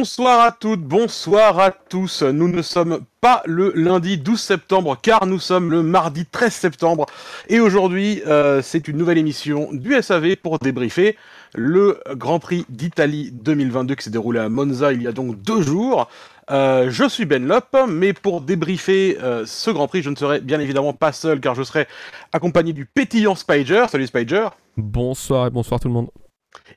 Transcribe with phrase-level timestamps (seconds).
[0.00, 2.22] Bonsoir à toutes, bonsoir à tous.
[2.22, 7.04] Nous ne sommes pas le lundi 12 septembre car nous sommes le mardi 13 septembre.
[7.50, 11.18] Et aujourd'hui, euh, c'est une nouvelle émission du SAV pour débriefer
[11.54, 15.60] le Grand Prix d'Italie 2022 qui s'est déroulé à Monza il y a donc deux
[15.60, 16.08] jours.
[16.50, 20.40] Euh, je suis Ben Lop, mais pour débriefer euh, ce Grand Prix, je ne serai
[20.40, 21.86] bien évidemment pas seul car je serai
[22.32, 23.84] accompagné du pétillant Spider.
[23.90, 24.48] Salut Spider.
[24.78, 26.08] Bonsoir et bonsoir tout le monde.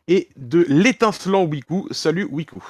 [0.09, 1.87] Et de l'étincelant Wiku.
[1.91, 2.61] Salut Wiku.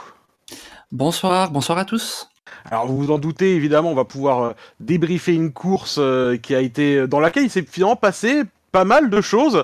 [0.94, 2.30] Bonsoir, bonsoir à tous.
[2.66, 6.54] Alors vous vous en doutez, évidemment, on va pouvoir euh, débriefer une course euh, qui
[6.54, 9.64] a été dans laquelle il s'est finalement passé pas mal de choses,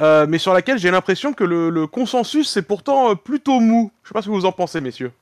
[0.00, 3.92] euh, mais sur laquelle j'ai l'impression que le, consensus c'est pourtant plutôt mou.
[4.02, 5.12] Je sais pas ce que vous en pensez, messieurs.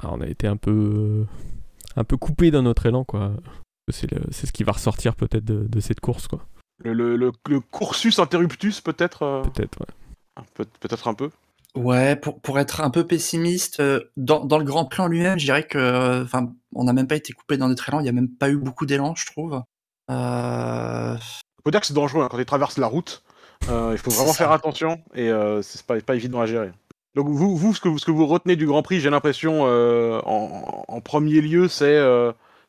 [0.00, 1.26] Ah, on a été un peu
[1.96, 3.32] un peu coupé dans notre élan, quoi.
[3.90, 6.46] C'est ce qui va ressortir peut-être de, cette course, quoi.
[6.84, 7.32] Le, le,
[7.72, 9.42] cursus interruptus, peut-être.
[9.52, 10.64] Peut-être, ouais.
[10.80, 11.30] peut-être un peu.
[11.78, 15.44] Ouais, pour, pour être un peu pessimiste, euh, dans, dans le Grand Plan lui-même, je
[15.44, 18.12] dirais que, enfin, on n'a même pas été coupé dans notre élan, il n'y a
[18.12, 19.62] même pas eu beaucoup d'élan, je trouve.
[20.10, 21.14] Euh...
[21.14, 23.22] On peut dire que c'est dangereux hein, quand ils traversent la route.
[23.68, 26.72] Euh, il faut vraiment faire attention et euh, c'est pas, pas évident à gérer.
[27.14, 30.84] Donc vous, vous, ce que, ce que vous retenez du Grand Prix, j'ai l'impression, en,
[30.88, 32.00] en, premier lieu, c'est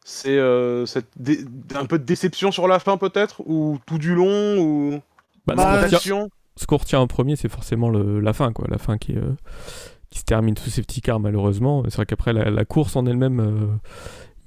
[0.06, 5.02] c'est un peu de déception sur la fin peut-être, ou tout du long, ou
[5.46, 5.56] bah,
[6.60, 8.68] ce qu'on retient en premier, c'est forcément la fin, quoi.
[8.70, 9.32] La fin qui, euh,
[10.10, 11.84] qui se termine sous safety car, malheureusement.
[11.86, 13.76] C'est vrai qu'après, la, course en elle-même, il euh,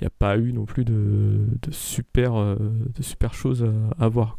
[0.03, 2.56] n'y a pas eu non plus de, super, euh,
[2.95, 3.67] de super choses
[3.99, 4.37] à, voir.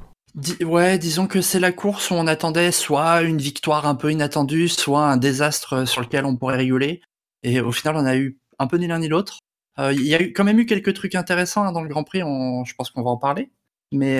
[0.61, 4.67] ouais, disons que c'est la course où on attendait soit une victoire un peu inattendue,
[4.67, 7.01] soit un désastre sur lequel on pourrait rigoler.
[7.41, 9.39] Et au final, on a eu un peu ni l'un ni l'autre.
[9.79, 12.19] Il y a eu, quand même eu quelques trucs intéressants hein, dans le Grand Prix,
[12.19, 13.49] je pense qu'on va en parler.
[13.91, 14.19] Mais.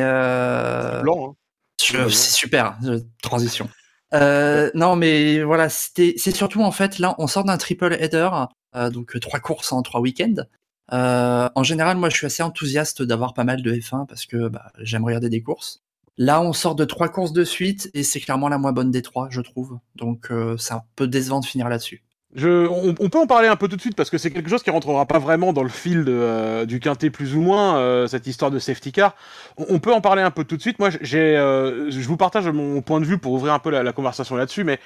[1.04, 1.36] Blanc, hein.
[1.78, 2.78] C'est super,
[3.22, 3.70] transition.
[4.14, 8.30] Euh, non, mais voilà, c'est surtout en fait là, on sort d'un triple header,
[8.76, 10.44] euh, donc trois courses en trois week-ends.
[10.92, 14.50] Euh, en général, moi, je suis assez enthousiaste d'avoir pas mal de F1 parce que
[14.50, 15.82] bah, j'aime regarder des courses.
[16.18, 19.02] Là, on sort de trois courses de suite et c'est clairement la moins bonne des
[19.02, 19.80] trois, je trouve.
[19.96, 22.04] Donc, c'est un peu décevant de finir là-dessus
[22.42, 24.72] on, peut en parler un peu tout de suite parce que c'est quelque chose qui
[24.72, 28.50] rentrera pas vraiment dans le fil euh, du quintet plus ou moins euh, cette histoire
[28.50, 29.16] de safety car.
[29.58, 30.80] On, peut en parler un peu tout de suite.
[30.80, 34.36] Moi, euh, je vous partage mon point de vue pour ouvrir un peu la, conversation
[34.36, 34.80] là-dessus, mais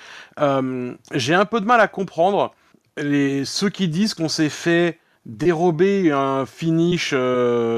[1.14, 2.54] j'ai un peu de mal à comprendre
[2.98, 7.14] ceux qui disent qu'on s'est fait dérober un finish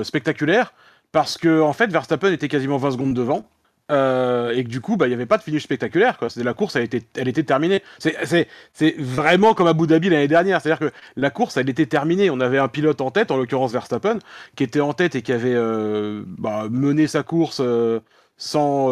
[0.04, 0.74] spectaculaire
[1.12, 3.46] parce que en fait Verstappen était quasiment 20 secondes devant.
[3.92, 6.18] Euh, et que du coup, bah, il n'y avait pas de finish spectaculaire.
[6.18, 6.28] Quoi.
[6.38, 7.82] La course, elle était, terminée.
[7.98, 10.62] C'est vraiment comme Abu Dhabi l'année dernière.
[10.62, 12.30] C'est-à-dire que la course, elle était terminée.
[12.30, 14.20] On avait un pilote en tête, en l'occurrence Verstappen,
[14.56, 18.00] qui était en tête et qui avait euh, bah, mené sa course euh,
[18.38, 18.90] sans,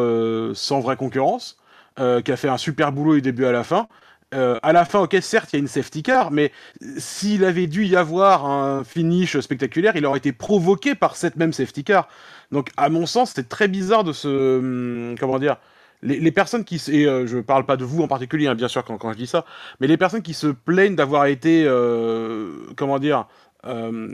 [0.54, 1.58] sans vraie concurrence,
[1.98, 3.88] qui a fait un super boulot du début à la fin.
[4.34, 6.52] À la fin, ok, certes, il y a une safety car, mais
[6.98, 11.54] s'il avait dû y avoir un finish spectaculaire, il aurait été provoqué par cette même
[11.54, 12.08] safety car.
[12.52, 14.28] Donc, à mon sens, c'est très bizarre de se.
[14.60, 15.58] Hum, comment dire
[16.02, 16.82] les, personnes qui.
[16.92, 19.18] Et euh, je parle pas de vous en particulier, hein, bien sûr, quand, quand, je
[19.18, 19.46] dis ça,
[19.80, 21.64] mais les personnes qui se plaignent d'avoir été.
[21.66, 23.28] Euh, comment dire
[23.66, 24.08] euh,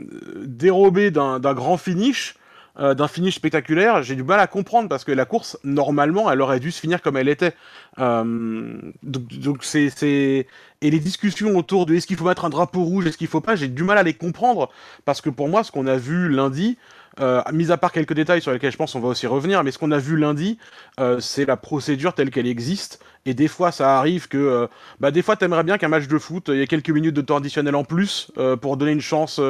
[0.44, 2.36] dérobées d'un grand finish.
[2.76, 6.58] D'un finish spectaculaire, j'ai du mal à comprendre parce que la course, normalement, elle aurait
[6.58, 7.54] dû se finir comme elle était.
[7.98, 10.46] donc, c'est,
[10.82, 13.40] Et les discussions autour de est-ce qu'il faut mettre un drapeau rouge, est-ce qu'il faut
[13.40, 14.70] pas, j'ai du mal à les comprendre
[15.04, 16.76] parce que pour moi, ce qu'on a vu lundi,
[17.20, 19.70] euh, mis à part quelques détails sur lesquels je pense on va aussi revenir, mais
[19.70, 20.58] ce qu'on a vu lundi,
[20.98, 23.00] euh, c'est la procédure telle qu'elle existe.
[23.26, 24.66] Et des fois, ça arrive que, euh,
[25.00, 27.20] bah, des fois, t'aimerais bien qu'un match de foot, il y ait quelques minutes de
[27.20, 29.40] temps additionnel en plus pour donner une chance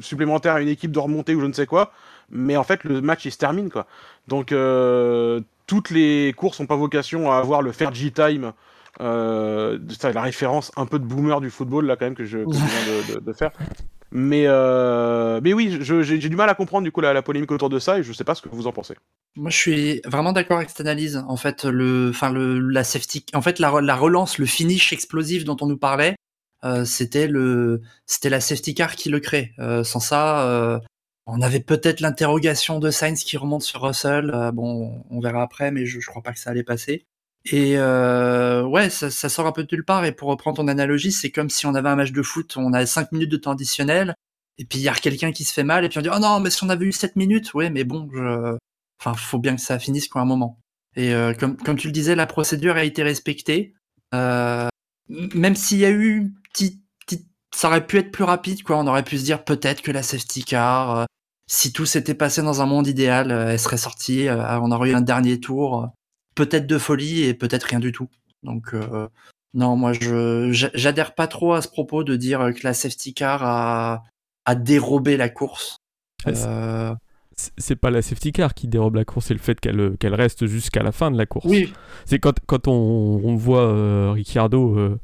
[0.00, 1.92] supplémentaire à une équipe de remonter ou je ne sais quoi.
[2.30, 3.86] Mais en fait, le match il se termine quoi.
[4.28, 4.54] Donc
[5.66, 8.52] toutes les courses n'ont pas vocation à avoir le G time.
[8.98, 13.20] c'est la référence un peu de boomer du football là quand même que je, viens
[13.20, 13.50] de faire.
[14.12, 17.78] Mais, euh, mais oui, j'ai du mal à comprendre du coup la, polémique autour de
[17.78, 18.94] ça et je sais pas ce que vous en pensez.
[19.36, 21.22] Moi, je suis vraiment d'accord avec cette analyse.
[21.28, 25.44] En fait, le, enfin le, la safety, en fait, la, la relance, le finish explosif
[25.44, 26.16] dont on nous parlait,
[26.64, 27.28] euh, c'était
[28.06, 29.52] c'était la safety car qui le crée.
[29.58, 30.78] Euh, sans ça, euh,
[31.26, 34.30] on avait peut-être l'interrogation de Sainz qui remonte sur Russell.
[34.32, 37.06] Euh, bon, on verra après, mais je, je crois pas que ça allait passer.
[37.52, 40.04] Et euh, ouais, ça, ça, sort un peu de nulle part.
[40.04, 42.72] Et pour reprendre ton analogie, c'est comme si on avait un match de foot, on
[42.72, 44.14] a 5 minutes de temps additionnel,
[44.58, 46.18] et puis il y a quelqu'un qui se fait mal, et puis on dit oh
[46.18, 48.56] non, mais si on avait eu 7 minutes, ouais, mais bon, je...
[49.00, 50.58] enfin, faut bien que ça finisse quoi un moment.
[50.96, 53.74] Et euh, comme, comme tu le disais, la procédure a été respectée.
[54.14, 54.68] Euh,
[55.08, 56.85] même s'il y a eu petit, petit,
[57.56, 58.76] ça aurait pu être plus rapide, quoi.
[58.76, 61.04] On aurait pu se dire peut-être que la safety car, euh,
[61.48, 64.94] si tout s'était passé dans un monde idéal, euh, elle serait sortie, on aurait eu
[64.94, 65.90] un dernier tour
[66.34, 68.08] peut-être de folie et peut-être rien du tout.
[68.42, 69.08] Donc, euh,
[69.54, 73.42] Non, moi je j'adhère pas trop à ce propos de dire que la safety car
[73.42, 74.04] a,
[74.44, 75.78] a dérobé la course.
[76.26, 76.94] Euh,
[77.58, 80.46] c'est pas la safety car qui dérobe la course, c'est le fait qu'elle qu'elle reste
[80.46, 81.44] jusqu'à la fin de la course.
[81.46, 81.70] Oui.
[82.06, 84.98] C'est quand, quand on, on voit euh, Ricciardo, euh,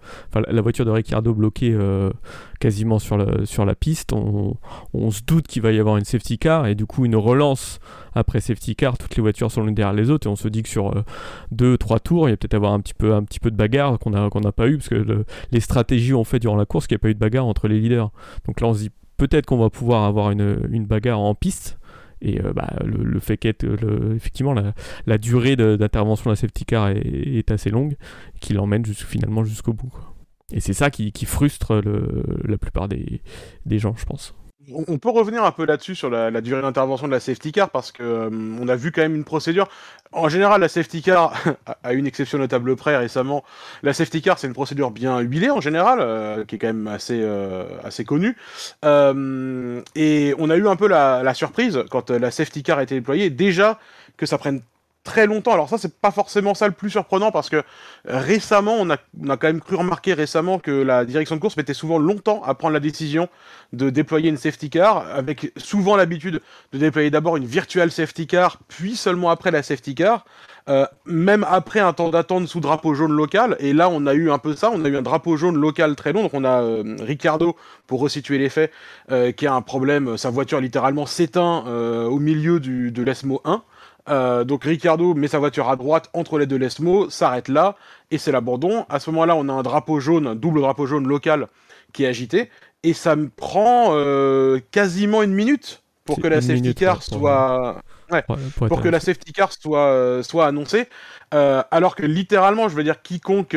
[0.48, 2.10] la voiture de Ricciardo bloquée euh,
[2.58, 4.56] quasiment sur la, sur la piste, on,
[4.94, 7.80] on se doute qu'il va y avoir une safety car et du coup une relance
[8.14, 10.62] après safety car, toutes les voitures sont l'une derrière les autres et on se dit
[10.62, 10.92] que sur
[11.50, 13.56] deux, trois tours, il y a peut-être avoir un petit peu, un petit peu de
[13.56, 16.94] bagarre qu'on n'a pas eu parce que les stratégies ont fait durant la course qu'il
[16.94, 18.10] n'y a pas eu de bagarre entre les leaders.
[18.46, 21.78] Donc là on se dit peut-être qu'on va pouvoir avoir une, une bagarre en piste
[22.22, 24.54] et euh, bah, le, fait qu'effectivement effectivement
[25.06, 27.96] la, durée d'intervention de la safety est, assez longue,
[28.40, 29.92] qui l'emmène finalement jusqu'au bout.
[30.52, 31.82] Et c'est ça qui, frustre
[32.44, 33.20] la plupart des
[33.78, 34.34] gens, je pense.
[34.70, 37.90] On peut revenir un peu là-dessus sur la, durée d'intervention de la safety car parce
[37.90, 38.30] que euh,
[38.60, 39.68] on a vu quand même une procédure.
[40.12, 41.34] En général, la safety car,
[41.82, 43.42] à une exception notable près récemment,
[43.82, 46.86] la safety car c'est une procédure bien huilée en général, euh, qui est quand même
[46.86, 48.36] assez euh, assez connue.
[48.84, 52.94] et on a eu un peu la, la surprise quand la safety car a été
[52.94, 53.80] déployée, déjà
[54.16, 54.62] que ça prenne
[55.04, 55.52] très longtemps.
[55.52, 57.62] Alors ça, c'est pas forcément ça le plus surprenant parce que
[58.04, 61.56] récemment, on a, on a quand même cru remarquer récemment que la direction de course
[61.56, 63.28] mettait souvent longtemps à prendre la décision
[63.72, 66.40] de déployer une safety car, avec souvent l'habitude
[66.72, 70.24] de déployer d'abord une virtual safety car, puis seulement après la safety car.
[70.68, 74.30] Euh, même après un temps d'attente sous drapeau jaune local, et là on a eu
[74.30, 76.62] un peu ça, on a eu un drapeau jaune local très long, donc on a
[76.62, 77.56] euh, Ricardo,
[77.88, 78.70] pour resituer les faits,
[79.10, 81.64] euh, qui a un problème, sa voiture littéralement s'éteint
[82.06, 83.62] au milieu du, de l'ESMO 1,
[84.08, 87.76] euh, donc Ricardo met sa voiture à droite entre les deux Lesmo, s'arrête là,
[88.10, 88.84] et c'est l'abandon.
[88.88, 91.48] À ce moment-là, on a un drapeau jaune, un double drapeau jaune local
[91.92, 92.50] qui est agité,
[92.82, 97.80] et ça me prend euh, quasiment une minute pour que la safety car soit...
[98.68, 100.88] pour, que la safety car soit, euh, soit annoncée.
[101.32, 103.56] Alors que littéralement, je veux dire, quiconque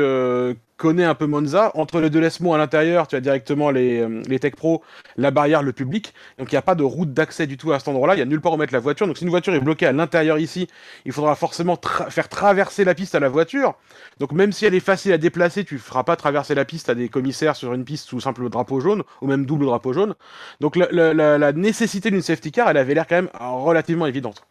[0.78, 1.72] connaît un peu Monza.
[1.76, 4.84] Entre les deux Lesmo à l'intérieur, tu as directement les, euh, Tech Pro,
[5.18, 6.14] la barrière, le public.
[6.38, 8.16] Donc il n'y a pas de route d'accès du tout à cet endroit-là.
[8.16, 9.08] Il n'y a nulle part où mettre la voiture.
[9.08, 10.68] Donc si une voiture est bloquée à l'intérieur ici,
[11.06, 11.80] il faudra forcément
[12.10, 13.76] faire traverser la piste à la voiture.
[14.20, 16.90] Donc même si elle est facile à déplacer, tu ne feras pas traverser la piste
[16.90, 20.16] à des commissaires sur une piste sous simple drapeau jaune ou même double drapeau jaune.
[20.60, 24.46] Donc la, nécessité d'une safety car, elle avait l'air quand même relativement évidente.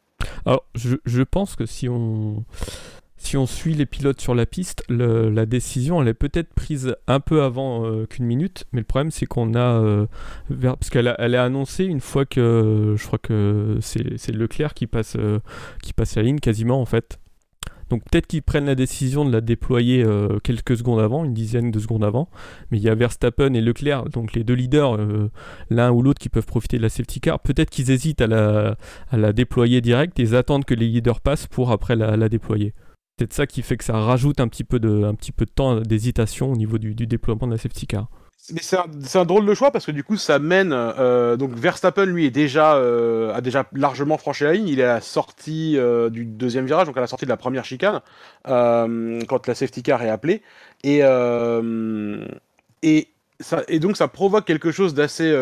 [0.46, 2.44] Alors je pense que si on
[3.24, 7.20] si on suit les pilotes sur la piste, la décision elle est peut-être prise un
[7.20, 10.06] peu avant euh, qu'une minute, mais le problème c'est qu'on a, euh,
[10.60, 15.16] parce qu'elle elle est annoncée une fois que je crois que c'est Leclerc qui passe,
[15.16, 15.38] euh,
[15.82, 17.18] qui passe la ligne quasiment en fait.
[17.88, 20.04] Donc peut-être qu'ils prennent la décision de la déployer
[20.42, 22.30] quelques secondes avant, une dizaine de secondes avant,
[22.70, 24.98] mais il y a Verstappen et Leclerc, donc les deux leaders,
[25.68, 27.40] l'un ou l'autre qui peuvent profiter de la safety car.
[27.40, 28.76] Peut-être qu'ils hésitent à la,
[29.10, 32.72] à la déployer direct et attendent que les leaders passent pour après la déployer
[33.16, 35.50] peut-être ça qui fait que ça rajoute un petit peu de, un petit peu de
[35.50, 38.08] temps d'hésitation au niveau du, déploiement de la safety car.
[38.52, 38.76] Mais c'est
[39.18, 42.30] un, drôle de choix parce que du coup ça mène euh, donc Verstappen lui est
[42.30, 46.26] déjà euh, a déjà largement franchi la ligne il est à la sortie euh, du
[46.26, 48.02] deuxième virage donc à la sortie de la première chicane
[48.44, 50.42] quand la safety car est appelée
[50.82, 50.98] et
[53.68, 55.32] et donc ça provoque quelque chose d'assez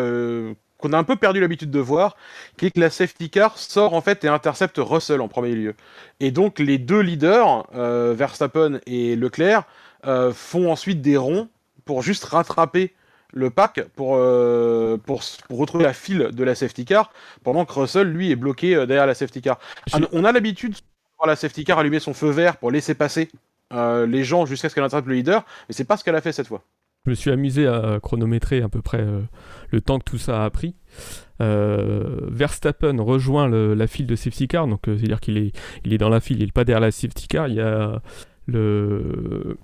[0.83, 2.17] qu'on a un peu perdu l'habitude de voir,
[2.57, 5.75] qui est que la safety car sort en fait et intercepte Russell en premier lieu.
[6.19, 9.63] Et donc les deux leaders, euh, Verstappen et Leclerc,
[10.05, 11.47] euh, font ensuite des ronds
[11.85, 12.93] pour juste rattraper
[13.31, 17.13] le pack pour, euh, pour, retrouver la file de la safety car,
[17.43, 19.59] pendant que Russell, lui, est bloqué derrière la safety car.
[20.11, 20.79] On a l'habitude de
[21.17, 23.29] voir la safety car allumer son feu vert pour laisser passer
[23.71, 26.33] les gens jusqu'à ce qu'elle intercepte le leader, mais c'est pas ce qu'elle a fait
[26.33, 26.61] cette fois.
[27.05, 29.19] Je me suis amusé à chronométrer à peu près euh,
[29.71, 30.73] le temps que tout ça a pris.
[31.41, 35.51] Euh, Verstappen rejoint la file de safety car, donc euh, c'est-à-dire qu'il est,
[35.83, 37.49] il est dans la file, il n'est pas derrière la safety car.
[37.49, 38.01] Il y a
[38.45, 39.57] le,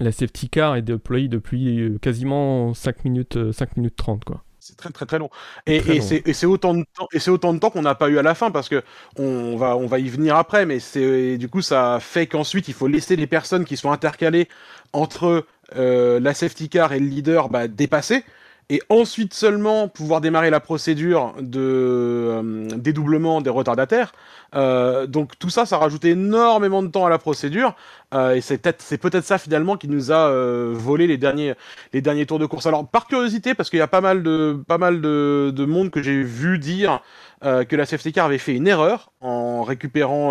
[0.00, 4.42] la safety car est déployée depuis quasiment 5 minutes, 5 minutes 30 quoi.
[4.58, 5.30] C'est très très très long.
[5.66, 8.22] Et, c'est autant de temps et c'est autant de temps qu'on n'a pas eu à
[8.22, 8.82] la fin parce que
[9.16, 12.74] on va on va y venir après, mais c'est du coup ça fait qu'ensuite il
[12.74, 14.48] faut laisser les personnes qui sont intercalées
[14.92, 18.24] entre la safety car et le leader bah, dépasser
[18.70, 24.12] et ensuite seulement pouvoir démarrer la procédure de euh, dédoublement des retardataires.
[24.54, 27.74] Euh, donc tout ça, ça rajoute énormément de temps à la procédure,
[28.14, 31.54] euh, et c'est peut-être ça finalement qui nous a euh, volé les derniers
[31.92, 32.66] les derniers tours de course.
[32.66, 36.00] Alors par curiosité, parce qu'il y a pas mal de pas mal de monde que
[36.00, 37.00] j'ai vu dire
[37.44, 40.30] euh, que la safety car avait fait une erreur en récupérant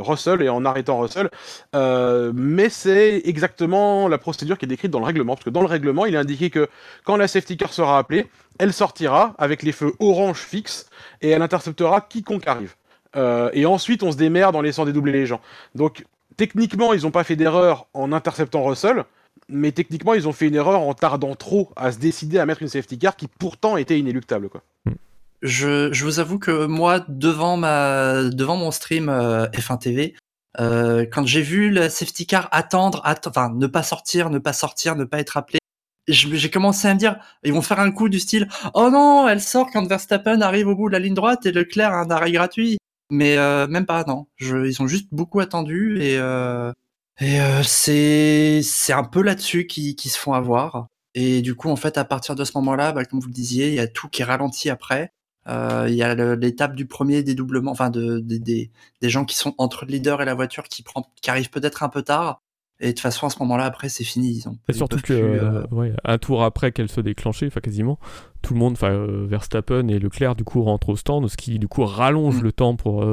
[0.00, 1.30] Russell et en arrêtant Russell,
[2.34, 5.66] mais c'est exactement la procédure qui est décrite dans le règlement, parce que dans le
[5.66, 6.68] règlement, il est indiqué que
[7.04, 8.26] quand la safety car sera appelée,
[8.58, 10.88] elle sortira avec les feux orange fixes
[11.20, 12.74] et elle interceptera quiconque arrive.
[13.16, 15.40] Euh, et ensuite, on se démerde en laissant dédoubler les gens.
[15.74, 16.04] Donc,
[16.36, 19.04] techniquement, ils n'ont pas fait d'erreur en interceptant Russell,
[19.48, 22.62] mais techniquement, ils ont fait une erreur en tardant trop à se décider à mettre
[22.62, 24.48] une safety car qui pourtant était inéluctable.
[24.48, 24.62] Quoi.
[25.46, 30.14] Je, je vous avoue que moi, devant, ma, devant mon stream euh, F1 TV,
[30.58, 34.96] euh, quand j'ai vu la safety car attendre, enfin ne pas sortir, ne pas sortir,
[34.96, 35.58] ne pas être appelé,
[36.08, 39.40] j'ai commencé à me dire, ils vont faire un coup du style, oh non, elle
[39.40, 42.32] sort quand Verstappen arrive au bout de la ligne droite et Leclerc a un arrêt
[42.32, 42.78] gratuit.
[43.10, 44.26] Mais euh, même pas, non.
[44.36, 46.72] Je, ils ont juste beaucoup attendu et, euh,
[47.20, 50.88] et euh, c'est c'est un peu là-dessus qu'ils qui se font avoir.
[51.14, 53.68] Et du coup, en fait, à partir de ce moment-là, bah, comme vous le disiez,
[53.68, 55.12] il y a tout qui ralentit après.
[55.48, 58.70] Euh, il y a l'étape du premier dédoublement, enfin de, de, des
[59.08, 61.88] gens qui sont entre le leader et la voiture qui, prend, qui arrive peut-être un
[61.88, 62.42] peu tard.
[62.78, 64.32] Et de toute façon, à ce moment-là, après, c'est fini.
[64.32, 67.98] Ils ont, et surtout que, euh, ouais, un tour après qu'elle se déclenchait, enfin quasiment,
[68.42, 71.58] tout le monde, enfin euh, Verstappen et Leclerc, du coup, rentrent au stand, ce qui,
[71.58, 72.42] du coup, rallonge mm.
[72.42, 73.06] le temps pour,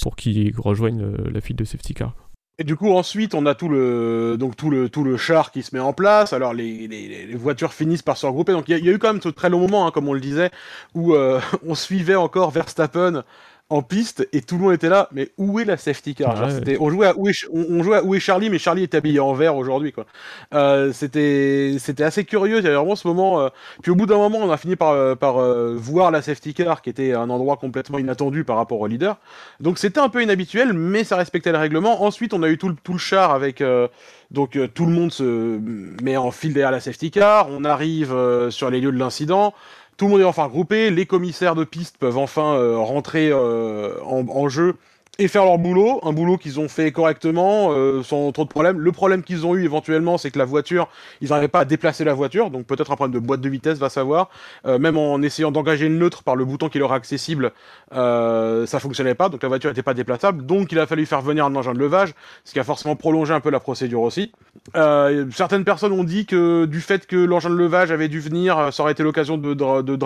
[0.00, 2.14] pour qu'ils rejoignent la file de safety car.
[2.58, 5.62] Et du coup, ensuite, on a tout le, donc tout le, tout le char qui
[5.62, 6.34] se met en place.
[6.34, 8.52] Alors, les, les, voitures finissent par se regrouper.
[8.52, 10.12] Donc, il y, y, a eu quand même ce très long moment, hein, comme on
[10.12, 10.50] le disait,
[10.94, 13.24] où euh, on suivait encore Verstappen
[13.72, 15.08] en piste et tout le monde était là.
[15.12, 16.34] Mais où est la safety car
[16.78, 19.18] On jouait à où est, on, jouait à où est Charlie, mais Charlie est habillé
[19.18, 19.92] en vert aujourd'hui.
[19.92, 20.04] quoi.
[20.52, 22.58] Euh, c'était c'était assez curieux.
[22.58, 23.40] Il y avait vraiment ce moment.
[23.40, 23.48] Euh...
[23.82, 26.52] Puis au bout d'un moment, on a fini par, euh, par euh, voir la safety
[26.52, 29.16] car, qui était un endroit complètement inattendu par rapport au leader.
[29.60, 32.02] Donc c'était un peu inhabituel, mais ça respectait le règlement.
[32.04, 33.62] Ensuite, on a eu tout le, tout le char avec.
[33.62, 33.88] Euh,
[34.30, 35.58] donc tout le monde se
[36.02, 37.48] met en file derrière la safety car.
[37.50, 38.16] On arrive
[38.48, 39.52] sur les lieux de l'incident.
[39.96, 44.02] Tout le monde est enfin regroupé, les commissaires de piste peuvent enfin euh, rentrer euh,
[44.04, 44.76] en, en, jeu
[45.18, 48.80] et faire leur boulot, un boulot qu'ils ont fait correctement, euh, sans trop de problèmes.
[48.80, 50.88] Le problème qu'ils ont eu éventuellement, c'est que la voiture,
[51.20, 53.78] ils n'arrivaient pas à déplacer la voiture, donc peut-être un problème de boîte de vitesse,
[53.78, 54.30] va savoir.
[54.64, 57.52] Euh, même en essayant d'engager le neutre par le bouton qui leur est accessible,
[57.92, 61.20] euh, ça fonctionnait pas, donc la voiture n'était pas déplaçable, donc il a fallu faire
[61.20, 62.14] venir un engin de levage,
[62.44, 64.32] ce qui a forcément prolongé un peu la procédure aussi.
[64.76, 68.72] Euh, certaines personnes ont dit que du fait que l'engin de levage avait dû venir,
[68.72, 69.96] ça aurait été l'occasion de, de, de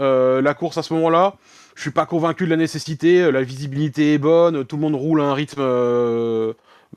[0.00, 1.34] euh, la course à ce moment-là.
[1.78, 3.22] Je suis pas convaincu de la nécessité.
[3.22, 4.64] Euh, la visibilité est bonne.
[4.64, 6.52] Tout le monde roule à un rythme euh,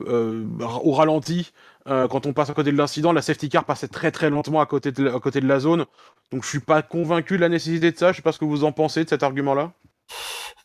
[0.08, 0.44] euh,
[0.82, 1.52] au ralenti.
[1.86, 4.66] Quand on passe à côté de l'incident, la safety car passait très très lentement à
[4.66, 5.84] côté de, la zone.
[6.32, 8.10] Donc je suis pas convaincu de la nécessité de ça.
[8.10, 9.72] Je sais pas ce que vous en pensez de cet argument-là.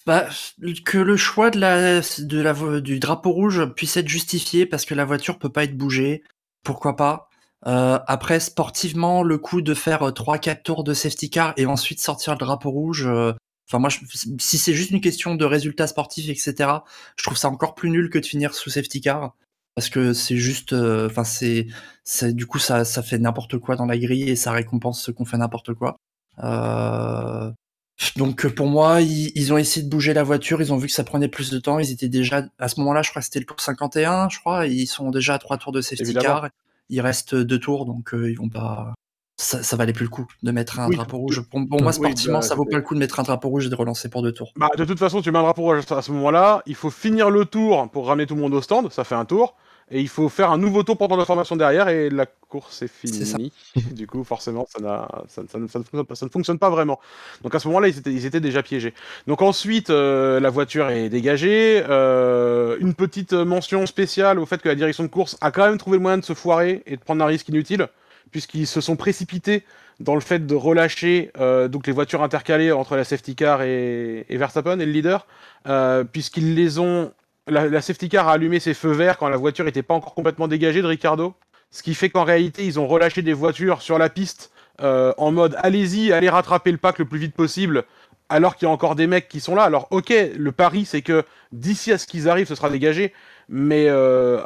[0.08, 0.26] Bah,
[0.86, 5.64] que le choix du drapeau rouge puisse être justifié parce que la voiture peut pas
[5.64, 6.24] être bougée,
[6.64, 7.30] pourquoi pas?
[7.64, 12.40] Après, sportivement, le coup de faire 3-4 tours de safety car et ensuite sortir le
[12.40, 13.08] drapeau rouge,
[13.68, 14.00] Enfin, moi, je,
[14.40, 16.70] si c'est juste une question de résultats sportifs, etc.,
[17.18, 19.36] je trouve ça encore plus nul que de finir sous safety car.
[19.76, 21.68] Parce que c'est juste, euh, enfin, c'est,
[22.04, 25.14] c'est, du coup, ça, ça fait n'importe quoi dans la grille et ça récompense ceux
[25.14, 25.98] qu'on fait n'importe quoi.
[26.44, 27.52] Euh,
[28.16, 30.94] donc, pour moi, ils, ils, ont essayé de bouger la voiture, ils ont vu que
[30.94, 33.40] ça prenait plus de temps, ils étaient déjà, à ce moment-là, je crois que c'était
[33.40, 36.26] le tour 51, je crois, ils sont déjà à trois tours de safety Évidemment.
[36.42, 36.50] car.
[36.90, 38.94] Il reste deux tours, donc euh, ils vont pas,
[39.38, 41.42] ça, ça, valait plus le coup de mettre un oui, drapeau rouge.
[41.42, 43.50] Pour, pour moi, sportivement, oui, bah, ça vaut pas le coup de mettre un drapeau
[43.50, 44.52] rouge et de relancer pour deux tours.
[44.56, 47.30] Bah, de toute façon, tu mets un drapeau rouge à ce moment-là, il faut finir
[47.30, 49.56] le tour pour ramener tout le monde au stand, ça fait un tour,
[49.92, 52.88] et il faut faire un nouveau tour pendant la formation derrière, et la course est
[52.88, 53.54] finie.
[53.76, 57.00] Est du coup, forcément, ça, ça, ça, ça, ne ça, ne fonctionne pas vraiment.
[57.44, 58.96] Donc à ce moment-là, ils étaient, ils étaient déjà piégés.
[59.28, 61.84] Donc ensuite, euh, la voiture est dégagée.
[61.88, 65.78] Euh, une petite mention spéciale au fait que la direction de course a quand même
[65.78, 67.88] trouvé le moyen de se foirer et de prendre un risque inutile
[68.32, 69.64] puisqu'ils se sont précipités
[70.00, 74.26] dans le fait de relâcher euh, donc les voitures intercalées entre la safety car et,
[74.30, 75.28] Verstappen et le leader,
[75.68, 77.12] euh, puisqu'ils les ont.
[77.50, 80.14] La, la, safety car a allumé ses feux verts quand la voiture n'était pas encore
[80.14, 81.34] complètement dégagée de Ricardo,
[81.72, 85.32] ce qui fait qu'en réalité ils ont relâché des voitures sur la piste euh, en
[85.32, 87.84] mode allez-y, allez rattraper le pack le plus vite possible.
[88.30, 89.64] Alors qu'il y a encore des mecs qui sont là.
[89.64, 93.14] Alors, ok, le pari, c'est que d'ici à ce qu'ils arrivent, ce sera dégagé
[93.50, 94.42] mais euh,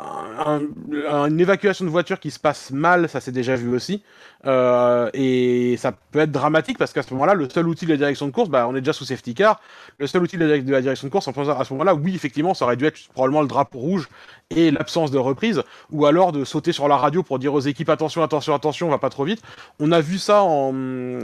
[0.45, 0.61] un,
[1.09, 4.03] un, une évacuation de voiture qui se passe mal, ça s'est déjà vu aussi.
[4.47, 7.97] Euh, et ça peut être dramatique parce qu'à ce moment-là, le seul outil de la
[7.97, 9.61] direction de course, bah, on est déjà sous safety car.
[9.99, 12.65] Le seul outil de la, direction de course, en à ce moment-là, oui, effectivement, ça
[12.65, 14.09] aurait dû être probablement le drapeau rouge
[14.49, 17.89] et l'absence de reprise, ou alors de sauter sur la radio pour dire aux équipes
[17.89, 19.41] attention, attention, attention, on va pas trop vite.
[19.79, 20.73] On a vu ça en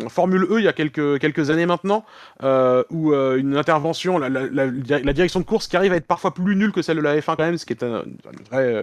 [0.08, 2.06] Formule E il y a quelques, quelques années maintenant,
[2.44, 6.56] euh, où une intervention, la, la, direction de course qui arrive à être parfois plus
[6.56, 8.04] nulle que celle de la F1 quand même, qui un,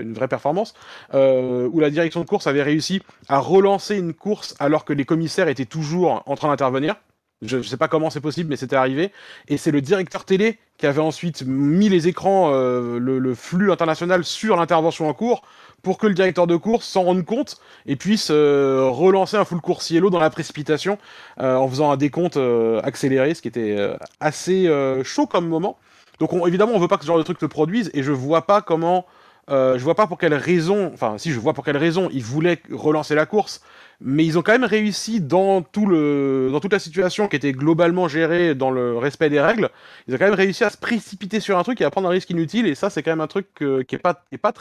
[0.00, 0.74] une, vraie, performance,
[1.14, 5.04] euh, où la direction de course avait réussi à relancer une course alors que les
[5.04, 6.96] commissaires étaient toujours en train d'intervenir.
[7.42, 9.12] Je ne sais pas comment c'est possible, mais c'était arrivé.
[9.48, 14.24] Et c'est le directeur télé qui avait ensuite mis les écrans, euh, le, flux international
[14.24, 15.42] sur l'intervention en cours
[15.82, 19.60] pour que le directeur de course s'en rende compte et puisse euh, relancer un full
[19.60, 20.96] course yellow dans la précipitation
[21.36, 22.38] en faisant un décompte
[22.82, 23.76] accéléré, ce qui était
[24.20, 24.70] assez
[25.02, 25.76] chaud comme moment.
[26.18, 28.12] Donc on, évidemment, on veut pas que ce genre de truc se produise et je
[28.12, 29.06] vois pas comment
[29.48, 32.62] je vois pas pour quelle raison, enfin si je vois pour quelle raison ils voulaient
[32.72, 33.60] relancer la course,
[34.00, 37.52] mais ils ont quand même réussi dans tout le dans toute la situation qui était
[37.52, 39.68] globalement gérée dans le respect des règles,
[40.08, 42.12] ils ont quand même réussi à se précipiter sur un truc et à prendre un
[42.12, 44.52] risque inutile et ça c'est quand même un truc pas qui est pas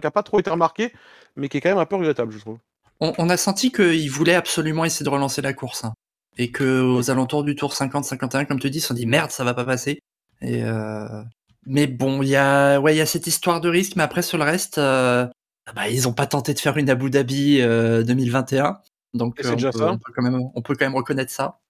[0.00, 0.92] qui a pas trop été remarqué,
[1.36, 2.58] mais qui est quand même un peu regrettable je trouve.
[3.00, 5.84] On, a senti qu'ils voulaient absolument essayer de relancer la course.
[5.84, 5.94] Hein.
[6.38, 9.30] Et que aux alentours du tour 50-51, comme tu dis, ils se sont dit merde,
[9.30, 10.00] ça va pas passer.
[10.44, 11.22] Et euh...
[11.66, 14.22] Mais bon, il y a ouais, il y a cette histoire de risque, mais après
[14.22, 15.26] sur le reste, euh...
[15.74, 18.66] bah, ils ont pas tenté de faire une Abu Dhabi 2021.
[18.66, 18.72] Euh,
[19.14, 19.92] Donc c'est déjà ça.
[19.92, 21.60] On peut, quand même, on peut quand même reconnaître ça.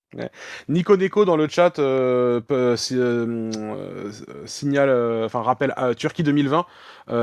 [0.69, 4.11] Nico Neko dans le chat euh, euh, euh,
[4.47, 6.67] signale, enfin rappelle Turquie 2020.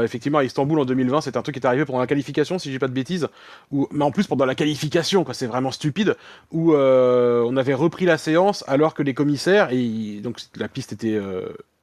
[0.03, 2.71] effectivement, à Istanbul en 2020, c'est un truc qui est arrivé pendant la qualification, si
[2.71, 3.27] j'ai pas de bêtises.
[3.71, 6.15] Mais en plus pendant la qualification, quoi, c'est vraiment stupide.
[6.51, 11.19] Où on avait repris la séance alors que les commissaires et donc la piste était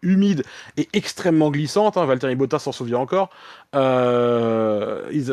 [0.03, 0.45] humide
[0.77, 1.97] et extrêmement glissante.
[1.97, 3.31] Hein, Valtteri Bottas s'en souvient encore.
[3.75, 5.33] ils,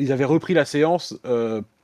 [0.00, 1.18] ils, avaient repris la séance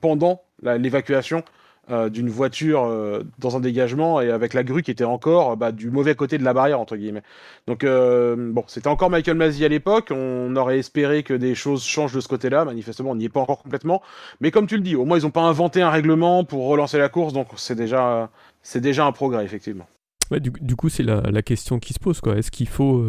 [0.01, 1.43] pendant l'évacuation
[1.91, 5.71] euh, d'une voiture euh, dans un dégagement et avec la grue qui était encore bah,
[5.71, 7.23] du mauvais côté de la barrière entre guillemets.
[7.67, 10.11] Donc euh, bon, c'était encore Michael Masi à l'époque.
[10.11, 12.65] On aurait espéré que des choses changent de ce côté-là.
[12.65, 14.01] Manifestement, on n'y est pas encore complètement.
[14.41, 16.97] Mais comme tu le dis, au moins ils n'ont pas inventé un règlement pour relancer
[16.97, 18.31] la course, donc c'est déjà
[18.63, 19.87] c'est déjà un progrès effectivement.
[20.31, 22.39] du, coup, c'est la, question qui se pose quoi.
[22.39, 23.05] Est-ce qu'il faut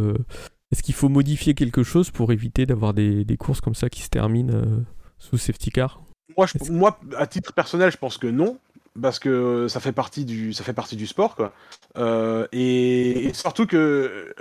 [0.74, 4.02] est-ce qu'il faut modifier quelque chose pour éviter d'avoir des, des, courses comme ça qui
[4.02, 4.54] se terminent
[5.18, 6.02] sous safety car?
[6.38, 8.58] Moi, moi, à titre personnel, je pense que non,
[9.02, 11.54] parce que ça fait partie du, ça fait partie du sport, quoi.
[11.98, 14.34] Euh, et, surtout que euh,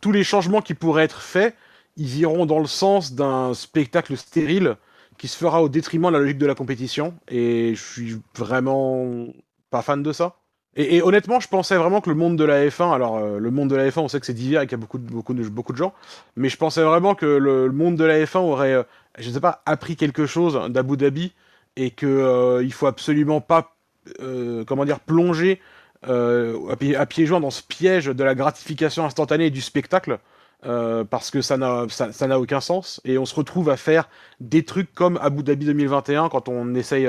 [0.00, 1.56] tous les changements qui pourraient être faits,
[1.96, 4.76] ils iront dans le sens d'un spectacle stérile
[5.18, 7.14] qui se fera au détriment de la logique de la compétition.
[7.28, 9.26] Et je suis vraiment
[9.70, 10.36] pas fan de ça.
[10.74, 13.68] Et, honnêtement, je pensais vraiment que le monde de la F1, alors euh, le monde
[13.68, 15.34] de la F1, on sait que c'est divers et qu'il y a beaucoup de, beaucoup,
[15.34, 15.92] beaucoup de gens,
[16.34, 18.86] mais je pensais vraiment que le, monde de la F1 aurait,
[19.18, 21.34] je ne sais pas, appris quelque chose d'Abu Dhabi
[21.76, 23.76] et qu'il il faut absolument pas
[24.20, 25.60] euh, comment dire, plonger
[26.08, 30.18] euh, à, pieds joints dans ce piège de la gratification instantanée et du spectacle.
[30.64, 33.00] Euh, parce que ça n'a ça, aucun sens.
[33.04, 34.08] Et on se retrouve à faire
[34.40, 37.08] des trucs comme Abu Dhabi 2021 quand on essaye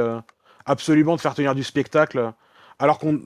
[0.65, 2.31] absolument de faire tenir du spectacle
[2.79, 3.19] alors qu'on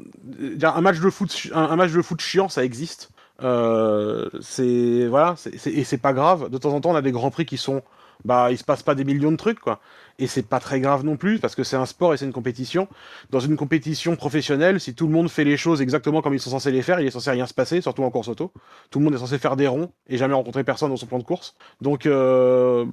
[0.61, 3.09] un match de foot un, match de foot chiant ça existe.
[3.39, 6.49] C'est voilà et c'est pas grave.
[6.49, 7.81] De temps en temps on a des grands prix qui sont
[8.25, 9.79] bah il se passe pas des millions de trucs quoi
[10.19, 12.33] et c'est pas très grave non plus parce que c'est un sport et c'est une
[12.33, 12.87] compétition.
[13.29, 16.49] Dans une compétition professionnelle, si tout le monde fait les choses exactement comme ils sont
[16.49, 18.51] censés les faire, il est censé rien se passer, surtout en course auto.
[18.89, 21.19] Tout le monde est censé faire des ronds et jamais rencontrer personne dans son plan
[21.19, 21.55] de course.
[21.81, 22.85] Donc euh,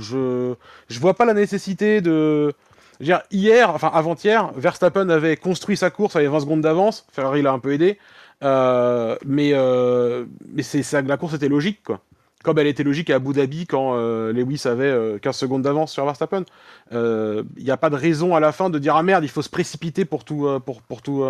[0.00, 0.54] je
[0.88, 2.52] je vois pas la nécessité de
[3.00, 7.06] dire, hier, enfin avant-hier, Verstappen avait construit sa course avec 20 secondes d'avance.
[7.12, 7.98] Ferrari l'a un peu aidé.
[8.44, 12.00] Euh, mais euh, mais c'est la course était logique quoi
[12.44, 15.92] comme elle était logique à Abu Dhabi quand euh, Lewis avait 15 euh, secondes d'avance
[15.92, 16.44] sur Verstappen.
[16.90, 19.30] Il euh, n'y a pas de raison à la fin de dire ah merde, il
[19.30, 21.24] faut se précipiter pour tout, pour, pour tout,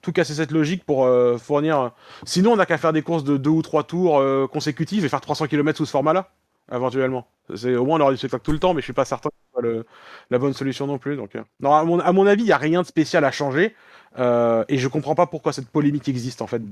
[0.00, 1.90] tout casser cette logique pour fournir.
[2.24, 5.20] Sinon, on n'a qu'à faire des courses de deux ou trois tours consécutifs et faire
[5.20, 6.30] 300 km sous ce format-là,
[6.72, 7.26] éventuellement.
[7.54, 9.30] C'est au moins on aura du spectacle tout le temps, mais je suis pas certain
[9.30, 9.84] que ce soit
[10.30, 11.16] la bonne solution non plus.
[11.16, 13.74] Donc, non, à mon, avis, il n'y a rien de spécial à changer.
[14.16, 16.62] et je comprends pas pourquoi cette polémique existe en fait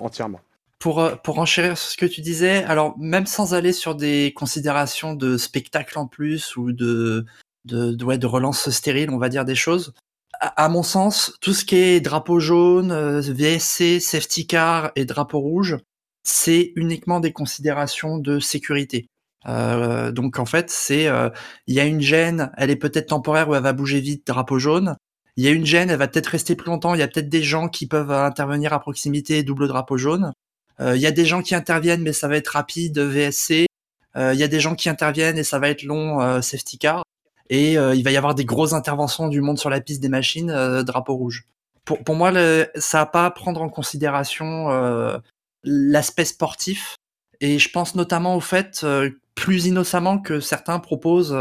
[0.00, 0.40] entièrement.
[0.78, 4.32] Pour, euh, pour enchérir sur ce que tu disais, alors même sans aller sur des
[4.36, 7.24] considérations de spectacle en plus ou de,
[7.64, 9.94] de, ouais, de relance stérile, on va dire des choses,
[10.40, 15.40] à, mon sens, tout ce qui est drapeau jaune, euh, VSC, safety car et drapeau
[15.40, 15.78] rouge,
[16.24, 19.06] c'est uniquement des considérations de sécurité.
[19.48, 21.30] Euh, donc en fait, c'est euh,
[21.66, 24.58] il y a une gêne, elle est peut-être temporaire ou elle va bouger vite, drapeau
[24.58, 24.96] jaune.
[25.36, 26.94] Il y a une gêne, elle va peut-être rester plus longtemps.
[26.94, 30.32] Il y a peut-être des gens qui peuvent intervenir à proximité, double drapeau jaune.
[30.80, 33.66] Euh, il y a des gens qui interviennent, mais ça va être rapide, VSC.
[34.16, 36.78] Euh, il y a des gens qui interviennent et ça va être long, euh, safety
[36.78, 37.02] car.
[37.48, 40.82] Et il va y avoir des grosses interventions du monde sur la piste des machines,
[40.82, 41.46] drapeau rouge.
[41.84, 44.68] Pour, pour moi, le, ça n'a pas à prendre en considération
[45.62, 46.96] l'aspect sportif.
[47.40, 48.84] Et je pense notamment au fait,
[49.36, 51.38] plus innocemment, que certains proposent,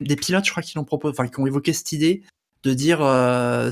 [0.00, 2.22] des pilotes, je crois, qui l'ont proposé, enfin, qui ont évoqué cette idée
[2.62, 2.98] de dire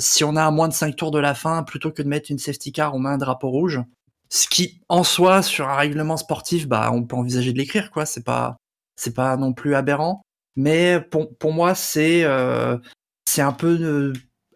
[0.01, 2.39] si on a moins de 5 tours de la fin, plutôt que de mettre une
[2.39, 3.81] safety car, on met un drapeau rouge.
[4.29, 8.07] Ce qui, en soi, sur un règlement sportif, bah, on peut envisager de l'écrire, quoi.
[8.07, 8.57] C'est pas,
[8.97, 10.23] c'est pas non plus aberrant.
[10.57, 12.79] Mais pour, pour moi, c'est, euh,
[13.27, 14.12] c'est un peu euh,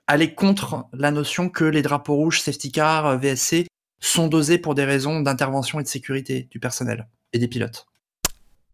[0.06, 3.66] aller contre la notion que les drapeaux rouges, safety car, euh, VSC
[4.02, 7.89] sont dosés pour des raisons d'intervention et de sécurité du personnel et des pilotes.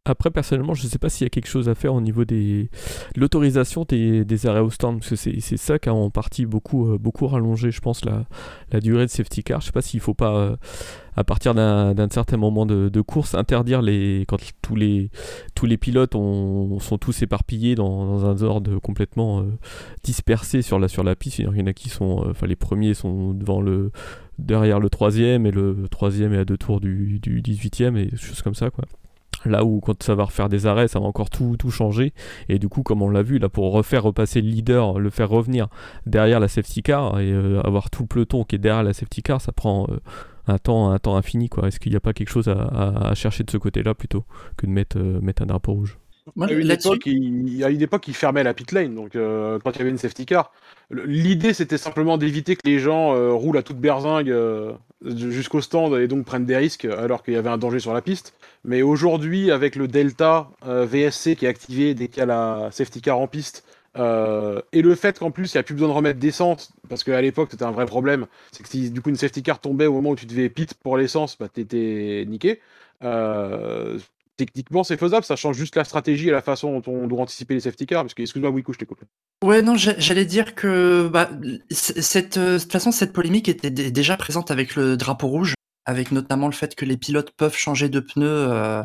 [0.08, 2.24] Après, personnellement, je ne sais pas s'il y a quelque chose à faire au niveau
[2.24, 2.70] des...
[3.16, 6.92] de l'autorisation des, arrêts au stand, parce que c'est ça qui a en partie beaucoup,
[6.92, 8.24] euh, beaucoup rallongé, je pense, la,
[8.70, 9.60] la durée de safety car.
[9.60, 10.56] Je ne sais pas s'il ne faut pas, euh,
[11.16, 15.10] à partir d'un certain moment de, course, interdire les quand tous les,
[15.56, 19.58] tous les pilotes sont tous éparpillés dans, un ordre complètement euh,
[20.04, 21.40] dispersé sur la, sur la piste.
[21.40, 23.90] Il y en a qui sont, enfin, les premiers sont devant le
[24.38, 28.42] derrière le troisième et le troisième est à deux tours du, du 18e et choses
[28.42, 28.84] comme ça quoi.
[29.46, 32.12] Là où quand ça va refaire des arrêts, ça va encore tout, tout changer.
[32.48, 35.28] Et du coup, comme on l'a vu, là pour refaire repasser le leader, le faire
[35.28, 35.68] revenir
[36.06, 39.22] derrière la safety car et euh, avoir tout le peloton qui est derrière la safety
[39.22, 39.96] car, ça prend euh,
[40.46, 41.48] un temps, un temps infini.
[41.48, 41.68] quoi.
[41.68, 44.24] Est-ce qu'il n'y a pas quelque chose à, chercher de ce côté-là plutôt
[44.56, 45.98] que de mettre, euh, mettre un drapeau rouge?
[46.37, 48.96] Il, y a une époque, il, y a une époque qui fermait la pit lane,
[48.96, 50.50] donc quand il y avait une safety car,
[50.90, 54.35] l'idée c'était simplement d'éviter que les gens roulent à toute berzingue
[55.04, 58.02] jusqu'au stand et donc prennent des risques alors qu'il y avait un danger sur la
[58.02, 58.35] piste.
[58.64, 62.70] Mais aujourd'hui, avec le Delta euh, VSC qui est activé dès qu'il y a la
[62.72, 63.64] safety car en piste,
[63.98, 67.04] euh, et le fait qu'en plus il n'y a plus besoin de remettre d'essence, parce
[67.04, 69.87] qu'à l'époque c'était un vrai problème, c'est que si du coup une safety car tombait
[69.87, 72.61] au moment où tu devais pit pour l'essence, bah t'étais niqué.
[73.04, 73.98] Euh,
[74.37, 77.55] techniquement c'est faisable, ça change juste la stratégie et la façon dont on doit anticiper
[77.55, 78.87] les safety cars, parce que excuse-moi Wico, je t'ai.
[79.44, 81.31] Ouais non, j'allais dire que bah,
[81.70, 86.53] cette, toute façon cette polémique était déjà présente avec le drapeau rouge, avec notamment le
[86.53, 88.83] fait que les pilotes peuvent changer de pneus euh,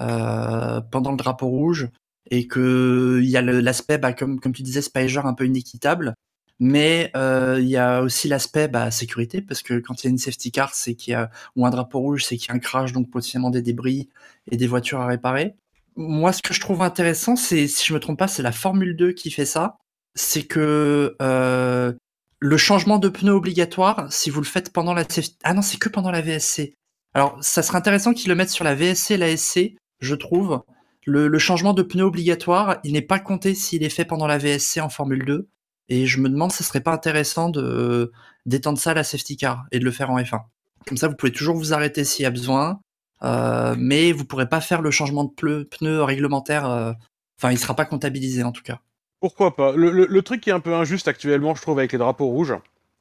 [0.00, 1.88] euh, pendant le drapeau rouge
[2.30, 6.14] et que il y a l'aspect, bah, comme, comme tu disais, Spiger un peu inéquitable.
[6.62, 10.10] Mais euh, il y a aussi l'aspect bah, sécurité, parce que quand il y a
[10.10, 12.54] une safety car, c'est qu'il y a, ou un drapeau rouge, c'est qu'il y a
[12.54, 14.10] un crash, donc potentiellement des débris
[14.50, 15.54] et des voitures à réparer.
[15.96, 18.94] Moi, ce que je trouve intéressant, c'est, si je me trompe pas, c'est la Formule
[18.94, 19.78] 2 qui fait ça.
[20.14, 21.92] C'est que euh,
[22.40, 25.38] le changement de pneu obligatoire, si vous le faites pendant la safety...
[25.44, 26.74] Ah non, c'est que pendant la VSC.
[27.14, 30.62] Alors, ça serait intéressant qu'ils le mettent sur la VSC et la SC, je trouve.
[31.06, 34.36] Le, le changement de pneu obligatoire, il n'est pas compté s'il est fait pendant la
[34.36, 35.48] VSC en Formule 2.
[35.90, 38.12] Et je me demande ce serait pas intéressant de
[38.46, 40.40] d'étendre ça à la safety car et de le faire en F1.
[40.86, 42.80] Comme ça, vous pouvez toujours vous arrêter s'il y a besoin,
[43.22, 46.68] euh, mais vous pourrez pas faire le changement de pneu, réglementaire.
[46.70, 46.92] Euh,
[47.38, 48.78] enfin, il sera pas comptabilisé en tout cas.
[49.20, 49.72] Pourquoi pas?
[49.76, 52.54] Le, truc qui est un peu injuste actuellement, je trouve, avec les drapeaux rouges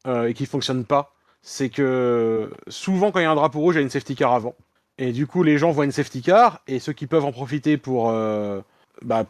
[0.06, 3.76] euh, et qui fonctionne pas, c'est que souvent quand il y a un drapeau rouge,
[3.76, 4.56] il y a une safety car avant.
[4.98, 7.78] Et du coup, les gens voient une safety car et ceux qui peuvent en profiter
[7.78, 8.12] pour
[9.02, 9.26] bah,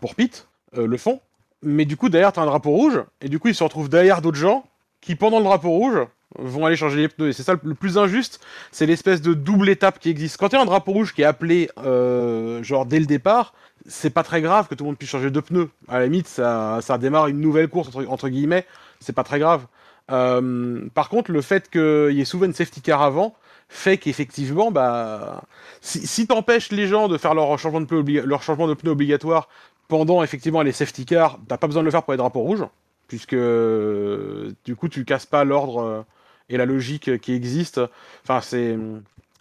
[0.73, 1.21] le font
[1.61, 4.21] mais du coup, derrière, t'as un drapeau rouge, et du coup, ils se retrouvent derrière
[4.21, 4.65] d'autres gens
[5.01, 5.99] qui, pendant le drapeau rouge,
[6.37, 7.29] vont aller changer les pneus.
[7.29, 8.39] Et c'est ça le plus injuste,
[8.71, 10.37] c'est l'espèce de double étape qui existe.
[10.37, 13.53] Quand a un drapeau rouge qui est appelé, euh, genre, dès le départ,
[13.87, 15.69] c'est pas très grave que tout le monde puisse changer de pneus.
[15.87, 18.65] À la limite, ça, ça démarre une nouvelle course, entre, guillemets,
[18.99, 19.65] c'est pas très grave.
[20.11, 23.35] Euh, par contre, le fait qu'il y ait souvent une safety car avant,
[23.69, 25.43] fait qu'effectivement, bah,
[25.79, 29.47] si, si t'empêches les gens de faire leur changement de leur changement de pneu obligatoire
[29.89, 32.63] pendant effectivement les safety cars, t'as pas besoin de le faire pour les drapeaux rouges,
[33.07, 36.01] puisque du coup tu casses pas l'ordre euh,
[36.47, 37.81] et la logique qui existe.
[38.23, 38.77] Enfin, c'est.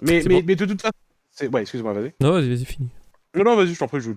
[0.03, 1.53] Mais, mais, mais, de toute façon.
[1.53, 2.13] Ouais, excuse-moi, vas-y.
[2.21, 2.89] Non, vas-y, vas-y, fini.
[3.37, 4.11] Non, non, vas-y, je t'en prie, je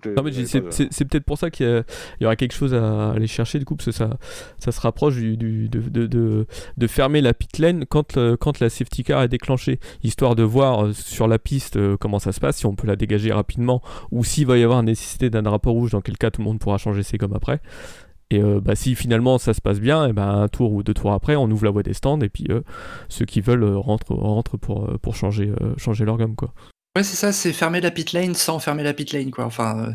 [0.89, 1.83] C'est peut-être pour ça qu'il
[2.21, 4.17] y, aura quelque chose à aller chercher, du coup, parce que ça,
[4.57, 6.47] ça se rapproche du, de, de,
[6.77, 10.85] de, fermer la pit lane quand, quand la safety car est déclenchée, histoire de voir
[10.85, 13.81] euh, sur la piste euh, comment ça se passe, si on peut la dégager rapidement,
[14.11, 16.59] ou s'il va y avoir nécessité d'un drapeau rouge, dans quel cas tout le monde
[16.59, 17.59] pourra changer ses gommes après.
[18.29, 20.93] Et euh, bah, si finalement ça se passe bien, et ben un tour ou deux
[20.93, 22.47] tours après, on ouvre la voie des stands et puis
[23.09, 26.37] ceux qui veulent rentrent, rentrent pour, pour changer, changer leur gomme.
[26.37, 26.53] Quoi.
[26.97, 29.45] Ouais, c'est ça, c'est fermer la pit lane sans fermer la pit lane, quoi.
[29.45, 29.91] Enfin, euh,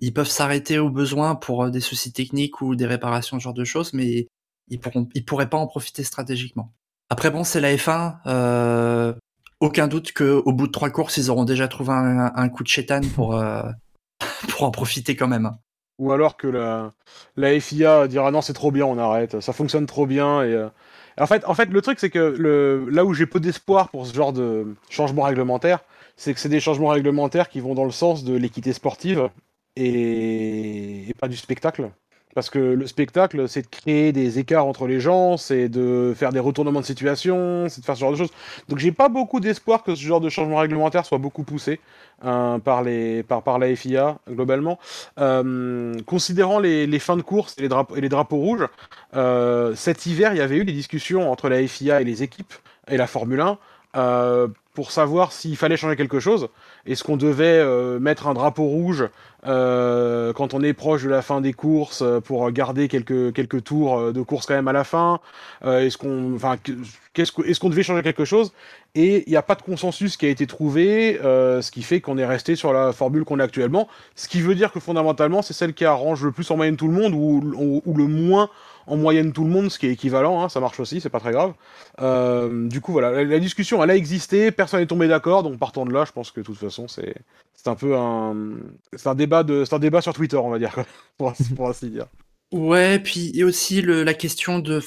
[0.00, 3.54] ils peuvent s'arrêter au besoin pour euh, des soucis techniques ou des réparations, ce genre
[3.54, 4.26] de choses, mais
[4.68, 6.72] ils pourront, ils pourraient pas en profiter stratégiquement.
[7.08, 8.16] Après, bon, c'est la F1.
[8.26, 9.14] Euh,
[9.60, 13.06] aucun doute qu'au bout de trois courses, ils auront déjà trouvé un, coup de chétane
[13.10, 13.40] pour,
[14.48, 15.52] pour en profiter quand même.
[15.98, 16.92] Ou alors que la,
[17.36, 20.42] la FIA dira non, c'est trop bien, on arrête, ça fonctionne trop bien.
[20.44, 20.68] Et,
[21.18, 24.06] en, fait, en fait, le truc, c'est que le, là où j'ai peu d'espoir pour
[24.06, 25.80] ce genre de changement réglementaire,
[26.20, 29.30] c'est que c'est des changements réglementaires qui vont dans le sens de l'équité sportive
[29.74, 31.14] et...
[31.18, 31.90] pas du spectacle.
[32.34, 36.30] Parce que le spectacle, c'est de créer des écarts entre les gens, c'est de faire
[36.30, 38.30] des retournements de situation, c'est de faire ce genre de choses.
[38.68, 41.80] Donc j'ai pas beaucoup d'espoir que ce genre de changement réglementaire soit beaucoup poussé
[42.26, 44.78] euh, par, les, par, la FIA globalement.
[45.18, 48.68] Euh, considérant les, fins de course et les, drapeaux, et les drapeaux rouges,
[49.16, 52.52] euh, cet hiver, il y avait eu des discussions entre la FIA et les équipes
[52.88, 56.48] et la Formule 1 pour savoir s'il fallait changer quelque chose.
[56.86, 57.62] Est-ce qu'on devait
[58.00, 59.10] mettre un drapeau rouge
[59.44, 64.22] quand on est proche de la fin des courses pour garder quelques, quelques tours de
[64.22, 65.20] course quand même à la fin?
[65.62, 66.56] Est-ce qu'on enfin,
[67.12, 68.54] qu'est-ce est-ce qu'on devait changer quelque chose?
[68.94, 72.16] Et il n'y a pas de consensus qui a été trouvé, ce qui fait qu'on
[72.16, 73.86] est resté sur la formule qu'on a actuellement.
[74.14, 76.88] Ce qui veut dire que fondamentalement, c'est celle qui arrange le plus en moyenne tout
[76.88, 78.48] le monde ou, ou le moins
[78.90, 81.20] en moyenne tout le monde, ce qui est équivalent, hein, ça marche aussi, c'est pas
[81.20, 81.54] très grave.
[82.00, 85.86] Euh, du coup, voilà, la, discussion, elle a existé, personne n'est tombé d'accord, donc partant
[85.86, 87.14] de là, je pense que de toute façon, c'est
[87.66, 88.36] un peu un,
[88.96, 90.74] c'est un débat sur Twitter, on va dire,
[91.18, 92.06] pour, ainsi dire.
[92.52, 94.80] Ouais, puis aussi la question de,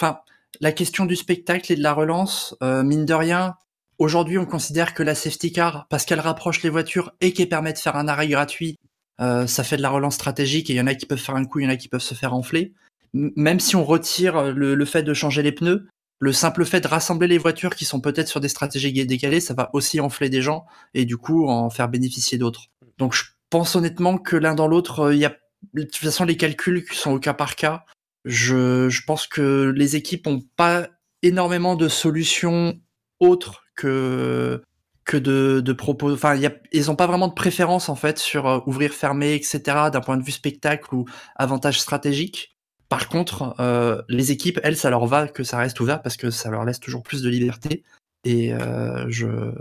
[0.60, 3.56] la question du spectacle et de la relance, euh, mine de rien.
[4.00, 7.72] Aujourd'hui, on considère que la safety car, parce qu'elle rapproche les voitures et qu'elle permet
[7.72, 8.80] de faire un arrêt gratuit,
[9.22, 11.36] euh, ça fait de la relance stratégique et il y en a qui peuvent faire
[11.36, 12.74] un coup, il y en a qui peuvent se faire enfler
[13.14, 15.88] même si on retire le, fait de changer les pneus,
[16.20, 19.54] le simple fait de rassembler les voitures qui sont peut-être sur des stratégies décalées, ça
[19.54, 22.68] va aussi enfler des gens et du coup en faire bénéficier d'autres.
[22.98, 25.36] Donc je pense honnêtement que l'un dans l'autre, euh, il y a
[25.74, 27.86] de toute façon les calculs qui sont au cas par cas.
[28.26, 30.88] Je, je pense que les équipes ont pas
[31.22, 32.80] énormément de solutions
[33.20, 34.62] autres que
[35.06, 36.14] que de, de propos.
[36.14, 39.36] Enfin, y a, ils ont pas vraiment de préférence en fait sur euh, ouvrir, fermer,
[39.36, 39.60] etc.
[39.92, 42.53] D'un point de vue spectacle ou avantage stratégique.
[42.94, 46.30] Par contre, euh, les équipes, elles, ça leur va que ça reste ouvert parce que
[46.30, 47.82] ça leur laisse toujours plus de liberté.
[48.24, 49.52] Et euh, je,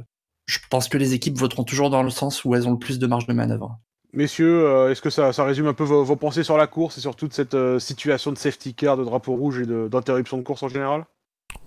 [0.44, 2.98] je pense que les équipes voteront toujours dans le sens où elles ont le plus
[2.98, 3.78] de marge de manœuvre.
[4.12, 7.16] Messieurs, euh, est-ce que ça, résume un peu vos, pensées sur la course et sur
[7.16, 11.06] toute cette situation de safety car, de drapeau rouge et d'interruption de, course en général?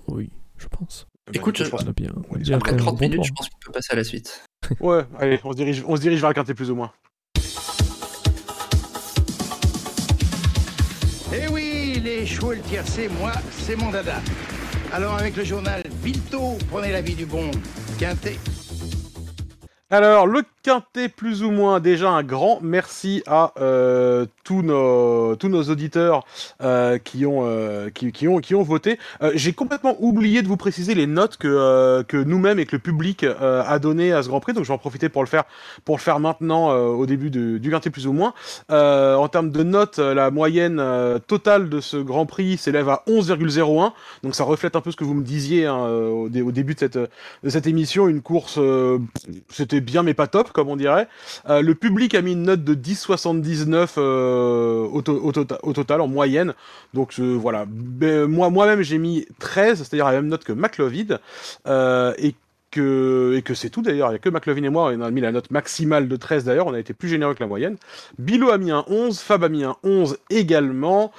[0.08, 1.08] Oui, je pense.
[1.28, 2.14] Eh ben, Écoute, je pense bien.
[2.54, 4.46] après 30 minutes, je pense qu'on peut passer à la suite.
[4.82, 6.92] ouais, allez, on se dirige, on se dirige vers le quintet plus ou moins.
[12.26, 14.20] Les le tiercé, moi, c'est mon dada.
[14.92, 17.52] Alors avec le journal Bilto, prenez la vie du bon
[18.00, 18.40] Quintet.
[19.92, 25.48] Alors, le quintet plus ou moins, déjà un grand merci à euh, tous, nos, tous
[25.48, 26.26] nos auditeurs
[26.64, 28.98] euh, qui, ont, euh, qui, ont, qui ont voté.
[29.36, 33.24] J'ai complètement oublié de vous préciser les notes que, que nous-mêmes et que le public
[33.24, 35.44] a donné à ce Grand Prix, donc je vais en profiter pour le faire,
[35.84, 38.34] pour le faire maintenant au début du quintet plus ou moins.
[38.70, 40.82] en termes de notes, la moyenne
[41.28, 43.92] totale de ce Grand Prix s'élève à 11,01,
[44.24, 46.80] donc ça reflète un peu ce que vous me disiez hein, au, au, début de
[46.80, 48.60] cette, de cette émission, une course,
[49.50, 51.08] c'était bien mais pas top, comme on dirait.
[51.50, 56.54] Euh, le public a mis une note de 10,79 euh, au, au, total, en moyenne.
[56.94, 57.66] Donc euh, voilà,
[58.28, 61.20] moi moi-même j'ai mis 13, c'est-à-dire la même note que McLovin,
[62.18, 62.36] et
[62.78, 65.22] et que c'est tout d'ailleurs, il n'y a que McLovin et moi, on a mis
[65.22, 67.78] la note maximale de 13 d'ailleurs, on a été plus généreux que la moyenne.
[68.18, 71.12] Bilo a mis un 11, Fab a mis un 11 également,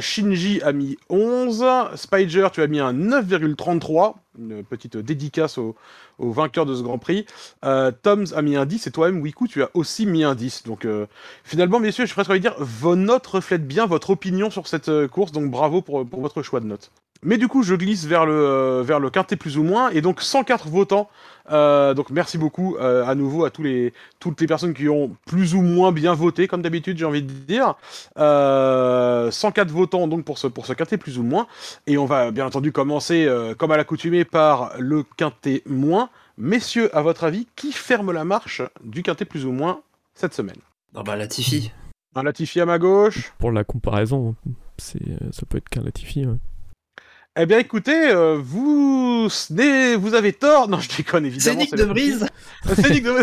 [0.00, 5.76] Shinji a mis 11, Spider tu as mis un 9,33, une petite dédicace au,
[6.18, 7.26] vainqueur de ce Grand Prix.
[7.64, 10.64] Euh, Toms a mis un 10 et toi-même, Wiku, tu as aussi mis un 10.
[10.64, 11.06] Donc euh,
[11.44, 14.66] finalement, messieurs, je suis presque envie de dire, vos notes reflètent bien votre opinion sur
[14.66, 16.90] cette euh, course, donc bravo pour, pour votre choix de notes.
[17.22, 20.00] Mais du coup, je glisse vers le, euh, vers le quintet plus ou moins, et
[20.00, 21.10] donc 104 votants.
[21.50, 25.16] Euh, donc merci beaucoup euh, à nouveau à tous les, toutes les personnes qui ont
[25.26, 27.74] plus ou moins bien voté, comme d'habitude, j'ai envie de dire.
[28.16, 31.48] 104 votants donc pour ce, pour ce quintet plus ou moins.
[31.86, 33.28] Et on va bien entendu commencer,
[33.58, 36.10] comme à l'accoutumée, par le quintet moins.
[36.36, 39.80] Messieurs, à votre avis, qui ferme la marche du quintet plus ou moins
[40.14, 40.58] cette semaine?
[40.94, 41.72] Ah bah Latifi.
[42.14, 43.32] Un Latifi à ma gauche.
[43.38, 44.36] Pour la comparaison,
[44.76, 45.02] c'est,
[45.32, 46.26] ça peut être qu'un Latifi.
[47.40, 50.68] Eh bien, écoutez, euh, vous, vous avez tort.
[50.68, 51.60] Non, je déconne évidemment.
[51.60, 52.26] C'est Nick de Brise.
[52.74, 53.14] c'est Nick de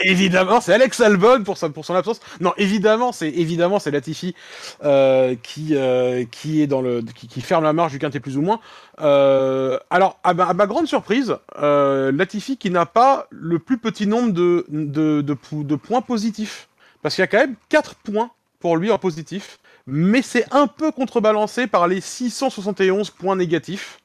[0.00, 2.18] évidemment, c'est Alex Albon pour son, pour son absence.
[2.40, 4.34] Non, évidemment, c'est évidemment c'est Latifi
[4.82, 8.42] euh, qui euh, qui est dans le qui, ferme la marche du quintet plus ou
[8.42, 8.58] moins.
[8.98, 14.32] alors, à ma, à ma, grande surprise, Latifi qui n'a pas le plus petit nombre
[14.32, 16.68] de de, de, de points positifs,
[17.02, 20.66] parce qu'il y a quand même 4 points pour lui en positif mais c'est un
[20.66, 23.98] peu contrebalancé par les 671 points négatifs.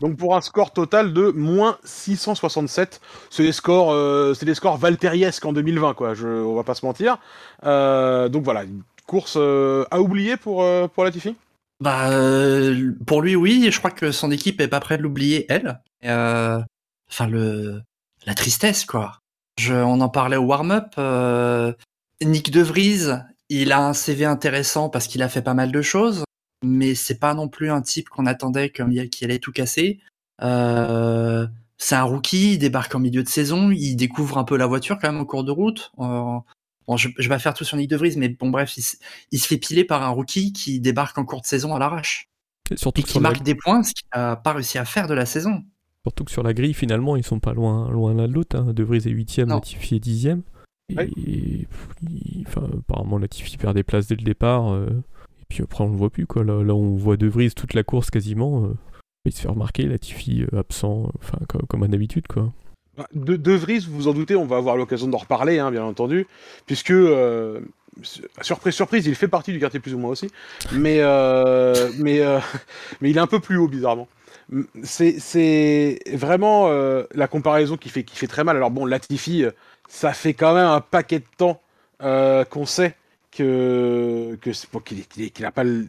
[0.00, 4.76] Donc pour un score total de moins 667, c'est des scores, euh, c'est des scores
[4.76, 6.14] valteriesques en 2020 quoi.
[6.14, 7.18] Je, on va pas se mentir.
[7.64, 11.36] Euh, donc voilà, une course euh, à oublier pour pour Latifi?
[11.80, 12.10] Bah
[13.06, 15.80] pour lui oui, je crois que son équipe est pas prête de l'oublier elle.
[16.02, 17.82] Enfin le
[18.26, 19.18] la tristesse quoi.
[19.58, 20.96] Je, on en parlait au warm-up.
[22.20, 23.10] Nick De Vries
[23.48, 26.24] il a un CV intéressant parce qu'il a fait pas mal de choses,
[26.64, 30.00] mais c'est pas non plus un type qu'on attendait comme qui allait tout casser.
[30.42, 34.66] Euh, c'est un rookie, il débarque en milieu de saison, il découvre un peu la
[34.66, 35.92] voiture quand même en cours de route.
[35.98, 36.38] Euh,
[36.86, 39.58] bon, je, vais faire tout sur Nick De Vries, mais bon bref, il, se fait
[39.58, 42.28] piler par un rookie qui débarque en cours de saison à l'arrache.
[42.70, 45.26] Et, surtout qui marque des points, ce qu'il n'a pas réussi à faire de la
[45.26, 45.62] saison.
[46.06, 48.56] Surtout que sur la grille, finalement, ils sont pas loin loin l'un de l'autre.
[48.56, 48.72] Hein.
[48.72, 50.42] De Vries est 8ème, Latifi est 10ème.
[50.90, 51.66] Et,
[52.46, 54.72] enfin, apparemment, Latifi perd des places dès le départ.
[54.72, 54.86] Euh,
[55.40, 56.26] et puis après, on le voit plus.
[56.26, 56.44] Quoi.
[56.44, 58.64] Là, là on voit De Vries toute la course quasiment.
[58.64, 58.74] Euh,
[59.24, 62.26] il se fait remarquer, Latifi euh, absent, enfin, comme, comme à d'habitude.
[62.26, 62.52] quoi.
[62.96, 65.70] Bah, de, de Vries, vous vous en doutez, on va avoir l'occasion d'en reparler, hein,
[65.70, 66.26] bien entendu,
[66.66, 66.92] puisque
[68.42, 70.30] surprise, surprise, il fait partie du quartier plus ou moins aussi,
[70.72, 71.00] mais
[71.98, 72.20] mais
[73.00, 74.06] mais il est un peu plus haut bizarrement
[74.82, 78.56] c'est vraiment euh, la comparaison qui fait, qui fait très mal.
[78.56, 79.50] Alors bon, Latifi, euh,
[79.88, 81.60] ça fait quand même un paquet de temps
[82.02, 82.96] euh, qu'on sait
[83.32, 85.86] que, qu'il n'a pas, le,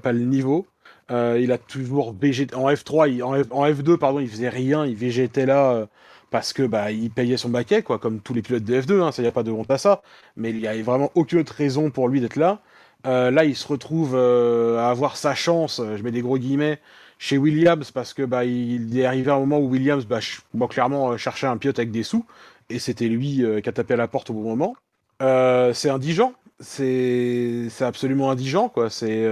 [0.00, 0.66] pas le niveau.
[1.10, 5.46] il a toujours végété en F3, en, F, 2 pardon, il faisait rien, il végétait
[5.46, 5.86] là
[6.30, 9.02] parce que bah il payait son baquet quoi, comme tous les pilotes de F2.
[9.02, 10.02] Hein, ça y a pas de honte à ça,
[10.36, 12.60] mais il y a vraiment aucune autre raison pour lui d'être là.
[13.04, 16.80] là, il se retrouve à avoir sa chance, je mets des gros guillemets,
[17.18, 20.20] chez Williams parce que bah, il est arrivé un moment où Williams, bah,
[20.68, 22.24] clairement, euh, cherchait un pilote avec des sous,
[22.70, 24.76] et c'était lui euh, qui a tapé à la porte au bon moment.
[25.20, 28.88] Euh, c'est indigent, c'est absolument indigent, quoi.
[28.88, 29.24] C'est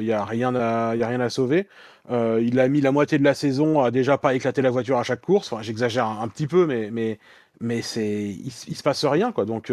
[0.00, 1.66] il y a rien à y a rien à sauver.
[2.10, 5.02] il a mis la moitié de la saison à déjà pas éclater la voiture à
[5.02, 5.52] chaque course.
[5.52, 7.18] Enfin, j'exagère un, petit peu, mais mais
[7.60, 9.44] mais c'est il, se passe rien, quoi.
[9.44, 9.70] Donc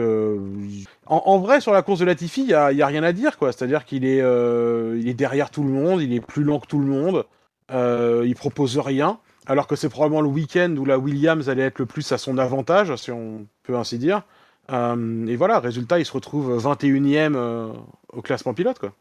[1.08, 3.38] en, vrai sur la course de Latifi, il y a, y a rien à dire,
[3.38, 3.54] quoi.
[3.54, 6.80] C'est-à-dire qu'il est il est derrière tout le monde, il est plus lent que tout
[6.80, 7.26] le monde.
[7.74, 11.80] Euh, il propose rien, alors que c'est probablement le week-end où la Williams allait être
[11.80, 14.24] le plus à son avantage, si on peut ainsi dire.
[14.72, 17.74] Euh, et voilà, résultat, il se retrouve 21ème euh,
[18.10, 18.80] au classement pilote.
[18.80, 18.94] Quoi.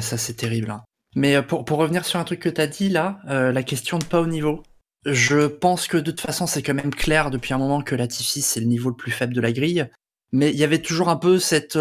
[0.00, 0.70] ça, c'est terrible.
[0.70, 0.82] Hein.
[1.16, 4.04] Mais pour, pour, revenir sur un truc que tu as dit là, la question de
[4.04, 4.62] pas au niveau.
[5.06, 8.42] Je pense que de toute façon, c'est quand même clair depuis un moment que Latifi,
[8.42, 9.88] c'est le niveau le plus faible de la grille.
[10.32, 11.78] Mais il y avait toujours un peu cette,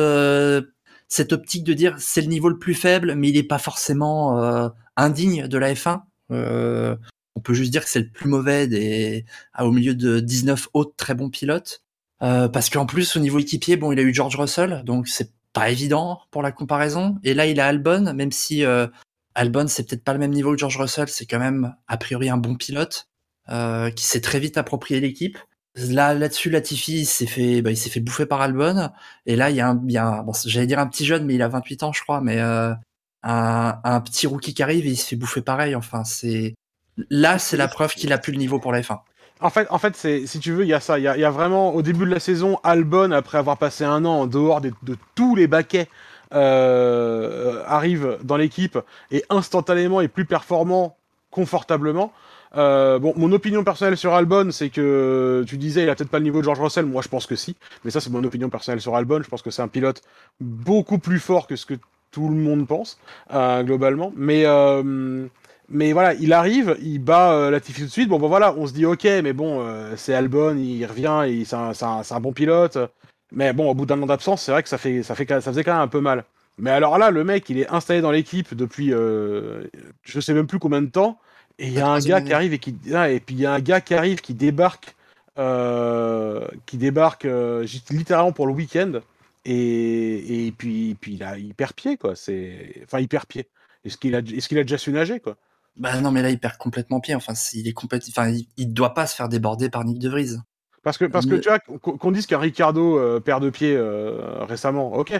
[1.09, 4.71] cette optique de dire c'est le niveau le plus faible, mais il n'est pas forcément
[4.95, 6.01] indigne de la F1.
[6.31, 6.95] Euh,
[7.35, 9.25] on peut juste dire que c'est le plus mauvais des,
[9.59, 11.83] au milieu de 19 autres très bons pilotes.
[12.23, 15.31] Euh, parce qu'en plus, au niveau équipier, bon, il a eu George Russell, donc c'est
[15.53, 17.17] pas évident pour la comparaison.
[17.23, 18.87] Et là, il a Albon, même si euh,
[19.35, 22.29] Albon, c'est peut-être pas le même niveau que George Russell, c'est quand même a priori
[22.29, 23.07] un bon pilote
[23.49, 25.37] euh, qui s'est très vite approprié l'équipe.
[25.75, 28.89] Là, là-dessus, Latifi, s'est fait, bah, il s'est fait bouffer par Albon.
[29.27, 31.25] Et là, il y a un, il y a bon, j'allais dire un petit jeune,
[31.25, 32.73] mais il a 28 ans, je crois, mais euh,
[33.27, 35.75] un, petit rookie qui arrive et il se fait bouffer pareil.
[35.75, 36.55] Enfin, c'est
[37.09, 38.99] là, c'est la preuve qu'il a plus le niveau pour la F1.
[39.39, 40.97] En fait, en fait, c'est si tu veux, il y a ça.
[40.97, 44.21] Il y, a, vraiment au début de la saison, Albon, après avoir passé un an
[44.21, 44.73] en dehors de,
[45.13, 45.89] tous les baquets,
[46.33, 48.79] euh, arrive dans l'équipe
[49.11, 50.97] et instantanément est plus performant
[51.29, 52.11] confortablement.
[52.55, 56.17] Euh, bon, mon opinion personnelle sur Albon, c'est que tu disais il a peut-être pas
[56.17, 56.85] le niveau de George Russell.
[56.85, 57.55] Moi, je pense que si.
[57.83, 59.21] Mais ça, c'est mon opinion personnelle sur Albon.
[59.21, 60.01] Je pense que c'est un pilote
[60.39, 61.75] beaucoup plus fort que ce que
[62.11, 62.99] tout le monde pense,
[63.33, 64.11] euh, globalement.
[64.15, 65.27] Mais, euh,
[65.69, 68.09] mais voilà, il arrive, il bat euh, Latifi tout de suite.
[68.09, 69.65] Bon, bon, voilà, on se dit ok, mais bon,
[69.95, 72.77] c'est Albon, il revient, c'est un, un, bon pilote.
[73.31, 75.41] Mais bon, au bout d'un an d'absence, c'est vrai que ça, fait, ça, fait, ça
[75.41, 76.23] faisait quand même un peu mal.
[76.57, 80.59] Mais alors là, le mec, il est installé dans l'équipe depuis je sais même plus
[80.59, 81.19] combien de temps.
[81.59, 83.45] Et il y a un gars qui arrive et qui ah, et puis il y
[83.45, 84.95] a un gars qui arrive qui débarque
[86.65, 87.27] qui débarque
[87.91, 89.01] littéralement pour le week-end
[89.49, 92.15] et, et puis, puis il, a, il perd pied, quoi.
[92.15, 92.81] C'est...
[92.83, 93.49] Enfin, il perd pied.
[93.85, 95.37] Est-ce qu'il a, est-ce qu'il a déjà su nager, quoi?
[95.77, 97.15] Bah non, mais là, il perd complètement pied.
[97.15, 97.73] Enfin, il est
[98.09, 100.35] enfin, il, doit pas se faire déborder par Nick De Vries.
[100.83, 104.43] Parce que, parce que tu vois, qu'on dise qu'un Ricardo euh, perd de pied euh,
[104.43, 105.13] récemment, ok.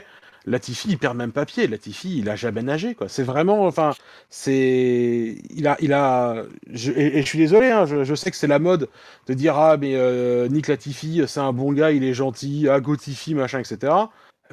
[0.48, 1.68] Latifi, il perd même pas pied.
[1.68, 3.10] Latifi, il a jamais nagé, quoi.
[3.10, 3.94] C'est vraiment, enfin,
[4.30, 8.58] c'est, il a, il a, et, je suis désolé, hein, je, sais que c'est la
[8.58, 8.88] mode
[9.28, 12.80] de dire ah mais euh, Nick Latifi, c'est un bon gars, il est gentil, ah
[12.80, 13.94] Gotifi, machin, etc.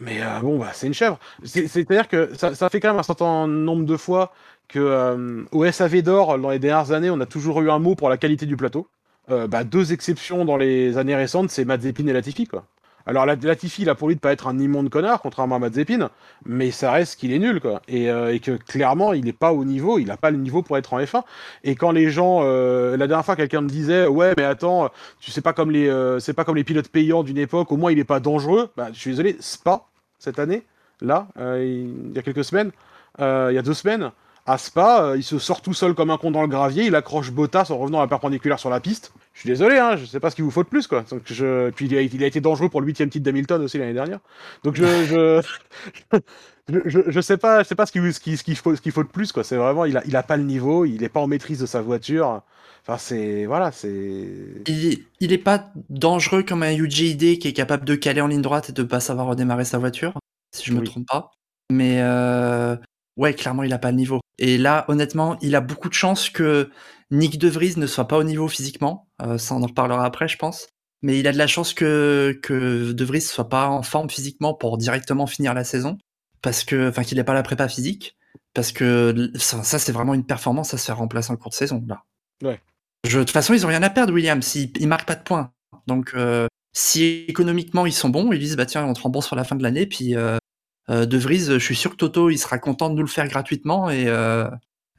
[0.00, 1.18] Mais euh, bon, bah, c'est une chèvre.
[1.44, 4.32] C'est-à-dire que ça, ça, fait quand même un certain nombre de fois
[4.66, 7.94] que euh, au SAV d'or, dans les dernières années, on a toujours eu un mot
[7.94, 8.88] pour la qualité du plateau.
[9.28, 12.66] bah, deux exceptions dans les années récentes, c'est Mazepin et Latifi, quoi.
[13.06, 16.10] Alors Latifi, il a pour lui de pas être un immonde connard, contrairement à Mazepin,
[16.46, 17.82] mais ça reste qu'il est nul, quoi.
[17.86, 20.78] Et, euh, que clairement, il n'est pas au niveau, il n'a pas le niveau pour
[20.78, 21.22] être en F1.
[21.64, 24.90] Et quand les gens, euh, la dernière fois, quelqu'un me disait, ouais, mais attends,
[25.20, 27.76] tu sais pas comme les, euh, c'est pas comme les pilotes payants d'une époque, au
[27.76, 28.70] moins il n'est pas dangereux.
[28.76, 29.84] Bah, je suis désolé, Spa
[30.18, 30.62] cette année,
[31.02, 32.70] là, il y a quelques semaines,
[33.18, 34.10] il y a deux semaines,
[34.46, 37.30] à Spa, il se sort tout seul comme un con dans le gravier, il accroche
[37.30, 39.12] Bottas en revenant à la perpendiculaire sur la piste.
[39.32, 41.02] Je suis désolé, hein, je sais pas ce qu'il vous faut de plus, quoi.
[41.10, 41.70] Donc je...
[41.70, 44.20] Puis il a, il a été dangereux pour le huitième titre d'Hamilton aussi l'année dernière.
[44.62, 46.18] Donc je, je...
[46.68, 49.02] je, je, sais pas, je sais pas ce qu'il ce qu'il faut, ce qu'il faut
[49.02, 49.44] de plus, quoi.
[49.44, 51.66] C'est vraiment, il a, il a pas le niveau, il est pas en maîtrise de
[51.66, 52.42] sa voiture.
[52.86, 54.36] Enfin, c'est voilà, c'est.
[54.66, 58.42] Il, il est pas dangereux comme un UGID qui est capable de caler en ligne
[58.42, 60.12] droite et de pas savoir redémarrer sa voiture,
[60.54, 61.30] si je me trompe pas.
[61.70, 62.76] Mais euh,
[63.16, 64.20] ouais, clairement, il a pas le niveau.
[64.38, 66.70] Et là, honnêtement, il a beaucoup de chance que
[67.10, 69.08] Nick De Vries ne soit pas au niveau physiquement.
[69.38, 70.66] ça, on en reparlera après, je pense.
[71.02, 74.54] Mais il a de la chance que, que De Vries soit pas en forme physiquement
[74.54, 75.98] pour directement finir la saison.
[76.42, 78.16] Parce que, enfin, qu'il n'ait pas la prépa physique.
[78.54, 81.84] Parce que ça, c'est vraiment une performance à se faire remplacer en cours de saison,
[81.86, 82.02] là.
[82.42, 82.60] Ouais.
[83.04, 84.54] de toute façon, ils ont rien à perdre, Williams.
[84.54, 85.52] Ils, ils marquent pas de points.
[85.86, 86.14] Donc,
[86.74, 89.54] si économiquement ils sont bons, ils disent bah tiens, on te rembourse sur la fin
[89.54, 90.36] de l'année, puis euh,
[90.88, 93.90] de Vries, je suis sûr que Toto, il sera content de nous le faire gratuitement
[93.90, 94.48] et euh,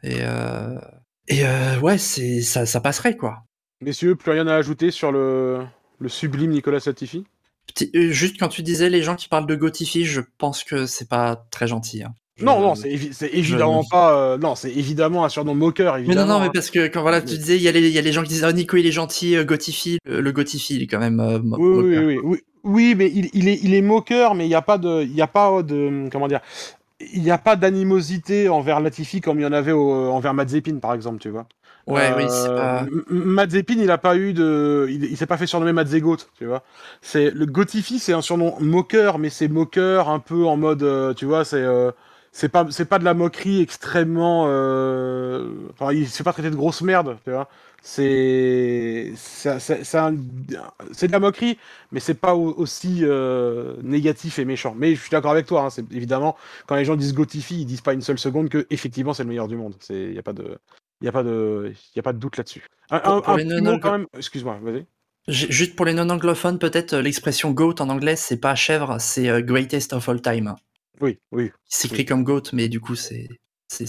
[0.04, 0.80] et euh,
[1.28, 1.44] et
[1.82, 3.44] ouais, c'est ça, ça passerait quoi.
[3.82, 5.64] Messieurs, plus rien à ajouter sur le,
[6.00, 7.26] le sublime Nicolas Latifi?
[7.94, 11.36] Juste quand tu disais les gens qui parlent de Gotifi, je pense que c'est pas
[11.52, 12.04] très gentil.
[12.04, 12.14] Hein.
[12.42, 12.90] Non, non, c'est
[13.32, 14.38] évidemment pas.
[14.38, 15.98] non, c'est évidemment un surnom moqueur.
[15.98, 16.22] Évidemment.
[16.22, 17.98] Mais non, non, mais parce que quand voilà, tu disais, il y, a les, y
[17.98, 20.88] a les gens qui disent, oh Nico, il est gentil, Gotifi, le, Gotifi, il est
[20.88, 21.20] quand même.
[21.58, 24.62] oui, oui, oui, oui, mais il, il, est, il est moqueur, mais il n'y a
[24.62, 26.42] pas de, il y a pas de, comment dire,
[27.00, 30.94] il n'y a pas d'animosité envers Latifi comme il y en avait envers Mazepin, par
[30.94, 31.46] exemple, tu vois.
[31.88, 32.86] Ouais, oui, c'est euh, pas.
[33.10, 36.64] Mazepin, il a pas eu de, il, il s'est pas fait surnommer Mazegot, tu vois.
[37.02, 41.14] C'est le Gotifi, c'est un surnom moqueur, mais c'est moqueur un peu en mode, euh,
[41.14, 41.58] tu vois, c'est.
[41.58, 41.92] Euh,
[42.38, 45.70] c'est pas c'est pas de la moquerie extrêmement euh...
[45.72, 47.48] enfin il se fait pas traiter de grosse merde tu vois.
[47.82, 51.58] C'est c'est de la moquerie
[51.94, 54.74] mais c'est pas aussi euh, négatif et méchant.
[54.78, 56.36] Mais je suis d'accord avec toi hein, c'est évidemment
[56.68, 59.30] quand les gens disent Gotify ils disent pas une seule seconde que effectivement c'est le
[59.30, 59.76] meilleur du monde.
[59.80, 60.58] C'est y a pas de
[61.02, 62.66] y a pas de y a pas de doute là-dessus.
[62.90, 64.86] Un, un, un quand même excuse-moi vas-y.
[65.30, 69.94] Juste pour les non-anglophones, peut-être l'expression GOAT en anglais, c'est pas chèvre, c'est euh, greatest
[69.94, 70.54] of all time.
[71.02, 71.52] Oui, oui.
[71.66, 73.28] C'est écrit comme GOAT, mais du coup, c'est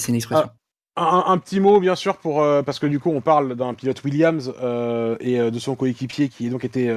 [0.08, 0.48] une expression.
[0.98, 3.74] Ah, un, petit mot, bien sûr, pour, euh, parce que du coup, on parle d'un
[3.74, 6.90] pilote Williams euh, et euh, de son coéquipier qui donc été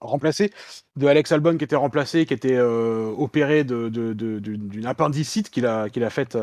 [0.00, 0.52] remplacé,
[0.96, 5.88] de Alex Albon qui était remplacé, qui était opéré d'une de, de, appendicite qu'il a,
[5.88, 6.38] qu'il a faite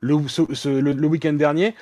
[0.00, 1.74] le, le, week-end dernier.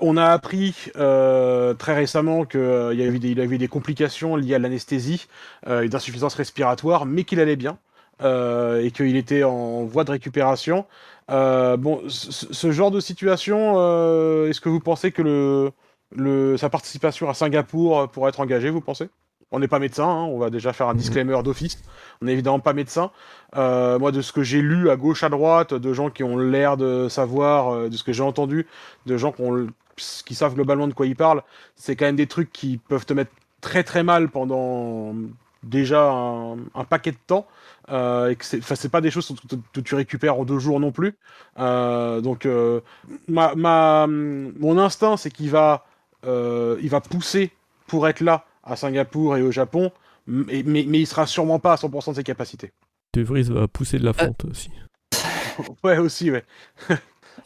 [0.00, 4.58] on a appris très récemment qu'il y avait des, il avait des complications liées à
[4.58, 5.26] l'anesthésie,
[5.66, 7.78] euh, d'insuffisance respiratoire, mais qu'il allait bien.
[8.22, 10.86] Euh, et qu'il était en voie de récupération.
[11.30, 15.72] Euh, bon, ce genre de situation, euh, est-ce que vous pensez que le,
[16.14, 19.08] le, sa participation à Singapour pourrait être engagée, vous pensez?
[19.50, 20.98] On n'est pas médecin, hein, on va déjà faire un mhm.
[20.98, 21.82] disclaimer d'office.
[22.22, 23.10] On n'est évidemment pas médecin.
[23.54, 26.76] moi, de ce que j'ai lu à gauche, à droite, de gens qui ont l'air
[26.76, 28.66] de savoir, de ce que j'ai entendu,
[29.06, 31.42] de gens qui, ont, qui savent globalement de quoi ils parlent,
[31.74, 35.14] c'est quand même des trucs qui peuvent te mettre très très mal pendant
[35.64, 37.46] déjà un paquet de temps.
[37.90, 39.34] Euh, et que c'est pas des choses
[39.74, 41.16] que, tu récupères en deux jours non plus.
[41.58, 42.80] Euh, donc, euh,
[43.28, 45.84] ma, ma, mon instinct, c'est qu'il va,
[46.24, 47.50] il va pousser
[47.86, 49.92] pour être là à Singapour et au Japon,
[50.26, 52.72] mais, mais, mais il sera sûrement pas à 100% de ses capacités.
[53.12, 54.70] De Vries va pousser de la fonte aussi.
[55.84, 56.44] ouais, aussi, ouais.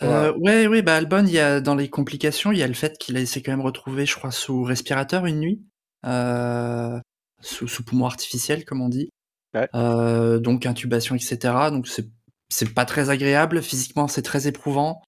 [0.02, 2.74] Euh, ouais, ouais, bah Albon, il y a dans les complications, il y a le
[2.74, 5.62] fait qu'il s'est quand même retrouvé, je crois, sous respirateur une nuit,
[6.06, 7.00] euh,
[7.40, 9.10] sous, sous, poumon artificiel, comme on dit.
[9.74, 11.54] Euh, donc intubation, etc.
[11.70, 11.88] Donc
[12.48, 13.62] c'est pas très agréable.
[13.62, 15.02] Physiquement, c'est très éprouvant.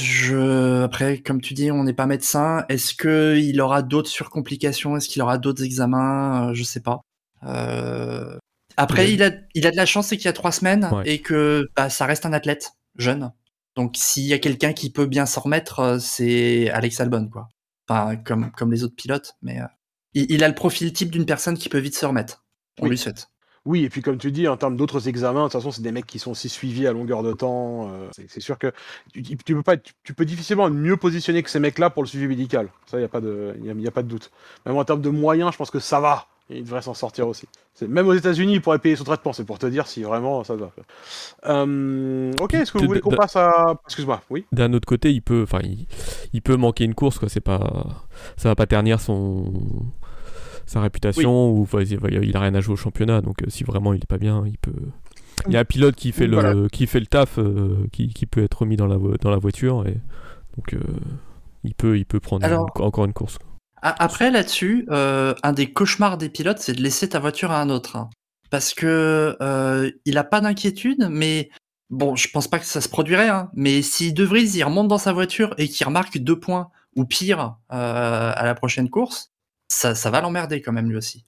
[0.00, 0.82] Je...
[0.82, 2.64] Après, comme tu dis, on n'est pas médecin.
[2.68, 4.96] Est-ce que il aura d'autres surcomplications?
[4.96, 6.50] Est-ce qu'il aura d'autres examens?
[6.50, 7.02] Euh, Je sais pas.
[7.44, 8.36] Euh...
[8.78, 11.20] Après, il a, il a de la chance, c'est qu'il y a trois semaines et
[11.20, 13.30] que bah, ça reste un athlète jeune.
[13.76, 17.48] Donc, s'il y a quelqu'un qui peut bien s'en remettre, c'est Alex Albon, quoi.
[17.88, 19.60] Enfin, comme, comme les autres pilotes, mais
[20.14, 22.44] il, il, a le profil type d'une personne qui peut vite se remettre.
[22.80, 23.28] On lui souhaite.
[23.64, 25.92] Oui, et puis comme tu dis, en termes d'autres examens, de toute façon, c'est des
[25.92, 27.90] mecs qui sont aussi suivis à longueur de temps.
[27.92, 28.72] Euh, c'est sûr que
[29.12, 32.26] tu, peux pas, tu, peux difficilement être mieux positionné que ces mecs-là pour le suivi
[32.26, 32.68] médical.
[32.86, 34.32] Ça, il n'y a, pas de, y a, pas de doute.
[34.66, 36.26] Même en termes de moyens, je pense que ça va.
[36.50, 37.46] Il devrait s'en sortir aussi.
[37.86, 39.32] Même aux États-Unis, il pourrait payer son traitement.
[39.32, 40.72] C'est pour te dire si vraiment ça va.
[41.46, 43.76] Euh, ok, est-ce que vous voulez qu'on passe à.
[43.86, 44.44] Excuse-moi, oui?
[44.50, 45.60] D'un autre côté, il peut, enfin,
[46.32, 47.28] il, peut manquer une course, quoi.
[47.28, 48.02] C'est pas,
[48.36, 49.52] ça va pas ternir son
[50.66, 54.02] sa réputation ou il, a rien à jouer au championnat donc euh, si vraiment il
[54.02, 54.72] est pas bien il peut
[55.46, 58.26] il y a un pilote qui fait le qui fait le taf euh, qui, qui,
[58.26, 59.96] peut être mis dans la dans la voiture et
[60.56, 60.80] donc euh,
[61.64, 62.46] il peut il peut prendre
[62.76, 63.38] encore une course.
[63.82, 67.96] Après là-dessus un des cauchemars des pilotes c'est de laisser ta voiture à un autre
[67.96, 68.10] hein.
[68.50, 69.36] parce que
[70.04, 71.50] il a pas d'inquiétude mais
[71.90, 74.86] bon je pense pas que ça se produirait hein, mais si De Vries il remonte
[74.86, 79.31] dans sa voiture et qu'il remarque deux points ou pire à la prochaine course
[79.72, 81.24] ça, va l'emmerder quand même lui aussi.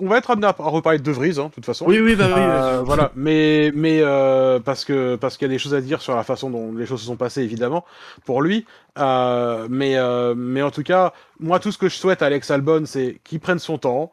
[0.00, 1.86] On va être amené à reparler de De Vries, hein, de toute façon.
[1.86, 2.40] Oui, oui, bah oui.
[2.40, 6.02] Euh, voilà, mais mais euh, parce que parce qu'il y a des choses à dire
[6.02, 7.84] sur la façon dont les choses se sont passées, évidemment,
[8.24, 8.66] pour lui.
[8.98, 9.96] Euh, mais
[10.34, 13.40] mais en tout cas, moi, tout ce que je souhaite à Alex Albon, c'est qu'il
[13.40, 14.12] prenne son temps.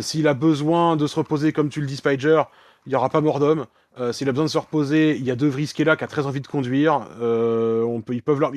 [0.00, 2.42] S'il a besoin de se reposer, comme tu le dis, Spider,
[2.86, 3.66] il n'y aura pas mort d'homme.
[3.98, 5.96] Euh, S'il a besoin de se reposer, il y a De Vries qui est là,
[5.96, 7.08] qui a très envie de conduire.
[7.20, 8.52] Euh, on peut, ils peuvent leur...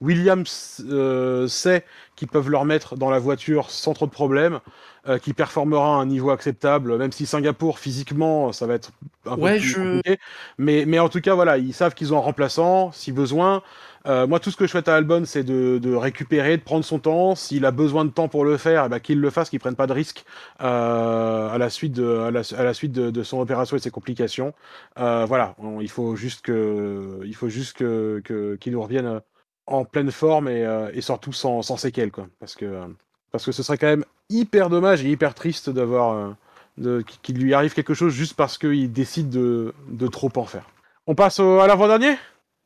[0.00, 1.84] Williams euh, sait
[2.16, 4.60] qu'ils peuvent leur mettre dans la voiture sans trop de problèmes,
[5.08, 8.92] euh, qui performera à un niveau acceptable, même si Singapour, physiquement, ça va être
[9.26, 10.18] un Ouais, peu plus je- compliqué.
[10.58, 13.62] Mais, mais en tout cas, voilà, ils savent qu'ils ont un remplaçant, si besoin.
[14.06, 16.84] Euh, moi, tout ce que je souhaite à Albon, c'est de, de récupérer, de prendre
[16.84, 17.34] son temps.
[17.36, 19.76] S'il a besoin de temps pour le faire, eh ben, qu'il le fasse, qu'il prenne
[19.76, 20.24] pas de risques
[20.60, 23.78] euh, à la suite, de, à la, à la suite de, de son opération et
[23.78, 24.54] de ses complications.
[24.98, 29.06] Euh, voilà, on- il faut juste que, il faut juste que, que- qu'il nous revienne
[29.06, 29.20] euh,
[29.66, 32.26] en pleine forme et, euh, et surtout sans, sans séquelles, quoi.
[32.40, 32.82] Parce que,
[33.30, 36.34] parce que ce serait quand même hyper dommage et hyper triste d'avoir,
[36.80, 40.68] euh, qu'il lui arrive quelque chose juste parce qu'il décide de, de trop en faire.
[41.06, 42.16] On passe au- à l'avant-dernier?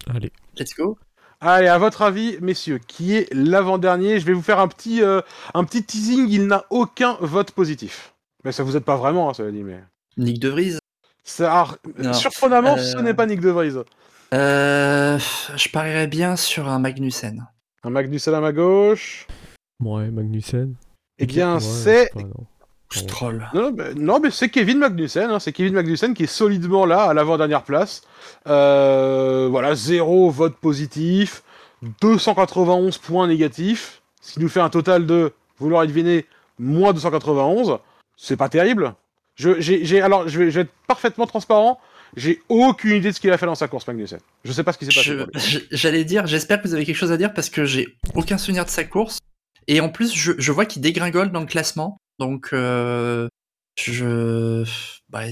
[0.08, 0.32] Allez.
[0.58, 0.96] Let's go.
[1.40, 4.18] Allez, à votre avis, messieurs, qui est l'avant-dernier?
[4.20, 5.20] Je vais vous faire un petit, euh,
[5.54, 6.26] un petit teasing.
[6.30, 8.14] Il n'a aucun vote positif.
[8.44, 9.64] Mais ça vous aide pas vraiment, hein, ça veut dire.
[9.64, 9.82] Mais
[10.16, 10.78] Nick De Vries?
[11.24, 12.12] ça, alors, Non.
[12.14, 13.74] surprenamment, Euh, ce n'est pas Nick De Vries.
[14.34, 15.18] Euh,
[15.56, 17.46] je parierais bien sur un Magnussen.
[17.84, 19.26] Un Magnussen à ma gauche.
[19.82, 20.74] Ouais, Magnussen.
[21.18, 22.10] Eh bien, Ouais, c'est
[23.96, 24.20] non.
[24.20, 25.30] Mais c'est Kevin Magnussen.
[25.30, 28.02] hein, c'est Kevin Magnussen qui est solidement là, à l'avant-dernière place.
[28.46, 31.42] Euh, voilà, zéro vote positif,
[32.00, 36.26] 291 points négatifs, ce qui nous fait un total de, vous l'aurez deviné,
[36.58, 37.78] moins 291.
[38.16, 38.94] C'est pas terrible.
[39.34, 41.78] Je, alors, je vais, je vais être parfaitement transparent.
[42.16, 44.20] J'ai aucune idée de ce qu'il a fait dans sa course, Magnussen.
[44.44, 45.66] Je sais pas ce qui s'est passé.
[45.70, 48.64] J'allais dire, j'espère que vous avez quelque chose à dire parce que j'ai aucun souvenir
[48.64, 49.18] de sa course.
[49.68, 51.98] Et en plus, je, je vois qu'il dégringole dans le classement.
[52.18, 53.28] Donc, euh,
[53.76, 54.64] je.
[55.08, 55.22] bah,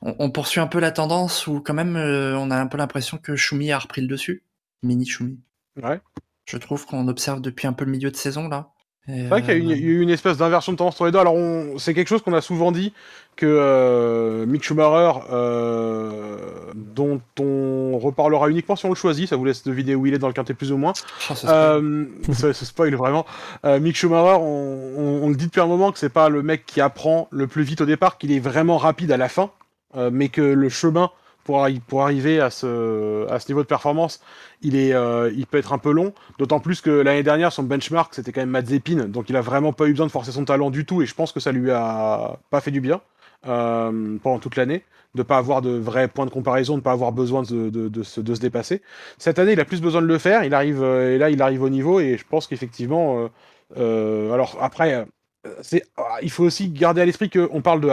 [0.00, 2.78] on, on poursuit un peu la tendance où, quand même, euh, on a un peu
[2.78, 4.44] l'impression que Shumi a repris le dessus.
[4.82, 5.40] Mini Shumi.
[5.82, 6.00] Ouais.
[6.44, 8.72] Je trouve qu'on observe depuis un peu le milieu de saison, là.
[9.08, 10.76] C'est vrai qu'il y a eu une- il y a eu une espèce d'inversion de
[10.78, 11.18] tendance entre les deux.
[11.18, 12.92] Alors, on- c'est quelque chose qu'on a souvent dit
[13.36, 16.36] que euh, Mick Schumacher, euh,
[16.74, 20.18] dont on reparlera uniquement si on le choisit, ça vous laisse deviner où il est
[20.18, 20.92] dans le quintet plus ou moins.
[21.30, 23.26] oh, ça se Euh, ça, ça spoil vraiment.
[23.64, 26.42] Euh, Mick Schumacher, on, on- on le dit depuis un moment que c'est pas le
[26.42, 29.50] mec qui apprend le plus vite au départ, qu'il est vraiment rapide à la fin,
[29.96, 31.10] euh, mais que le chemin
[31.46, 34.20] pour, arri- pour arriver à ce, niveau de performance,
[34.64, 36.12] euh, il peut être un peu long.
[36.38, 39.72] D'autant plus que l'année dernière, son benchmark, c'était quand même Mazepin, donc il a vraiment
[39.72, 41.70] pas eu besoin de forcer son talent du tout, et je pense que ça lui
[41.70, 43.00] a pas fait du bien
[43.46, 44.82] euh, pendant toute l'année,
[45.14, 48.82] de pas avoir de vrais points de comparaison, de pas avoir besoin de, se, dépasser.
[49.16, 51.40] Cette année, il a plus besoin de le faire, il arrive, euh, et là, il
[51.40, 53.30] arrive au niveau, et je pense qu'effectivement,
[53.76, 55.06] alors après,
[55.96, 57.88] ah, il faut aussi garder à l'esprit qu'on parle de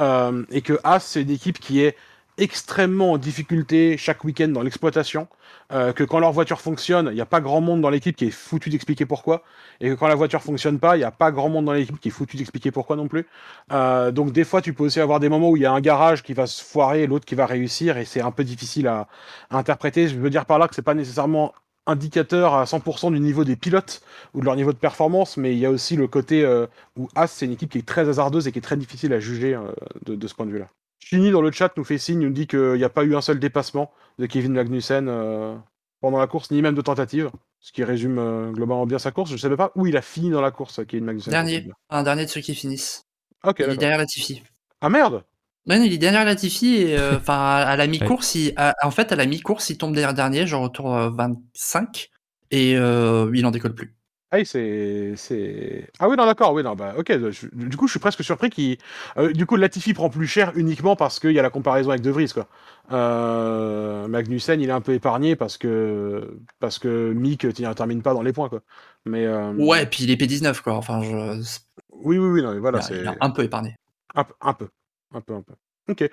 [0.00, 1.96] euh, et que Haas, c'est une équipe qui est
[2.38, 5.28] extrêmement en difficulté chaque week-end dans l'exploitation,
[5.72, 8.26] euh, que quand leur voiture fonctionne, il n'y a pas grand monde dans l'équipe qui
[8.26, 9.42] est foutu d'expliquer pourquoi,
[9.80, 11.98] et que quand la voiture fonctionne pas, il n'y a pas grand monde dans l'équipe
[12.00, 13.26] qui est foutu d'expliquer pourquoi non plus.
[13.72, 15.80] Euh, donc des fois, tu peux aussi avoir des moments où il y a un
[15.80, 18.86] garage qui va se foirer et l'autre qui va réussir, et c'est un peu difficile
[18.88, 19.08] à,
[19.50, 20.08] à interpréter.
[20.08, 21.52] Je veux dire par là que c'est pas nécessairement
[21.88, 24.02] indicateur à 100% du niveau des pilotes
[24.34, 26.66] ou de leur niveau de performance, mais il y a aussi le côté euh,
[26.96, 29.20] où As, c'est une équipe qui est très hasardeuse et qui est très difficile à
[29.20, 29.72] juger euh,
[30.04, 30.68] de, de ce point de vue-là.
[30.98, 33.20] Chini dans le chat nous fait signe, nous dit qu'il n'y a pas eu un
[33.20, 35.56] seul dépassement de Kevin Magnussen euh,
[36.00, 37.30] pendant la course, ni même de tentative,
[37.60, 39.30] ce qui résume euh, globalement bien sa course.
[39.30, 41.30] Je ne savais pas où il a fini dans la course, Kevin Magnussen.
[41.30, 41.68] Dernier.
[41.90, 43.04] Un dernier de ceux qui finissent.
[43.44, 44.42] Ok, il est derrière Latifi.
[44.80, 45.24] Ah merde
[45.66, 48.36] Ouais, non, il est derrière Latifi et euh, enfin à, à la mi-course,
[48.82, 52.10] en fait à la mi-course, il tombe derrière dernier, genre autour euh, 25
[52.50, 53.94] et euh, il en décolle plus.
[54.30, 55.88] Ah oui, c'est, c'est.
[55.98, 57.30] Ah oui, non, d'accord, oui, non, bah, ok.
[57.30, 58.76] je- du coup, je suis presque surpris qu'il.
[59.16, 62.02] euh, du coup, Latifi prend plus cher uniquement parce qu'il y a la comparaison avec
[62.02, 62.46] De Vries, quoi.
[62.92, 68.12] Euh, Magnussen, il est un peu épargné parce que parce que Mick ne termine pas
[68.12, 68.60] dans les points, quoi.
[69.06, 69.24] Mais.
[69.26, 70.74] euh, Ouais, puis il est P19 quoi.
[70.74, 71.48] Enfin, je,
[71.92, 73.00] Oui, oui, oui, non, mais voilà, il a- c'est.
[73.00, 73.76] il a un peu épargné.
[74.14, 74.68] Un, peu- un peu.
[75.14, 75.54] Un peu, un peu.
[75.88, 76.10] Ok.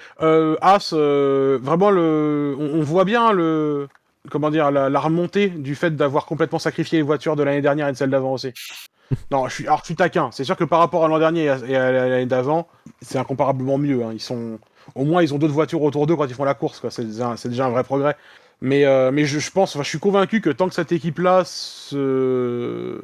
[0.61, 2.55] As, vraiment, le...
[2.57, 3.89] on, on voit bien le.
[4.29, 7.87] Comment dire, la, la remontée du fait d'avoir complètement sacrifié les voitures de l'année dernière
[7.87, 8.53] et de celle d'avant aussi.
[9.31, 10.29] non, je suis, alors je suis taquin.
[10.31, 12.67] C'est sûr que par rapport à l'an dernier et à, l'année d'avant,
[13.01, 14.03] c'est incomparablement mieux.
[14.03, 14.11] hein.
[14.13, 14.59] Ils sont,
[14.95, 16.79] au moins, ils ont d'autres voitures autour d'eux quand ils font la course.
[16.79, 16.91] quoi.
[16.91, 18.15] C'est déjà, c'est déjà un vrai progrès.
[18.61, 21.43] Mais, euh, mais je, je pense, enfin, je suis convaincu que tant que cette équipe-là
[21.45, 23.01] se...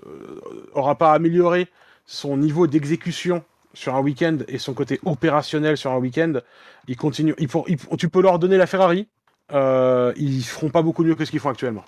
[0.74, 1.67] aura pas amélioré
[2.05, 3.43] son niveau d'exécution
[3.74, 6.34] sur un week-end et son côté opérationnel sur un week-end,
[6.88, 7.34] ils continuent.
[7.38, 9.07] Ils pour- ils- tu peux leur donner la Ferrari,
[9.52, 11.86] euh, ils feront pas beaucoup mieux que ce qu'ils font actuellement.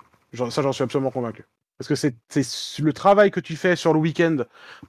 [0.50, 1.44] Ça, j'en suis absolument convaincu.
[1.78, 2.14] Parce que c'est
[2.80, 4.38] le travail que tu fais sur le week-end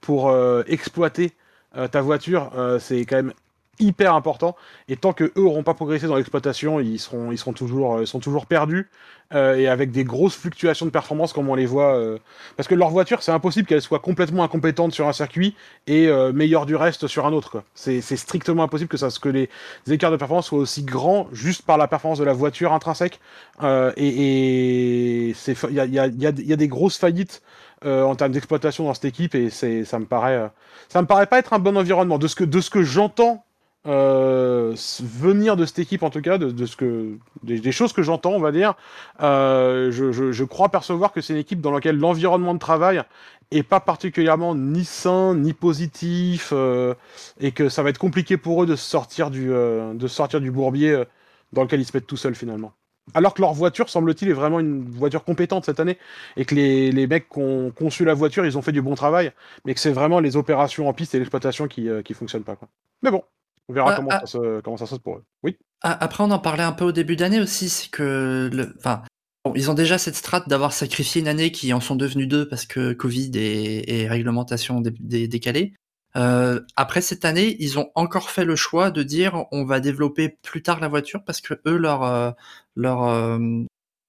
[0.01, 1.33] pour euh, exploiter
[1.75, 3.33] euh, ta voiture, c'est quand même
[3.79, 4.55] hyper important.
[4.87, 8.07] Et tant que eux auront pas progressé dans l'exploitation, ils seront, ils seront toujours, ils
[8.07, 8.89] sont toujours perdus
[9.33, 11.95] euh, et avec des grosses fluctuations de performance comme on les voit.
[11.95, 12.19] Euh,
[12.57, 15.55] parce que leur voiture, c'est impossible qu'elle soit complètement incompétente sur un circuit
[15.87, 17.63] et euh, meilleure du reste sur un autre.
[17.73, 19.49] C'est strictement impossible que, ça, que les,
[19.89, 23.19] écarts de performance soient aussi grands juste par la performance de la voiture intrinsèque.
[23.97, 27.41] et il y a, y, a, y a, des grosses faillites
[27.83, 30.49] en termes d'exploitation dans cette équipe et ça me paraît
[30.89, 33.44] ça me paraît pas être un bon environnement de ce que de ce que j'entends
[33.87, 38.31] euh, venir de cette équipe en tout cas, de, ce que des, choses que j'entends,
[38.31, 38.73] on va dire,
[39.21, 43.03] euh, je, crois percevoir que c'est une équipe dans laquelle l'environnement de travail
[43.51, 46.95] est pas particulièrement ni sain ni positif euh,
[47.39, 51.03] et que ça va être compliqué pour eux de sortir du de sortir du bourbier
[51.53, 52.73] dans lequel ils se mettent tout seuls finalement.
[53.13, 55.99] Alors que leur voiture, semble-t-il, est vraiment une voiture compétente cette année,
[56.37, 58.95] et que les, les mecs qui ont conçu la voiture, ils ont fait du bon
[58.95, 59.31] travail,
[59.63, 62.55] mais que c'est vraiment les opérations en piste et l'exploitation qui, qui fonctionnent pas.
[62.55, 62.67] Quoi.
[63.03, 63.21] Mais bon,
[63.69, 64.19] on verra ah, comment, ah.
[64.21, 65.23] ça se, comment ça se passe pour eux.
[65.43, 65.57] Oui.
[65.81, 69.03] Ah, après, on en parlait un peu au début d'année aussi, c'est que, le, enfin,
[69.55, 72.65] ils ont déjà cette strate d'avoir sacrifié une année qui en sont devenues deux parce
[72.65, 75.73] que Covid et, réglementation décalées.
[76.15, 80.29] Euh, après cette année, ils ont encore fait le choix de dire on va développer
[80.29, 82.31] plus tard la voiture parce que eux, leur, euh,
[82.75, 83.37] leur, euh,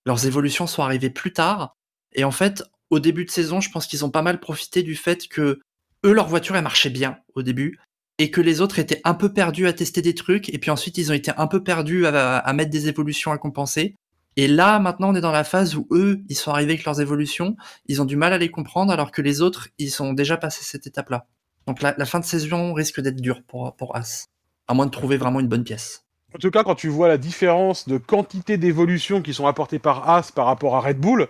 [0.07, 1.75] leurs évolutions sont arrivées plus tard.
[2.15, 4.95] Et en fait, au début de saison, je pense qu'ils ont pas mal profité du
[4.95, 5.61] fait que
[6.05, 7.79] eux, leur voiture, elle marchait bien au début
[8.19, 10.97] et que les autres étaient un peu perdus à tester des trucs, et puis ensuite
[10.99, 13.97] ils ont été un peu perdus à, mettre des évolutions à compenser.
[14.39, 17.01] Et là, maintenant, on est dans la phase où eux, ils sont arrivés avec leurs
[17.01, 17.57] évolutions,
[17.87, 20.62] ils ont du mal à les comprendre, alors que les autres, ils sont déjà passés
[20.62, 21.27] cette étape-là.
[21.67, 24.27] Donc la, fin de saison risque d'être dure pour, pour As,
[24.69, 26.06] à moins de trouver vraiment une bonne pièce.
[26.35, 30.11] En tout cas, quand tu vois la différence de quantité d'évolutions qui sont apportées par
[30.11, 31.29] As par rapport à Red Bull,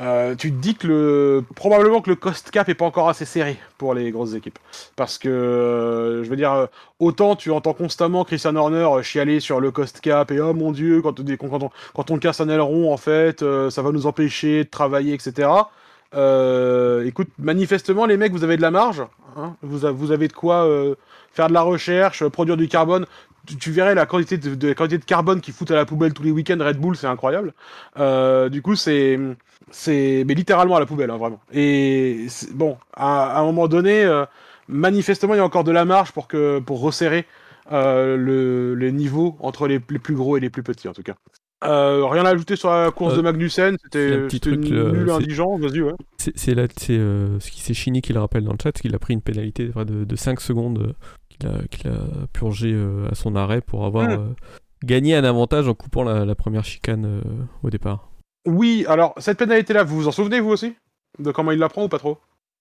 [0.00, 1.44] euh, tu te dis que le...
[1.54, 4.58] probablement que le cost cap est pas encore assez serré pour les grosses équipes.
[4.96, 6.68] Parce que, euh, je veux dire,
[7.00, 11.02] autant tu entends constamment Christian Horner chialer sur le cost cap et oh mon dieu,
[11.02, 14.64] quand, quand, on, quand on casse un aileron, en fait, euh, ça va nous empêcher
[14.64, 15.50] de travailler, etc.
[17.04, 19.04] écoute, manifestement, les mecs, vous avez de la marge.
[19.36, 20.66] Hein vous, avez de quoi
[21.32, 23.06] faire de la recherche, produire du carbone
[23.46, 26.22] tu, verrais la quantité de, la quantité de carbone qu'ils foutent à la poubelle tous
[26.22, 27.54] les week-ends Red Bull, c'est incroyable.
[27.98, 29.18] Euh, du coup, c'est
[29.70, 31.40] c'est mais littéralement à la poubelle, hein, vraiment.
[31.52, 34.24] Et bon, à, un moment donné, euh,
[34.68, 37.26] manifestement, il y a encore de la marge pour que pour resserrer
[37.72, 41.14] euh, le, les niveaux entre les, plus gros et les plus petits, en tout cas.
[41.62, 44.26] rien à ajouter sur la course de Magnussen, c'était
[44.56, 45.92] nul indigent, vas-y, ouais.
[46.18, 49.22] C'est ce qui c'est Chini qui le rappelle dans le chat, qu'il a pris une
[49.22, 50.94] pénalité de, de 5 secondes
[51.70, 54.12] qu'il a, purgé euh, à son arrêt pour avoir hmm.
[54.12, 54.34] euh,
[54.84, 57.20] gagné un avantage en coupant la, première chicane euh,
[57.62, 58.08] au départ.
[58.46, 60.74] Oui, alors cette pénalité-là, vous vous en souvenez vous aussi?
[61.18, 62.18] De comment il la prend ou pas trop?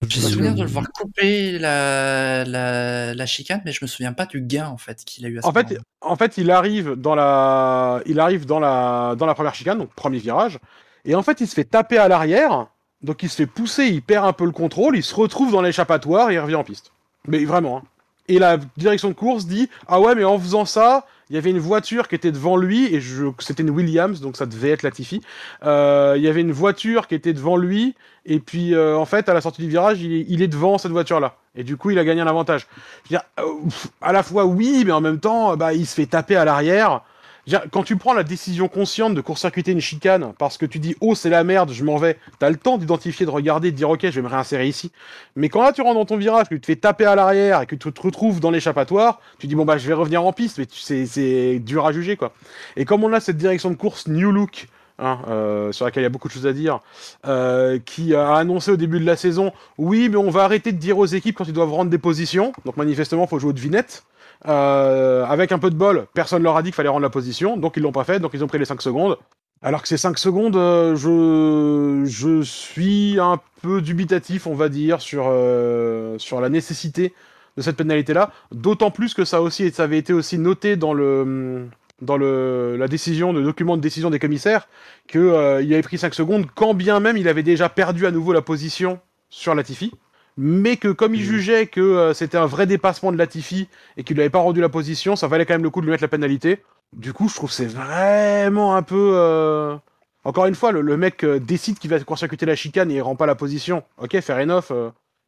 [0.07, 4.39] J'ai souvenir de le voir couper la, la, chicane, mais je me souviens pas du
[4.39, 7.15] gain en fait qu'il a eu à ce en fait, en fait, il arrive dans
[7.15, 10.57] la, il arrive dans la, dans la première chicane, donc premier virage,
[11.03, 12.67] et en fait, il se fait taper à l'arrière,
[13.01, 15.61] donc il se fait pousser, il perd un peu le contrôle, il se retrouve dans
[15.61, 16.91] l'échappatoire et il revient en piste.
[17.27, 17.79] Mais vraiment.
[17.79, 17.83] Hein
[18.29, 21.49] et la direction de course dit ah ouais mais en faisant ça il y avait
[21.49, 24.83] une voiture qui était devant lui et je c'était une Williams donc ça devait être
[24.83, 25.21] Latifi
[25.63, 29.27] euh, il y avait une voiture qui était devant lui et puis euh, en fait
[29.27, 31.99] à la sortie du virage il est, devant cette voiture là et du coup il
[31.99, 32.67] a gagné un avantage.
[33.03, 33.69] Je veux dire, euh,
[34.01, 37.01] à la fois oui mais en même temps bah il se fait taper à l'arrière
[37.71, 41.15] quand tu prends la décision consciente de court-circuiter une chicane parce que tu dis oh
[41.15, 44.01] c'est la merde, je m'en vais, t'as le temps d'identifier, de regarder, de dire ok
[44.03, 44.91] je vais me réinsérer ici.
[45.35, 47.61] Mais quand là tu rentres dans ton virage, que tu te fais taper à l'arrière
[47.61, 50.33] et que tu te retrouves dans l'échappatoire, tu dis bon bah je vais revenir en
[50.33, 50.67] piste, mais
[51.05, 52.33] c'est dur à juger quoi.
[52.75, 54.67] Et comme on a cette direction de course New Look,
[55.01, 56.79] Hein, euh, sur laquelle il y a beaucoup de choses à dire,
[57.25, 60.77] euh, qui a annoncé au début de la saison, oui, mais on va arrêter de
[60.77, 62.51] dire aux équipes quand ils doivent rendre des positions.
[62.65, 64.03] Donc manifestement, il faut jouer aux devinettes.
[64.47, 67.57] Euh, avec un peu de bol, personne leur a dit qu'il fallait rendre la position,
[67.57, 69.17] donc ils l'ont pas fait, donc ils ont pris les 5 secondes.
[69.61, 75.01] Alors que ces 5 secondes, euh, je, je suis un peu dubitatif, on va dire,
[75.01, 77.13] sur, euh, sur la nécessité
[77.57, 78.31] de cette pénalité-là.
[78.53, 81.67] D'autant plus que ça, aussi, ça avait été aussi noté dans le
[82.01, 84.69] dans le, la décision, le document de décision des commissaires,
[85.09, 88.31] qu'il il avait pris 5 secondes, quand bien même il avait déjà perdu à nouveau
[88.31, 89.91] la position sur Latifi
[90.41, 91.25] mais que comme il mm.
[91.25, 93.67] jugeait que euh, c'était un vrai dépassement de Latifi
[93.97, 95.85] et qu'il lui avait pas rendu la position, ça valait quand même le coup de
[95.85, 96.63] lui mettre la pénalité.
[96.95, 99.11] Du coup, je trouve c'est vraiment un peu.
[99.15, 99.75] Euh,
[100.23, 103.17] encore une fois, le, mec euh, décide qu'il va court-circuiter la chicane et il rend
[103.17, 103.83] pas la position.
[103.97, 104.71] Ok, fair enough,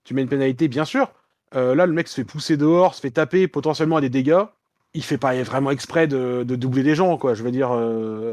[0.05, 1.11] tu mets une pénalité, bien sûr.
[1.53, 4.43] là, le mec se fait pousser dehors, se fait taper potentiellement à des dégâts.
[4.93, 7.33] Il fait pas vraiment exprès de, doubler des gens, quoi.
[7.33, 7.71] Je veux dire,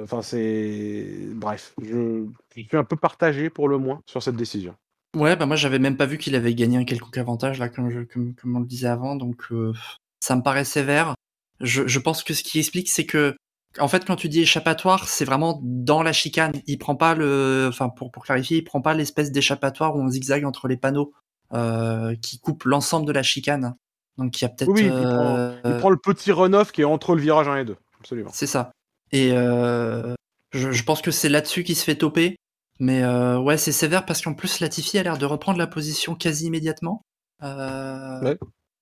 [0.05, 1.07] enfin, c'est.
[1.35, 4.75] Bref, je suis un peu partagé pour le moins sur cette décision.
[5.17, 7.91] Ouais, bah moi j'avais même pas vu qu'il avait gagné un quelconque avantage là, comme,
[7.91, 9.73] je, comme, on le disait avant, donc euh,
[10.21, 11.15] ça me paraît sévère.
[11.61, 13.35] Je, je pense que ce qui explique, c'est que
[13.79, 16.53] en fait, quand tu dis échappatoire, c'est vraiment dans la chicane.
[16.67, 20.09] Il prend pas le, enfin pour, pour clarifier, il prend pas l'espèce d'échappatoire où on
[20.09, 21.13] zigzague entre les panneaux
[21.55, 23.77] euh, qui coupe l'ensemble de la chicane.
[24.17, 24.71] Donc il y a peut-être.
[24.71, 27.57] Oui, il, prend, euh, il prend le petit run-off qui est entre le virage 1
[27.57, 27.77] et 2.
[28.01, 28.31] Absolument.
[28.33, 28.73] C'est ça.
[29.13, 30.15] Et euh,
[30.53, 32.37] je, je pense que c'est là-dessus qu'il se fait toper.
[32.79, 36.15] Mais euh, ouais, c'est sévère parce qu'en plus, Latifi a l'air de reprendre la position
[36.15, 37.03] quasi immédiatement.
[37.43, 38.21] Euh...
[38.23, 38.39] Ouais.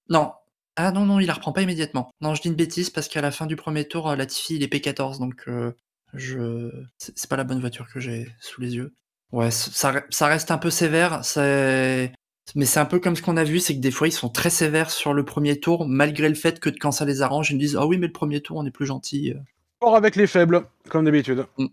[0.08, 0.32] Non.
[0.76, 2.10] Ah non, non, il la reprend pas immédiatement.
[2.20, 4.62] Non, je dis une bêtise parce qu'à la fin du premier tour, euh, Latifi, il
[4.62, 5.18] est P14.
[5.18, 5.72] Donc, euh,
[6.12, 6.70] je...
[6.98, 8.92] c'est pas la bonne voiture que j'ai sous les yeux.
[9.32, 11.24] Ouais, ça, ça reste un peu sévère.
[11.24, 12.12] C'est...
[12.54, 14.28] Mais c'est un peu comme ce qu'on a vu, c'est que des fois, ils sont
[14.28, 17.54] très sévères sur le premier tour, malgré le fait que quand ça les arrange, ils
[17.54, 19.34] me disent Ah oui, mais le premier tour, on est plus gentil.
[19.80, 21.46] Fort avec les faibles, comme d'habitude.
[21.58, 21.66] Mm.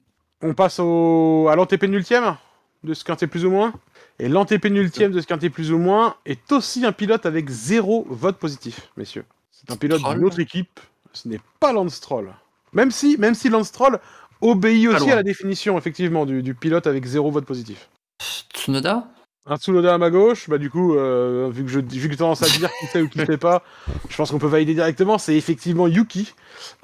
[0.44, 1.48] On passe au...
[1.50, 2.36] à l'antépénultième
[2.84, 3.74] de ce quintet plus ou moins.
[4.20, 8.38] Et l'antépénultième de ce quintet plus ou moins est aussi un pilote avec zéro vote
[8.38, 9.26] positif, messieurs.
[9.52, 10.80] C'est un pilote d'une autre équipe.
[11.14, 12.34] Ce n'est pas Lance Stroll.
[12.74, 13.72] Même si, même si Lance
[14.42, 17.90] obéit aussi à la définition, effectivement, du, du pilote avec zéro vote positif.
[18.54, 19.08] Tsunoda?
[19.46, 22.18] Un Tsunoda à ma gauche, bah du coup, euh, vu que je vu que j'ai
[22.18, 23.62] tendance à dire qui sait ou qui sait pas,
[24.10, 25.18] je pense qu'on peut valider directement.
[25.18, 26.34] C'est effectivement Yuki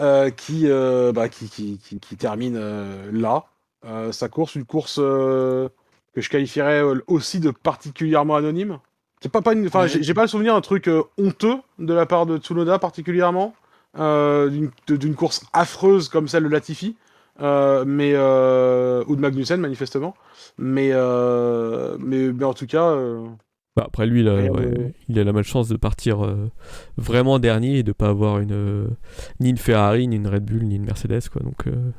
[0.02, 2.60] euh, qui, euh, bah, qui, qui, qui, qui termine
[3.14, 3.46] là
[4.12, 5.70] sa course, une course que
[6.18, 8.80] je qualifierais aussi de particulièrement anonyme.
[9.22, 12.26] C'est pas, pas une, enfin, j'ai pas le souvenir d'un truc honteux de la part
[12.26, 13.56] de Tsunoda particulièrement,
[13.96, 16.98] d'une course affreuse comme celle de Latifi,
[17.42, 20.16] euh, mais euh, ou de Magnussen manifestement.
[20.58, 23.26] Mais, euh, mais, mais en tout cas, euh,
[23.76, 26.50] Bah, après lui, il a, Et, ouais, il a la malchance de partir euh,
[26.98, 28.88] vraiment dernier et de pas avoir une euh,
[29.40, 31.42] ni une Ferrari, ni une Red Bull, ni une Mercedes quoi.
[31.44, 31.92] Donc euh,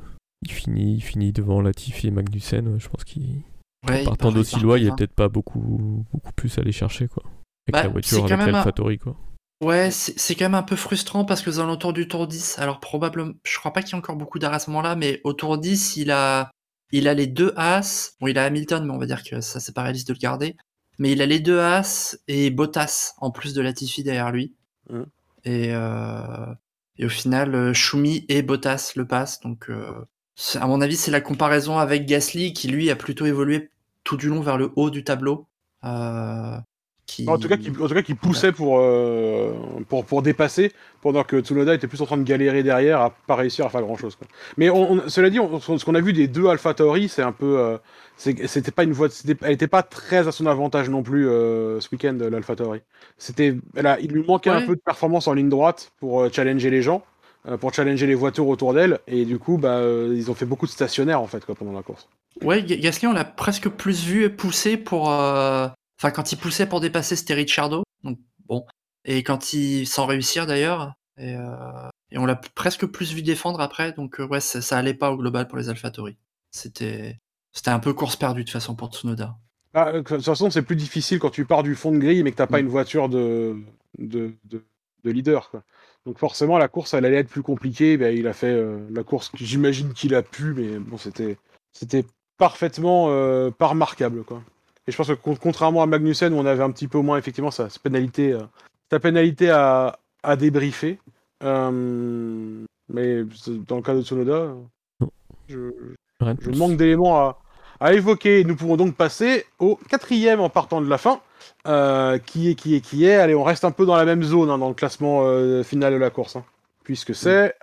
[0.43, 2.67] il finit, il finit devant Latifi et Magnussen.
[2.67, 3.41] ouais, Je pense qu'il
[3.87, 7.07] Ouais, partant d'aussi loin, il y a peut-être pas beaucoup, beaucoup plus à aller chercher
[7.07, 7.23] quoi.
[7.67, 9.15] Avec Bah, la voiture, avec même un- l'Alphatori quoi.
[9.61, 12.57] Ouais, c'est c'est quand même un peu frustrant parce que aux alentours du tour 10,
[12.57, 15.21] alors probablement, je crois pas qu'il y ait encore beaucoup d'arrêts à ce moment-là, mais
[15.23, 16.51] au tour 10, il a,
[16.91, 18.13] il a les deux As.
[18.19, 20.19] Bon, il a Hamilton, mais on va dire que ça, c'est pas réaliste de le
[20.19, 20.55] garder.
[20.97, 24.53] Mais il a les deux As et Bottas, en plus de Latifi derrière lui.
[24.89, 25.05] Mhm.
[25.45, 26.53] Et, euh,
[26.97, 29.39] et au final, euh, Schumi et Bottas le passent.
[29.41, 29.93] Donc, euh,
[30.35, 33.69] c'est- à mon avis, c'est la comparaison avec Gasly qui, lui, a plutôt évolué
[34.03, 35.47] tout du long vers le haut du tableau.
[35.83, 36.57] Euh,
[37.15, 37.29] qui...
[37.29, 39.51] en tout cas, qui, en tout cas, qui poussait pour, euh,
[39.89, 43.35] pour, pour dépasser, pendant que Tsunoda était plus en train de galérer derrière, à pas
[43.35, 44.15] réussir à faire grand chose.
[44.15, 44.27] Quoi.
[44.57, 47.21] Mais on, on- cela dit, on- ce qu'on a vu des deux Alpha Tauri, c'est
[47.21, 47.77] un peu, euh,
[48.17, 49.07] c'est- c'était pas une voie,
[49.41, 52.79] elle était pas très à son avantage non plus euh, ce week-end l'Alpha Tauri.
[53.17, 56.29] C'était, elle a- il lui manquait un peu de performance en ligne droite pour euh,
[56.31, 57.03] challenger les gens,
[57.47, 60.45] euh, pour challenger les voitures autour d'elle, et du coup, bah, euh, ils ont fait
[60.45, 62.07] beaucoup de stationnaires en fait quoi, pendant la course.
[62.41, 65.11] Ouais, Ga- Gasly, on l'a presque plus vu pousser pour.
[65.11, 65.67] euh,
[66.01, 67.83] Enfin, quand il poussait pour dépasser, c'était Ricciardo.
[68.03, 68.65] Donc, bon.
[69.05, 69.85] Et quand il.
[69.85, 70.95] Sans réussir d'ailleurs.
[71.17, 73.91] Et, euh, et on l'a presque plus vu défendre après.
[73.93, 76.17] Donc, euh, ouais, ça, ça allait pas au global pour les AlphaTauri.
[76.49, 77.19] C'était.
[77.53, 79.37] C'était un peu course perdue de toute façon pour Tsunoda.
[79.75, 82.23] Ah, euh, de toute façon, c'est plus difficile quand tu pars du fond de grille
[82.23, 82.65] mais que t'as pas Mm.
[82.65, 83.57] une voiture de,
[83.99, 84.65] de, de,
[85.03, 85.51] de leader.
[85.51, 85.61] Quoi.
[86.07, 87.97] Donc forcément, la course, elle allait être plus compliquée.
[87.97, 91.37] Ben, il a fait euh, la course que j'imagine qu'il a pu, mais bon, c'était
[91.73, 92.05] c'était
[92.37, 93.07] parfaitement
[93.51, 94.23] pas remarquable.
[94.23, 94.41] Quoi.
[94.87, 97.17] Et je pense que con- contrairement à Magnussen, où on avait un petit peu moins
[97.17, 98.41] effectivement sa, sa pénalité, euh,
[98.91, 100.99] sa pénalité à, à débriefer.
[101.43, 103.23] Euh, mais
[103.67, 104.53] dans le cas de Tsunoda,
[105.47, 105.57] je,
[106.57, 107.39] manque d'éléments à,
[107.79, 108.43] à évoquer.
[108.43, 111.21] Nous pouvons donc passer au quatrième en partant de la fin.
[111.67, 113.15] Euh, qui est, qui est, qui est.
[113.15, 115.93] Allez, on reste un peu dans la même zone hein, dans le classement euh, final
[115.93, 116.35] de la course.
[116.35, 116.43] hein.
[116.83, 117.55] puisque c'est.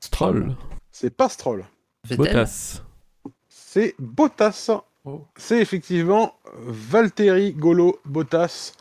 [0.00, 0.54] Stroll,
[0.92, 1.64] C'est pas Stroll.
[2.16, 2.82] Bottas.
[3.48, 4.70] C'est Bottas.
[5.04, 5.24] Oh.
[5.36, 8.74] C'est effectivement Valtteri Golo Bottas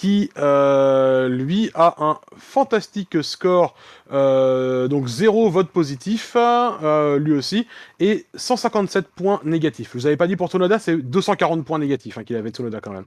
[0.00, 3.74] qui, euh, lui, a un fantastique score,
[4.12, 7.66] euh, donc zéro vote positif, euh, lui aussi,
[7.98, 9.90] et 157 points négatifs.
[9.94, 12.92] Vous avez pas dit pour Tsunoda, c'est 240 points négatifs hein, qu'il avait Tsunoda quand
[12.92, 13.04] même.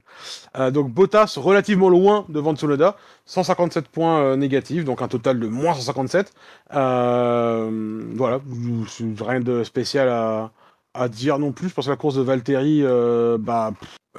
[0.56, 5.48] Euh, donc Bottas relativement loin devant Tsunoda, 157 points euh, négatifs, donc un total de
[5.48, 6.32] moins 157.
[6.74, 8.40] Euh, voilà,
[9.20, 10.52] rien de spécial à,
[10.94, 11.68] à dire non plus.
[11.68, 13.72] Je pense que la course de Valtteri, euh, bah,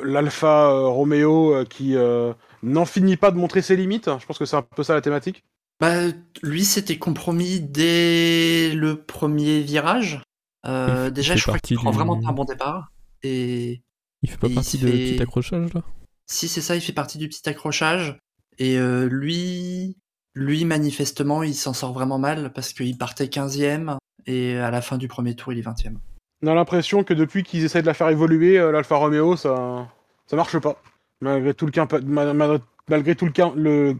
[0.03, 4.09] l'Alpha euh, Romeo euh, qui euh, n'en finit pas de montrer ses limites.
[4.19, 5.43] Je pense que c'est un peu ça la thématique.
[5.79, 5.93] Bah,
[6.41, 10.21] lui, c'était compromis dès le premier virage.
[10.67, 12.91] Euh, Il déjà, je crois qu'il prend du- vraiment un bon départ.
[13.23, 13.81] Et
[14.21, 15.81] Il fait pas Et partie fait- petit accrochage là?
[16.27, 18.17] Si c'est ça, il fait partie du petit accrochage.
[18.57, 19.97] Et euh, lui,
[20.33, 24.97] lui, manifestement, il s'en sort vraiment mal parce qu'il partait 15e et à la fin
[24.97, 25.99] du premier tour, il est 20e.
[26.43, 29.87] On a l'impression que depuis qu'ils essaient de la faire évoluer, euh, l'Alfa Romeo, ça,
[30.27, 30.75] ça marche pas.
[31.21, 31.71] Malgré tout le,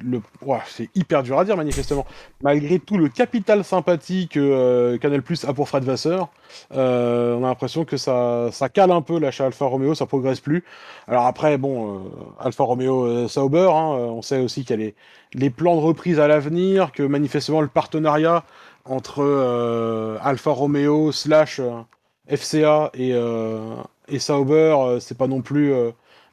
[0.03, 0.21] le,
[0.67, 2.05] c'est hyper dur à dire manifestement,
[2.43, 6.27] malgré tout le capital sympathie que euh, Canal Plus a pour Fred Vasseur,
[6.73, 10.65] euh, on a l'impression que ça, cale un peu l'achat Alfa Romeo, ça progresse plus.
[11.07, 14.95] Alors après, bon, Alfa Romeo Sauber, hein, on sait aussi qu'il y a les,
[15.33, 18.43] les, plans de reprise à l'avenir, que manifestement le partenariat
[18.83, 21.61] entre Alfa Romeo slash
[22.29, 23.11] FCA et,
[24.07, 25.73] et Sauber, c'est pas non plus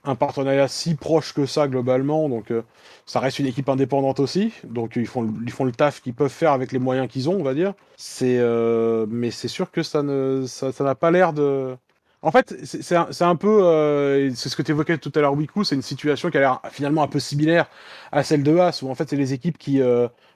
[0.04, 2.62] un partenariat si proche que ça globalement, donc euh,
[3.06, 6.30] ça reste une équipe indépendante aussi, donc ils font, ils font le taf qu'ils peuvent
[6.30, 7.74] faire avec les moyens qu'ils ont, on va dire.
[8.22, 10.02] Euh, mais c'est sûr que ça
[10.46, 11.76] ça, n'a pas l'air de.
[12.22, 15.34] En fait, c'est un, un, peu, euh, c'est ce que tu évoquais tout à l'heure,
[15.34, 17.66] Wiku, c'est une situation qui a l'air finalement un peu similaire
[18.12, 19.80] à celle de Haas, où en fait c'est les équipes qui,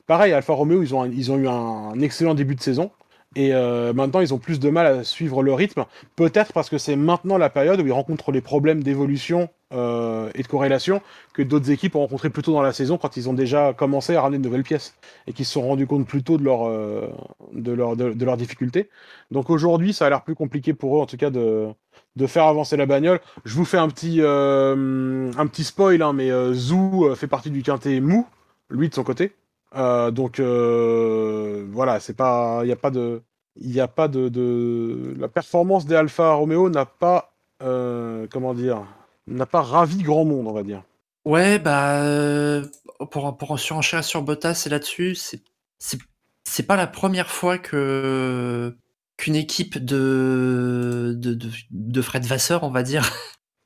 [0.06, 2.90] pareil, Alfa Romeo, ils ont, ils ont eu un excellent début de saison.
[3.36, 5.84] Et euh, maintenant, ils ont plus de mal à suivre le rythme.
[6.16, 10.42] Peut-être parce que c'est maintenant la période où ils rencontrent les problèmes d'évolution euh, et
[10.42, 11.02] de corrélation
[11.34, 14.16] que d'autres équipes ont rencontré plus tôt dans la saison quand ils ont déjà commencé
[14.16, 14.94] à ramener de nouvelles pièces
[15.26, 17.10] et qui se sont rendus compte plus tôt de, leur, euh,
[17.52, 18.88] de, leur, de, leurs difficultés.
[19.30, 21.66] Donc aujourd'hui, ça a l'air plus compliqué pour eux, en tout cas, de,
[22.16, 23.20] de faire avancer la bagnole.
[23.44, 28.00] Je vous fais un petit, un petit spoil, hein, mais Zou fait partie du quintet
[28.00, 28.26] mou,
[28.70, 29.34] lui de son côté.
[29.74, 33.22] Euh, donc euh, voilà, c'est pas, il n'y a pas de,
[33.56, 38.54] il n'y a pas de, de, la performance des Alfa Romeo n'a pas, euh, comment
[38.54, 38.86] dire,
[39.26, 40.82] n'a pas ravi grand monde, on va dire.
[41.24, 42.62] Ouais, bah
[43.10, 45.42] pour pour surenchérir sur Bottas et là-dessus, c'est
[46.44, 48.76] c'est pas la première fois que
[49.16, 53.10] qu'une équipe de de, de, de Fred Vasseur, on va dire,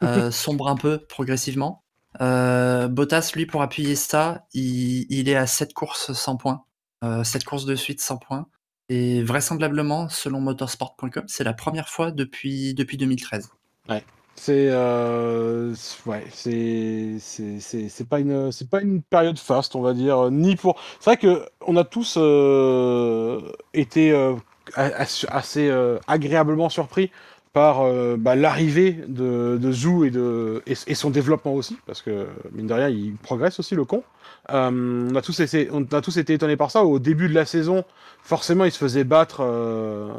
[0.30, 1.84] sombre un peu progressivement.
[2.20, 6.64] Euh, Bottas, lui, pour appuyer ça, il, est à 7 courses sans points.
[7.04, 8.46] Euh, 7 courses de suite sans points.
[8.88, 13.50] Et vraisemblablement, selon motorsport.com, c'est la première fois depuis, depuis 2013.
[13.88, 14.04] Ouais.
[14.36, 15.74] C'est euh,
[16.06, 20.80] ouais, c'est c'est pas une c'est pas une période faste, on va dire, ni pour.
[20.98, 24.34] C'est vrai que on a tous euh, été euh,
[24.76, 27.10] assez euh, agréablement surpris
[27.52, 32.74] par euh, bah, l'arrivée de, de et, de, son développement aussi, parce que mine de
[32.74, 34.04] rien, il progresse aussi le con.
[34.50, 36.84] Euh, on, a tous été, étonnés par ça.
[36.84, 37.84] Au début de la saison,
[38.22, 40.12] forcément, il se faisait battre euh,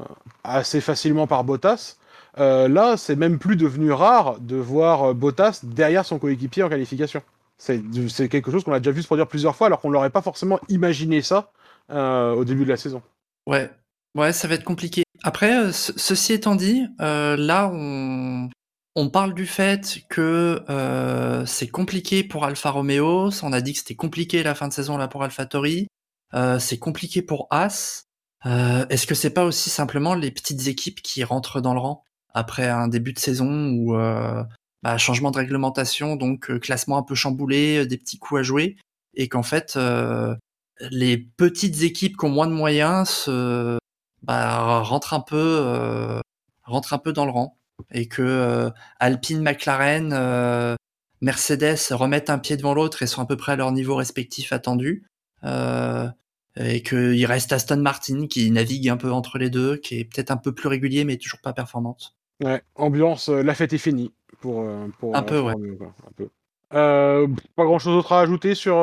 [0.44, 1.98] assez facilement par Bottas.
[2.38, 7.22] là, c'est même plus devenu rare de voir Bottas derrière son coéquipier en qualification.
[7.58, 10.22] C'est quelque chose qu'on a déjà vu se produire plusieurs fois, alors qu'on l'aurait pas
[10.22, 11.52] forcément imaginé ça
[11.90, 13.02] au début de la saison.
[13.48, 13.70] Ouais,
[14.16, 15.04] ouais, ça va être compliqué.
[15.24, 18.50] Après, euh, ceci étant dit, euh, là, on,
[18.96, 23.30] on parle du fait que euh, c'est compliqué pour Alfa Romeo.
[23.44, 25.88] On a dit que c'était compliqué la fin de saison là pour AlphaTauri.
[26.34, 28.06] Euh, c'est compliqué pour As.
[28.44, 32.04] Est-ce que c'est pas aussi simplement les petites équipes qui rentrent dans le rang
[32.34, 33.94] après un début de saison ou
[34.82, 38.78] bah, changement de réglementation, donc classement un peu chamboulé, des petits coups à jouer,
[39.14, 39.78] et qu'en fait
[40.80, 43.78] les petites équipes qui ont moins de moyens se,
[44.24, 46.20] bah, rentre un peu euh,
[46.64, 47.58] rentre un peu dans le rang
[47.92, 48.70] et que euh,
[49.00, 50.76] Alpine, McLaren, euh,
[51.22, 54.54] Mercedes remettent un pied devant l'autre et sont à peu près à leur niveau respectif
[54.54, 55.06] attendu.
[55.44, 60.32] et qu'il reste Aston Martin qui navigue un peu entre les deux, qui est peut-être
[60.32, 62.16] un peu plus régulier mais toujours pas performante.
[62.44, 64.66] Ouais, ambiance, la fête est finie pour,
[65.00, 65.54] pour un peu, ouais.
[65.54, 66.30] un peu.
[66.70, 68.78] pas grand chose d'autre à ajouter sur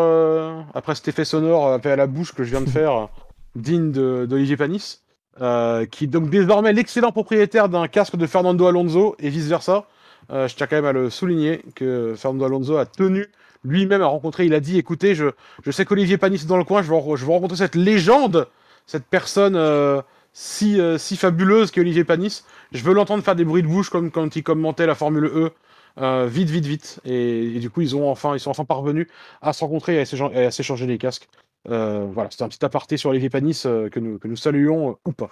[0.75, 3.09] après cet effet sonore un peu à la bouche que je viens de faire,
[3.55, 5.03] digne d'Olivier Panis?
[5.41, 9.87] Euh, qui donc désormais l'excellent propriétaire d'un casque de Fernando Alonso et vice versa.
[10.31, 13.27] Euh, je tiens quand même à le souligner que Fernando Alonso a tenu
[13.63, 14.47] lui-même à rencontrer.
[14.47, 15.27] Il a dit écoutez, je,
[15.65, 18.49] je sais qu'Olivier Panis est dans le coin, je veux, je rencontrer cette légende,
[18.87, 22.43] cette personne euh, si, si fabuleuse qu'est Olivier Panis.
[22.73, 26.27] Je veux l'entendre faire des bruits de bouche comme quand il commentait la Formule E.
[26.27, 27.01] vite, vite, vite.
[27.05, 29.07] Et, du coup, ils, ont enfin, ils sont enfin parvenus
[29.41, 31.29] à se rencontrer et à s'échanger les casques.
[31.71, 34.91] Euh, voilà, c'était un petit aparté sur Olivier Panis euh, que, nous, que nous saluons
[34.91, 35.31] euh, ou pas.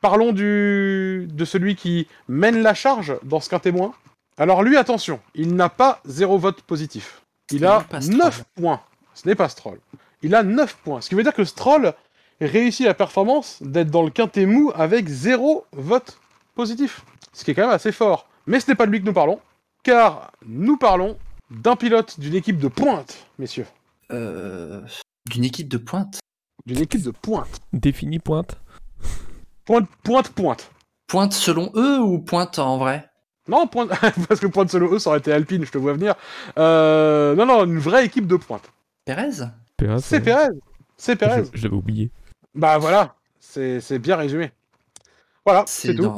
[0.00, 3.92] parlons du, de celui qui mène la charge dans ce qu'un témoin.
[4.36, 7.22] Alors lui, attention, il n'a pas zéro vote positif.
[7.52, 8.80] Il a 9 points.
[9.14, 9.78] Ce n'est pas Stroll.
[10.22, 11.00] Il a 9 points.
[11.00, 11.92] Ce qui veut dire que Stroll
[12.40, 16.18] réussit la performance d'être dans le quintet mou avec zéro vote
[16.54, 17.04] positif.
[17.32, 18.26] Ce qui est quand même assez fort.
[18.46, 19.40] Mais ce n'est pas de lui que nous parlons,
[19.82, 21.18] car nous parlons
[21.50, 23.66] d'un pilote d'une équipe de pointe, messieurs.
[24.12, 24.80] Euh,
[25.28, 26.20] d'une équipe de pointe
[26.66, 27.60] D'une équipe de pointe.
[27.72, 28.60] Définie pointe.
[29.64, 30.70] Pointe, pointe, pointe.
[31.06, 33.08] Pointe selon eux ou pointe en vrai?
[33.48, 33.90] Non, pointe,
[34.28, 36.14] parce que pointe selon eux, ça aurait été Alpine, je te vois venir.
[36.58, 38.72] Euh, non, non, une vraie équipe de pointe.
[39.04, 39.32] Pérez
[40.00, 40.48] C'est Pérez.
[40.96, 41.44] C'est Pérez.
[41.52, 42.10] Je, l'avais oublié.
[42.54, 44.52] Bah voilà, c'est bien résumé.
[45.44, 46.12] Voilà, c'est tout.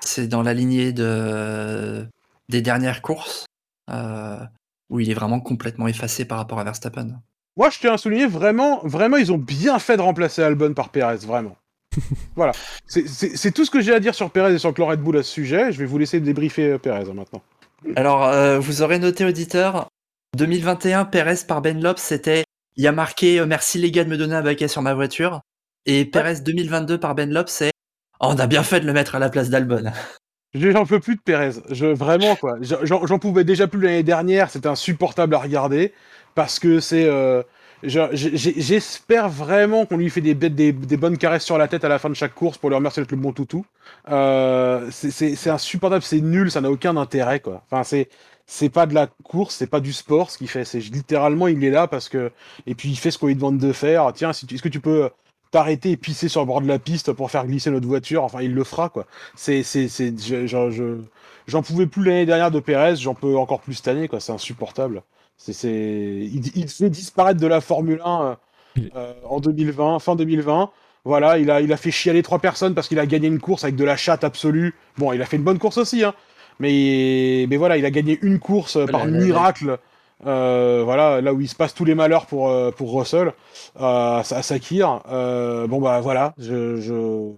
[0.00, 2.06] C'est dans la lignée de...
[2.48, 3.46] des dernières courses.
[3.90, 4.38] Euh,
[4.92, 7.08] où il est vraiment complètement effacé par rapport à Verstappen.
[7.56, 10.90] Moi, je tiens à souligner vraiment, vraiment, ils ont bien fait de remplacer Albon par
[10.90, 11.56] Perez, vraiment.
[12.36, 12.52] voilà.
[12.86, 15.22] C'est tout ce que j'ai à dire sur Perez et sur le Red Bull à
[15.22, 15.72] ce sujet.
[15.72, 17.42] Je vais vous laisser débriefer euh, Perez hein, maintenant.
[17.96, 19.88] Alors, euh, vous aurez noté, auditeur,
[20.36, 22.44] 2021, Perez par Ben Lopes, c'était
[22.76, 24.94] il y a marqué euh, merci les gars de me donner un baquet sur ma
[24.94, 25.40] voiture.
[25.86, 27.72] Et Perez 2022 par Ben Lopes, c'est
[28.20, 29.90] oh, on a bien fait de le mettre à la place d'Albon.
[30.54, 31.52] J'en peux plus de Perez.
[31.70, 32.56] Je, vraiment, quoi.
[32.60, 34.50] J'en pouvais déjà plus l'année dernière.
[34.50, 35.92] C'était insupportable à regarder.
[36.34, 37.08] Parce que c'est.
[37.84, 41.98] J'espère vraiment qu'on lui fait des, des, des, bonnes caresses sur la tête à la
[41.98, 43.66] fin de chaque course pour le remercier d'être le bon toutou.
[44.08, 47.64] Euh, c'est insupportable, c'est nul, ça n'a aucun intérêt, quoi.
[47.70, 48.08] Enfin, c'est
[48.46, 50.64] c'est pas de la course, c'est pas du sport ce qu'il fait.
[50.64, 52.30] C'est littéralement il est là parce que
[52.66, 54.12] et puis il fait ce qu'on lui demande de faire.
[54.14, 55.10] Tiens, est-ce que tu peux
[55.52, 58.40] t'arrêter et pisser sur le bord de la piste pour faire glisser notre voiture Enfin,
[58.40, 59.06] il le fera quoi.
[59.36, 60.12] C'est c'est c'est
[61.46, 64.18] j'en pouvais plus l'année dernière de Perez, j'en peux encore plus cette année quoi.
[64.18, 65.02] C'est insupportable.
[65.36, 68.22] C'est, il, fait disparaître de la Formule 1
[68.78, 70.70] euh, euh, en 2020, fin 2020.
[71.04, 73.64] Voilà, il a, il a fait chialer trois personnes parce qu'il a gagné une course
[73.64, 74.74] avec de la chatte absolue.
[74.98, 76.14] Bon, il a fait une bonne course aussi, hein.
[76.60, 79.78] Mais, mais voilà, il a gagné une course par miracle.
[80.24, 83.32] Euh, voilà, là où il se passe tous les malheurs pour, pour Russell,
[83.78, 85.00] à Sakir.
[85.06, 87.32] bon, bah voilà, je, je,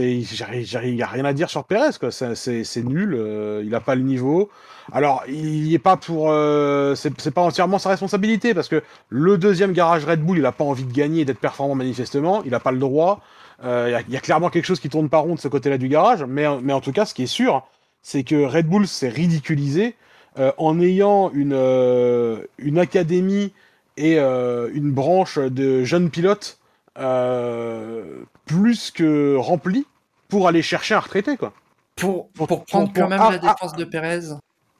[0.00, 2.10] il n'y a rien à dire sur Perez, quoi.
[2.10, 4.50] C'est, nul, il n'a pas le niveau.
[4.90, 6.30] Alors, il est pas pour.
[6.30, 10.52] Euh, c'est pas entièrement sa responsabilité, parce que le deuxième garage Red Bull, il n'a
[10.52, 13.20] pas envie de gagner et d'être performant manifestement, il n'a pas le droit.
[13.64, 15.88] Euh, il y, a clairement quelque chose qui tourne pas rond de ce côté-là du
[15.88, 17.64] garage, mais, mais en tout cas, ce qui est sûr,
[18.02, 19.92] c'est que Red Bull s'est ridiculisé euh,
[20.36, 21.52] en ayant une,
[22.58, 23.52] une académie
[23.96, 26.58] et une branche de jeunes pilotes
[28.46, 29.86] plus que remplie
[30.28, 31.52] pour aller chercher un retraité, quoi.
[31.96, 34.20] Pour, pour, prendre quand même la défense de Perez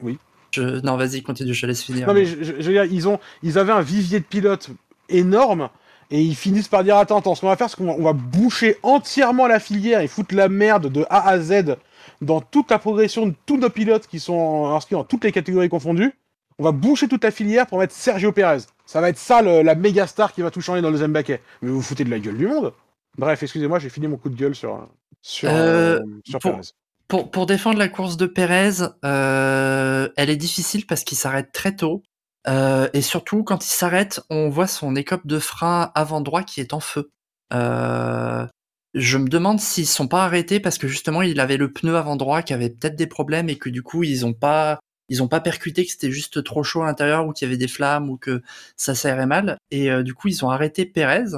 [0.01, 0.17] oui.
[0.57, 2.07] Non, vas-y, continue, je laisse finir.
[2.07, 3.19] Non, mais je, veux dire, ils, ont...
[3.41, 4.69] ils avaient un vivier de pilotes
[5.09, 5.69] énorme
[6.11, 8.77] et ils finissent par dire attends, attends, ce qu'on va faire, c'est qu'on va boucher
[8.83, 11.77] entièrement la filière et foutre la merde de A à Z
[12.21, 15.69] dans toute la progression de tous nos pilotes qui sont inscrits dans toutes les catégories
[15.69, 16.13] confondues.
[16.59, 18.63] On va boucher toute la filière pour mettre Sergio Perez.
[18.85, 21.41] Ça va être ça la méga star qui va tout changer dans le deuxième baquet.
[21.61, 22.73] Mais vous, vous foutez de la gueule du monde.
[23.17, 24.87] Bref, excusez-moi, j'ai fini mon coup de gueule sur,
[25.21, 26.61] sur, euh, sur Perez.
[27.07, 32.01] Pour, défendre la course de Pérez, euh, elle est difficile parce qu'il s'arrête très tôt.
[32.47, 36.59] Euh, et surtout, quand il s'arrête, on voit son écope de frein avant droit qui
[36.59, 37.11] est en feu.
[37.53, 38.47] Euh,
[38.93, 42.15] je me demande s'ils sont pas arrêtés parce que justement, il avait le pneu avant
[42.15, 44.79] droit qui avait peut-être des problèmes et que du coup, ils ont pas,
[45.09, 47.57] ils ont pas percuté que c'était juste trop chaud à l'intérieur ou qu'il y avait
[47.57, 48.41] des flammes ou que
[48.77, 49.57] ça serrait mal.
[49.71, 51.37] Et du coup, ils ont arrêté Pérez.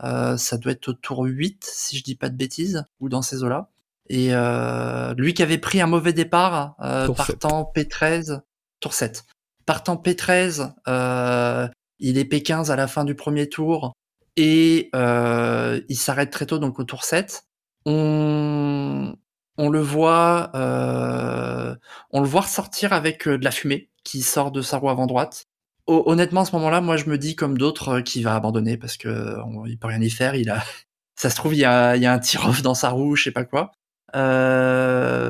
[0.00, 3.42] ça doit être au tour 8, si je dis pas de bêtises, ou dans ces
[3.44, 3.70] eaux-là.
[4.08, 8.40] Et euh, lui qui avait pris un mauvais départ, euh, partant P13,
[8.80, 9.24] tour 7.
[9.66, 13.94] Partant P13, euh, il est P15 à la fin du premier tour
[14.36, 17.44] et euh, il s'arrête très tôt, donc au tour 7.
[17.86, 19.14] On,
[19.58, 21.74] on le voit, euh,
[22.10, 25.06] on le voit ressortir avec euh, de la fumée qui sort de sa roue avant
[25.06, 25.46] droite.
[25.86, 29.36] honnêtement, à ce moment-là, moi, je me dis comme d'autres qu'il va abandonner parce que
[29.66, 30.34] il peut rien y faire.
[30.34, 30.62] Il a,
[31.16, 33.72] ça se trouve, il y a, un tir-off dans sa roue, je sais pas quoi.
[34.14, 35.28] Euh,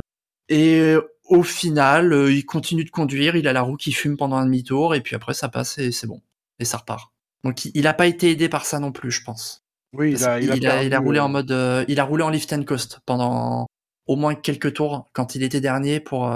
[0.49, 4.37] et au final, euh, il continue de conduire, il a la roue qui fume pendant
[4.37, 6.23] un demi-tour, et puis après ça passe et c'est bon.
[6.59, 7.14] Et ça repart.
[7.45, 9.63] Donc il n'a pas été aidé par ça non plus, je pense.
[9.93, 12.65] Oui, il a, il, a, roulé en mode, euh, il a roulé en lift and
[12.65, 13.67] coast pendant
[14.09, 16.29] au moins quelques tours quand il était dernier pour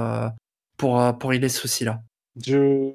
[0.77, 2.01] pour pour régler ce souci-là.
[2.47, 2.93] Je...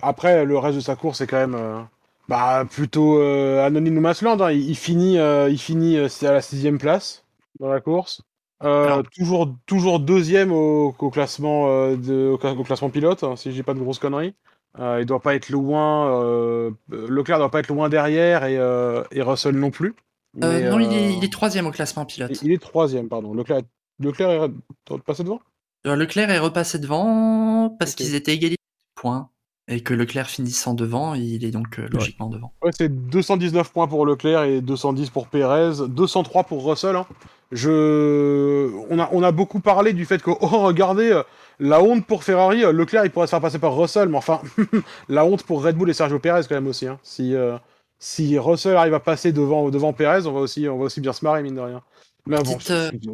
[0.00, 1.86] Après, le reste de sa course est quand même
[2.28, 4.06] bah, plutôt anonyme ou.
[4.06, 4.52] Hein.
[4.52, 7.24] Il, finit, il finit à la sixième place
[7.60, 8.22] dans la course.
[8.64, 13.74] Euh, toujours, toujours deuxième au, classement, euh, de, au, classement pilote, hein, si j'ai pas
[13.74, 14.34] de grosses conneries.
[14.78, 16.22] Euh, il doit pas être loin.
[16.22, 19.94] Euh, Leclerc doit pas être loin derrière et, et Russell non plus.
[20.34, 22.40] non, il est, il, est, troisième au classement pilote.
[22.42, 23.34] Il est troisième, pardon.
[23.34, 23.62] Leclerc,
[23.98, 24.50] Leclerc est
[24.90, 25.40] repassé devant?
[25.84, 28.56] Leclerc est repassé devant parce qu'ils étaient égalisés
[28.94, 29.30] points.
[29.70, 32.54] Et que Leclerc finissant devant, il est donc logiquement devant.
[32.62, 36.96] Ouais, c'est 219 points pour Leclerc et 210 pour Pérez, 203 pour Russell.
[36.96, 37.06] Hein.
[37.52, 41.22] Je, on a, on a beaucoup parlé du fait que, oh, regardez, euh,
[41.60, 44.40] la honte pour Ferrari, euh, Leclerc, il pourrait se faire passer par Russell, mais enfin,
[45.08, 46.86] la honte pour Red Bull et Sergio Perez quand même aussi.
[46.86, 46.98] Hein.
[47.02, 47.56] Si, euh,
[47.98, 51.12] si Russell arrive à passer devant, devant Perez, on va aussi, on va aussi bien
[51.12, 51.82] se marrer, mine de rien.
[52.26, 52.58] Mais bon,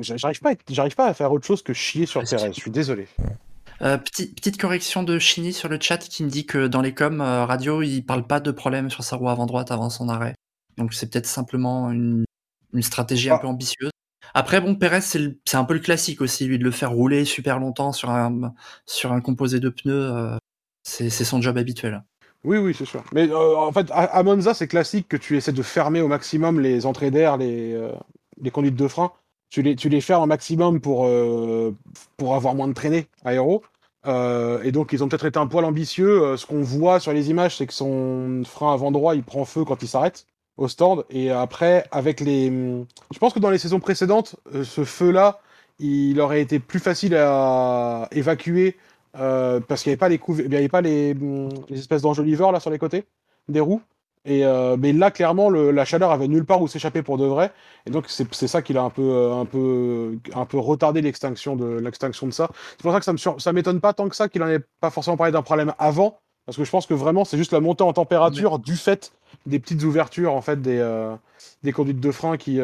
[0.00, 2.48] j'arrive pas, j'arrive pas à faire autre chose que chier sur Perez.
[2.48, 3.06] Je suis désolé.
[3.78, 7.20] petite, petite correction de Chini sur le chat qui me dit que dans les coms
[7.20, 10.34] radio, il parle pas de problème sur sa roue avant droite avant son arrêt.
[10.76, 12.24] Donc c'est peut-être simplement une,
[12.72, 13.38] une stratégie un ah.
[13.38, 13.90] peu ambitieuse.
[14.34, 17.58] Après, bon, Perez, c'est un peu le classique aussi, lui, de le faire rouler super
[17.58, 18.52] longtemps sur un,
[18.84, 20.10] sur un composé de pneus.
[20.12, 20.36] Euh,
[20.82, 22.02] C'est son job habituel.
[22.42, 23.02] Oui, oui, c'est sûr.
[23.14, 26.84] Mais en fait, à, Monza, c'est classique que tu essaies de fermer au maximum les
[26.84, 27.80] entrées d'air, les,
[28.42, 29.12] les conduites de frein.
[29.48, 33.62] Tu les, tu fermes au maximum pour, avoir moins de traînées aéro.
[34.06, 36.22] Euh, et donc, ils ont peut-être été un poil ambitieux.
[36.22, 39.44] Euh, ce qu'on voit sur les images, c'est que son frein avant droit, il prend
[39.44, 40.26] feu quand il s'arrête
[40.56, 41.04] au stand.
[41.10, 42.46] Et après, avec les.
[43.12, 45.40] Je pense que dans les saisons précédentes, euh, ce feu-là,
[45.78, 48.76] il aurait été plus facile à évacuer
[49.12, 52.70] parce qu'il n'y avait pas les, il avait pas les, les espèces d'enjoliveurs là sur
[52.70, 53.04] les côtés
[53.48, 53.82] des roues.
[54.26, 57.26] Et euh, mais là, clairement, le, la chaleur avait nulle part où s'échapper pour de
[57.26, 57.52] vrai.
[57.86, 61.56] Et donc, c'est ça qui a un peu, euh, un peu, un peu retardé l'extinction
[61.56, 62.48] de, l'extinction de ça.
[62.70, 64.60] C'est pour ça que ça me ça m'étonne pas tant que ça qu'il en ait
[64.80, 66.18] pas forcément parlé d'un problème avant.
[66.46, 69.12] Parce que je pense que vraiment, c'est juste la montée en température du fait
[69.46, 71.16] des petites ouvertures, en fait, des, euh,
[71.72, 72.60] conduites de frein qui,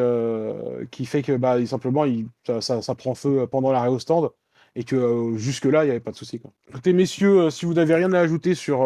[0.91, 2.27] qui fait que, bah, simplement, il,
[2.59, 4.29] ça, prend feu pendant l'arrêt au stand
[4.75, 6.41] et que jusque-là, il n'y avait pas de souci.
[6.69, 8.85] Écoutez, messieurs, si vous n'avez rien à ajouter sur,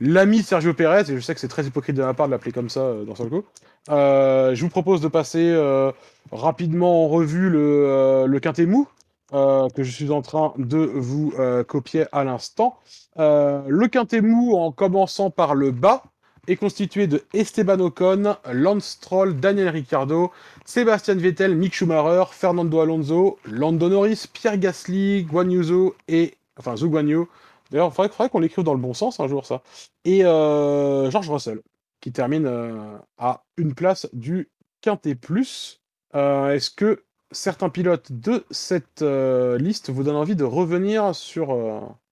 [0.00, 2.52] l'ami Sergio Pérez, et je sais que c'est très hypocrite de ma part de l'appeler
[2.52, 3.44] comme ça euh, dans son coup.
[3.90, 5.92] Euh, je vous propose de passer euh,
[6.32, 8.88] rapidement en revue le, le quintet mou,
[9.32, 11.32] que je suis en train de vous
[11.66, 12.78] copier à l'instant.
[13.16, 16.02] le quintet mou, en commençant par le bas,
[16.46, 20.32] est constitué de Esteban Ocon, Lance Stroll, Daniel Ricciardo,
[20.64, 26.88] Sébastien Vettel, Mick Schumacher, Fernando Alonso, Lando Norris, Pierre Gasly, Guan Yuzo et enfin Zhu
[26.88, 27.26] Guanyu,
[27.70, 29.62] D'ailleurs, il faudrait, qu'on l'écrive dans le bon sens un jour, ça.
[30.04, 31.60] Et euh, George Russell,
[32.00, 34.50] qui termine euh, à une place du
[34.80, 35.80] Quintet Plus.
[36.14, 41.56] Euh, est-ce que certains pilotes de cette liste vous donnent envie de revenir sur,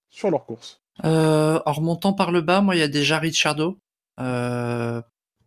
[0.09, 3.77] sur leur course En remontant par le bas, moi, il y a déjà Ricciardo,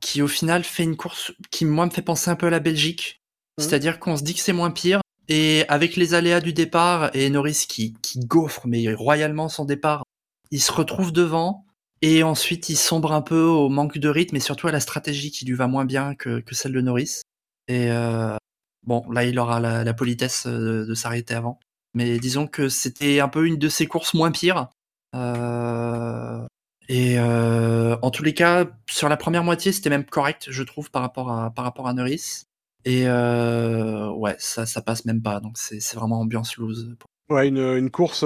[0.00, 2.60] qui au final fait une course qui, moi, me fait penser un peu à la
[2.60, 3.20] Belgique.
[3.58, 3.62] Mmh.
[3.62, 7.30] C'est-à-dire qu'on se dit que c'est moins pire, et avec les aléas du départ et
[7.30, 10.04] Norris qui, qui gaufre mais royalement son départ,
[10.50, 11.64] il se retrouve devant
[12.02, 15.30] et ensuite il sombre un peu au manque de rythme et surtout à la stratégie
[15.30, 17.22] qui lui va moins bien que, que celle de Norris.
[17.68, 18.36] Et euh,
[18.84, 21.58] bon, là il aura la, politesse euh, de, s'arrêter avant.
[21.94, 24.68] Mais disons que c'était un peu une de ses courses moins pires.
[25.14, 26.40] Euh,
[26.88, 30.90] et euh, en tous les cas, sur la première moitié, c'était même correct, je trouve,
[30.90, 32.44] par rapport à, par Norris.
[32.84, 35.40] Et ouais, ça, passe même pas.
[35.40, 36.96] Donc c'est vraiment ambiance loose.
[37.28, 38.24] Ouais, une, course,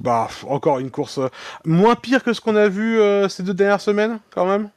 [0.00, 1.20] bah encore une course
[1.64, 2.98] moins pire que ce qu'on a vu
[3.28, 4.70] ces deux dernières semaines, quand même.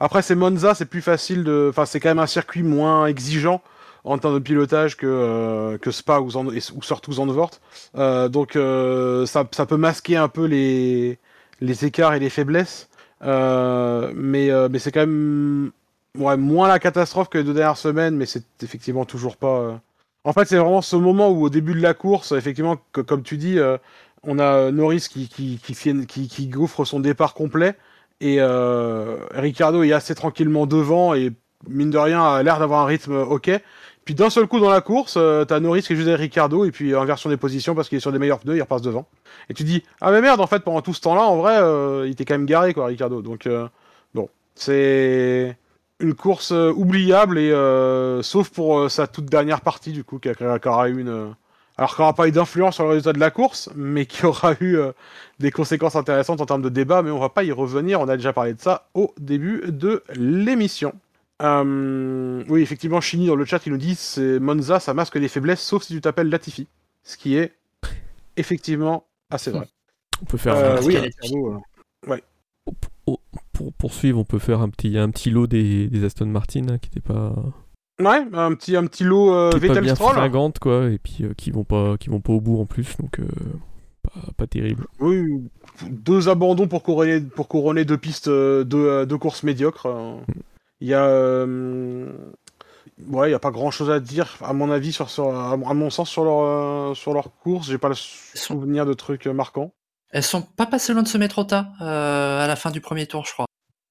[0.00, 3.62] Après, c'est Monza, c'est plus facile de, enfin c'est quand même un circuit moins exigeant
[4.04, 7.50] en termes de pilotage que, que Spa ou, ou surtout Zandvoort.
[7.94, 11.18] donc ça, ça, peut masquer un peu les,
[11.60, 12.88] les écarts et les faiblesses.
[13.22, 15.72] mais mais c'est quand même
[16.16, 19.58] ouais, moins la catastrophe que les deux dernières semaines, mais c'est effectivement toujours pas.
[19.60, 19.76] Euh.
[20.24, 23.36] En fait, c'est vraiment ce moment où, au début de la course, effectivement, comme tu
[23.36, 23.78] dis, euh,
[24.22, 27.76] on a Norris qui, qui, qui, qui, gouffre son départ complet,
[28.20, 31.32] et euh, Ricardo est assez tranquillement devant, et
[31.68, 33.50] mine de rien, a l'air d'avoir un rythme ok.
[34.04, 36.94] Puis d'un seul coup dans la course, t'as Norris qui est juste Ricardo, et puis
[36.94, 39.06] inversion des positions parce qu'il est sur des meilleurs pneus, il repasse devant.
[39.48, 42.12] Et tu dis, ah mais merde, en fait, pendant tout ce temps-là, en vrai, il
[42.12, 43.22] était quand même garé, quoi, Ricardo.
[43.22, 43.48] Donc,
[44.14, 45.56] bon, c'est
[46.00, 50.18] une course euh, oubliable et euh, sauf pour euh, sa toute dernière partie du coup
[50.18, 50.30] qui,
[50.64, 51.34] aura eu une
[51.76, 54.54] alors qui n'aura pas eu d'influence sur le résultat de la course mais qui aura
[54.60, 54.78] eu
[55.38, 58.16] des conséquences intéressantes en termes de débat mais on va pas y revenir on a
[58.16, 60.94] déjà parlé de ça au début de l'émission
[61.40, 65.62] oui effectivement Chini dans le chat il nous dit c'est Monza ça masque les faiblesses
[65.62, 66.68] sauf si tu t'appelles Latifi
[67.02, 67.54] ce qui est
[68.36, 69.68] effectivement assez vrai
[70.22, 70.96] on peut faire oui,
[72.06, 72.22] ouais
[73.60, 76.78] pour poursuivre, on peut faire un petit, un petit lot des, des Aston Martin hein,
[76.78, 77.34] qui n'étaient pas.
[78.00, 81.50] Ouais, un petit, un petit lot euh, Vettel bien fringante, quoi, et puis euh, qui
[81.50, 83.26] vont pas, qui vont pas au bout en plus, donc euh,
[84.38, 84.86] pas, terrible.
[84.98, 85.42] Oui,
[85.90, 89.86] deux abandons pour couronner, pour couronner deux pistes, deux, deux courses médiocres.
[90.80, 91.44] Il y a,
[93.06, 95.56] ouais, il y a pas grand chose à dire à mon avis sur, sur à
[95.56, 97.68] mon sens sur leur, sur leur course.
[97.68, 99.72] J'ai pas le souvenir de trucs marquants.
[100.10, 103.06] Elles sont pas passées loin de se mettre au tas à la fin du premier
[103.06, 103.46] tour, je crois.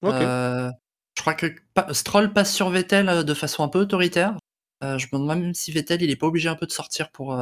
[0.06, 0.72] Euh,
[1.18, 1.48] je crois que
[1.92, 4.38] Stroll passe sur Vettel euh, de façon un peu autoritaire.
[4.84, 7.12] Euh, je me demande même si Vettel il est pas obligé un peu de sortir
[7.12, 7.38] pour,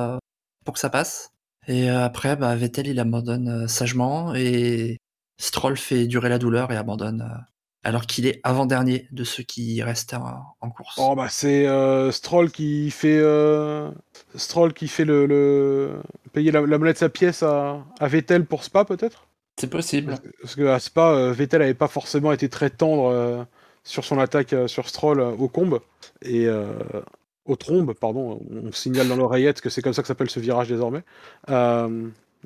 [0.66, 1.30] pour que ça passe.
[1.68, 4.98] Et après, bah, Vettel il abandonne sagement et
[5.40, 7.46] Stroll fait durer la douleur et abandonne
[7.84, 10.16] alors qu'il est avant-dernier de ceux qui restent
[10.62, 10.96] en, course.
[10.98, 11.66] Oh bah c'est
[12.12, 13.22] Stroll qui fait
[14.36, 16.02] Stroll qui fait le,
[16.34, 19.28] payer la, monnaie de sa pièce à, à Vettel pour Spa peut-être?
[19.60, 20.16] C'est possible.
[20.42, 23.44] Parce que à Spa, euh, Vettel avait pas forcément été très tendre euh,
[23.84, 25.80] sur son attaque euh, sur Stroll au combe
[26.22, 26.48] et
[27.46, 28.40] au trombe, pardon.
[28.52, 31.04] On signale dans l'oreillette que c'est comme ça que s'appelle ce virage désormais.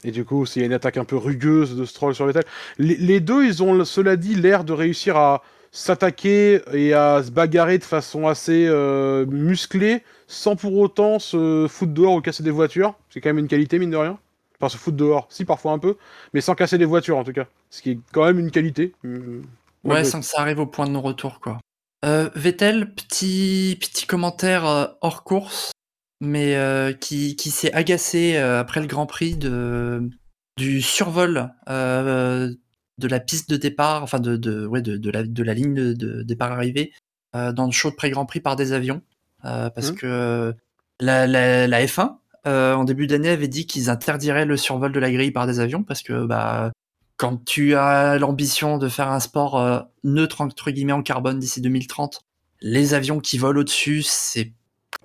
[0.03, 2.43] Et du coup, s'il y a une attaque un peu rugueuse de Stroll sur Vettel.
[2.77, 7.31] Les, les deux, ils ont, cela dit, l'air de réussir à s'attaquer et à se
[7.31, 12.51] bagarrer de façon assez euh, musclée, sans pour autant se foutre dehors ou casser des
[12.51, 12.95] voitures.
[13.09, 14.19] C'est quand même une qualité, mine de rien.
[14.59, 15.95] Enfin, se foutre dehors, si, parfois un peu,
[16.33, 17.47] mais sans casser des voitures, en tout cas.
[17.69, 18.93] Ce qui est quand même une qualité.
[19.03, 19.41] Mmh.
[19.83, 21.57] Ouais, sans que ça arrive au point de non-retour, quoi.
[22.03, 25.71] Euh, Vettel, petit, petit commentaire euh, hors course,
[26.21, 30.07] mais euh, qui, qui s'est agacé euh, après le Grand Prix de,
[30.55, 32.53] du survol euh,
[32.99, 35.73] de la piste de départ, enfin de, de, ouais, de, de, la, de la ligne
[35.73, 36.93] de, de départ arrivée
[37.35, 39.01] euh, dans le show de pré-Grand Prix par des avions.
[39.41, 39.95] Parce Mhm.
[39.95, 40.55] que
[40.99, 44.99] la, la, la F1, euh, en début d'année, avait dit qu'ils interdiraient le survol de
[44.99, 46.71] la grille par des avions parce que bah,
[47.17, 52.21] quand tu as l'ambition de faire un sport neutre entre guillemets en carbone d'ici 2030,
[52.61, 54.53] les avions qui volent au-dessus, c'est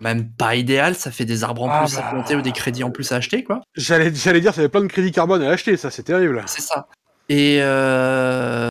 [0.01, 0.95] même pas idéal.
[0.95, 2.11] Ça fait des arbres en Ah plus à bah.
[2.11, 3.63] planter ou des crédits en plus à acheter, quoi.
[3.75, 6.43] J'allais, j'allais dire, ça avait plein de crédits carbone à acheter, ça, c'est terrible.
[6.47, 6.89] C'est ça.
[7.29, 8.69] Et, euh,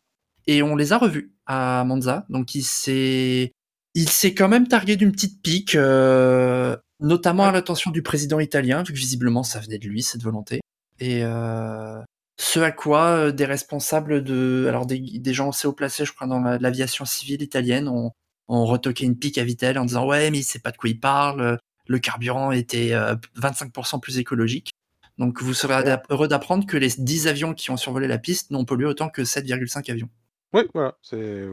[0.47, 2.26] et on les a revus à Monza.
[2.30, 3.52] Donc il s'est,
[3.93, 8.84] il s'est quand même targué d'une petite pique, euh, notamment à l'attention du président italien,
[8.84, 10.61] vu que visiblement ça venait de lui, cette volonté.
[10.99, 12.02] Et euh,
[12.38, 16.14] ce à quoi euh, des responsables de, alors des, des gens assez haut placés, je
[16.14, 18.11] crois, dans la- l'aviation civile italienne, ont,
[18.47, 20.89] ont retoqué une pique à Vittel en disant ouais, mais il sait pas de quoi
[20.89, 21.57] il parle.
[21.88, 24.72] Le carburant était euh, 25% plus écologique.
[25.17, 25.97] Donc vous serez Ouais.
[26.09, 29.22] heureux d'apprendre que les 10 avions qui ont survolé la piste n'ont pollué autant que
[29.22, 30.09] 7,5 avions.
[30.53, 30.95] Oui, voilà.
[31.01, 31.45] C'est...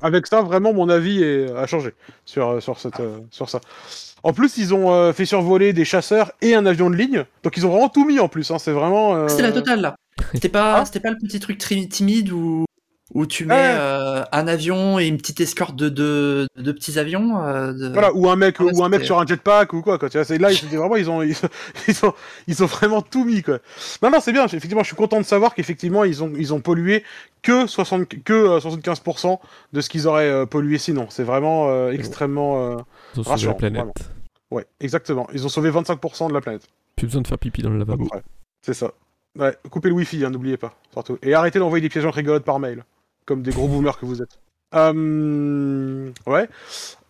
[0.00, 1.50] Avec ça, vraiment, mon avis est...
[1.52, 1.90] a changé
[2.24, 3.60] sur, sur, cette, euh, sur ça.
[4.22, 7.24] En plus, ils ont euh, fait survoler des chasseurs et un avion de ligne.
[7.42, 8.50] Donc, ils ont vraiment tout mis en plus.
[8.50, 8.58] Hein.
[8.58, 9.14] C'est vraiment.
[9.16, 9.96] euh, C'était la totale là.
[10.34, 10.84] C'était pas, Ah.
[10.84, 12.64] c'était pas le petit truc timide où,
[13.14, 13.74] où tu mets Ouais.
[13.78, 17.42] euh, un avion et une petite escorte de deux de, petits avions.
[17.42, 19.72] euh, de- Voilà, ou un mec, Ah ouais, ou un mec c'était- sur un jetpack
[19.72, 19.98] ou quoi.
[19.98, 21.34] quoi tu vois, c'est là, ils, vraiment, ils ont, ils,
[21.88, 22.12] ils ont,
[22.46, 23.58] ils ont vraiment tout mis quoi.
[24.02, 24.44] Non, non, c'est bien.
[24.44, 27.02] Effectivement, je suis content de savoir qu'effectivement, ils ont, ils ont pollué
[27.42, 29.38] que 60, que euh, 75%
[29.72, 31.06] de ce qu'ils auraient euh, pollué sinon.
[31.08, 32.72] C'est vraiment euh, extrêmement.
[32.72, 32.76] euh,
[33.14, 33.76] Ils ont sauvé la planète.
[33.80, 33.94] vraiment.
[34.50, 35.26] Ouais, exactement.
[35.32, 36.66] Ils ont sauvé 25% de la planète.
[36.96, 38.08] Plus besoin de faire pipi dans le lavabo.
[38.62, 38.92] C'est ça.
[39.38, 41.16] Ouais, coupez le wifi, hein, n'oubliez pas, surtout.
[41.22, 42.82] Et arrêtez d'envoyer des pièges rigolotes par mail,
[43.28, 44.40] comme des gros boomers que vous êtes.
[44.74, 46.48] Euh, ouais.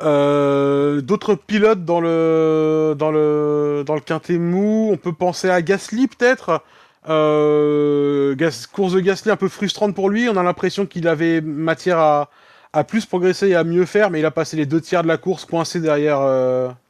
[0.03, 4.91] Euh, D'autres pilotes dans le dans le dans le quintet mou.
[4.93, 6.63] On peut penser à Gasly peut-être.
[7.09, 8.35] Euh,
[8.73, 10.29] course de Gasly un peu frustrante pour lui.
[10.29, 12.31] On a l'impression qu'il avait matière à
[12.75, 15.09] à plus progresser et à mieux faire, mais il a passé les deux tiers de
[15.09, 16.21] la course coincé derrière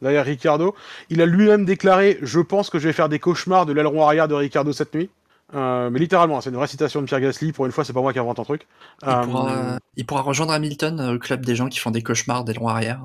[0.03, 0.75] derrière Ricardo.
[1.09, 4.27] Il a lui-même déclaré Je pense que je vais faire des cauchemars de l'aileron arrière
[4.27, 5.11] de Ricardo cette nuit.
[5.55, 7.53] Euh, mais littéralement, c'est une vraie citation de Pierre Gasly.
[7.53, 8.67] Pour une fois, c'est pas moi qui invente un truc.
[9.03, 12.03] il, Euh, pourra, il pourra rejoindre Hamilton euh, au club des gens qui font des
[12.03, 13.01] cauchemars d'aileron arrière.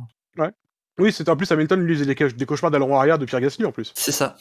[1.00, 3.66] Oui, c'est en plus Hamilton lui faisait des, des cauchemars d'aileron arrière de Pierre Gasly
[3.66, 3.92] en plus.
[3.96, 4.36] C'est ça.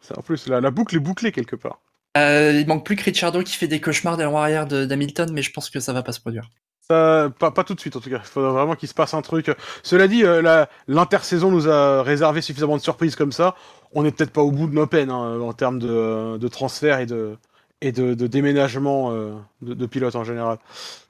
[0.00, 1.80] C'est- En plus, la, la boucle est bouclée quelque part.
[2.16, 5.42] Euh, il manque plus que Ricciardo qui fait des cauchemars d'aileron arrière de- d'Hamilton, mais
[5.42, 6.48] je pense que ça va pas se produire.
[6.90, 8.20] Ça, pas, pas tout de suite en tout cas.
[8.24, 9.50] Il faudra vraiment qu'il se passe un truc.
[9.82, 13.54] Cela dit, euh, l'intersaison nous a réservé suffisamment de surprises comme ça.
[13.92, 16.98] On n'est peut-être pas au bout de nos peines hein, en termes de, de transfert
[17.00, 17.36] et de,
[17.82, 20.56] et de, de déménagement euh, de, de pilotes en général.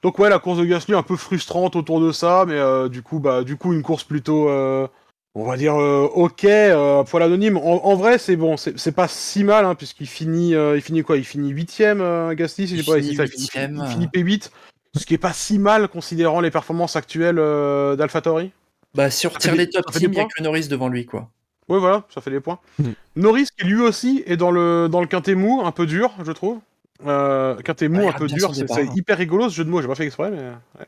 [0.03, 3.03] Donc ouais, la course de Gasly un peu frustrante autour de ça, mais euh, du
[3.03, 4.89] coup, bah, du coup, une course plutôt, euh,
[5.37, 7.57] on va dire, euh, ok, euh, poil anonyme.
[7.57, 11.03] En, en vrai, c'est bon, c'est pas si mal, hein, puisqu'il finit, euh, il finit
[11.03, 11.17] quoi?
[11.17, 14.51] Il finit huitième, euh, Gasly, si j'ai pas il finit P8,
[14.95, 18.53] ce qui est pas si mal considérant les performances actuelles euh, d'AlphaTauri.
[18.95, 21.31] Bah, si on retire les top teams, il y a que Norris devant lui, quoi.
[21.69, 22.59] Ouais, voilà, ça fait des points.
[22.79, 22.95] Mhm.
[23.17, 26.33] Norris, qui lui aussi est dans le, dans le quintet mou, un peu dur, je
[26.33, 26.59] trouve.
[27.07, 28.93] Euh, quintet mou, Ouais, un peu dur, c'est départ, c'est hein.
[28.97, 30.39] hyper rigolo ce jeu de mots, j'ai pas fait exprès, mais.
[30.39, 30.87] ouais.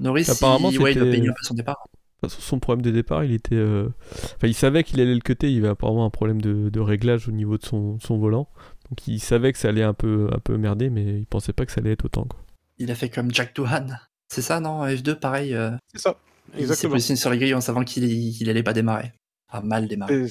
[0.00, 1.76] Norris, Apparemment, il, ouais, il doit payer son départ.
[2.22, 3.54] De toute façon, son problème de départ, il était.
[3.56, 3.88] euh,
[4.36, 7.28] Enfin, il savait qu'il allait le cutter, il avait apparemment un problème de, de réglage
[7.28, 8.48] au niveau de son, son volant.
[8.90, 11.66] Donc il savait que ça allait un peu, un peu merder, mais il pensait pas
[11.66, 12.24] que ça allait être autant.
[12.24, 12.40] Quoi.
[12.78, 13.86] Il a fait comme Jack Doohan.
[14.28, 14.86] C'est ça, non?
[14.86, 15.54] F2, pareil.
[15.54, 16.16] euh, C'est ça,
[16.56, 19.12] il s'est positionné sur les grilles en savant qu'il il allait pas démarrer.
[19.50, 20.28] Ah, mal démarrer.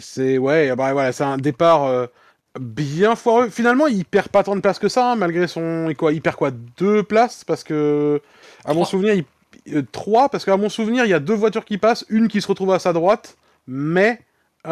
[0.00, 2.06] C'est- Ouais, bah, voilà, c'est un départ euh,
[2.58, 3.50] bien foireux.
[3.50, 5.92] Finalement, il perd pas tant de places que ça, hein, malgré son.
[5.96, 7.44] Quoi, il perd quoi Deux places?
[7.44, 8.20] Parce que.
[8.64, 9.24] À mon souvenir, il.
[9.76, 12.40] euh, trois, parce qu'à mon souvenir, il y a deux voitures qui passent, une qui
[12.40, 13.36] se retrouve à sa droite,
[13.66, 14.20] mais.
[14.64, 14.70] il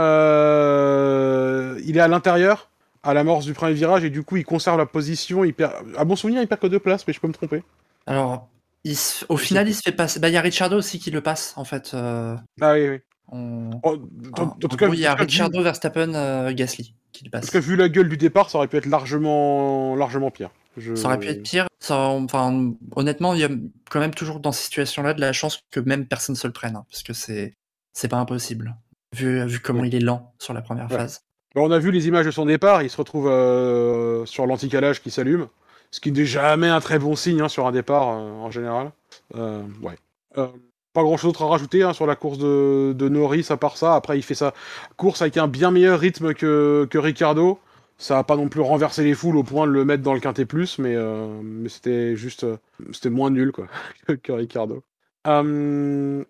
[1.96, 2.70] est à l'intérieur,
[3.04, 5.44] à l'amorce du premier virage, et du coup, il conserve la position.
[5.44, 5.72] Il perd...
[5.96, 7.62] À mon souvenir, il perd que deux places, mais je peux me tromper.
[8.06, 8.48] Alors,
[8.84, 10.18] il se- au final, il se fait passer.
[10.20, 11.92] Bah, il y a Ricciardo aussi qui le passe, en fait.
[11.94, 12.98] euh, Ah oui, oui.
[13.28, 13.96] on- Oh,
[14.36, 16.52] en, en- en tout en cas, il y a en tout vu- Ricciardo, Verstappen, euh,
[16.52, 17.46] Gasly qui le en passe.
[17.46, 20.50] tout cas, vu la gueule du départ, ça aurait pu être largement, largement pire.
[20.76, 21.66] Je- Ça aurait pu être pire.
[21.78, 23.48] Ça, enfin, honnêtement, il y a
[23.90, 26.74] quand même toujours dans ces situations-là de la chance que même personne se le prenne,
[26.76, 27.54] hein, parce que c'est
[27.92, 28.76] c'est pas impossible.
[29.14, 30.96] Vu, vu comment il est lent sur la première Ouais.
[30.96, 31.20] phase.
[31.62, 35.10] On a vu les images de son départ, il se retrouve euh, sur l'anticalage qui
[35.10, 35.48] s'allume,
[35.90, 38.90] ce qui n'est jamais un très bon signe hein, sur un départ en général.
[39.34, 39.96] ouais.
[40.34, 43.94] pas grand chose d'autre à rajouter hein, sur la course de, Norris à part ça.
[43.94, 44.52] Après, il fait sa
[44.96, 47.58] course avec un bien meilleur rythme que, Ricardo.
[47.96, 50.20] Ça a pas non plus renversé les foules au point de le mettre dans le
[50.20, 50.96] quintet plus, mais,
[51.44, 52.44] mais c'était juste.
[52.92, 53.68] c'était moins nul quoi,
[54.24, 54.82] que Ricardo.
[55.24, 56.26] une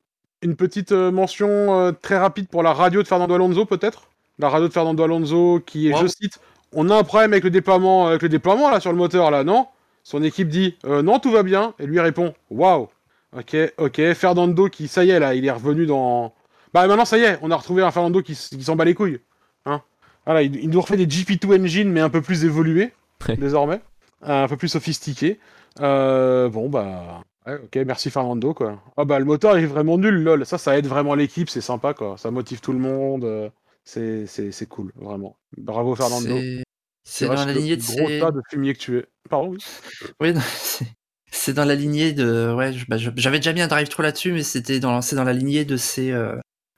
[0.59, 4.11] petite mention très rapide pour la radio de Fernando Alonso, peut-être?
[4.39, 6.41] La radio de Fernando Alonso qui est, je cite,
[6.73, 9.45] on a un problème avec le déploiement, avec le déploiement là sur le moteur là,
[9.45, 9.67] non?
[10.03, 12.89] Son équipe dit euh, non, tout va bien, et lui répond waouh.
[13.37, 14.13] Ok, ok.
[14.15, 16.35] Fernando qui, ça y est là, il est revenu dans.
[16.73, 19.21] Bah maintenant ça y est, on a retrouvé un Fernando qui, s'en bat les couilles.
[19.65, 19.81] Hein
[20.27, 22.93] voilà, il, nous refait des GP2 engine mais un peu plus évolués
[23.39, 23.81] désormais,
[24.23, 25.39] un peu plus sophistiqués.
[25.81, 27.23] Euh, bon bah.
[27.47, 28.81] Ouais, ok, merci Fernando quoi.
[28.97, 30.47] Ah bah le moteur est vraiment nul, lol.
[30.47, 32.17] Ça, ça aide vraiment l'équipe, c'est sympa quoi.
[32.17, 33.51] Ça motive tout le monde.
[33.85, 35.37] C'est cool, vraiment.
[35.57, 36.39] Bravo Fernando.
[37.05, 39.07] C'est dans la lignée de gros tas de fumier que tu es.
[39.29, 39.59] Pardon, oui.
[40.21, 40.35] Oui,
[41.31, 42.55] c'est dans la lignée de.
[42.57, 45.67] Ouais, bah, j'avais déjà mis un drive 3 là-dessus, mais c'était dans, dans la lignée
[45.67, 46.37] de ces euh,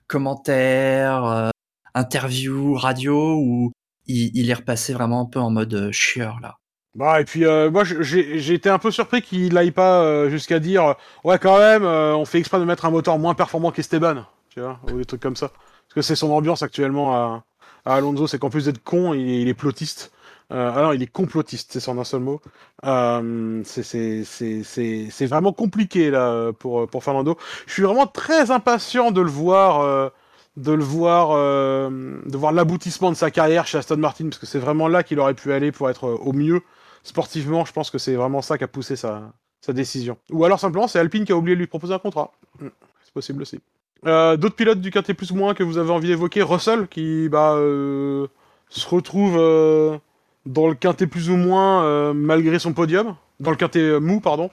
[0.09, 1.51] commentaires, euh,
[1.95, 3.73] interviews, radio, où
[4.07, 6.57] il, est repassé vraiment un peu en mode euh, chieur, là.
[6.97, 11.39] Bah, et puis, moi, j'ai été un peu surpris qu'il aille pas jusqu'à dire Ouais,
[11.39, 14.97] quand même, on fait exprès de mettre un moteur moins performant qu'Esteban, tu vois, ou
[14.97, 15.53] des trucs comme ça
[15.95, 17.45] que c'est son ambiance actuellement à,
[17.85, 20.13] Alonso, c'est qu'en plus d'être con, il, est plotiste.
[20.53, 22.41] Euh, alors, il est complotiste, c'est en un seul mot.
[22.85, 27.37] Euh, c'est vraiment compliqué là pour, Fernando.
[27.67, 30.09] Je suis vraiment très impatient de le voir, euh,
[30.57, 31.31] de le voir,
[31.89, 35.21] de voir l'aboutissement de sa carrière chez Aston Martin, parce que c'est vraiment là qu'il
[35.21, 36.63] aurait pu aller pour être au mieux
[37.07, 37.65] sportivement.
[37.65, 39.33] Je pense que c'est vraiment ça qui a poussé sa,
[39.69, 40.17] décision.
[40.31, 42.33] Ou alors simplement, c'est Alpine qui a oublié de lui proposer un contrat.
[42.61, 42.69] Hmm,
[43.03, 43.61] c'est possible aussi.
[44.05, 47.29] Euh, d'autres pilotes du quintet plus ou moins que vous avez envie d'évoquer Russell, qui
[47.29, 48.27] bah, euh,
[48.69, 49.99] se retrouve euh,
[50.45, 53.17] dans le quintet plus ou moins malgré son podium.
[53.41, 54.51] Dans le quintet mou, pardon.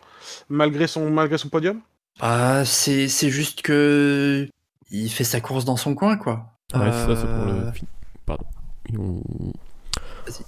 [0.50, 1.80] Malgré son, malgré son podium.
[2.20, 4.48] Ah, c'est, juste que.
[4.92, 6.46] Il fait sa course dans son coin, quoi.
[6.74, 7.72] Ouais, ça, c'est pour le.
[8.26, 8.46] Pardon.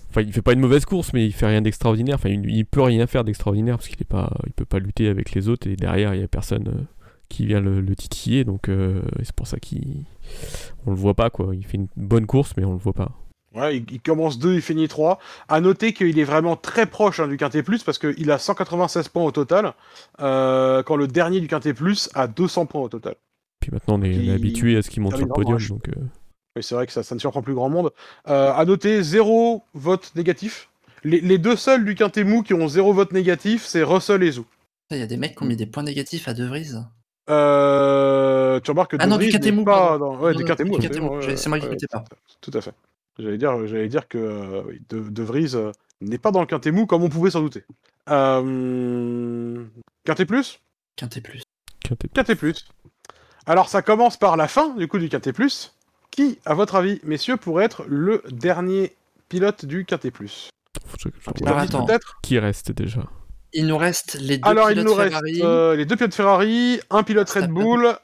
[0.10, 2.16] Enfin, il fait pas une mauvaise course, mais il fait rien d'extraordinaire.
[2.16, 5.10] Enfin, il, il peut rien faire d'extraordinaire parce qu'il est pas, il peut pas lutter
[5.10, 6.88] avec les autres et derrière il y a personne
[7.30, 11.56] qui vient le, titiller, donc euh, c'est pour ça qu'on le voit pas, quoi.
[11.56, 13.12] Il fait une bonne course, mais on le voit pas.
[13.54, 15.18] Ouais, il, commence 2, il finit 3.
[15.48, 19.08] À noter qu'il est vraiment très proche hein, du Quintet Plus parce qu'il a 196
[19.08, 19.74] points au total,
[20.20, 23.16] euh, quand le dernier du Quintet Plus a 200 points au total.
[23.62, 25.58] Puis maintenant, on est, habitué à ce qu'il monte sur le podium.
[25.70, 26.02] Donc, euh.
[26.58, 27.92] Oui, c'est vrai que ça, ça, ne surprend plus grand monde.
[28.26, 30.70] à noter, zéro vote négatif.
[31.06, 34.46] Les, deux seuls du Quintet Mou qui ont zéro vote négatif, c'est Russell et Zou.
[34.90, 36.72] Il y a des mecs qui ont mis des points négatifs à De Vries.
[37.30, 40.16] Euh, tu remarques que ah non, du Katemou, pas dans...
[40.18, 42.04] ouais, du Katemou, c'est moi qui n'écoutais pas.
[42.42, 42.74] Tout à fait.
[43.18, 45.72] J'allais dire, j'allais dire que euh, de, de, Vries euh,
[46.02, 47.64] n'est pas dans le Quintet mou comme on pouvait s'en douter.
[48.10, 49.64] Euh...
[50.04, 50.60] Quintet plus?
[50.98, 51.42] Quintet plus.
[52.14, 52.68] Quintet plus.
[53.46, 55.74] Alors ça commence par la fin du coup du Quintet plus.
[56.12, 58.96] Qui, à votre avis, messieurs, pourrait être le dernier
[59.30, 60.50] pilote du Quintet plus?
[60.74, 63.04] Peut-être Qui reste déjà?
[63.54, 66.80] Il nous reste les deux Alors, pilotes il nous reste euh, les deux pilotes Ferrari,
[66.90, 67.96] un pilote Red Bull,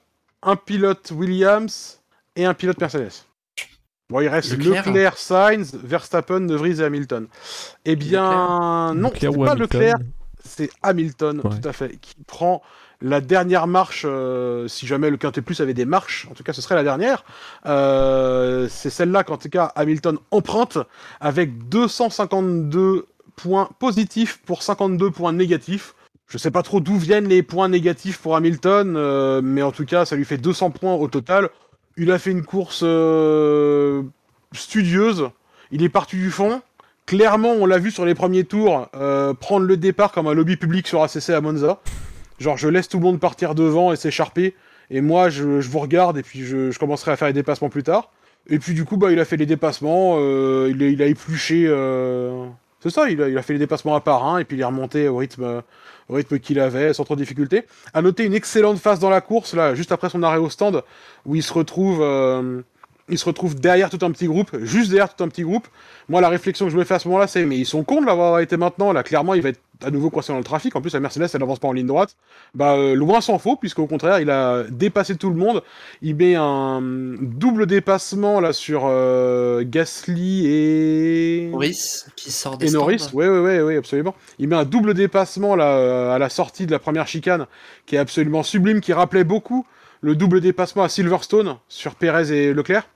[0.44, 2.02] un pilote Williams
[2.36, 3.26] et un pilote Mercedes.
[4.10, 7.28] Bon, il reste Leclerc, Sainz, Verstappen, De Vries et Hamilton.
[7.86, 9.98] Eh bien, non, c'est pas Leclerc,
[10.44, 12.62] c'est Hamilton, tout à fait, qui prend
[13.02, 16.54] la dernière marche, euh, si jamais le Quintet Plus avait des marches, en tout cas
[16.54, 17.24] ce serait la dernière,
[17.66, 20.78] euh, c'est celle-là qu'en tout cas Hamilton emprunte
[21.20, 23.08] avec 252
[23.42, 25.96] points positifs pour 52 points négatifs.
[26.28, 29.86] Je sais pas trop d'où viennent les points négatifs pour Hamilton, euh, mais en tout
[29.86, 31.50] cas, ça lui fait 200 points au total.
[31.98, 34.04] Il a fait une course euh,
[34.54, 35.30] studieuse.
[35.72, 36.62] Il est parti du fond.
[37.06, 40.56] Clairement, on l'a vu sur les premiers tours euh, prendre le départ comme un lobby
[40.56, 41.82] public sur ACC à Monza.
[42.40, 44.56] Genre, je laisse tout le monde partir devant et s'écharper.
[44.90, 48.10] Et moi, je, vous regarde et puis je, commencerai à faire les dépassements plus tard.
[48.48, 50.18] Et puis du coup, bah, il a fait les dépassements.
[50.66, 51.68] il, il, a épluché
[52.82, 55.08] c'est ça, il a, fait les dépassements à part un, et puis il est remonté
[55.08, 55.62] au rythme,
[56.42, 57.66] qu'il avait, sans trop de difficulté.
[57.94, 60.84] À noter une excellente phase dans la course, là, juste après son arrêt au stand,
[61.26, 62.62] où il se retrouve, euh,
[63.12, 65.68] il se retrouve derrière tout un petit groupe, juste derrière tout un petit groupe.
[66.10, 68.02] Moi, la réflexion que je me fais à ce moment-là, c'est, mais ils sont cons
[68.02, 70.76] de l'avoir été maintenant, là, clairement, il va être à nouveau coincé dans le trafic.
[70.76, 72.16] En plus, la Mercedes, elle n'avance pas en ligne droite.
[72.54, 75.62] Bah, euh, loin s'en faut, puisqu'au contraire, il a dépassé tout le monde.
[76.02, 81.50] Il met un double dépassement là sur euh, Gasly et.
[81.52, 84.16] Norris, qui sort des Et Norris, oui, oui, oui, absolument.
[84.40, 87.46] Il met un double dépassement là euh, à la sortie de la première chicane,
[87.86, 89.66] qui est absolument sublime, qui rappelait beaucoup
[90.02, 92.88] le double dépassement à Silverstone sur Perez et Leclerc.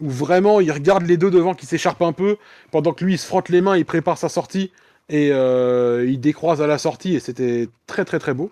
[0.00, 2.36] Où vraiment il regarde les deux devant qui s'écharpent un peu,
[2.70, 4.72] pendant que lui il se frotte les mains, il prépare sa sortie,
[5.08, 8.50] et euh, il décroise à la sortie, et c'était très très très beau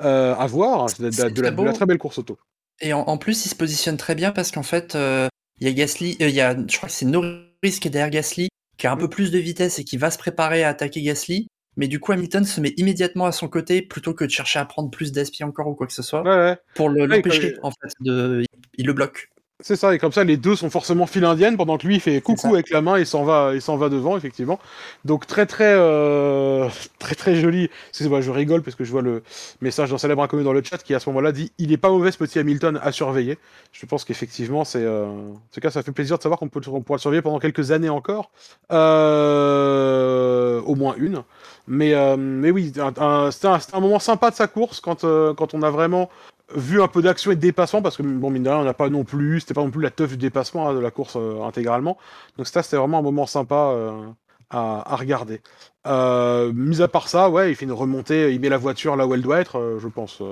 [0.00, 2.38] euh, à voir, de, de, la, très belle course auto.
[2.80, 5.28] Et en, plus il se positionne très bien parce qu'en fait euh,
[5.60, 8.10] il y a Gasly, il y a, je crois que c'est Norris qui est derrière
[8.10, 8.48] Gasly,
[8.78, 9.10] qui a un peu mm.
[9.10, 11.46] plus de vitesse et qui va se préparer à attaquer Gasly.
[11.76, 14.64] Mais du coup, Hamilton se met immédiatement à son côté plutôt que de chercher à
[14.64, 16.58] prendre plus d'aspi encore ou quoi que ce soit.
[16.74, 17.92] Pour l'empêcher, en fait.
[18.00, 18.44] De...
[18.76, 19.30] Il le bloque.
[19.62, 22.00] C'est ça, et comme ça, les deux sont forcément file indienne, pendant que lui, il
[22.00, 24.58] fait coucou avec la main et s'en va, il s'en va devant, effectivement.
[25.04, 26.68] Donc très très euh,
[26.98, 27.68] très très joli.
[27.90, 29.22] Excusez-moi, je rigole parce que je vois le
[29.60, 31.90] message d'un célèbre inconnu dans le chat qui à ce moment-là dit il est pas
[31.90, 33.38] mauvais ce petit Hamilton à surveiller.
[33.72, 35.06] Je pense qu'effectivement, c'est euh...
[35.06, 37.38] en tout cas, ça fait plaisir de savoir qu'on peut on pourra le surveiller pendant
[37.38, 38.30] quelques années encore,
[38.72, 40.60] euh...
[40.62, 41.22] au moins une.
[41.66, 43.30] Mais euh, mais oui, c'était un,
[43.72, 46.10] un, moment sympa de sa course quand euh, quand on a vraiment
[46.54, 48.74] vu un peu d'action et de dépassement, parce que bon, mine de rien, on n'a
[48.74, 51.16] pas non plus, c'était pas non plus la teuf du dépassement hein, de la course
[51.16, 51.98] euh, intégralement.
[52.36, 54.06] Donc ça, c'était vraiment un moment sympa euh,
[54.50, 55.40] à, regarder.
[55.86, 59.06] Euh, mis à part ça, ouais, il fait une remontée, il met la voiture là
[59.06, 60.22] où elle doit être, je pense,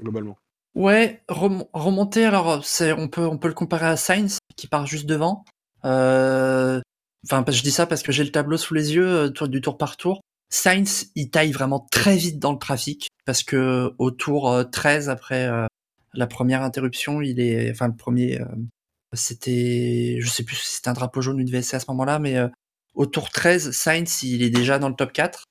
[0.00, 0.36] globalement.
[0.74, 5.06] Ouais, remonter, alors c'est, on peut, on peut le comparer à Sainz qui part juste
[5.06, 5.44] devant.
[5.84, 9.96] Enfin, je dis ça parce que j'ai le tableau sous les yeux du tour par
[9.96, 10.20] tour.
[10.50, 15.12] Sainz, il taille vraiment très vite dans le trafic parce que au tour 13 euh,
[15.12, 15.66] après euh,
[16.14, 18.46] la première interruption, il est, enfin le premier, euh,
[19.12, 22.18] c'était, je sais plus si c'était un drapeau jaune ou une VSC à ce moment-là,
[22.18, 22.36] mais
[22.94, 25.44] au tour 13, Sainz, il est déjà dans le top 4.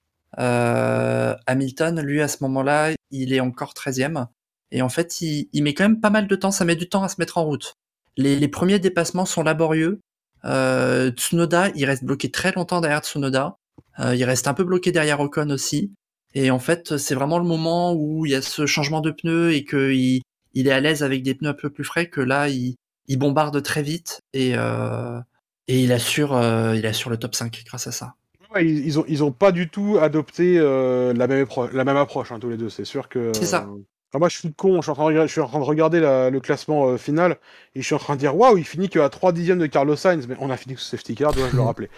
[1.48, 4.28] Hamilton, lui, à ce moment-là, il est encore 13e.
[4.72, 7.04] Et en fait, il, met quand même pas mal de temps, ça met du temps
[7.04, 7.74] à se mettre en route.
[8.18, 10.00] Les, les premiers dépassements sont laborieux.
[10.44, 13.58] Tsunoda, il reste bloqué très longtemps derrière Tsunoda.
[14.00, 15.94] Euh, il reste un peu bloqué derrière Ocon aussi.
[16.34, 19.54] Et en fait, c'est vraiment le moment où il y a ce changement de pneus
[19.54, 20.22] et qu'il
[20.54, 22.76] il est à l'aise avec des pneus un peu plus frais que là, il,
[23.08, 25.20] il bombarde très vite et, euh,
[25.68, 28.16] et il, assure, euh, il assure le top 5 grâce à ça.
[28.54, 32.32] Ouais, ils, ont, ils ont pas du tout adopté euh, la, même la même approche,
[32.32, 32.70] hein, tous les deux.
[32.70, 33.32] C'est sûr que.
[33.34, 33.68] C'est ça.
[34.14, 36.00] moi, je suis con, je suis en train de, je suis en train de regarder
[36.02, 37.38] le classement final
[37.76, 39.96] et je suis en train de dire waouh, il finit qu'à 3 dixièmes de Carlos
[39.96, 41.90] Sainz, mais on a fini sous safety car, dois-je le rappeler.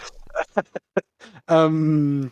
[1.52, 2.24] Euh,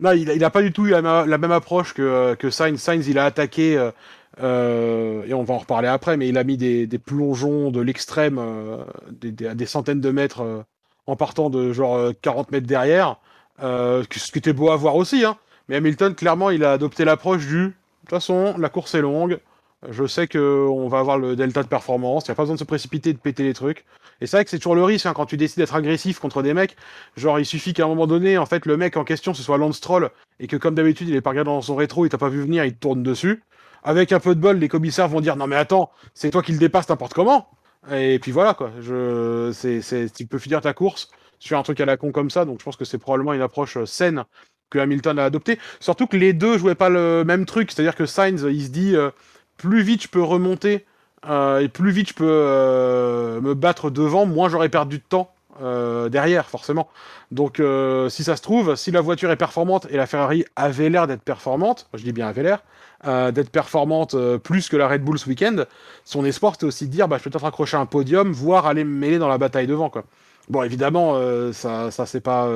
[0.00, 2.80] non, il, a pas du tout eu la, même approche que, que Sainz.
[2.80, 3.90] Sainz, il a attaqué, euh,
[4.40, 8.40] euh, et on va en reparler après, mais il a mis des, plongeons de l'extrême,
[9.10, 10.64] des, des, centaines de mètres
[11.06, 13.16] en partant de genre 40 mètres derrière,
[13.60, 15.24] ce qui était beau à voir aussi.
[15.24, 15.36] Hein.
[15.68, 17.64] Mais Hamilton, clairement, il a adopté l'approche du.
[17.64, 17.72] De
[18.02, 19.38] toute façon, la course est longue.
[19.88, 22.26] Je sais qu'on va avoir le delta de performance.
[22.26, 23.84] Il n'y a pas besoin de se précipiter et de péter les trucs.
[24.20, 26.42] Et c'est vrai que c'est toujours le risque hein, quand tu décides d'être agressif contre
[26.42, 26.76] des mecs.
[27.16, 29.58] Genre, il suffit qu'à un moment donné, en fait, le mec en question, ce soit
[29.58, 32.18] Lance Troll, et que comme d'habitude, il est pas regardé dans son rétro, il t'a
[32.18, 33.42] pas vu venir, il te tourne dessus.
[33.84, 36.52] Avec un peu de bol, les commissaires vont dire non mais attends, c'est toi qui
[36.52, 37.48] le dépasse n'importe comment.
[37.92, 38.72] Et puis voilà quoi.
[38.80, 39.52] Je,
[40.08, 42.44] tu peux finir ta course sur un truc à la con comme ça.
[42.44, 44.24] Donc je pense que c'est probablement une approche euh, saine
[44.70, 45.58] que Hamilton a adoptée.
[45.80, 47.70] Surtout que les deux jouaient pas le même truc.
[47.70, 49.10] C'est-à-dire que Sainz, il se dit euh,
[49.56, 50.84] plus vite je peux remonter
[51.28, 55.30] euh, et plus vite je peux euh, me battre devant, moins j'aurai perdu de temps
[55.60, 56.88] euh, derrière, forcément.
[57.30, 57.60] Donc,
[58.08, 61.22] si ça se trouve, si la voiture est performante et la Ferrari avait l'air d'être
[61.22, 62.62] performante, je dis bien avait l'air,
[63.32, 65.64] d'être performante plus que la Red Bull ce week-end,
[66.04, 68.84] son espoir c'était aussi de dire bah, je peux peut-être accrocher un podium, voire aller
[68.84, 69.90] me mêler dans la bataille devant.
[69.90, 70.04] Quoi.
[70.48, 71.20] Bon, évidemment,
[71.52, 72.48] ça, ça s'est pas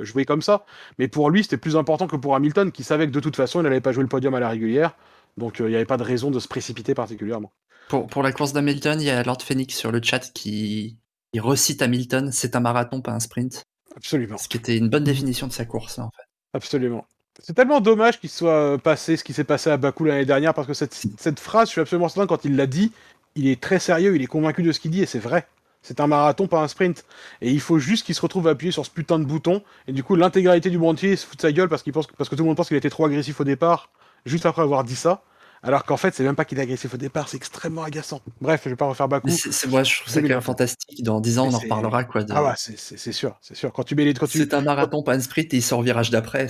[0.00, 0.64] joué comme ça,
[0.98, 3.60] mais pour lui c'était plus important que pour Hamilton qui savait que de toute façon
[3.60, 4.92] il n'allait pas jouer le podium à la régulière,
[5.36, 7.52] donc il n'y avait pas de raison de se précipiter particulièrement.
[7.88, 10.98] Pour, pour la course d'Hamilton, il y a Lord Phoenix sur le chat qui,
[11.36, 13.64] recite Hamilton, c'est un marathon, pas un sprint.
[13.94, 14.38] Absolument.
[14.38, 16.24] Ce qui était une bonne définition de sa course, en fait.
[16.52, 17.06] Absolument.
[17.40, 20.54] C'est tellement dommage qu'il soit euh, passé ce qui s'est passé à Bakou l'année dernière,
[20.54, 22.92] parce que cette, cette phrase, je suis absolument certain, quand il l'a dit,
[23.34, 25.46] il est très sérieux, il est convaincu de ce qu'il dit, et c'est vrai.
[25.82, 27.04] C'est un marathon, pas un sprint.
[27.40, 30.02] Et il faut juste qu'il se retrouve appuyé sur ce putain de bouton, et du
[30.02, 32.34] coup, l'intégralité du monde entier se fout de sa gueule parce, qu'il pense, parce que
[32.34, 33.90] tout le monde pense qu'il était trop agressif au départ,
[34.24, 35.22] juste après avoir dit ça.
[35.66, 38.20] Alors qu'en fait, c'est même pas qu'il est agressif au départ, c'est extrêmement agaçant.
[38.40, 39.28] Bref, je vais pas refaire Bakou.
[39.30, 41.02] C'est moi, je trouve ça quand même fantastique.
[41.02, 42.22] Dans 10 ans, on en reparlera quoi.
[42.30, 43.72] Ah ouais, c'est sûr, c'est sûr.
[43.72, 46.10] Quand tu mets les, quand c'est un marathon, pas un sprint, et il sort virage
[46.10, 46.46] d'après.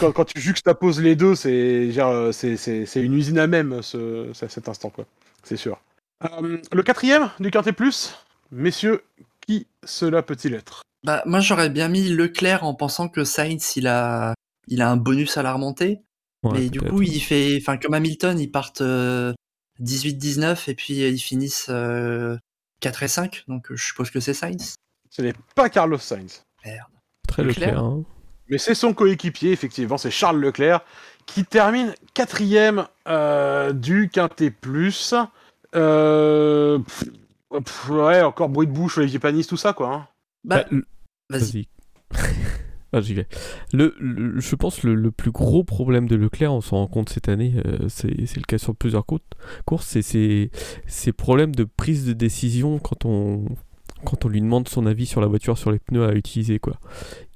[0.00, 1.90] Quand, quand, tu juxtaposes les deux, c'est
[2.32, 5.04] c'est une usine à même ce, cet instant quoi.
[5.42, 5.78] C'est sûr.
[6.24, 8.14] Euh, le quatrième du quintet plus,
[8.50, 9.02] messieurs,
[9.46, 10.82] qui cela peut-il être?
[11.04, 14.34] Bah moi j'aurais bien mis Leclerc en pensant que Sainz il a
[14.68, 16.00] il a un bonus à la remontée
[16.44, 18.82] mais du coup, il fait, enfin, comme Hamilton, ils partent
[19.80, 21.70] 18-19 et puis ils finissent
[22.80, 23.44] 4 et 5.
[23.48, 24.76] Donc je suppose que c'est Sainz.
[25.10, 26.42] Ce n'est pas Carlos Sainz.
[26.64, 26.88] Merde.
[27.26, 27.78] Très Leclerc.
[27.78, 28.04] Hein.
[28.48, 30.80] Mais c'est son coéquipier, effectivement, c'est Charles Leclerc,
[31.26, 35.14] qui termine quatrième euh, du Quintet Plus.
[35.74, 36.78] Euh,
[37.90, 39.92] ouais, encore bruit de bouche, les panistes, tout ça, quoi.
[39.92, 40.08] Hein.
[40.44, 40.78] Bah, bah
[41.28, 41.68] vas-y.
[42.92, 43.26] Ah, j'y vais.
[43.72, 43.94] Le,
[44.38, 47.54] je pense le, le plus gros problème de Leclerc, on s'en rend compte cette année,
[47.66, 49.04] euh, c'est le cas sur plusieurs
[49.66, 50.50] courses, c'est
[50.86, 53.44] ces problèmes de prise de décision quand on,
[54.04, 56.74] quand on lui demande son avis sur la voiture, sur les pneus à utiliser, quoi.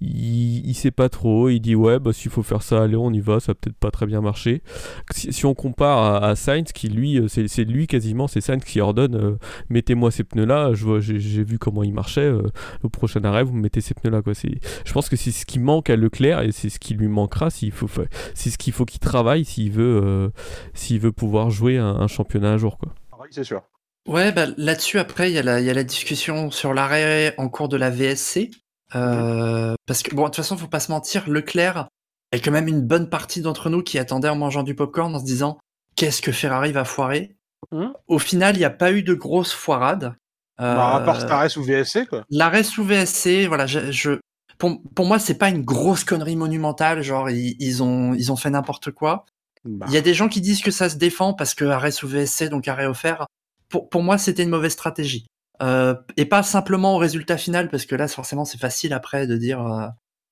[0.01, 3.13] Il, il sait pas trop, il dit ouais, bah s'il faut faire ça, allez, on
[3.13, 4.63] y va, ça peut-être pas très bien marché.
[5.11, 9.15] Si, on compare à, Sainz, qui lui, euh, c'est lui quasiment, c'est Sainz qui ordonne
[9.15, 9.37] euh,
[9.69, 12.43] mettez-moi ces pneus-là, j'ai vu comment ils marchaient, euh,
[12.83, 14.33] au prochain arrêt, vous mettez ces pneus-là, quoi.
[14.33, 17.51] Je pense que c'est ce qui manque à Leclerc et c'est ce qui lui manquera
[17.51, 17.89] s'il faut,
[18.35, 20.31] c'est ce qu'il faut qu'il travaille s'il veut,
[20.75, 22.93] s'il veut pouvoir jouer un, championnat un jour, quoi.
[23.21, 23.63] Oui, c'est sûr.
[24.09, 27.49] Ouais, bah, là-dessus, après, il y, a la, y a la discussion sur l'arrêt en
[27.49, 28.51] cours de la VSC.
[28.95, 31.89] Euh, parce que, bon, de toute façon, faut pas se mentir, Leclerc
[32.33, 35.21] est quand même une bonne partie d'entre nous qui attendaient en mangeant du popcorn en
[35.21, 35.59] se disant
[35.97, 37.37] qu'est-ce que Ferrari va foirer.
[37.71, 37.89] Mmh.
[38.09, 40.15] Au final, il n'y a pas eu de grosse foirade.
[40.61, 42.25] Euh, bah, à part cet arrêt sous VSC, quoi.
[42.31, 44.19] L'arrêt sous VSC, voilà, je, je
[44.59, 48.37] pour, pour, moi, c'est pas une grosse connerie monumentale, genre ils, ils ont, ils ont
[48.37, 49.25] fait n'importe quoi.
[49.65, 49.87] Bah.
[49.89, 52.09] Il y a des gens qui disent que ça se défend parce que arrêt sous
[52.09, 53.27] VSC, donc arrêt offert
[53.73, 55.27] pour, moi, c'était une mauvaise stratégie.
[55.63, 59.37] Euh, et pas simplement au résultat final, parce que là, forcément, c'est facile après de
[59.37, 59.87] dire euh,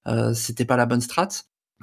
[0.08, 1.28] euh, c'était pas la bonne strat.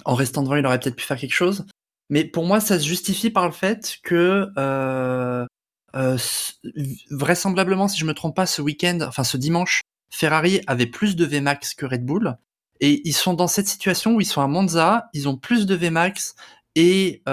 [0.05, 1.65] En restant devant, il aurait peut-être pu faire quelque chose.
[2.09, 4.51] Mais pour moi, ça se justifie par le fait que
[7.11, 11.25] vraisemblablement, si je me trompe pas, ce week-end, enfin ce dimanche, Ferrari avait plus de
[11.25, 12.37] Vmax que Red Bull.
[12.79, 15.75] Et ils sont dans cette situation où ils sont à Monza, ils ont plus de
[15.75, 16.35] Vmax
[16.75, 17.23] et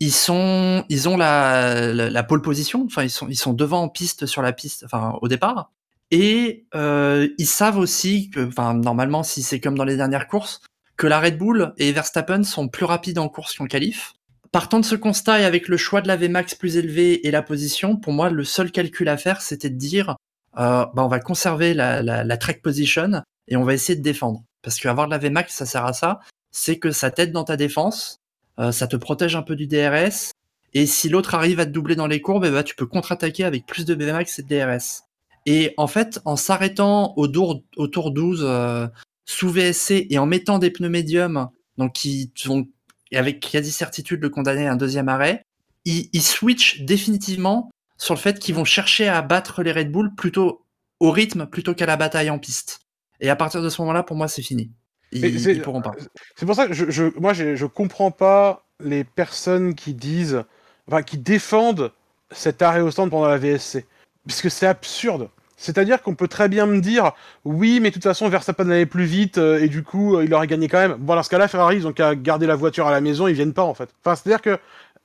[0.00, 2.84] ils sont, ils ont la, la, pole position.
[2.86, 5.70] Enfin, ils sont, ils sont devant en piste sur la piste, enfin au départ.
[6.10, 10.60] Et euh, ils savent aussi que, enfin, normalement, si c'est comme dans les dernières courses,
[10.96, 14.14] que la Red Bull et Verstappen sont plus rapides en course qu'en qualif.
[14.52, 17.42] Partant de ce constat et avec le choix de la Vmax plus élevé et la
[17.42, 20.16] position, pour moi, le seul calcul à faire, c'était de dire,
[20.56, 24.02] euh, bah, on va conserver la, la, la track position et on va essayer de
[24.02, 24.44] défendre.
[24.62, 26.20] Parce qu'avoir de la Vmax, ça sert à ça.
[26.52, 28.20] C'est que ça t'aide dans ta défense
[28.58, 30.32] euh, ça te protège un peu du DRS.
[30.74, 33.44] Et si l'autre arrive à te doubler dans les courbes, eh ben, tu peux contre-attaquer
[33.44, 35.04] avec plus de BMX et de DRS.
[35.46, 38.86] Et en fait, en s'arrêtant au, tour, 12 euh,
[39.24, 42.66] sous VSC et en mettant des pneus médiums, donc qui vont
[43.14, 45.42] avec quasi certitude le condamner à un deuxième arrêt,
[45.84, 50.14] ils, ils switchent définitivement sur le fait qu'ils vont chercher à battre les Red Bull
[50.16, 50.66] plutôt
[51.00, 52.80] au rythme plutôt qu'à la bataille en piste.
[53.20, 54.70] Et à partir de ce moment-là, pour moi, c'est fini.
[55.18, 55.94] Ils, pourront pas.
[56.34, 60.42] C'est pour ça que je, je moi, je, je comprends pas les personnes qui disent,
[60.88, 61.92] enfin, qui défendent
[62.30, 63.86] cet arrêt au stand pendant la VSC.
[64.26, 65.28] Puisque c'est absurde.
[65.56, 67.12] C'est-à-dire qu'on peut très bien me dire,
[67.44, 70.34] oui, mais de toute façon, Verstappen allait plus vite, euh, et du coup, euh, il
[70.34, 70.96] aurait gagné quand même.
[70.98, 73.34] Bon, dans ce cas-là, Ferrari, ils ont qu'à garder la voiture à la maison, ils
[73.34, 73.88] viennent pas, en fait.
[74.04, 74.58] Enfin, c'est-à-dire que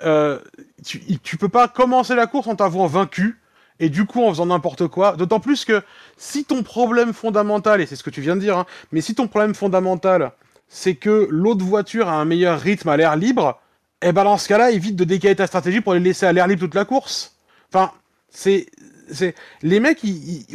[0.04, 0.40] euh,
[0.86, 3.40] tu, tu peux pas commencer la course en t'avouant vaincu,
[3.82, 5.18] et du coup en faisant n'importe quoi.
[5.18, 5.82] D'autant plus que
[6.16, 9.16] si ton problème fondamental, et c'est ce que tu viens de dire, hein, mais si
[9.16, 10.32] ton problème fondamental,
[10.70, 13.60] c'est que l'autre voiture a un meilleur rythme à l'air libre,
[14.04, 16.48] eh ben dans ce cas-là, évite de décaler ta stratégie pour les laisser à l'air
[16.48, 17.36] libre toute la course.
[17.74, 17.92] Enfin,
[18.30, 18.68] c'est...
[19.12, 20.02] c'est les mecs,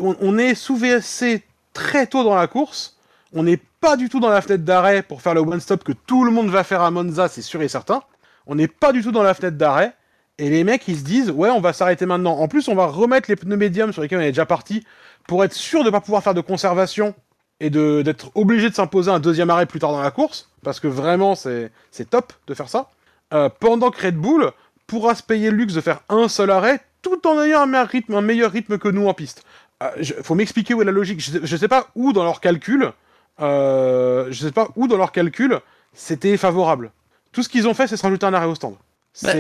[0.01, 1.43] on, est sous VSC
[1.73, 2.97] très tôt dans la course,
[3.32, 6.24] on n'est pas du tout dans la fenêtre d'arrêt pour faire le one-stop que tout
[6.24, 8.03] le monde va faire à Monza, c'est sûr et certain.
[8.47, 9.94] On n'est pas du tout dans la fenêtre d'arrêt.
[10.39, 12.39] Et les mecs, ils se disent, ouais, on va s'arrêter maintenant.
[12.39, 14.85] En plus, on va remettre les pneus médiums sur lesquels on est déjà parti
[15.27, 17.15] pour être sûr de ne pas pouvoir faire de conservation
[17.61, 20.89] et d'être obligé de s'imposer un deuxième arrêt plus tard dans la course, parce que
[20.89, 21.71] vraiment, c'est
[22.11, 22.91] top de faire ça.
[23.33, 24.53] Euh, pendant que Red Bull
[24.87, 28.53] pourra se payer le luxe de faire un seul arrêt, tout en ayant un meilleur
[28.53, 29.45] rythme, que nous en piste.
[29.83, 29.91] Euh,
[30.23, 31.21] faut m'expliquer où est la logique.
[31.21, 32.93] Je sais, sais pas où dans leur calcul,
[33.41, 35.61] euh, je sais pas où dans leur calcul,
[35.93, 36.93] c'était favorable.
[37.33, 38.77] Tout ce qu'ils ont fait, c'est se rajouter un arrêt au stand.
[39.22, 39.32] Bah,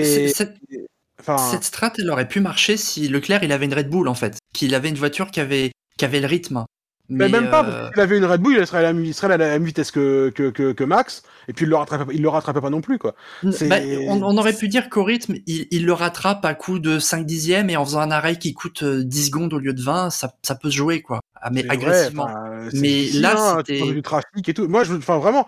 [1.38, 4.38] cette strat, elle aurait pu marcher si Leclerc il avait une Red Bull en fait,
[4.52, 6.64] qu'il avait une voiture qui avait, qui avait le rythme.
[7.08, 9.48] Mais, même pas, euh, il avait une Red Bull, il serait à la, à la
[9.50, 12.70] même vitesse que, que, que, Max, et puis il le rattrapait, il le rattrapait pas
[12.70, 13.14] non plus, quoi.
[13.42, 13.76] Bah,
[14.08, 17.70] on, aurait pu dire qu'au rythme, il, il, le rattrape à coup de 5 dixièmes,
[17.70, 20.32] et en faisant un arrêt qui coûte 10 euh, secondes au lieu de 20, ça,
[20.42, 21.20] ça peut se jouer, quoi.
[21.42, 22.28] Ah, mais agressivement.
[22.72, 24.66] mais là, c'était du trafic et tout.
[24.68, 25.46] Moi, je, enfin vraiment,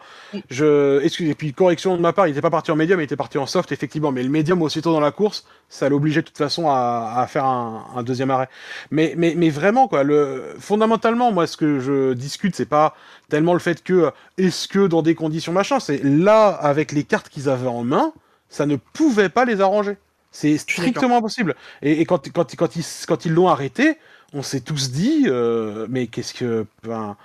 [0.50, 3.16] je, excusez, puis correction de ma part, il était pas parti en médium, il était
[3.16, 4.12] parti en soft, effectivement.
[4.12, 7.44] Mais le médium aussitôt dans la course, ça l'obligeait de toute façon à, à faire
[7.44, 8.48] un, un, deuxième arrêt.
[8.90, 12.94] Mais, mais, mais vraiment quoi, le, fondamentalement, moi, ce que je discute, c'est pas
[13.28, 17.28] tellement le fait que est-ce que dans des conditions machin, c'est là avec les cartes
[17.28, 18.12] qu'ils avaient en main,
[18.48, 19.96] ça ne pouvait pas les arranger.
[20.30, 21.54] C'est strictement impossible.
[21.82, 23.96] Et, et, quand, quand, quand, ils quand ils l'ont arrêté,
[24.34, 26.66] on s'est tous dit, euh, mais qu'est-ce que.
[26.82, 27.16] Ben,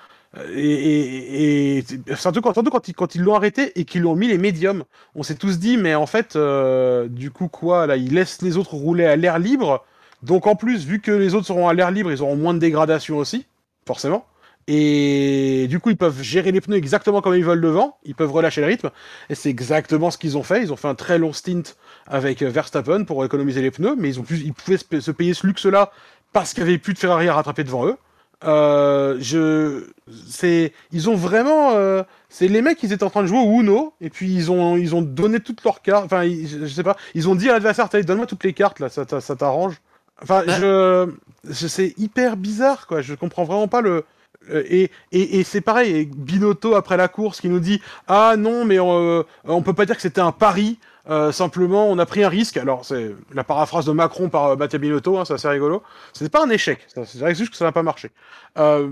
[0.51, 1.85] et, et,
[2.15, 4.83] surtout, quand, quand, ils, quand ils l'ont arrêté et qu'ils l'ont mis les médiums,
[5.15, 8.57] on s'est tous dit, mais en fait, euh, du coup, quoi, là, ils laissent les
[8.57, 9.85] autres rouler à l'air libre.
[10.23, 12.59] Donc en plus, vu que les autres seront à l'air libre, ils auront moins de
[12.59, 13.45] dégradation aussi,
[13.85, 14.25] forcément.
[14.67, 18.31] Et du coup, ils peuvent gérer les pneus exactement comme ils veulent devant, ils peuvent
[18.31, 18.91] relâcher le rythme,
[19.29, 20.61] et c'est exactement ce qu'ils ont fait.
[20.61, 21.63] Ils ont fait un très long stint
[22.07, 25.45] avec Verstappen pour économiser les pneus, mais ils, ont pu, ils pouvaient se payer ce
[25.45, 25.91] luxe-là
[26.31, 27.97] parce qu'il n'y avait plus de Ferrari à rattraper devant eux.
[28.45, 29.85] Euh, je,
[30.27, 33.61] c'est, ils ont vraiment, euh, c'est les mecs, ils étaient en train de jouer au
[33.61, 36.05] Uno et puis ils ont, ils ont donné toutes leurs cartes.
[36.05, 39.05] Enfin, je, sais pas, ils ont dit à l'adversaire, donne-moi toutes les cartes là, ça,
[39.05, 39.75] ça t'arrange.
[40.21, 41.09] Enfin, je,
[41.51, 43.01] c'est hyper bizarre quoi.
[43.01, 44.03] Je comprends vraiment pas le.
[44.51, 48.79] Et, et, et c'est pareil, Binotto après la course qui nous dit ah non mais
[48.79, 50.79] on, on peut pas dire que c'était un pari.
[51.09, 52.55] Euh, simplement, on a pris un risque.
[52.55, 55.83] Alors, c'est la paraphrase de Macron par euh, Mathieu Binotto, hein, c'est assez rigolo.
[56.13, 56.79] C'est pas un échec.
[56.87, 58.09] C'est juste que ça n'a pas marché.
[58.57, 58.89] Euh,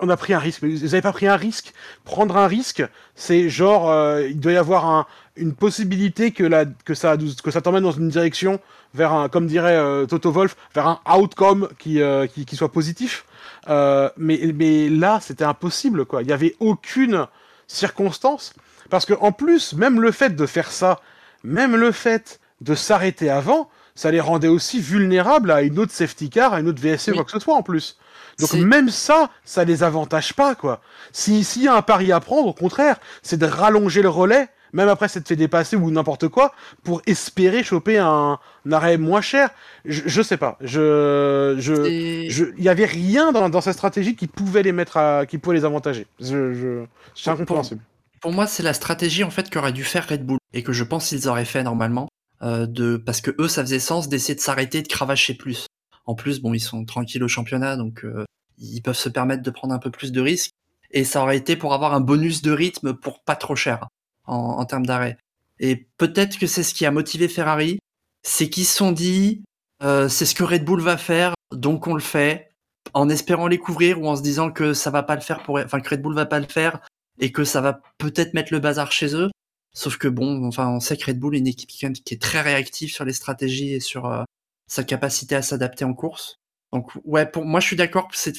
[0.00, 0.64] on a pris un risque.
[0.64, 1.72] Vous n'avez pas pris un risque?
[2.04, 5.06] Prendre un risque, c'est genre, euh, il doit y avoir un,
[5.36, 8.58] une possibilité que, la, que ça, que ça t'emmène dans une direction
[8.94, 12.00] vers un, comme dirait euh, Toto Wolf, vers un outcome qui,
[12.34, 13.26] qui, qui, soit positif.
[13.66, 16.22] Mais, mais là, c'était impossible, quoi.
[16.22, 17.26] Il n'y avait aucune
[17.66, 18.54] circonstance
[18.90, 21.00] parce que en plus, même le fait de faire ça,
[21.42, 26.30] même le fait de s'arrêter avant, ça les rendait aussi vulnérables à une autre safety
[26.30, 27.98] car, à une autre VSC, quoi que ce soit en plus.
[28.38, 30.80] Donc même ça, ça les avantage pas, quoi.
[31.12, 34.88] S'il y a un pari à prendre, au contraire, c'est de rallonger le relais, même
[34.90, 36.52] après s'être fait dépasser ou n'importe quoi,
[36.84, 38.38] pour espérer choper un,
[38.70, 39.50] arrêt moins cher.
[39.86, 40.58] Je, je sais pas.
[40.60, 45.24] Je, je, il y avait rien dans, dans, cette stratégie qui pouvait les mettre à,
[45.24, 46.06] qui pouvait les avantager.
[46.20, 46.84] Je, je,
[47.14, 47.80] c'est incompréhensible.
[48.20, 50.84] Pour moi, c'est la stratégie en fait qu'aurait dû faire Red Bull et que je
[50.84, 52.08] pense qu'ils auraient fait normalement,
[52.42, 55.66] euh, de parce que eux, ça faisait sens d'essayer de s'arrêter, de cravacher plus.
[56.04, 58.24] En plus, bon, ils sont tranquilles au championnat, donc euh,
[58.58, 60.50] ils peuvent se permettre de prendre un peu plus de risques.
[60.90, 63.88] Et ça aurait été pour avoir un bonus de rythme pour pas trop cher
[64.26, 65.18] en, en termes d'arrêt.
[65.58, 67.78] Et peut-être que c'est ce qui a motivé Ferrari,
[68.22, 69.44] c'est qu'ils se sont dit,
[69.82, 72.50] euh, c'est ce que Red Bull va faire, donc on le fait,
[72.94, 75.58] en espérant les couvrir ou en se disant que ça va pas le faire pour,
[75.58, 76.80] enfin que Red Bull va pas le faire,
[77.18, 79.30] et que ça va peut-être mettre le bazar chez eux.
[79.74, 82.40] Sauf que bon, enfin, on sait que Red Bull est une équipe qui, est très
[82.40, 84.24] réactive sur les stratégies et sur euh,
[84.68, 86.36] sa capacité à s'adapter en course.
[86.72, 88.36] Donc ouais, pour moi, je suis d'accord c'est,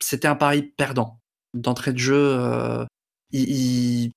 [0.00, 1.18] c'était un pari perdant
[1.54, 2.36] d'entrée de jeu.
[2.38, 2.84] Euh,
[3.32, 4.12] il,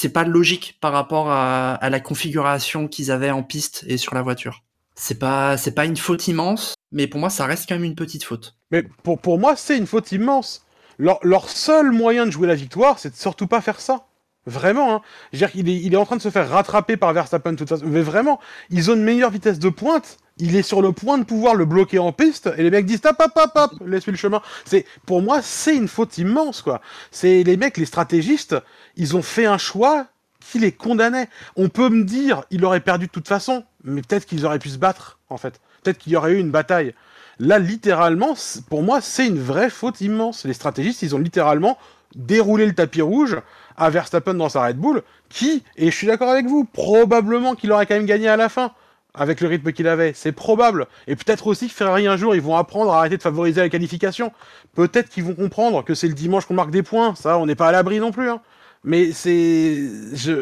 [0.00, 4.22] c'est pas logique par rapport à, la configuration qu'ils avaient en piste et sur la
[4.22, 4.62] voiture.
[4.94, 7.94] C'est pas, c'est pas une faute immense, mais pour moi, ça reste quand même une
[7.94, 8.56] petite faute.
[8.70, 10.64] Mais pour, moi, c'est une faute immense
[10.98, 14.06] leur, seul moyen de jouer la victoire, c'est de surtout pas faire ça.
[14.46, 15.02] Vraiment, hein.
[15.32, 17.84] Est, il est en train de se faire rattraper par Verstappen de toute façon.
[17.86, 18.40] Mais vraiment,
[18.70, 20.18] ils ont une meilleure vitesse de pointe.
[20.40, 22.50] Il est sur le point de pouvoir le bloquer en piste.
[22.56, 24.42] Et les mecs disent, hop, hop, hop, hop, laisse-lui le chemin.
[24.64, 26.80] C'est, pour moi, c'est une faute immense, quoi.
[27.10, 28.56] C'est les mecs, les stratégistes,
[28.96, 30.06] ils ont fait un choix
[30.40, 31.28] qui les condamnait.
[31.56, 33.64] On peut me dire, il aurait perdu de toute façon.
[33.84, 35.60] Mais peut-être qu'ils auraient pu se battre, en fait.
[35.82, 36.94] Peut-être qu'il y aurait eu une bataille.
[37.38, 38.34] Là, littéralement,
[38.68, 40.44] pour moi, c'est une vraie faute immense.
[40.44, 41.78] Les stratégistes, ils ont littéralement
[42.14, 43.38] déroulé le tapis rouge
[43.76, 47.72] à Verstappen dans sa Red Bull, qui, et je suis d'accord avec vous, probablement qu'il
[47.72, 48.72] aurait quand même gagné à la fin,
[49.14, 50.12] avec le rythme qu'il avait.
[50.14, 50.86] C'est probable.
[51.06, 53.68] Et peut-être aussi que Ferrari, un jour, ils vont apprendre à arrêter de favoriser la
[53.68, 54.32] qualification.
[54.74, 57.14] Peut-être qu'ils vont comprendre que c'est le dimanche qu'on marque des points.
[57.14, 58.30] Ça, on n'est pas à l'abri non plus.
[58.30, 58.40] Hein.
[58.84, 59.88] Mais c'est...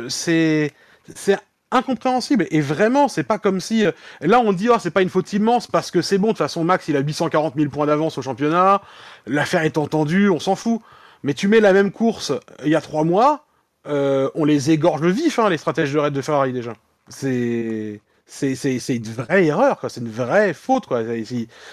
[0.09, 0.73] C'est...
[1.15, 1.39] C'est
[1.71, 2.47] incompréhensible.
[2.51, 3.87] Et vraiment, c'est pas comme si.
[3.87, 6.33] Euh, là, on dit, oh, c'est pas une faute immense parce que c'est bon, de
[6.33, 8.83] toute façon, Max, il a 840 000 points d'avance au championnat.
[9.27, 10.81] L'affaire est entendue, on s'en fout.
[11.23, 13.45] Mais tu mets la même course euh, il y a trois mois,
[13.87, 16.75] euh, on les égorge le vif, hein, les stratèges de raid de Ferrari déjà.
[17.09, 18.01] C'est.
[18.31, 18.53] C'est
[18.89, 19.89] une vraie erreur, quoi.
[19.89, 21.03] C'est une vraie faute, quoi.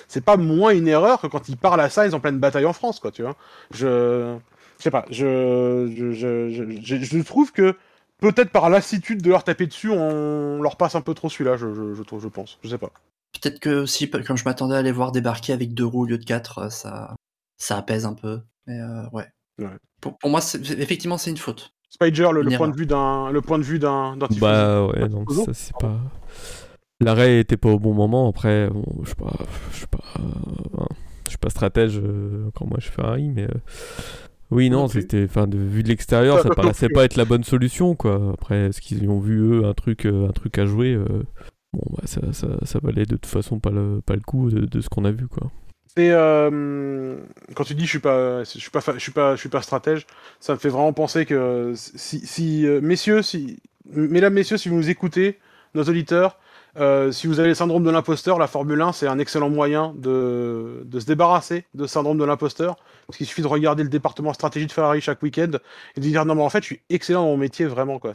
[0.07, 2.73] C'est pas moins une erreur que quand il parle à Sainz en pleine bataille en
[2.73, 3.35] France, quoi, tu vois.
[3.71, 4.35] Je.
[4.77, 5.05] Je sais pas.
[5.09, 7.75] Je je, je, je, je trouve que
[8.19, 11.73] peut-être par lassitude de leur taper dessus, on leur passe un peu trop celui-là, je,
[11.73, 12.57] je, je, je pense.
[12.63, 12.91] Je sais pas.
[13.33, 16.17] Peut-être que aussi, quand je m'attendais à les voir débarquer avec deux roues au lieu
[16.17, 17.15] de quatre, euh, ça,
[17.57, 18.41] ça apaise un peu.
[18.67, 19.27] Mais euh, ouais.
[20.01, 21.71] Pour, pour, moi, effectivement, c'est une faute.
[21.89, 25.31] Spider, le, le, point de vue d'un, le point de vue d'un, Bah ouais, donc
[25.31, 25.97] ça c'est pas.
[27.01, 28.29] L'arrêt était pas au bon moment.
[28.29, 29.33] Après, bon, je sais pas,
[29.71, 30.85] je suis pas, euh,
[31.25, 32.01] je suis pas stratège
[32.53, 33.47] quand moi je fais un mais.
[34.51, 37.95] Oui, non, c'était, enfin, de vue de l'extérieur, ça paraissait pas être la bonne solution,
[37.95, 38.31] quoi.
[38.33, 41.23] Après, est-ce qu'ils ont vu eux un truc, euh, un truc à jouer euh,
[41.73, 44.81] Bon, bah, ça, ça, ça, valait de toute façon pas le, pas le coup de,
[44.81, 45.51] ce qu'on a vu, quoi.
[45.97, 47.17] Et euh,
[47.55, 49.61] quand tu dis je suis pas, je suis pas, je suis pas, je suis pas
[49.61, 50.05] stratège,
[50.39, 54.89] ça me fait vraiment penser que si, si messieurs, si, mesdames, messieurs, si vous nous
[54.89, 55.39] écoutez,
[55.75, 56.37] nos auditeurs,
[56.77, 59.93] Euh, si vous avez le syndrome de l'imposteur, la Formule 1, c'est un excellent moyen
[59.95, 62.75] de, de se débarrasser de syndrome de l'imposteur.
[63.07, 65.51] Parce qu'il suffit de regarder le département stratégie de Ferrari chaque week-end
[65.95, 67.99] et de dire non, mais en fait, je suis excellent dans mon métier, vraiment.
[67.99, 68.13] Quoi.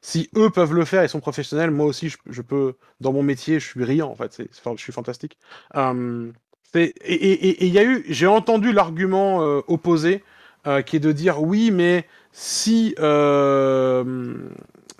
[0.00, 3.60] Si eux peuvent le faire et sont professionnels, moi aussi, je, peux, dans mon métier,
[3.60, 4.42] je suis brillant, en fait.
[4.50, 5.38] Je suis fantastique.
[5.76, 6.32] Euh,
[6.74, 10.24] et il y a eu, j'ai entendu l'argument euh, opposé
[10.66, 12.96] euh, qui est de dire oui, mais si,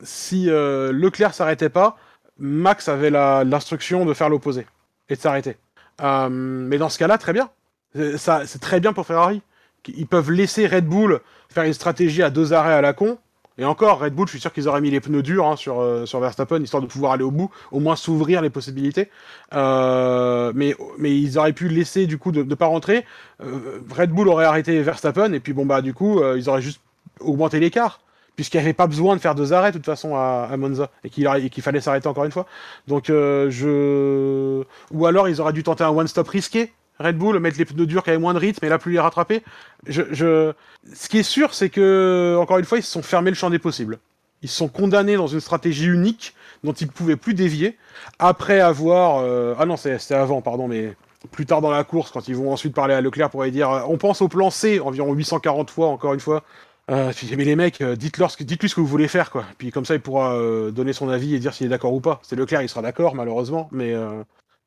[0.02, 1.96] si Leclerc s'arrêtait pas,
[2.38, 4.66] Max avait l'instruction de faire l'opposé
[5.08, 5.56] et de s'arrêter.
[6.02, 7.50] Euh, mais dans ce cas-là, très bien.
[7.94, 9.40] C'est très bien pour Ferrari.
[9.86, 13.18] Ils peuvent laisser Red Bull faire une stratégie à deux arrêts à la con.
[13.56, 15.80] Et encore, Red Bull, je suis sûr qu'ils auraient mis les pneus durs hein, sur,
[15.80, 19.10] euh, sur Verstappen, histoire de pouvoir aller au bout, au moins s'ouvrir les possibilités.
[19.52, 23.04] Euh, mais, mais ils auraient pu laisser, du coup, de ne pas rentrer.
[23.38, 26.80] Red Bull aurait arrêté Verstappen, et puis bon, bah, du coup, ils auraient juste
[27.20, 28.00] augmenté l'écart
[28.36, 31.10] puisqu'il n'y avait pas besoin de faire deux arrêts de toute façon à, Monza et
[31.10, 32.46] qu'il fallait s'arrêter encore une fois.
[32.88, 36.72] Donc euh, je ou alors ils auraient dû tenter un one stop risqué.
[37.00, 39.00] Red Bull, mettre les pneus durs qui avaient moins de rythme et là plus les
[39.00, 39.42] rattraper.
[39.86, 40.52] Je, je...
[40.94, 43.50] Ce qui est sûr, c'est que, encore une fois, ils se sont fermés le champ
[43.50, 43.98] des possibles.
[44.42, 47.76] Ils se sont condamnés dans une stratégie unique dont ils ne pouvaient plus dévier,
[48.20, 49.22] après avoir...
[49.24, 50.94] Euh, ah non, c'était avant, pardon, mais
[51.30, 53.70] plus tard dans la course, quand ils vont ensuite parler à Leclerc pour lui dire
[53.70, 56.44] euh, on pense au plan C environ 840 fois, encore une fois,
[56.90, 59.44] euh, mais les mecs, euh, dites-leur ce que, dites-lui ce que vous voulez faire, quoi.
[59.56, 62.00] Puis comme ça, il pourra euh, donner son avis et dire s'il est d'accord ou
[62.00, 62.20] pas.
[62.22, 63.94] C'est Leclerc, il sera d'accord, malheureusement, mais,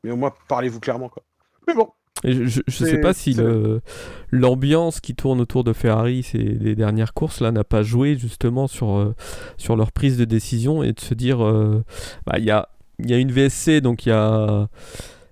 [0.04, 1.24] mais au moins, parlez-vous clairement, quoi.
[1.68, 1.90] Mais bon.
[2.24, 3.38] je, je sais pas si
[4.32, 8.66] l'ambiance qui tourne autour de Ferrari ces les dernières courses là n'a pas joué justement
[8.66, 9.14] sur,
[9.58, 11.38] sur leur prise de décision et de se dire
[12.26, 12.70] bah, il y, a,
[13.00, 14.68] y a une VSC donc il y a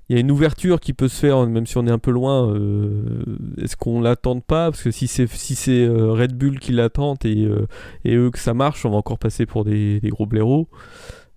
[0.09, 2.11] il y a une ouverture qui peut se faire, même si on est un peu
[2.11, 2.53] loin.
[2.53, 3.25] Euh,
[3.57, 4.69] est-ce qu'on l'attend pas?
[4.69, 7.67] Parce que si c'est si c'est euh, Red Bull qui l'attendent et, euh,
[8.03, 10.67] et, eux que ça marche, on va encore passer pour des, gros blaireaux.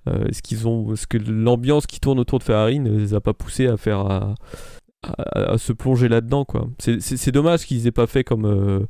[0.07, 3.35] est-ce qu'ils ont, est-ce que l'ambiance qui tourne autour de Ferrari ne les a pas
[3.35, 4.35] poussés à faire à,
[5.03, 6.45] à, se plonger là-dedans.
[6.45, 6.69] quoi.
[6.79, 8.87] C'est dommage qu'ils aient pas fait comme, euh,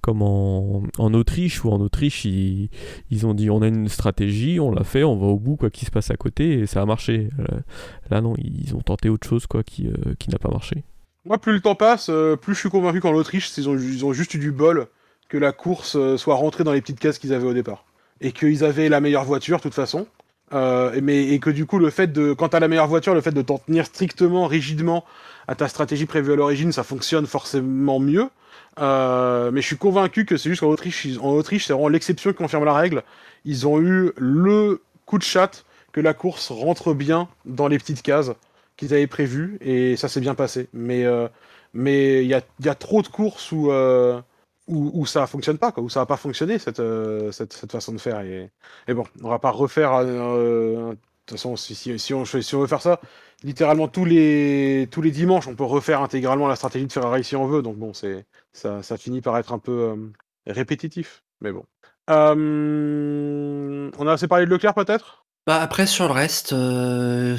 [0.00, 2.70] comme en, en, Autriche, où en Autriche, ils,
[3.10, 5.70] ils, ont dit on a une stratégie, on l'a fait, on va au bout, quoi
[5.70, 7.30] qu'il se passe à côté, et ça a marché.
[7.38, 7.60] Euh,
[8.10, 10.84] là, non, ils ont tenté autre chose quoi, qui, euh, qui n'a pas marché.
[11.24, 12.10] Moi, plus le temps passe,
[12.40, 14.86] plus je suis convaincu qu'en Autriche, ils ont, ils ont juste eu du bol
[15.28, 17.84] que la course soit rentrée dans les petites cases qu'ils avaient au départ.
[18.20, 20.06] Et qu'ils avaient la meilleure voiture, de toute façon.
[20.52, 23.32] Mais, et que du coup, le fait de, quand t'as la meilleure voiture, le fait
[23.32, 25.04] de t'en tenir strictement, rigidement
[25.48, 28.28] à ta stratégie prévue à l'origine, ça fonctionne forcément mieux.
[28.78, 32.30] Euh, mais je suis convaincu que c'est juste qu'en Autriche, en Autriche, c'est vraiment l'exception
[32.32, 33.02] qui confirme la règle.
[33.44, 38.02] Ils ont eu le coup de chat que la course rentre bien dans les petites
[38.02, 38.32] cases
[38.76, 40.68] qu'ils avaient prévues et ça s'est bien passé.
[40.74, 41.28] Mais euh,
[41.72, 44.20] mais il y a, y a, trop de courses où, euh,
[44.66, 47.72] où, où, ça fonctionne pas, quoi, où ça va pas fonctionner cette, euh, cette, cette,
[47.72, 48.20] façon de faire.
[48.20, 48.50] Et,
[48.88, 49.92] et, bon, on va pas refaire.
[49.94, 53.00] Euh, de toute façon, si, si, si, on, si on veut faire ça,
[53.42, 57.36] littéralement tous les, tous les dimanches, on peut refaire intégralement la stratégie de Ferrari si
[57.36, 57.62] on veut.
[57.62, 59.96] Donc bon, c'est ça, ça finit par être un peu euh,
[60.46, 61.24] répétitif.
[61.40, 61.64] Mais bon.
[62.10, 65.26] Euh, on a assez parlé de Leclerc peut-être?
[65.46, 67.36] Bah Après, sur le reste, euh,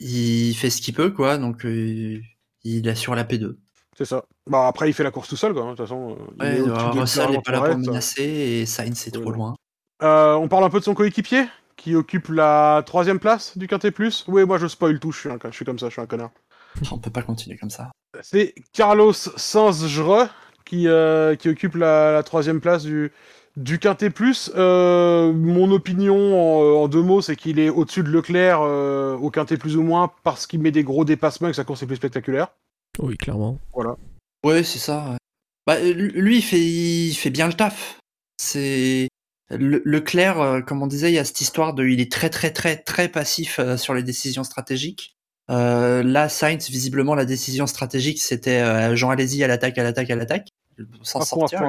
[0.00, 1.38] il fait ce qu'il peut, quoi.
[1.38, 3.56] Donc il assure la P2.
[3.98, 4.24] C'est ça.
[4.48, 5.64] Bah après, il fait la course tout seul, quoi.
[5.64, 9.32] Hein, de toute façon, ouais, Russell n'est pas là pour menacer et Sainz c'est trop
[9.32, 9.56] loin.
[10.00, 11.46] on parle un peu de son coéquipier
[11.76, 14.24] qui occupe la troisième place du Quintet Plus.
[14.28, 16.30] Oui, moi je spoil tout, je suis, je suis comme ça, je suis un connard.
[16.92, 17.90] On peut pas continuer comme ça.
[18.22, 19.84] C'est Carlos Sainz
[20.64, 23.10] qui, euh, qui occupe la, troisième place du,
[23.56, 24.52] du Quintet Plus.
[24.54, 29.56] Euh, mon opinion en, deux mots, c'est qu'il est au-dessus de Leclerc euh, au Quintet
[29.56, 31.96] Plus ou moins parce qu'il met des gros dépassements et que sa course est plus
[31.96, 32.48] spectaculaire.
[32.98, 33.58] Oui, clairement.
[33.72, 33.96] Voilà.
[34.44, 35.16] Ouais, c'est ça.
[35.66, 37.98] Bah, lui, il fait, il fait bien le taf.
[38.38, 39.08] C'est
[39.50, 42.30] le, Leclerc, euh, comme on disait, il y a cette histoire de, il est très
[42.30, 45.16] très très très passif euh, sur les décisions stratégiques.
[45.50, 50.10] Euh, là, Sainz, visiblement, la décision stratégique, c'était euh, Jean allez-y à l'attaque, à l'attaque,
[50.10, 50.48] à l'attaque,
[51.02, 51.62] sans sortir.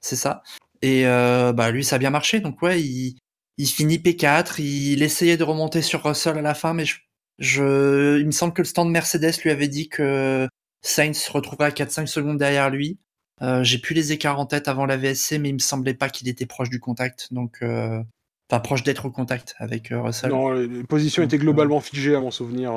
[0.00, 0.42] C'est ça.
[0.82, 2.40] Et bah lui, ça a bien marché.
[2.40, 3.16] Donc ouais, il,
[3.56, 4.60] il finit P4.
[4.60, 6.96] Il essayait de remonter sur Russell à la fin, mais je,
[7.38, 10.46] je, il me semble que le stand Mercedes lui avait dit que
[10.84, 12.98] Sainz se retrouverait à 4-5 secondes derrière lui.
[13.42, 16.08] Euh, j'ai plus les écarts en tête avant la VSC, mais il me semblait pas
[16.08, 18.00] qu'il était proche du contact, donc euh,
[18.48, 20.30] enfin proche d'être au contact avec euh, Russell.
[20.30, 22.72] Non, les positions étaient globalement figées à mon souvenir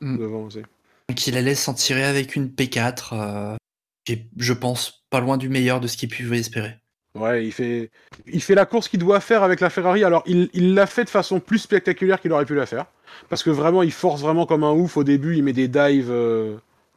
[0.00, 0.16] mm.
[0.16, 0.62] devant aussi.
[1.08, 3.56] Donc il allait s'en tirer avec une P4,
[4.04, 6.76] qui je pense pas loin du meilleur de ce qu'il pouvait espérer.
[7.16, 7.90] Ouais, il fait,
[8.26, 10.04] il fait la course qu'il doit faire avec la Ferrari.
[10.04, 12.86] Alors, il l'a fait de façon plus spectaculaire qu'il aurait pu la faire.
[13.28, 15.36] Parce que vraiment, il force vraiment comme un ouf au début.
[15.36, 16.12] Il met des dives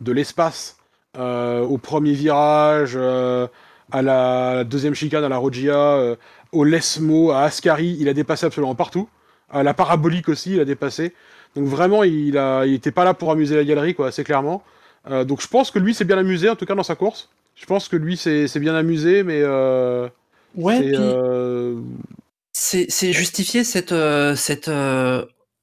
[0.04, 0.78] de l'espace
[1.20, 3.46] euh, au premier virage, euh,
[3.92, 6.16] à la deuxième chicane, à la Roggia, euh,
[6.52, 9.08] au Lesmo, à Ascari, il a dépassé absolument partout.
[9.54, 11.14] la parabolique aussi, il a dépassé.
[11.56, 14.64] Donc vraiment, il a, il était pas là pour amuser la galerie, quoi, assez clairement.
[15.28, 17.30] donc je pense que lui s'est bien amusé, en tout cas dans sa course.
[17.56, 19.44] Je pense que lui s'est bien amusé, mais
[20.56, 20.92] ouais,
[22.54, 23.94] c'est justifié cette
[24.36, 24.72] cette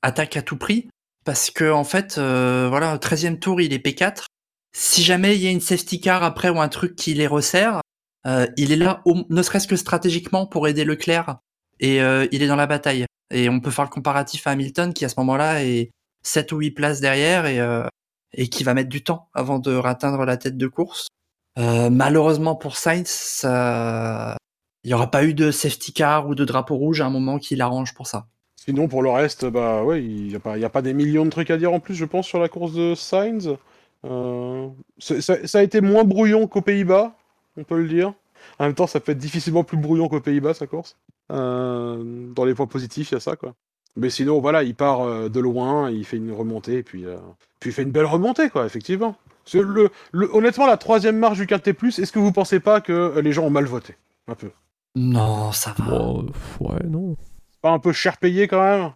[0.03, 0.89] attaque à tout prix
[1.25, 4.30] parce que en fait, voilà, 13e tour, il est P4.
[4.73, 7.81] Si jamais il y a une safety car après ou un truc qui les resserre,
[8.27, 11.39] euh, il est là, ne serait-ce que stratégiquement, pour aider Leclerc.
[11.81, 13.07] Et euh, il est dans la bataille.
[13.33, 15.91] Et on peut faire le comparatif à Hamilton, qui à ce moment-là est
[16.23, 17.87] 7 ou 8 places derrière et, euh,
[18.35, 21.09] et qui va mettre du temps avant de atteindre la tête de course.
[21.57, 27.01] malheureusement pour Sainz, il n'y aura pas eu de safety car ou de drapeau rouge
[27.01, 28.27] à un moment qui l'arrange pour ça.
[28.57, 31.51] Sinon, pour le reste, bah ouais, il n'y a, a pas des millions de trucs
[31.51, 33.57] à dire en plus, je pense, sur la course de Sainz.
[34.03, 37.17] Ça, ça, a été moins brouillon qu'aux Pays-Bas,
[37.57, 38.15] on peut le dire.
[38.59, 40.97] En même temps, ça peut être difficilement plus brouillon qu'aux Pays-Bas, sa course.
[41.31, 43.55] Euh, dans les points positifs, il y a ça, quoi.
[43.97, 47.17] Mais sinon, voilà, il part euh, de loin, il fait une remontée, et puis, euh,
[47.59, 49.17] puis il fait une belle remontée, quoi, effectivement.
[49.53, 49.91] Le,
[50.33, 53.45] honnêtement, la troisième marche du Quintet Plus, est-ce que vous pensez pas que les gens
[53.45, 53.97] ont mal voté?
[54.29, 54.51] Un peu.
[54.95, 56.13] Non, ça va.
[56.61, 57.17] ouais, non.
[57.61, 58.93] Pas un peu cher payé quand même?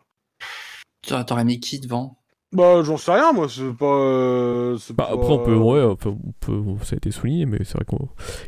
[1.27, 2.17] T'aurais mis qui devant?
[2.55, 3.99] Bah, j'en sais rien, moi, c'est pas.
[3.99, 7.85] Euh, bah, après, on peut, ouais, on peut, ça a été souligné, mais c'est vrai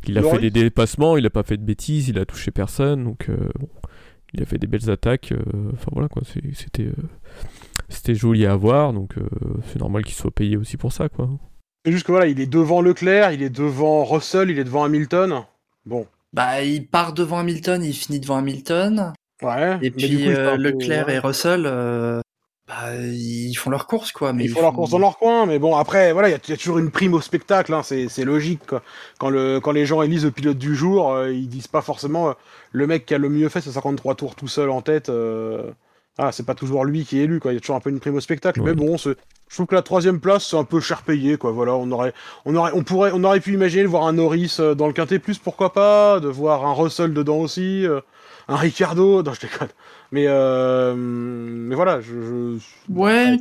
[0.01, 3.03] qu'il a fait des dépassements, il a pas fait de bêtises, il a touché personne,
[3.03, 3.49] donc euh,
[4.33, 5.33] il a fait des belles attaques.
[5.33, 6.23] Euh, enfin voilà, quoi,
[6.55, 6.89] c'était,
[7.89, 9.17] c'était joli à voir, donc
[9.67, 11.29] c'est normal qu'il soit payé aussi pour ça, quoi.
[11.85, 14.85] C'est juste que voilà, il est devant Leclerc, il est devant Russell, il est devant
[14.85, 15.43] Hamilton.
[15.85, 16.07] Bon.
[16.33, 19.13] Bah, il part devant Hamilton, il finit devant Hamilton.
[19.43, 19.79] Ouais.
[19.83, 22.23] Et puis Leclerc et Russell,
[22.69, 24.33] bah, ils font leur course, quoi.
[24.33, 26.57] Mais ils, font leur course dans leur coin, mais bon, après, voilà, il y, a
[26.57, 28.83] toujours une prime au spectacle, hein, c'est logique, quoi.
[29.19, 32.31] Quand, le, quand les gens élisent le pilote du jour, euh, ils disent pas forcément
[32.31, 32.33] euh,
[32.73, 35.11] le mec qui a le mieux fait, c'est 53 tours tout seul en tête.
[35.11, 35.71] Euh,
[36.19, 37.53] ah, c'est pas toujours lui qui est élu, quoi.
[37.53, 39.15] Il y a toujours un peu une prime au spectacle, mais bon, je
[39.55, 41.53] trouve que la troisième place, c'est un peu cher payé, quoi.
[41.53, 42.15] Voilà, on aurait,
[42.47, 45.21] on aurait, on pourrait, on aurait pu imaginer de voir un Norris dans le quintet
[45.21, 47.87] plus, pourquoi pas, de voir un Russell dedans aussi
[48.49, 49.23] un Ricardo.
[49.23, 49.69] Non, je déconne.
[50.13, 52.59] Mais, euh, mais voilà, je.
[52.89, 53.37] Ouais.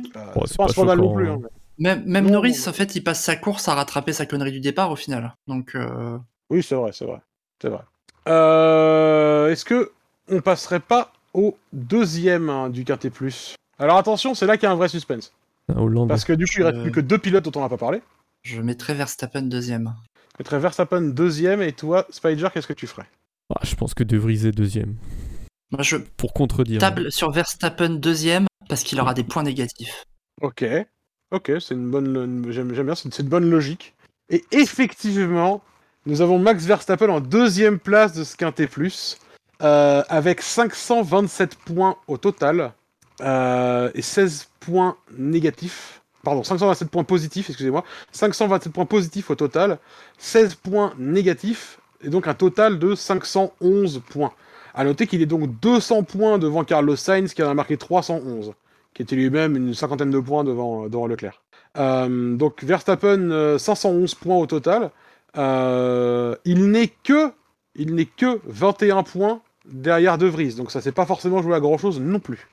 [0.46, 1.28] C'est pas, scandale non plus.
[1.28, 1.40] Hein.
[1.78, 4.90] Même, même Norris, en fait, il passe sa course à rattraper sa connerie du départ
[4.90, 5.34] au final.
[5.46, 5.74] Donc.
[5.74, 6.18] Euh,
[6.50, 7.20] oui, c'est vrai, c'est vrai.
[7.60, 7.82] C'est vrai.
[8.28, 9.92] Euh, est-ce que
[10.28, 13.54] on passerait pas au deuxième hein, du Quintet Plus?
[13.78, 15.32] Alors attention, c'est là qu'il y a un vrai suspense.
[15.68, 17.76] Ah, Parce que du coup, il reste plus que deux pilotes dont on n'a pas
[17.76, 18.00] parlé.
[18.42, 19.94] Je mettrais Verstappen deuxième.
[20.32, 23.06] Je mettrais Verstappen deuxième, et toi, Spider, qu'est-ce que tu ferais?
[23.54, 24.96] Ah, je pense que De Vries est deuxième.
[25.70, 26.80] Moi, je pour contredire.
[26.80, 30.04] Table sur Verstappen deuxième parce qu'il aura des points négatifs.
[30.40, 30.64] Ok,
[31.30, 33.94] ok, c'est une bonne, j'aime bien, c'est une bonne logique.
[34.28, 35.62] Et effectivement,
[36.04, 39.18] nous avons Max Verstappen en deuxième place de ce quintet plus,
[39.62, 42.72] euh, avec 527 points au total
[43.20, 46.02] euh, et 16 points négatifs.
[46.22, 47.84] Pardon, 527 points positifs, excusez-moi.
[48.10, 49.78] 527 points positifs au total,
[50.18, 54.32] 16 points négatifs et donc un total de 511 points.
[54.74, 58.52] A noter qu'il est donc 200 points devant Carlos Sainz qui en a marqué 311,
[58.94, 61.42] qui était lui-même une cinquantaine de points devant, devant Leclerc.
[61.78, 64.90] Euh, donc Verstappen 511 euh, points au total.
[65.36, 67.32] Euh, il n'est que
[67.74, 71.60] il n'est que 21 points derrière De Vries, donc ça s'est pas forcément joué à
[71.60, 72.48] grand chose non plus.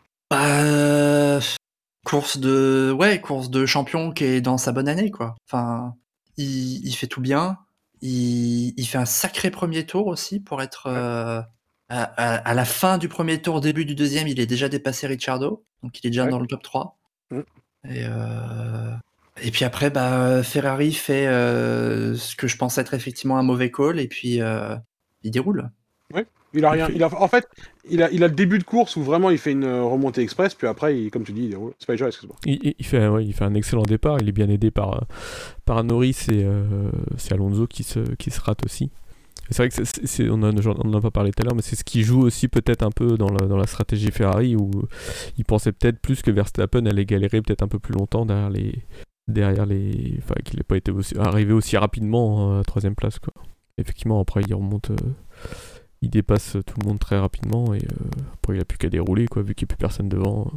[2.05, 5.35] course de ouais course de champion qui est dans sa bonne année quoi.
[5.47, 5.93] Enfin
[6.37, 7.57] il fait tout bien.
[8.05, 11.41] Il, fait un sacré premier tour aussi pour être euh,
[11.88, 15.97] à, la fin du premier tour, début du deuxième, il est déjà dépassé Ricciardo, donc
[15.99, 16.97] il est déjà dans le top 3.
[17.31, 17.39] Mm.
[17.85, 18.91] Et, euh,
[19.41, 23.71] et puis après, bah, Ferrari fait euh, ce que je pense être effectivement un mauvais
[23.71, 24.41] call, et puis
[25.23, 25.71] il déroule.
[26.13, 26.23] Oui,
[26.53, 26.88] il a rien.
[26.93, 27.47] Il a, en fait,
[27.89, 30.53] il a, il a le début de course où vraiment il fait une remontée express,
[30.55, 31.73] puis après, il, comme tu dis, il déroule.
[31.80, 32.35] C'est pas excuse-moi.
[32.45, 34.17] Il, il, fait, il fait un excellent départ.
[34.21, 35.05] Il est bien aidé par,
[35.65, 38.91] par Norris et euh, c'est Alonso qui se, qui se rate aussi.
[39.49, 41.84] C'est vrai que c'est, on n'en a pas parlé tout à l'heure, mais c'est ce
[41.84, 44.71] qui joue aussi peut-être un peu dans la, dans la stratégie Ferrari où
[45.38, 48.73] il pensait peut-être plus que Verstappen allait galérer peut-être un peu plus longtemps derrière les,
[49.27, 53.34] derrière les, enfin qu'il n'ait pas été arrivé aussi rapidement à troisième place quoi.
[53.77, 54.95] Effectivement après il remonte, euh,
[56.03, 59.25] il dépasse tout le monde très rapidement et euh, après il a plus qu'à dérouler
[59.27, 60.51] quoi, vu qu'il n'y a plus personne devant.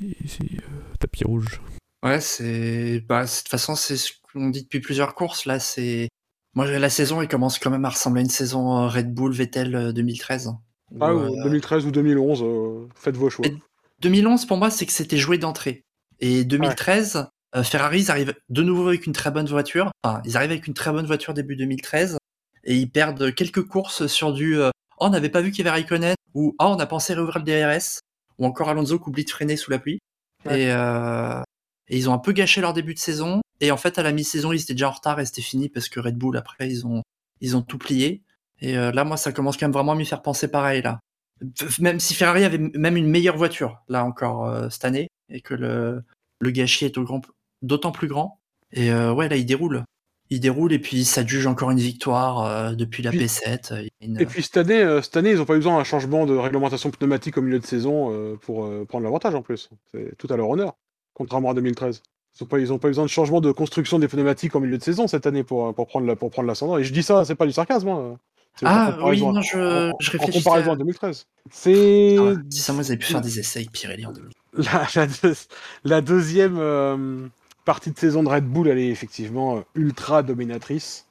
[0.00, 1.60] Et c'est euh, tapis rouge.
[2.04, 3.00] Ouais, c'est.
[3.08, 5.46] Bah, de toute façon, c'est ce qu'on dit depuis plusieurs courses.
[5.46, 6.08] Là, c'est.
[6.54, 9.32] Moi, la saison, elle commence quand même à ressembler à une saison euh, Red Bull
[9.32, 10.52] Vettel 2013.
[11.00, 11.12] Ah,
[11.44, 13.46] 2013 ou 2011, faites vos choix.
[14.00, 15.82] 2011, pour moi, c'est que c'était joué d'entrée.
[16.20, 17.26] Et 2013,
[17.64, 19.90] Ferrari, ils arrivent de nouveau avec une très bonne voiture.
[20.04, 22.18] Enfin, ils arrivent avec une très bonne voiture début 2013
[22.64, 24.60] et ils perdent quelques courses sur du
[24.98, 27.38] oh, on n'avait pas vu qu'il y avait Raikkonen, ou oh, on a pensé réouvrir
[27.38, 28.00] le DRS,
[28.38, 29.98] ou encore Alonso qui oublie de freiner sous la pluie.
[30.46, 31.40] Et, euh,
[31.88, 33.40] et, ils ont un peu gâché leur début de saison.
[33.60, 35.88] Et en fait, à la mi-saison, ils étaient déjà en retard et c'était fini parce
[35.88, 37.02] que Red Bull, après, ils ont,
[37.40, 38.22] ils ont tout plié.
[38.60, 41.00] Et euh, là, moi, ça commence quand même vraiment à m'y faire penser pareil, là.
[41.78, 45.54] Même si Ferrari avait même une meilleure voiture, là encore, euh, cette année, et que
[45.54, 46.04] le,
[46.40, 46.98] le gâchis est
[47.62, 48.38] d'autant plus grand.
[48.72, 49.84] Et euh, ouais, là, il déroule.
[50.34, 53.88] Il déroule et puis ça juge encore une victoire euh, depuis la P7.
[54.00, 56.34] Et puis cette année, euh, cette année, ils n'ont pas eu besoin d'un changement de
[56.34, 59.70] réglementation pneumatique au milieu de saison pour prendre l'avantage en plus.
[59.92, 60.74] C'est tout à leur honneur,
[61.14, 62.02] contrairement à 2013.
[62.40, 65.06] Ils n'ont pas, pas besoin de changement de construction des pneumatiques au milieu de saison
[65.06, 66.78] cette année pour, pour prendre pour prendre l'ascendant.
[66.78, 67.88] Et je dis ça, c'est pas du sarcasme.
[67.88, 68.18] Hein.
[68.62, 70.38] Ah oui, non, je, je réfléchis.
[70.38, 71.26] En comparaison à 2013.
[71.50, 72.16] C'est.
[72.18, 74.34] Ah, ça, moi, ils avaient pu faire des essais avec Pirelli en 2013
[75.84, 77.26] la, deuxième euh,
[77.64, 81.06] partie de saison de Red Bull, elle est effectivement euh, ultra dominatrice.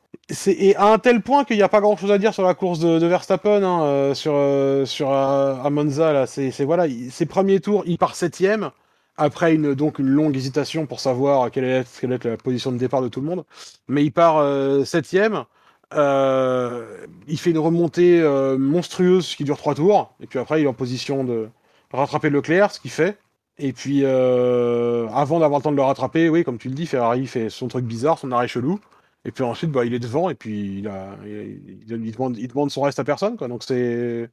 [0.48, 2.54] Et à un tel point qu'il n'y a pas grand chose à dire sur la
[2.54, 6.14] course de, Verstappen, hein, euh, sur, sur à Monza.
[6.14, 8.72] Là, c'est, voilà, ses premiers tours, il part septième
[9.18, 12.78] après une, donc une longue hésitation pour savoir quelle est, quelle est la position de
[12.78, 13.44] départ de tout le monde.
[13.88, 14.46] Mais il part
[14.86, 15.44] septième.
[15.92, 18.24] il fait une remontée
[18.58, 20.14] monstrueuse qui dure trois tours.
[20.22, 21.50] Et puis après, il est en position de
[21.92, 23.18] rattraper Leclerc, ce qu'il fait.
[23.60, 26.88] Et puis, euh, avant d'avoir le temps de le rattraper, oui, comme tu le dis,
[26.88, 28.80] Ferrari fait son truc bizarre, son arrêt chelou.
[29.26, 33.00] Et puis ensuite, bah, il est devant et puis il, a, il, demande, son reste
[33.00, 33.38] à personne.
[33.38, 33.48] Quoi.
[33.48, 34.30] Donc c'est.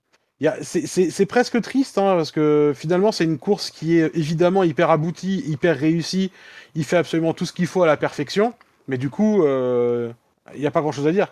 [0.62, 5.44] C'est presque triste hein, parce que finalement c'est une course qui est évidemment hyper aboutie,
[5.46, 6.32] hyper réussie.
[6.74, 8.54] Il fait absolument tout ce qu'il faut à la perfection,
[8.88, 10.10] mais du coup euh,
[10.54, 11.30] il n'y a pas grand chose à dire.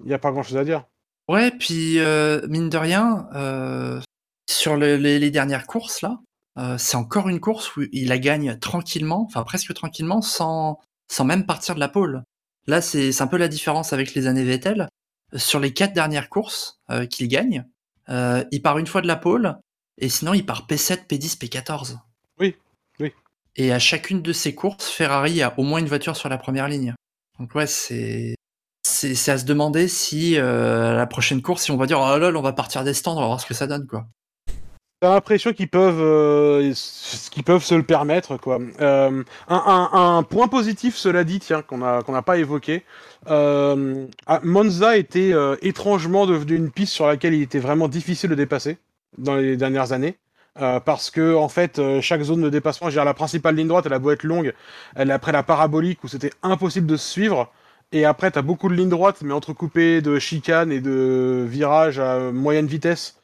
[0.00, 0.84] Il n'y a pas grand chose à dire.
[1.28, 3.28] Ouais, puis euh, mine de rien,
[4.48, 6.18] sur les, dernières courses là,
[6.58, 11.24] euh, c'est encore une course où il la gagne tranquillement, enfin presque tranquillement, sans, sans
[11.24, 12.22] même partir de la pole.
[12.66, 14.88] Là, c'est un peu la différence avec les années Vettel.
[15.34, 17.66] Sur les quatre dernières courses euh, qu'il gagne,
[18.08, 19.58] euh, il part une fois de la pole,
[19.98, 21.98] et sinon il part P7, P10, P14.
[22.38, 22.56] Oui,
[23.00, 23.12] oui.
[23.56, 26.68] Et à chacune de ces courses, Ferrari a au moins une voiture sur la première
[26.68, 26.94] ligne.
[27.38, 28.34] Donc ouais, c'est
[28.84, 32.40] c'est à se demander si la prochaine course, si on va dire oh là, on
[32.40, 34.06] va partir des stands, on va voir ce que ça donne quoi.
[35.06, 36.74] T'as l'impression qu'ils peuvent, euh,
[37.44, 38.58] peuvent se le permettre, quoi.
[38.80, 42.82] Euh, un, point positif, cela dit, tiens, qu'on n'a pas évoqué.
[43.30, 48.34] Euh, ah, Monza était étrangement devenu une piste sur laquelle il était vraiment difficile de
[48.34, 48.78] dépasser
[49.16, 50.16] dans les dernières années.
[50.84, 54.10] parce que en fait, chaque zone de dépassement, la principale ligne droite, elle a beau
[54.10, 54.54] être longue,
[54.96, 57.52] elle après la parabolique où c'était impossible de se suivre.
[57.92, 62.32] Et après, t'as beaucoup de lignes droites, mais entrecoupées de chicanes et de virages à
[62.32, 63.20] moyenne vitesse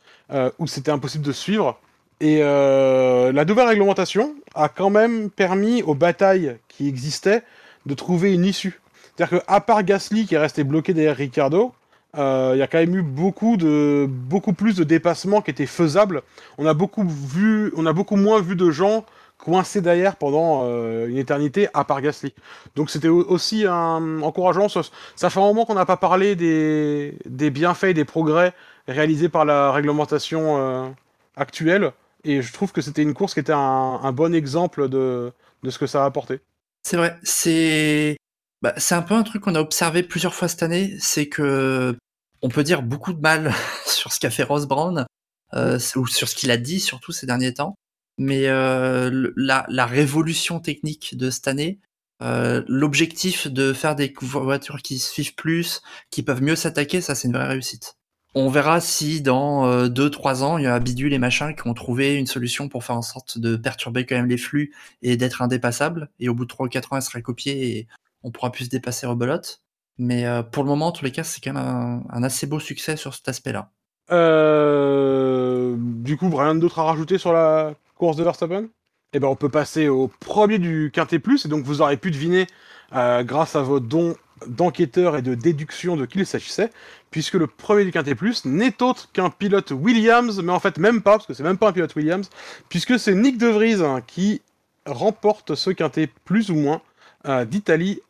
[0.58, 1.78] où c'était impossible de suivre.
[2.22, 7.42] Et euh, la nouvelle réglementation a quand même permis aux batailles qui existaient
[7.84, 8.80] de trouver une issue.
[9.16, 11.74] C'est-à-dire qu'à part Gasly qui est resté bloqué derrière Ricardo,
[12.16, 15.66] euh, il y a quand même eu beaucoup de beaucoup plus de dépassements qui étaient
[15.66, 16.22] faisables.
[16.58, 19.04] On a beaucoup vu, on a beaucoup moins vu de gens
[19.36, 20.62] coincés derrière pendant
[21.08, 22.32] une éternité à part Gasly.
[22.76, 24.68] Donc c'était aussi un, encourageant.
[24.68, 28.54] Ça, fait un moment qu'on n'a pas parlé des, des bienfaits et des progrès
[28.88, 30.88] réalisé par la réglementation euh,
[31.36, 31.92] actuelle.
[32.24, 35.32] Et je trouve que c'était une course qui était un, bon exemple de,
[35.62, 36.40] de, ce que ça a apporté.
[36.82, 38.16] C'est vrai, c'est
[38.62, 41.96] bah, c'est un peu un truc qu'on a observé plusieurs fois cette année, c'est que
[42.42, 43.52] on peut dire beaucoup de mal
[43.86, 45.06] sur ce qu'a fait Ross Brown,
[45.54, 47.74] euh, ou sur ce qu'il a dit surtout ces derniers temps.
[48.18, 51.80] Mais euh, la, révolution technique de cette année,
[52.20, 57.34] l'objectif de faire des voitures qui suivent plus, qui peuvent mieux s'attaquer, ça c'est une
[57.34, 57.96] vraie réussite.
[58.34, 61.74] On verra si dans 2-3 euh, ans, il y a Bidule et machin qui ont
[61.74, 64.72] trouvé une solution pour faire en sorte de perturber quand même les flux
[65.02, 66.08] et d'être indépassable.
[66.18, 67.88] Et au bout de 3 ou 4 ans, elle sera copiée et
[68.22, 69.60] on pourra plus se dépasser rebelote.
[69.98, 72.58] Mais euh, pour le moment, en tous les cas, c'est quand même un, assez beau
[72.58, 73.70] succès sur cet aspect-là.
[74.10, 78.68] Euh, du coup, rien d'autre à rajouter sur la course de Verstappen?
[79.12, 82.10] Eh ben, on peut passer au premier du Quintet Plus, et donc vous aurez pu
[82.10, 82.46] deviner,
[82.90, 84.16] grâce à vos dons
[84.46, 86.70] d'enquêteur et de déduction de qui il s'agissait,
[87.10, 91.02] puisque le premier du Quintet Plus n'est autre qu'un pilote Williams, mais en fait même
[91.02, 92.28] pas, parce que c'est même pas un pilote Williams,
[92.68, 94.42] puisque c'est Nick De Vries hein, qui
[94.86, 96.80] remporte ce Quintet plus ou moins
[97.26, 98.00] euh, d'Italie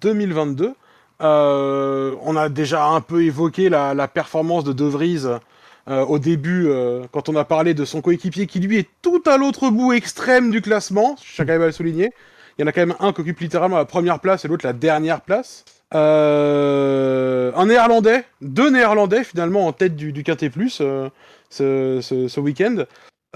[0.00, 0.74] 2022.
[1.20, 5.26] Euh, on a déjà un peu évoqué la, performance de De Vries
[5.88, 6.68] euh, au début,
[7.10, 10.50] quand on a parlé de son coéquipier qui lui est tout à l'autre bout extrême
[10.50, 12.12] du classement, je tiens quand même à le souligner.
[12.56, 14.66] Il y en a quand même un qui occupe littéralement la première place et l'autre
[14.66, 15.64] la dernière place.
[15.94, 21.08] Euh, un néerlandais, deux néerlandais finalement en tête du, du Plus euh,
[21.50, 22.84] ce, ce, week-end.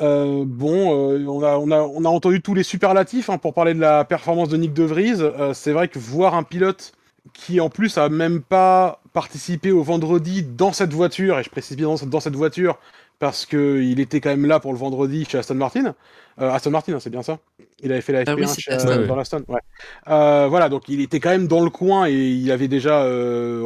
[0.01, 0.91] Euh, bon,
[1.27, 4.05] on, a, on, a, on, a, entendu tous les superlatifs hein, pour parler de la
[4.05, 5.23] performance de Nick De Vries.
[5.55, 6.93] c'est vrai que voir un pilote
[7.35, 11.77] qui en plus a même pas participé au vendredi dans cette voiture, et je précise
[11.77, 12.78] bien dans cette, voiture,
[13.19, 15.95] parce que il était quand même là pour le vendredi chez Aston Martin.
[16.41, 17.39] Euh, Aston Martin, hein, c'est bien ça.
[17.81, 19.07] Il avait fait la Ah oui, FP1 c'était chez Aston, Aston, ouais.
[19.07, 19.45] dans l'Aston.
[19.49, 19.61] Ouais.
[20.09, 23.63] Euh, voilà, donc il était quand même dans le coin et il avait déjà euh,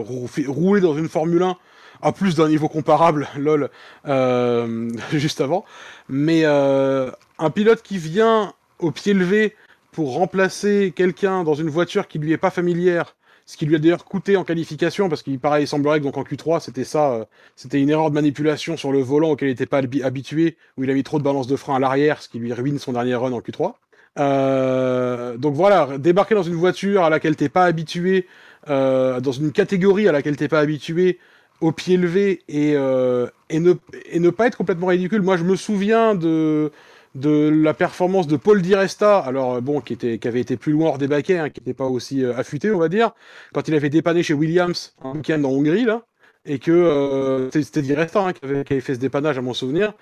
[0.46, 1.56] roulé dans une Formule 1
[2.02, 3.70] à plus d'un niveau comparable, lol,
[4.06, 5.64] euh, juste avant.
[6.08, 9.56] Mais euh, un pilote qui vient au pied levé
[9.92, 13.16] pour remplacer quelqu'un dans une voiture qui lui est pas familière,
[13.50, 16.16] ce qui lui a d'ailleurs coûté en qualification, parce qu'il paraît, il semblerait que donc
[16.16, 17.24] en Q3, c'était ça, euh,
[17.56, 20.84] c'était une erreur de manipulation sur le volant auquel il n'était pas habi- habitué, où
[20.84, 22.92] il a mis trop de balance de frein à l'arrière, ce qui lui ruine son
[22.92, 23.74] dernier run en Q3.
[24.20, 28.28] Euh, donc voilà, débarquer dans une voiture à laquelle t'es pas habitué,
[28.68, 31.18] euh, dans une catégorie à laquelle t'es pas habitué,
[31.60, 33.74] au pied levé et, euh, et, ne,
[34.12, 35.22] et ne pas être complètement ridicule.
[35.22, 36.70] Moi, je me souviens de,
[37.14, 40.56] de la performance de Paul Di Resta, alors euh, bon, qui, était, qui avait été
[40.56, 43.12] plus loin hors des baquets, hein, qui n'était pas aussi euh, affûté, on va dire,
[43.52, 46.02] quand il avait dépanné chez Williams un week-end en Hongrie, là,
[46.44, 49.94] et que euh, c'était- Di Resta hein, qui, avait, fait ce dépannage à mon souvenir,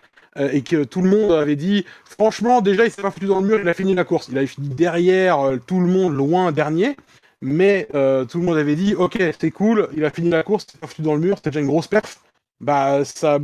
[0.53, 3.49] et que tout le monde avait dit, franchement, déjà, il s'est pas foutu dans le
[3.49, 4.29] mur, il a fini la course.
[4.31, 6.97] Il avait fini derrière tout le monde, loin dernier,
[7.41, 10.73] mais tout le monde avait dit, ok, c'était cool, il a fini la course, il
[10.73, 12.21] s'est pas foutu dans le mur, c'était déjà une grosse perf.
[12.61, 13.41] Bah, ça,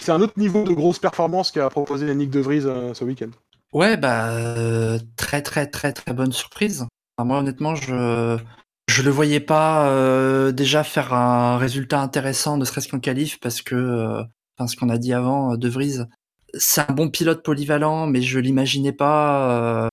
[0.00, 3.30] c'est un autre niveau de grosse performance qu'a proposé Nick De Vries euh, ce week-end.
[3.72, 6.86] Ouais, bah euh, très très très très bonne surprise.
[7.18, 8.38] Moi honnêtement, je
[8.88, 13.60] je le voyais pas euh, déjà faire un résultat intéressant, ne serait-ce qu'en qualif, parce
[13.60, 14.22] que
[14.56, 15.98] enfin ce qu'on a dit avant, De Vries,
[16.54, 19.88] c'est un bon pilote polyvalent, mais je l'imaginais pas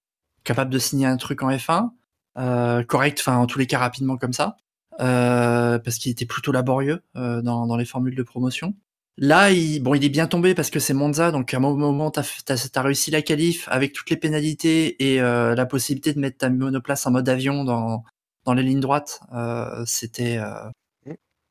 [0.45, 1.89] capable de signer un truc en F1
[2.37, 4.57] euh, correct, enfin en tous les cas rapidement comme ça,
[4.97, 8.73] parce qu'il était plutôt laborieux dans dans les formules de promotion.
[9.17, 12.11] Là, il, bon, il est bien tombé parce que c'est Monza, donc à un moment,
[12.11, 16.19] t'as as, as réussi la qualif avec toutes les pénalités et euh, la possibilité de
[16.19, 18.03] mettre ta monoplace en mode avion dans,
[18.43, 19.21] dans les lignes droites.
[19.33, 20.69] Euh, c'était euh,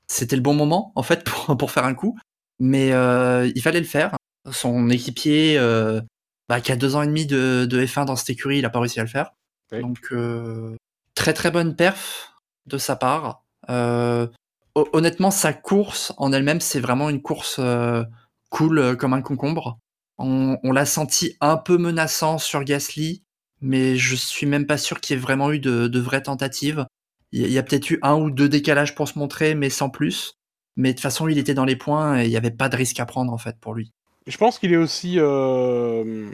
[0.06, 2.18] c'était le bon moment, en fait, pour, pour faire un coup.
[2.60, 4.14] Mais euh, il fallait le faire.
[4.50, 6.00] Son équipier, euh,
[6.48, 8.70] bah, qui a deux ans et demi de, de F1 dans cette écurie, il a
[8.70, 9.32] pas réussi à le faire.
[9.72, 9.80] Oui.
[9.80, 10.76] Donc, euh,
[11.14, 12.34] très très bonne perf
[12.66, 13.42] de sa part.
[13.70, 14.26] Euh,
[14.74, 18.02] honnêtement, sa course en elle-même, c'est vraiment une course euh,
[18.50, 19.78] cool euh, comme un concombre.
[20.18, 23.24] On, l'a senti un peu menaçant sur Gasly,
[23.60, 26.86] mais je suis même pas sûr qu'il y ait vraiment eu de, vraies tentatives.
[27.32, 30.34] Il y a, peut-être eu un ou deux décalages pour se montrer, mais sans plus.
[30.76, 32.76] Mais de toute façon, il était dans les points et il n'y avait pas de
[32.76, 33.92] risque à prendre en fait pour lui.
[34.28, 35.16] Je pense qu'il est aussi.
[35.18, 36.30] euh,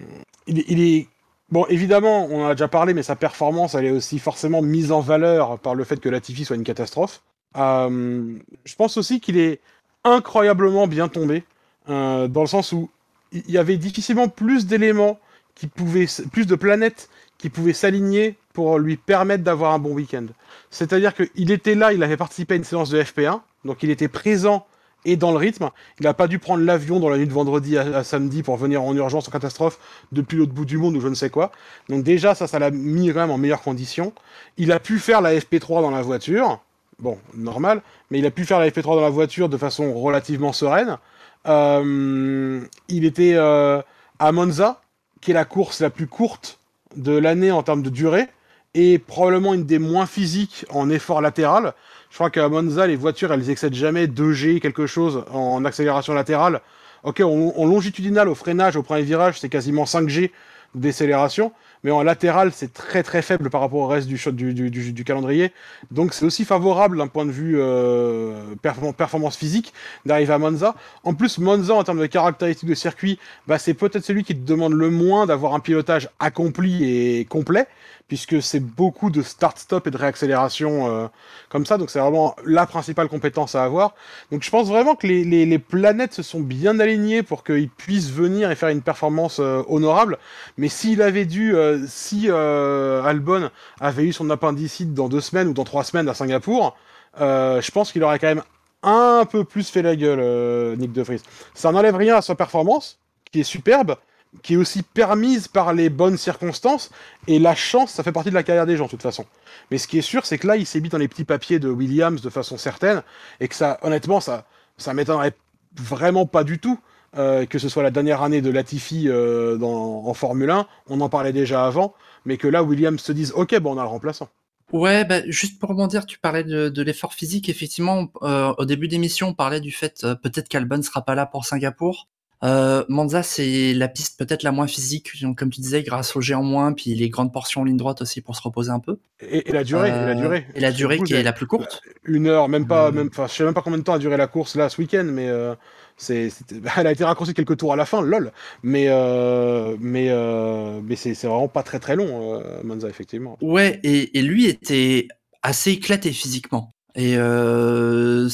[0.47, 1.09] il, est- il est.
[1.49, 4.93] Bon, évidemment, on en a déjà parlé, mais sa performance, elle est aussi forcément mise
[4.93, 7.23] en valeur par le fait que Latifi soit une catastrophe.
[7.57, 9.61] Euh, je pense aussi qu'il est
[10.05, 11.45] incroyablement bien tombé,
[11.89, 12.91] euh, dans le sens où
[13.33, 15.19] il y avait difficilement plus d'éléments
[15.55, 17.09] qui pouvaient, plus de planètes
[17.39, 20.27] qui pouvaient s'aligner pour lui permettre d'avoir un bon week-end.
[20.71, 24.09] C'est-à-dire qu'il était là, il avait participé à une séance de FP1, donc il était
[24.09, 24.67] présent
[25.05, 25.71] et dans le rythme.
[25.99, 28.57] Il n'a pas dû prendre l'avion dans la nuit de vendredi à, à samedi pour
[28.57, 29.79] venir en urgence en catastrophe
[30.13, 31.53] depuis l'autre bout du monde ou je ne sais quoi.
[31.89, 34.13] Donc déjà, ça, ça l'a mis quand même en meilleures conditions.
[34.57, 36.61] Il a pu faire la FP3 dans la voiture.
[37.01, 40.53] Bon, normal, mais il a pu faire la FP3 dans la voiture de façon relativement
[40.53, 40.99] sereine.
[41.47, 43.81] Euh, il était euh,
[44.19, 44.83] à Monza,
[45.23, 46.59] qui est la course la plus courte
[46.97, 48.29] de l'année en termes de durée,
[48.75, 51.73] et probablement une des moins physiques en effort latéral.
[52.11, 56.61] Je crois qu'à Monza, les voitures, elles excèdent jamais 2G quelque chose en accélération latérale.
[57.03, 60.31] Ok, en, longitudinal, au freinage, au premier virage, c'est quasiment 5G
[60.75, 61.53] de décélération,
[61.85, 65.53] mais en latéral, c'est très très faible par rapport au reste du, calendrier.
[65.91, 69.73] Donc c'est aussi favorable d'un point de vue euh, perform- performance physique
[70.05, 70.75] d'arriver à Monza.
[71.05, 74.47] En plus, Monza, en termes de caractéristiques de circuit, bah, c'est peut-être celui qui te
[74.47, 77.67] demande le moins d'avoir un pilotage accompli et complet,
[78.11, 81.07] puisque c'est beaucoup de start-stop et de réaccélération euh,
[81.49, 81.79] comme ça.
[81.79, 83.95] Donc c'est vraiment la principale compétence à avoir.
[84.33, 87.69] Donc je pense vraiment que les, les, les planètes se sont bien alignées pour qu'il
[87.69, 90.19] puisse venir et faire une performance euh, honorable.
[90.59, 93.49] Mais s'il avait dû, euh, si euh, Albon
[93.81, 96.77] avait eu son appendicite dans deux semaines ou dans trois semaines à Singapour,
[97.21, 98.43] euh, je pense qu'il aurait quand même
[98.83, 101.23] un peu plus fait la gueule, euh, Nick De Vries.
[101.55, 102.99] Ça n'enlève rien à sa performance,
[103.31, 103.95] qui est superbe,
[104.43, 106.91] qui est aussi permise par les bonnes circonstances,
[107.27, 109.27] et la chance, ça fait partie de la carrière des gens, de toute façon.
[109.71, 111.59] Mais ce qui est sûr, c'est que là, il s'est mis dans les petits papiers
[111.59, 113.03] de Williams de façon certaine,
[113.41, 114.47] et que ça, honnêtement, ça,
[114.77, 115.35] ça m'étonnerait
[115.77, 116.79] vraiment pas du tout
[117.17, 120.67] euh, que ce soit la dernière année de Latifi euh, en Formule 1.
[120.89, 121.95] On en parlait déjà avant,
[122.25, 124.29] mais que là, Williams se dise, ok, bon, on a le remplaçant.
[124.73, 127.49] Ouais, bah, juste pour rebondir, tu parlais de, l'effort physique.
[127.49, 131.45] Effectivement, euh, au début d'émission, on parlait du fait peut-être qu'Albon sera pas là pour
[131.45, 132.07] Singapour.
[132.43, 136.21] Euh, Monza, c'est la piste peut-être la moins physique, donc, comme tu disais, grâce au
[136.23, 138.99] géant moins, puis les grandes portions en ligne droite aussi pour se reposer un peu.
[139.21, 140.47] Et, la durée, et la Euh, durée.
[140.55, 141.83] Et la durée Surtout, qui est la plus courte.
[142.05, 142.93] Une heure, même pas, Euh.
[142.93, 145.05] même, je sais même pas combien de temps a duré la course là ce week-end,
[145.05, 145.55] mais euh,
[145.99, 146.31] c'est,
[146.79, 148.33] elle a été raccourcie quelques tours à la fin, lol.
[148.63, 153.37] Mais, euh, mais, euh, mais c'est, vraiment pas très très long, euh, Monza effectivement.
[153.43, 155.09] Ouais, et, et lui était
[155.43, 156.75] assez éclaté physiquement.
[156.97, 158.29] Et euh,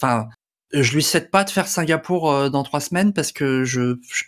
[0.00, 0.28] enfin,
[0.72, 4.24] je lui souhaite pas de faire Singapour euh, dans trois semaines parce que je, je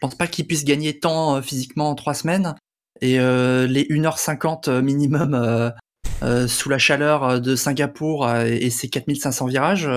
[0.00, 2.54] pense pas qu'il puisse gagner tant euh, physiquement en trois semaines.
[3.00, 5.70] Et euh, les 1h50 minimum euh,
[6.22, 9.90] euh, sous la chaleur de Singapour et ses 4500 virages,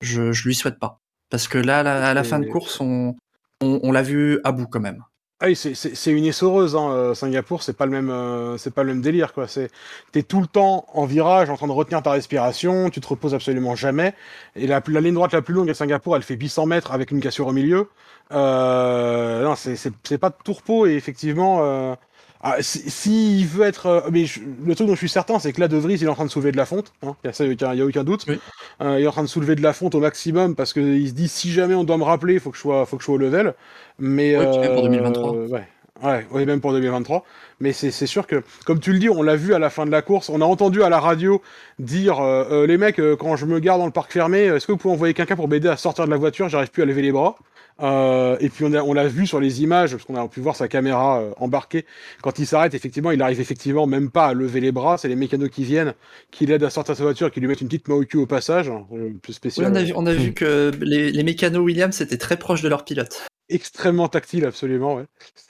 [0.00, 1.00] je, je lui souhaite pas.
[1.30, 3.14] Parce que là, à la fin de course, on,
[3.60, 5.02] on, on l'a vu à bout quand même.
[5.40, 8.94] Ah oui, c'est, une essoreuse, hein, euh, Singapour, c'est pas le même, euh, pas le
[8.94, 9.48] même délire quoi.
[9.48, 9.68] C'est,
[10.12, 13.34] t'es tout le temps en virage, en train de retenir ta respiration, tu te reposes
[13.34, 14.14] absolument jamais.
[14.54, 17.20] Et la, ligne droite la plus longue à Singapour, elle fait 800 mètres avec une
[17.20, 17.90] cassure au milieu.
[18.32, 21.96] Euh, non, c'est pas de tourpeau et effectivement.
[22.44, 25.38] Euh, ah, si- S'il veut être, euh, mais je- le truc dont je suis certain,
[25.38, 26.92] c'est que là, De Vries, il est en train de soulever de la fonte.
[27.02, 28.24] Hein, il y a ça, il y a, a aucun doute.
[28.28, 28.38] Oui.
[28.82, 31.12] Euh, il est en train de soulever de la fonte au maximum parce qu'il se
[31.14, 33.06] dit si jamais on doit me rappeler, il faut que je sois, faut que je
[33.06, 33.54] sois au level.
[33.98, 35.34] Mais Ouais, puis même pour 2023.
[35.34, 35.68] euh, ouais.
[36.02, 37.24] Ouais, ouais, même pour 2023.
[37.60, 39.90] Mais c'est sûr que, comme tu le dis, on l'a vu à la fin de
[39.92, 40.28] la course.
[40.28, 41.40] On a entendu à la radio
[41.78, 44.66] dire euh, euh, les mecs, euh, quand je me garde dans le parc fermé, est-ce
[44.66, 46.48] que vous pouvez envoyer quelqu'un pour m'aider à sortir de la voiture?
[46.48, 47.36] J'arrive plus à lever les bras.
[47.82, 50.40] Euh, et puis on a- on l'a vu sur les images, parce qu'on a pu
[50.40, 51.84] voir sa caméra euh, embarquée.
[52.22, 54.96] Quand il s'arrête, effectivement, il arrive effectivement même pas à lever les bras.
[54.96, 55.94] C'est les mécanos qui viennent,
[56.30, 58.18] qui l'aident à sortir de sa voiture, qui lui mettent une petite main au cul
[58.18, 58.68] au passage.
[58.68, 59.72] hein, Oui, spécial.
[59.72, 62.68] on a vu, on a vu que les, les mécanos Williams étaient très proches de
[62.68, 63.26] leur pilote.
[63.54, 65.00] Extrêmement tactile, absolument.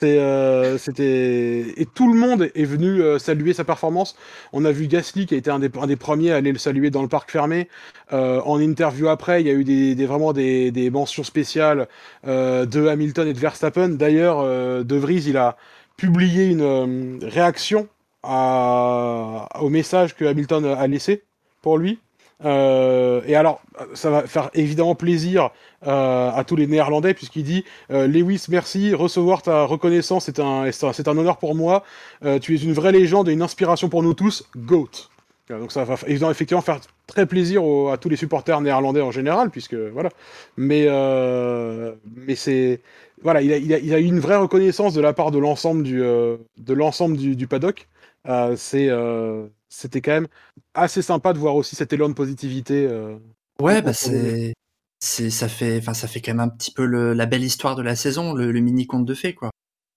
[0.03, 4.15] Euh, c'était, et tout le monde est venu euh, saluer sa performance.
[4.53, 6.59] On a vu Gasly qui a été un des, un des premiers à aller le
[6.59, 7.67] saluer dans le parc fermé.
[8.13, 11.87] Euh, en interview après, il y a eu des, vraiment des, des mentions spéciales
[12.23, 13.89] de Hamilton et de Verstappen.
[13.89, 14.43] D'ailleurs,
[14.83, 15.57] De Vries, il a
[15.97, 17.87] publié une réaction
[18.23, 21.23] au message que Hamilton a laissé
[21.61, 21.99] pour lui.
[22.43, 23.61] Euh, et alors,
[23.93, 25.51] ça va faire évidemment plaisir
[25.87, 30.69] euh, à tous les Néerlandais puisqu'il dit euh, Lewis, merci, recevoir ta reconnaissance, c'est un,
[30.71, 31.83] c'est un, honneur pour moi.
[32.25, 34.49] Euh, tu es une vraie légende et une inspiration pour nous tous.
[34.57, 35.09] Goat.
[35.49, 39.51] Donc ça va effectivement faire très plaisir aux- à tous les supporters néerlandais en général,
[39.51, 40.09] puisque voilà.
[40.57, 42.81] Mais euh, mais c'est
[43.21, 45.37] voilà, il a, il, a, il a eu une vraie reconnaissance de la part de
[45.37, 47.87] l'ensemble du euh, de l'ensemble du, du paddock.
[48.27, 49.45] Euh, c'est euh,
[49.75, 50.27] c'était quand même
[50.73, 52.87] assez sympa de voir aussi cet élan de positivité.
[52.87, 53.17] euh,
[53.61, 54.53] Ouais, bah c'est,
[54.99, 57.81] c'est, ça fait, ça fait quand même un petit peu le, la belle histoire de
[57.81, 59.49] la saison, le, le mini conte de fées, quoi.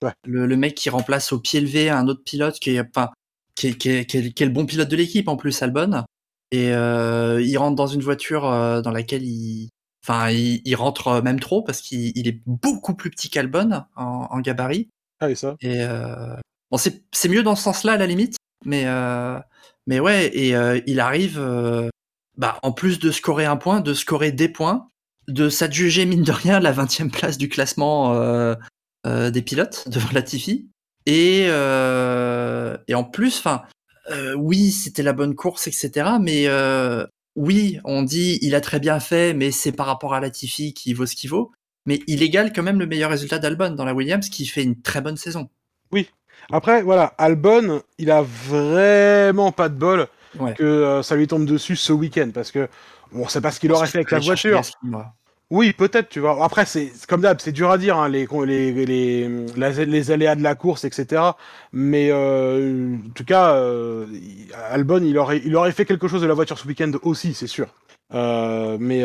[0.02, 0.12] Ouais.
[0.26, 3.10] Le, le mec qui remplace au pied levé un autre pilote qui est, enfin,
[3.56, 5.60] qui est, qui est, qui est- qui est le bon pilote de l'équipe en plus,
[5.62, 6.04] Albon.
[6.50, 9.68] Et euh, il rentre dans une voiture euh, dans laquelle il,
[10.04, 14.28] enfin, il, il rentre même trop parce qu'il il est beaucoup plus petit qu'Albon en,
[14.30, 14.88] en gabarit.
[15.20, 15.56] Ah et ça.
[15.60, 16.36] Et euh,
[16.70, 19.38] bon, c'est c'est mieux dans ce sens-là à la limite, mais euh,
[19.86, 21.88] mais ouais, et euh, il arrive, euh,
[22.36, 24.88] bah en plus de scorer un point, de scorer des points,
[25.28, 28.14] de s'adjuger mine de rien la 20e place du classement
[29.04, 30.68] des pilotes devant Latifi,
[31.06, 33.62] et et en plus, enfin,
[34.36, 36.10] oui, c'était la bonne course, etc.
[36.20, 36.46] Mais
[37.36, 40.92] oui, on dit il a très bien fait, mais c'est par rapport à Latifi qui
[40.94, 41.52] vaut ce qu'il vaut.
[41.86, 44.82] Mais il égale quand même le meilleur résultat d'Albon dans la Williams, qui fait une
[44.82, 45.48] très bonne saison.
[46.52, 50.06] Après, voilà, Albon, il a vraiment pas de bol
[50.38, 50.52] Ouais.
[50.54, 52.68] que euh, ça lui tombe dessus ce week-end parce que
[53.12, 54.60] bon, on sait pas ce qu'il aurait fait avec la voiture.
[55.50, 56.44] Oui, peut-être, tu vois.
[56.44, 60.42] Après, c'est comme d'hab, c'est dur à dire, hein, les, les, les, les aléas de
[60.42, 61.22] la course, etc.
[61.72, 64.04] Mais euh, en tout cas, euh,
[64.70, 67.46] Albon, il aurait, il aurait fait quelque chose de la voiture ce week-end aussi, c'est
[67.46, 67.68] sûr.
[68.12, 69.02] Euh, mais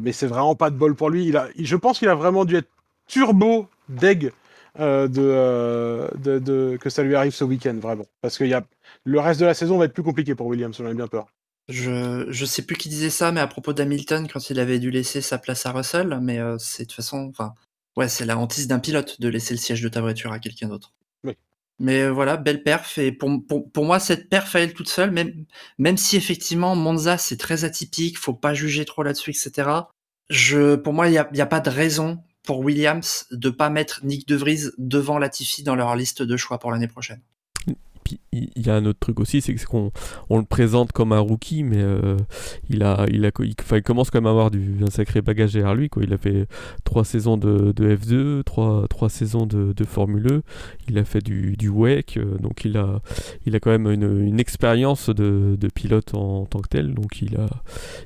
[0.00, 1.26] mais c'est vraiment pas de bol pour lui.
[1.26, 2.68] Il a, je pense qu'il a vraiment dû être
[3.08, 4.32] turbo deg
[4.80, 8.06] euh, de, euh, de, de- que ça lui arrive ce week-end, vraiment.
[8.20, 8.64] Parce que y a,
[9.04, 11.26] le reste de la saison va être plus compliqué pour Williams, j'en ai bien peur.
[11.68, 14.90] Je, je sais plus qui disait ça, mais à propos d'Hamilton, quand il avait dû
[14.90, 17.54] laisser sa place à Russell, mais euh, c'est de toute façon, enfin,
[17.96, 20.68] ouais, c'est la hantise d'un pilote de laisser le siège de ta voiture à quelqu'un
[20.68, 20.92] d'autre.
[21.24, 21.32] Oui.
[21.80, 25.10] Mais voilà, belle perf, et pour, pour, pour moi, cette perf à elle toute seule,
[25.10, 25.44] même,
[25.78, 29.68] même si effectivement Monza c'est très atypique, faut pas juger trop là-dessus, etc.
[30.30, 33.68] Je, pour moi, il y a, y a pas de raison pour Williams de pas
[33.68, 37.20] mettre Nick De Vries devant Latifi dans leur liste de choix pour l'année prochaine.
[38.32, 39.90] Il y, a un autre truc aussi, c'est qu'on
[40.28, 42.16] on le présente comme un rookie, mais euh,
[42.68, 45.74] il, a, il, a, il, commence quand même à avoir du, un sacré bagage derrière
[45.74, 45.88] lui.
[45.88, 46.04] Quoi.
[46.04, 46.46] Il a fait
[46.84, 50.42] trois saisons de, de F2, trois, trois saisons de, de, Formule E,
[50.88, 53.00] il a fait du, du WEC, euh, donc il a,
[53.46, 56.94] il a quand même une, une expérience de, de, pilote en, tant que tel.
[56.94, 57.46] Donc il a,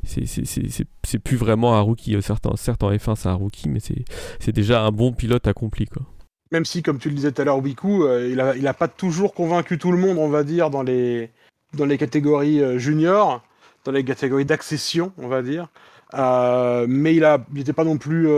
[0.05, 2.17] c'est plus vraiment un rookie.
[2.23, 5.87] Certains, certes en F1 c'est un rookie, mais c'est déjà un bon pilote accompli.
[5.87, 6.03] Quoi
[6.51, 8.75] même si, comme tu le disais tout à l'heure, Wiku, euh, il, a, il a
[8.75, 11.31] pas toujours convaincu tout le monde, on va dire, dans les,
[11.75, 13.43] dans les catégories euh, juniors,
[13.85, 15.69] dans les catégories d'accession, on va dire.
[16.15, 18.29] Euh, mais il n'était pas non plus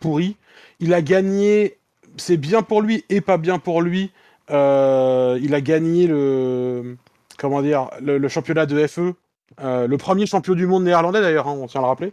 [0.00, 0.36] pourri.
[0.78, 1.78] Il a gagné,
[2.18, 4.12] c'est bien pour lui et pas bien pour lui.
[4.50, 6.96] il a gagné le,
[7.38, 9.14] comment dire, le, championnat de FE.
[9.62, 12.12] le premier champion du monde néerlandais d'ailleurs, hein, on tient à le rappeler.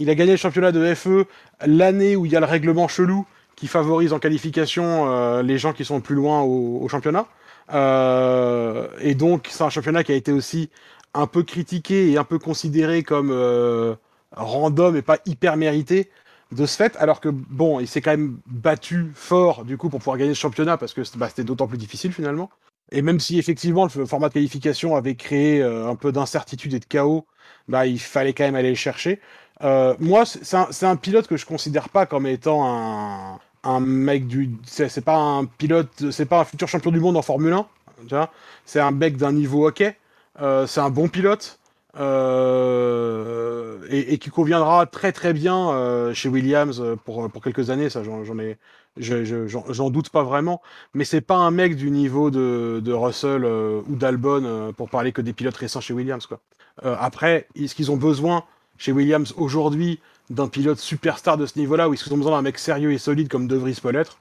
[0.00, 1.24] il a gagné le championnat de FE
[1.64, 3.24] l'année où il y a le règlement chelou
[3.56, 7.26] qui favorise en qualification euh, les gens qui sont plus loin au, championnat.
[7.72, 10.70] Euh, et donc, c'est un championnat qui a été aussi
[11.14, 13.96] un peu critiqué et un peu considéré comme euh,
[14.32, 16.10] random et pas hyper mérité
[16.52, 19.98] de ce fait, alors que bon, il s'est quand même battu fort du coup pour
[19.98, 22.50] pouvoir gagner ce championnat parce que bah, c'était d'autant plus difficile finalement.
[22.92, 26.84] Et même si effectivement le format de qualification avait créé un peu d'incertitude et de
[26.84, 27.26] chaos,
[27.66, 29.20] bah, il fallait quand même aller le chercher.
[29.60, 34.50] moi, c'est un, pilote que je considère pas comme étant un, un mec du.
[34.64, 38.28] C'est pas un pilote, c'est pas un futur champion du monde en Formule 1.
[38.64, 39.94] C'est un mec d'un niveau ok.
[40.40, 41.58] Euh, c'est un bon pilote.
[41.98, 48.02] Euh, et, qui conviendra très très bien euh, chez Williams pour, pour quelques années, ça
[48.04, 48.58] j'en ai,
[48.98, 50.60] j'en doute pas vraiment,
[50.92, 55.22] mais c'est pas un mec du niveau de, de Russell ou d'Albon pour parler que
[55.22, 56.38] des pilotes récents chez Williams quoi.
[56.82, 58.44] après, est-ce qu'ils ont besoin
[58.76, 59.98] chez Williams aujourd'hui
[60.30, 63.28] d'un pilote superstar de ce niveau-là, est-ce qu'ils ont besoin d'un mec sérieux et solide
[63.28, 64.18] comme De Vries peut l'être.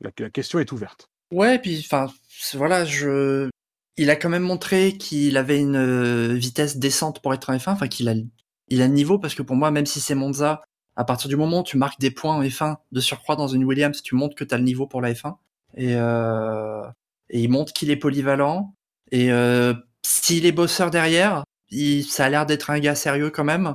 [0.00, 1.08] La, question est ouverte.
[1.30, 2.12] Ouais, puis enfin,
[2.54, 3.48] voilà, je...
[3.96, 7.70] il a quand même montré qu'il avait une euh, vitesse décente pour être un F1,
[7.70, 8.14] enfin qu'il a,
[8.68, 10.62] il a le niveau, parce que pour moi, même si c'est Monza,
[10.96, 13.64] à partir du moment où tu marques des points en F1 de surcroît dans une
[13.64, 15.36] Williams, tu montres que tu as le niveau pour la F1.
[15.74, 16.82] Et, euh...
[17.30, 18.74] et il montre qu'il est polyvalent.
[19.10, 19.74] Et euh...
[20.02, 22.04] s'il est bosseur derrière, il...
[22.04, 23.74] ça a l'air d'être un gars sérieux quand même.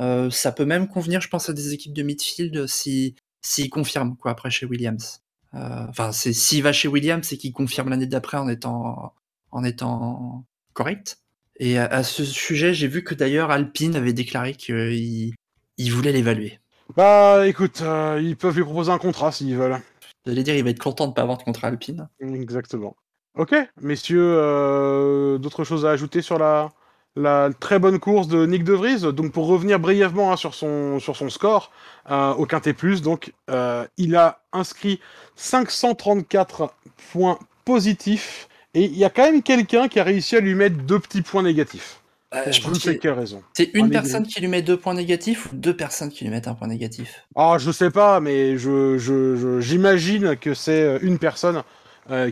[0.00, 4.16] Euh, ça peut même convenir, je pense, à des équipes de midfield si s'il confirme
[4.16, 5.22] quoi après chez Williams.
[5.54, 9.14] Euh, enfin, c'est s'il va chez Williams, c'est qu'il confirme l'année d'après en étant
[9.50, 10.44] en étant
[10.74, 11.20] correct.
[11.60, 15.34] Et à, ce sujet, j'ai vu que d'ailleurs Alpine avait déclaré qu'il
[15.76, 16.60] il voulait l'évaluer.
[16.96, 19.80] Bah, écoute, euh, ils peuvent lui proposer un contrat s'ils veulent.
[20.24, 22.08] J'allais dire, il va être content de pas avoir de contrat Alpine.
[22.20, 22.96] Exactement.
[23.36, 26.70] Ok, messieurs, d'autres choses à ajouter sur la
[27.18, 29.12] la très bonne course de Nick De Vries.
[29.12, 31.70] Donc pour revenir brièvement hein, sur, son, sur son score
[32.10, 35.00] euh, au Quintet Plus, donc euh, il a inscrit
[35.36, 36.72] 534
[37.12, 40.76] points positifs et il y a quand même quelqu'un qui a réussi à lui mettre
[40.76, 42.00] deux petits points négatifs.
[42.34, 43.42] Euh, je ne sais quelle raison.
[43.54, 46.46] C'est une personne qui lui met deux points négatifs ou deux personnes qui lui mettent
[46.46, 47.26] un point négatif?
[47.34, 51.62] Ah, je sais pas, mais je, j'imagine que c'est une personne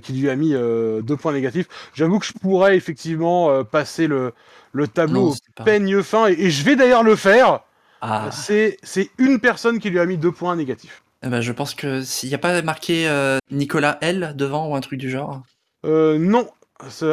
[0.03, 1.67] qui lui a mis deux points négatifs.
[1.95, 4.35] J'avoue que je pourrais effectivement passer le,
[4.77, 5.35] le tableau
[5.65, 7.61] peigne fin, et, je vais d'ailleurs le faire.
[8.03, 8.29] Ah.
[8.31, 8.79] C'est
[9.19, 11.03] une personne qui lui a mis deux points négatifs.
[11.23, 14.77] Eh ben, je pense que s'il n'y a pas marqué euh, Nicolas L devant ou
[14.77, 15.43] un truc du genre.
[15.85, 16.49] Euh, non.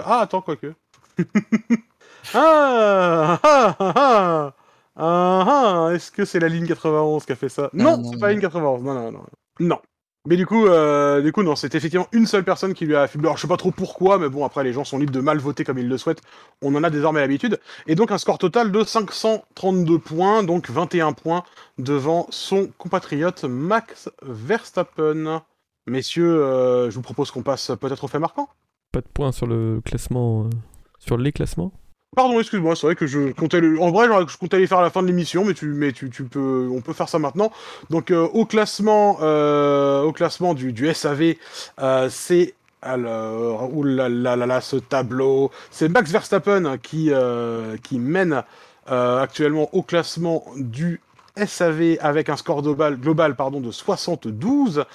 [0.06, 0.74] Ah, attends, quoique.
[2.34, 4.54] ah, ah, ah,
[4.96, 7.70] ah, ah, Est-ce que c'est la ligne 91 qui a fait ça?
[7.74, 8.84] Non, non c'est pas la ligne 91.
[8.84, 9.26] Non, non, non.
[9.60, 9.80] Non.
[10.26, 13.02] Mais du coup, euh, du coup, non, c'est effectivement une seule personne qui lui a
[13.02, 13.28] affublé.
[13.28, 15.38] Alors, je sais pas trop pourquoi, mais bon, après, les gens sont libres de mal
[15.38, 16.22] voter comme ils le souhaitent.
[16.62, 17.60] On en a désormais l'habitude.
[17.88, 21.44] Et donc, un score total de 532 points, donc 21 points
[21.78, 25.42] devant son compatriote Max Verstappen.
[25.88, 28.48] Messieurs, euh, je vous propose qu'on passe peut-être au fait marquant.
[28.94, 30.50] Pas de points sur le classement, euh,
[31.00, 31.74] sur les classements
[32.16, 33.80] Pardon, excuse-moi, c'est vrai que je comptais le...
[33.82, 36.10] En vrai, je comptais les faire à la fin de l'émission, mais tu, mais tu,
[36.10, 37.52] tu, peux, on peut faire ça maintenant.
[37.90, 41.36] Donc, euh, au classement, euh, au classement du, du SAV,
[41.80, 47.12] euh, c'est alors, là, ce tableau, c'est Max Verstappen qui,
[47.82, 48.44] qui mène
[48.88, 51.00] actuellement au classement du
[51.38, 54.86] SAV avec un score global, global pardon, de 72.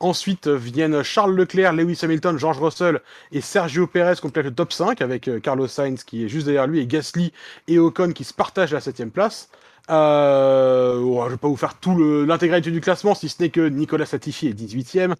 [0.00, 3.00] Ensuite viennent Charles Leclerc, Lewis Hamilton, George Russell
[3.32, 6.66] et Sergio Perez complètent le top 5 avec euh, Carlos Sainz qui est juste derrière
[6.66, 7.32] lui et Gasly
[7.68, 9.48] et Ocon qui se partagent la 7 place.
[9.88, 13.68] Euh, oh, je vais pas vous faire tout l'intégralité du classement, si ce n'est que
[13.68, 15.14] Nicolas Latifi est 18e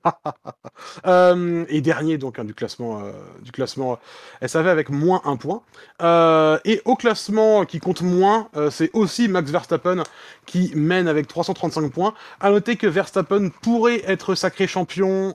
[1.07, 3.13] euh, et dernier donc hein, du classement euh,
[3.43, 3.99] du classement
[4.45, 5.63] SAV avec moins un point.
[6.03, 10.03] Euh, et au classement qui compte moins, euh, c'est aussi Max Verstappen
[10.47, 12.15] qui mène avec 335 points.
[12.41, 15.35] À noter que Verstappen pourrait être sacré champion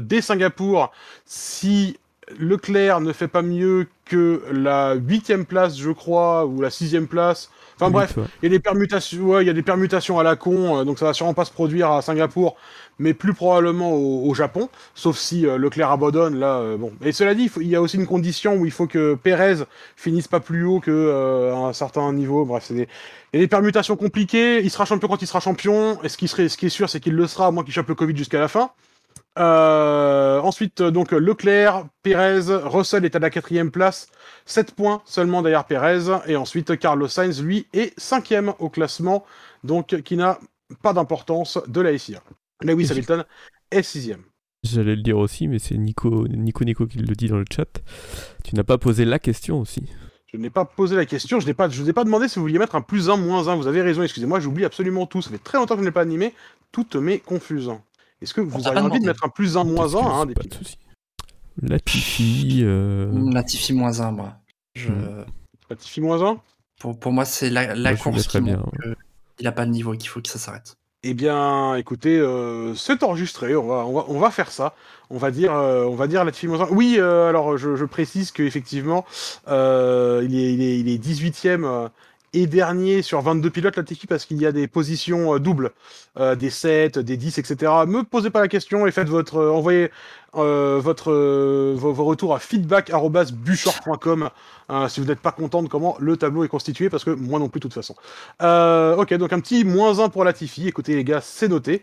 [0.00, 0.92] dès Singapour
[1.24, 1.98] si
[2.38, 7.50] Leclerc ne fait pas mieux que la huitième place, je crois, ou la sixième place.
[7.78, 10.78] Enfin bref, il y a des permutations, il y a des permutations à la con,
[10.78, 12.56] euh, donc ça va sûrement pas se produire à Singapour,
[12.98, 16.56] mais plus probablement au, Japon, sauf si euh, Leclerc abandonne là.
[16.56, 19.14] Euh, bon, et cela dit, il, y a aussi une condition où il faut que
[19.14, 19.56] Pérez
[19.94, 22.46] finisse pas plus haut que un certain niveau.
[22.46, 22.88] Bref, c'est des,
[23.34, 24.62] il y a des permutations compliquées.
[24.62, 26.02] Il sera champion quand il sera champion.
[26.02, 27.74] Et ce qui serait, ce qui est sûr, c'est qu'il le sera, à moins qu'il
[27.74, 28.70] chope le Covid jusqu'à la fin.
[29.36, 34.08] Ensuite, donc Leclerc, Pérez, Russell est à la quatrième place,
[34.46, 39.24] 7 points seulement derrière Pérez, et ensuite Carlos Sainz, lui, est cinquième au classement,
[39.64, 40.38] donc qui n'a
[40.82, 42.22] pas d'importance de la SIA.
[42.62, 43.24] Lewis Hamilton
[43.70, 44.22] est sixième.
[44.62, 47.82] J'allais le dire aussi, mais c'est Nico, Nico Nico qui le dit dans le chat.
[48.44, 49.88] Tu n'as pas posé la question aussi.
[50.32, 52.42] Je n'ai pas posé la question, je ne pas, vous ai pas demandé si vous
[52.42, 53.56] vouliez mettre un plus 1, moins 1.
[53.56, 55.22] Vous avez raison, excusez-moi, j'oublie absolument tout.
[55.22, 56.34] Ça fait très longtemps que je n'ai pas animé
[56.72, 57.80] toutes mes confusions.
[58.20, 60.42] Est-ce que vous avez envie de mettre un plus 1, moins 1 hein, des pas
[60.42, 60.78] de soucis.
[61.62, 62.60] Latifi.
[62.62, 63.10] Euh...
[63.32, 64.34] Latifi moins 1, moi.
[64.74, 64.88] Je...
[64.88, 65.24] Hmm.
[65.70, 66.40] Latifi moins 1
[66.78, 68.62] pour, pour moi, c'est la, la course qui bien.
[69.38, 70.76] il n'a pas le niveau qu'il faut que ça s'arrête.
[71.02, 73.54] Eh bien, écoutez, euh, c'est enregistré.
[73.54, 74.74] On va, on va, on va faire ça.
[75.08, 76.68] On va dire, euh, on va dire Latifi moins 1.
[76.70, 79.04] Oui, euh, alors je, je précise qu'effectivement,
[79.48, 81.90] euh, il, est, il, est, il est 18ème
[82.36, 85.70] et dernier sur 22 pilotes Latifi parce qu'il y a des positions euh, doubles,
[86.18, 87.72] euh, des 7, des 10, etc.
[87.86, 89.40] Me posez pas la question et faites votre,
[90.34, 91.12] euh, votre,
[91.74, 94.30] vos, retours à feedback@buchor.com
[94.88, 97.48] si vous n'êtes pas content de comment le tableau est constitué parce que moi non
[97.48, 97.94] plus de toute façon.
[98.40, 100.68] ok, donc un petit moins 1 pour Latifi.
[100.68, 101.82] Écoutez les gars, c'est noté.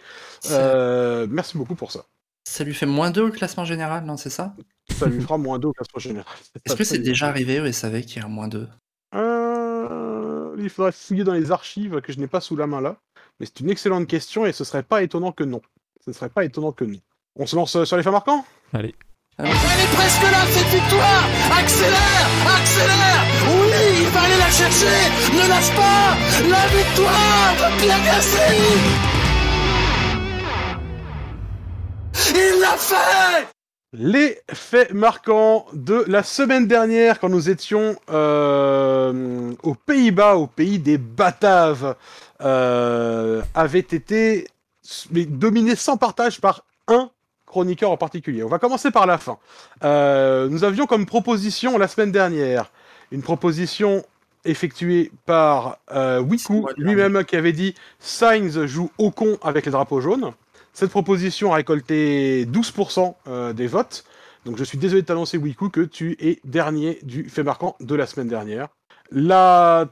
[0.49, 2.05] merci beaucoup pour ça.
[2.45, 4.53] Ça lui fait moins 2 au classement général, non, c'est ça?
[4.89, 6.35] Ça lui fera moins 2 au classement général.
[6.65, 8.67] Est-ce que c'est déjà arrivé au SAV qu'il y a moins 2
[10.63, 12.97] il faudrait fouiller dans les archives que je n'ai pas sous la main là.
[13.39, 15.61] Mais c'est une excellente question et ce serait pas étonnant que non.
[16.05, 16.99] Ce serait pas étonnant que non.
[17.35, 18.93] On se lance euh, sur les faits marquants Allez.
[19.39, 21.23] Elle est presque là, cette victoire.
[21.59, 23.25] Accélère Accélère.
[23.47, 25.09] Oui, il va aller la chercher.
[25.33, 26.15] Ne lâche pas.
[26.47, 28.61] La victoire de Pierre Gasly.
[32.35, 33.47] Il l'a fait.
[33.93, 40.77] Les faits marquants de la semaine dernière, quand nous étions euh, aux Pays-Bas, au pays
[40.77, 41.95] des Bataves,
[42.41, 44.47] euh, avaient été
[45.15, 47.09] dominés sans partage par un
[47.53, 48.43] chroniqueur en particulier.
[48.43, 49.37] On va commencer par la fin.
[49.83, 52.71] Euh, nous avions comme proposition la semaine dernière
[53.11, 54.03] une proposition
[54.43, 55.77] effectuée par
[56.21, 60.33] Wiku lui-même qui avait dit Sainz joue au con avec les drapeaux jaunes.
[60.73, 64.03] Cette proposition a récolté 12% euh, des votes.
[64.45, 67.95] Donc je suis désolé de t'annoncer, Wiku, que tu es dernier du fait marquant de
[67.95, 68.69] la semaine dernière.
[69.11, 69.85] La,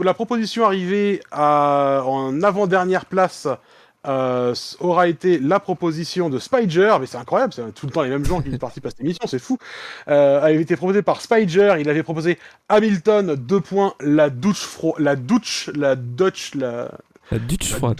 [0.00, 2.02] la proposition arrivée à...
[2.06, 3.48] en avant-dernière place
[4.06, 8.10] euh, aura été la proposition de Spider, mais c'est incroyable, c'est tout le temps les
[8.10, 9.58] mêmes gens qui participent à cette émission, c'est fou.
[10.08, 14.68] Euh, avait été proposée par Spider, il avait proposé Hamilton, deux points, la douche
[14.98, 16.90] la douche, la Dutch, la...
[17.30, 17.98] La Dutch froide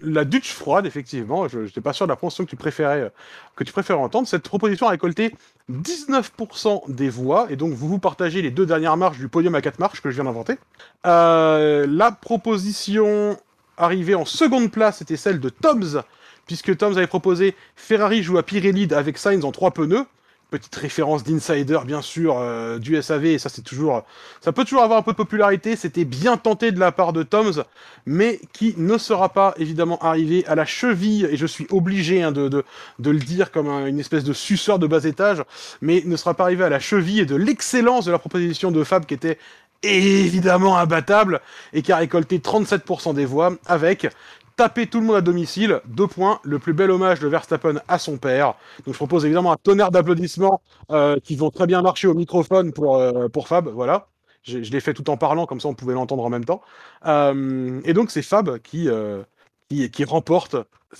[0.00, 3.08] la Dutch froide, effectivement, je n'étais pas sûr de la prononciation que tu préférais, euh,
[3.56, 4.28] que tu préférais entendre.
[4.28, 5.34] Cette proposition a récolté
[5.70, 9.62] 19% des voix, et donc vous vous partagez les deux dernières marches du podium à
[9.62, 10.54] quatre marches que je viens d'inventer.
[11.06, 13.36] Euh, la proposition
[13.78, 16.02] arrivée en seconde place était celle de Toms,
[16.46, 20.06] puisque Toms avait proposé Ferrari joue à Pirelli avec Sainz en trois pneus.
[20.50, 24.02] Petite référence d'insider bien sûr euh, du SAV et ça c'est toujours
[24.40, 25.76] ça peut toujours avoir un peu de popularité.
[25.76, 27.64] C'était bien tenté de la part de Toms
[28.06, 31.28] mais qui ne sera pas évidemment arrivé à la cheville.
[31.30, 32.64] Et je suis obligé hein, de,
[32.98, 35.44] le dire comme une espèce de suceur de bas étage
[35.82, 39.04] mais ne sera pas arrivé à la cheville de l'excellence de la proposition de Fab
[39.04, 39.36] qui était
[39.82, 41.40] évidemment imbattable
[41.72, 44.08] et qui a récolté 37% des voix avec
[44.56, 45.80] taper tout le monde à domicile.
[45.86, 48.54] Deux points, le plus bel hommage de Verstappen à son père.
[48.84, 50.60] Donc je propose évidemment un tonnerre d'applaudissements
[50.90, 53.68] euh, qui vont très bien marcher au microphone pour, euh, pour Fab.
[53.68, 54.08] Voilà.
[54.42, 56.60] Je, l'ai fait tout en parlant, comme ça on pouvait l'entendre en même temps.
[57.06, 58.88] Euh, et donc c'est Fab qui,
[59.68, 60.56] qui, qui remporte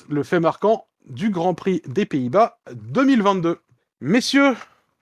[0.09, 3.59] le fait marquant du Grand Prix des Pays-Bas 2022.
[4.01, 4.55] Messieurs,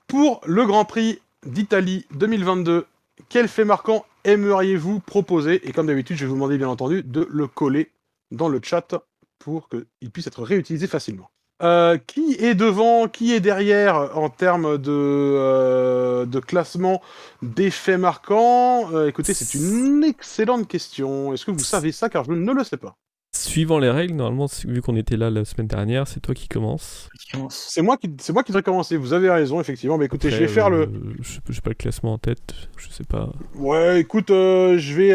[0.06, 2.86] pour le Grand Prix d'Italie 2022,
[3.28, 7.26] quel fait marquant aimeriez-vous proposer Et comme d'habitude, je vais vous demander bien entendu de
[7.30, 7.92] le coller
[8.30, 8.94] dans le chat
[9.38, 11.30] pour qu'il puisse être réutilisé facilement.
[11.62, 17.00] Euh, qui est devant, qui est derrière en termes de, euh, classement
[17.40, 18.92] d'effets marquants?
[18.92, 21.32] Euh, Écoutez, c'est une excellente question.
[21.32, 22.10] Est-ce que vous savez ça?
[22.10, 22.98] Car je ne le sais pas.
[23.46, 27.08] Suivant les règles, normalement, vu qu'on était là la semaine dernière, c'est toi qui commence.
[27.48, 28.96] C'est moi qui, c'est moi qui devrais commencer.
[28.96, 29.98] Vous avez raison, effectivement.
[29.98, 30.90] Mais écoutez, je vais faire le.
[31.20, 32.54] Je n'ai pas le classement en tête.
[32.76, 33.32] Je sais pas.
[33.54, 35.10] Ouais, écoute, je vais,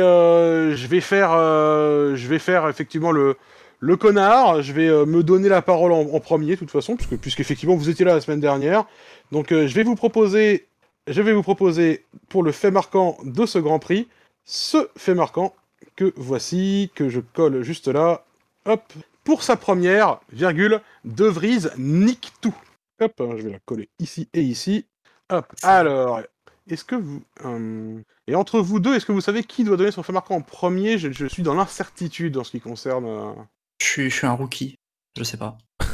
[0.76, 3.36] je vais faire, je vais faire effectivement le
[3.82, 6.96] le connard, je vais euh, me donner la parole en, en premier, de toute façon,
[6.96, 8.86] puisque puisqu'effectivement vous étiez là la semaine dernière.
[9.32, 10.68] Donc euh, je vais vous proposer,
[11.08, 14.08] je vais vous proposer pour le fait marquant de ce Grand Prix,
[14.46, 15.54] ce fait marquant
[16.02, 18.26] que voici, que je colle juste là.
[18.66, 18.82] Hop,
[19.24, 22.56] pour sa première, virgule, De Vries nique tout.
[23.00, 24.86] Hop, hein, je vais la coller ici et ici.
[25.30, 26.22] Hop, alors,
[26.68, 27.22] est-ce que vous...
[27.46, 30.36] euh, Et entre vous deux, est-ce que vous savez qui doit donner son fait marquant
[30.38, 30.98] en premier?
[30.98, 33.06] Je, je suis dans l'incertitude en ce qui concerne...
[33.06, 33.34] euh,
[33.80, 34.76] Je suis, je suis un rookie.
[35.18, 35.58] Je sais pas.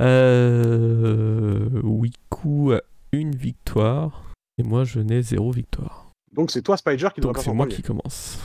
[0.00, 1.68] Euh...
[1.82, 2.80] Wiku a
[3.12, 4.32] une victoire.
[4.56, 6.06] Et moi, je n'ai zéro victoire.
[6.32, 7.74] Donc c'est toi, Spider, qui doit Donc c'est moi premier.
[7.76, 8.38] qui commence.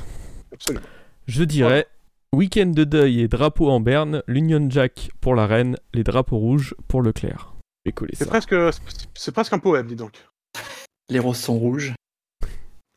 [0.53, 0.85] Absolument.
[1.27, 1.87] Je dirais
[2.33, 6.75] week-end de deuil et drapeau en berne, l'Union Jack pour la reine, les drapeaux rouges
[6.87, 7.01] pour
[7.85, 8.29] vais coller C'est ça.
[8.29, 8.55] presque,
[9.13, 10.25] c'est presque un poème, dis donc.
[11.09, 11.93] Les roses sont rouges.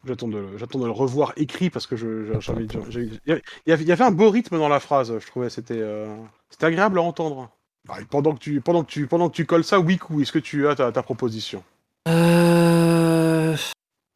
[0.07, 2.81] J'attends de, le- j'attends de le revoir écrit parce que je, je- j'ai envie de-
[2.91, 6.15] j'ai- il y avait- un beau rythme dans la phrase, je trouvais, c'était, euh,
[6.49, 7.51] c'était agréable à entendre.
[7.89, 10.33] Ah, et pendant que tu, pendant que tu, pendant que tu colles ça, Wiku, est-ce
[10.33, 11.63] que tu as ta, ta proposition?
[12.09, 13.57] Euh...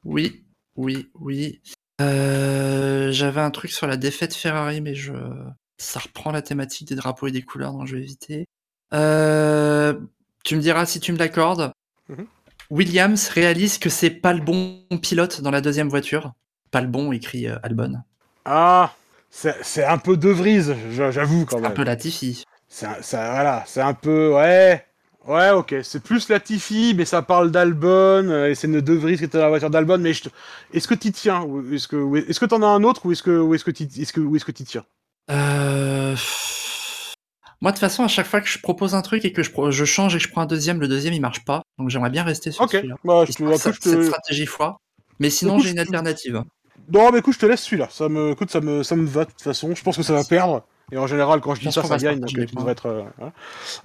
[0.04, 0.44] Oui,
[0.76, 1.60] oui, oui.
[2.00, 5.12] Euh, J'avais un truc sur la défaite Ferrari, mais je...
[5.78, 8.46] ça reprend la thématique des drapeaux et des couleurs, donc je vais éviter.
[8.94, 9.94] Euh...
[10.44, 11.72] Tu me diras si tu me l'accordes.
[12.08, 12.26] Mhm.
[12.70, 16.32] Williams réalise que c'est pas le bon pilote dans la deuxième voiture.
[16.70, 17.96] Pas le bon, écrit euh, Albon.
[18.44, 18.94] Ah,
[19.30, 21.74] c'est, un peu de Vries, j'a- j'avoue quand Un même.
[21.74, 22.44] peu Latifi.
[22.68, 24.86] C'est, un- ça, voilà, c'est un peu, ouais,
[25.26, 29.16] ouais, ok, c'est plus Latifi, mais ça parle d'Albon, euh, et c'est une De Vries
[29.18, 30.28] qui était dans la voiture d'Albon, mais te-
[30.72, 33.22] est-ce que t'y tiens ou Est-ce que, est-ce que t'en as un autre ou est-ce
[33.22, 34.84] que, est-ce que t'y, est-ce que, ou est-ce que t'y tiens?
[35.30, 36.16] Euh...
[37.62, 39.50] Moi, de toute façon, à chaque fois que je propose un truc et que je,
[39.70, 41.62] je change et que je prends un deuxième, le deuxième il marche pas.
[41.78, 42.96] Donc j'aimerais bien rester sur Ok, celui-là.
[43.04, 44.78] bah, je te, que je cette te- stratégie fois.
[45.18, 46.42] Mais sinon, j'ai une alternative.
[46.90, 47.88] Non, mais écoute, je te laisse celui-là.
[47.90, 49.74] Ça me, écoute, ça me, ça me va de toute façon.
[49.74, 50.64] Je pense que ça va perdre.
[50.92, 52.20] Et en général, quand je dis ça, ça gagne.
[52.20, 52.86] Donc, tu devrais être.
[52.86, 53.32] euh, voilà.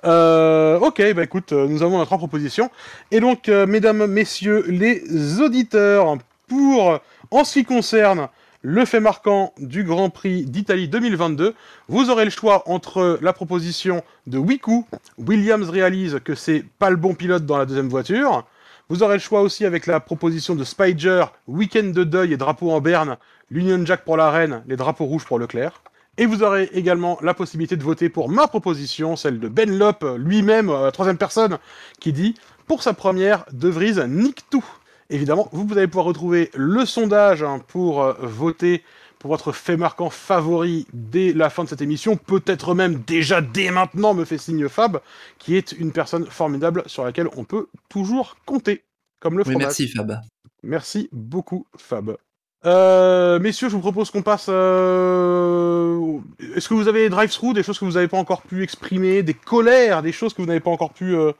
[0.05, 2.69] Euh, ok, bah écoute, euh, nous avons notre proposition.
[3.11, 6.17] Et donc, mesdames, messieurs, les auditeurs,
[6.47, 6.99] pour
[7.31, 8.29] en ce qui concerne
[8.61, 11.53] le fait marquant du Grand Prix d'Italie 2022,
[11.87, 14.85] vous aurez le choix entre la proposition de Wiku,
[15.19, 18.43] Williams réalise que c'est pas le bon pilote dans la deuxième voiture.
[18.89, 22.71] Vous aurez le choix aussi avec la proposition de Spider, Week-end de deuil et drapeau
[22.71, 23.17] en berne,
[23.51, 25.81] l'Union Jack pour la reine, les drapeaux rouges pour Leclerc.
[26.17, 30.05] Et vous aurez également la possibilité de voter pour ma proposition, celle de Ben Lop
[30.17, 31.57] lui-même, euh, troisième personne,
[31.99, 32.35] qui dit
[32.67, 34.65] pour sa première, De Vries nique tout.
[35.09, 38.83] Évidemment, vous, vous allez pouvoir retrouver le sondage hein, pour euh, voter
[39.19, 43.71] pour votre fait marquant favori dès la fin de cette émission, peut-être même déjà dès
[43.71, 45.01] maintenant, me fait signe Fab,
[45.39, 48.83] qui est une personne formidable sur laquelle on peut toujours compter,
[49.19, 49.63] comme le Oui, fromage.
[49.63, 50.21] merci Fab.
[50.61, 52.17] Merci beaucoup, Fab.
[52.65, 54.47] Euh, messieurs, je vous propose qu'on passe.
[54.49, 56.17] euh,
[56.55, 59.21] Est-ce que vous avez des drive-through, des choses que vous n'avez pas encore pu exprimer,
[59.23, 61.31] des colères, des choses que vous n'avez pas encore pu euh,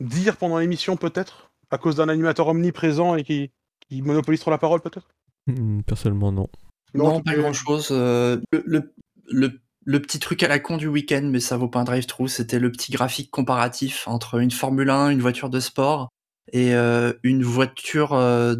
[0.00, 3.50] dire pendant l'émission, peut-être À cause d'un animateur omniprésent et qui,
[3.88, 5.08] qui monopolise trop la parole, peut-être?
[5.46, 6.48] Hmm, Personnellement, non.
[6.94, 7.90] Non, pas cas- grand chose.
[7.90, 8.92] le, le,
[9.30, 12.28] le- le petit truc à la con du week-end, mais ça vaut pas un drive-through,
[12.28, 16.08] c'était le petit graphique comparatif entre une Formule 1, une voiture de sport
[16.52, 18.54] et euh, une voiture euh,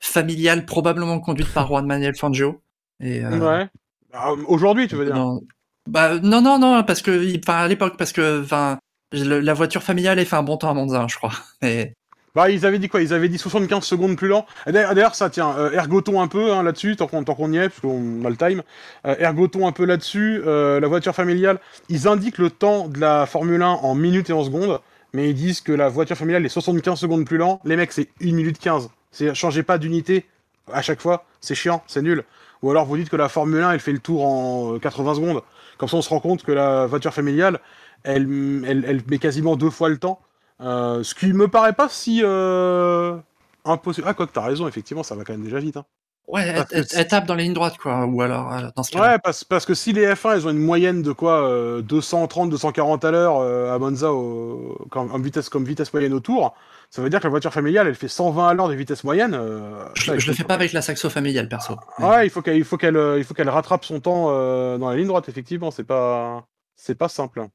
[0.00, 2.60] familiale probablement conduite par Juan Manuel Fangio.
[3.00, 3.68] Et, euh, Ouais.
[4.12, 5.14] Ah, Aujourd'hui, tu veux dire?
[5.14, 5.40] non,
[5.88, 8.78] bah, non, non, non, parce que, enfin, à l'époque, parce que, enfin,
[9.12, 11.32] la voiture familiale, elle fait un bon temps à Monza, je crois.
[11.62, 11.92] Mais
[12.34, 13.02] Bah, ils avaient dit quoi?
[13.02, 14.46] Ils avaient dit 75 secondes plus lent.
[14.66, 18.24] D'ailleurs, ça, tiens, euh, ergotons un peu hein, là-dessus, tant qu'on y est, parce qu'on
[18.24, 18.62] a le time.
[19.06, 20.42] Euh, ergotons un peu là-dessus.
[20.46, 24.32] euh, la voiture familiale, ils indiquent le temps de la Formule 1 en minutes et
[24.32, 24.80] en secondes,
[25.16, 27.58] mais ils disent que la voiture familiale est 75 secondes plus lent.
[27.64, 28.90] Les mecs, c'est 1 minute 15.
[29.12, 30.26] C'est changez pas d'unité
[30.70, 32.22] à chaque fois, c'est chiant, c'est nul.
[32.60, 35.14] Ou alors vous dites que la Formule 1, elle fait le tour en euh, 80
[35.14, 35.42] secondes.
[35.78, 37.60] Comme ça, on se rend compte que la voiture familiale,
[38.02, 40.20] elle met quasiment deux fois le temps.
[40.60, 43.16] Euh, ce qui me paraît pas si euh,
[43.64, 44.06] impossible.
[44.06, 45.78] Ah, quoi que t'as raison, effectivement, ça va quand même déjà vite.
[45.78, 45.86] Hein.
[46.28, 48.04] Ouais, elle, tape dans les lignes droites, quoi.
[48.06, 50.50] Ou alors, euh, dans ce cas Ouais, parce, parce que si les F1, ils ont
[50.50, 55.18] une moyenne de quoi euh, 230, 240 à l'heure euh, à Monza au- comme, en
[55.18, 56.54] vitesse, comme vitesse moyenne au tour,
[56.90, 59.34] ça veut dire que la voiture familiale, elle fait 120 à l'heure de vitesse moyenne.
[59.34, 61.76] euh, je, je le fais pas avec la saxo familiale, perso.
[61.98, 64.90] Ouais, il faut qu'elle, faut qu'elle, euh, il faut qu'elle rattrape son temps euh, dans
[64.90, 65.28] la ligne droite.
[65.28, 66.44] Effectivement, c'est pas,
[66.76, 67.46] c'est pas simple.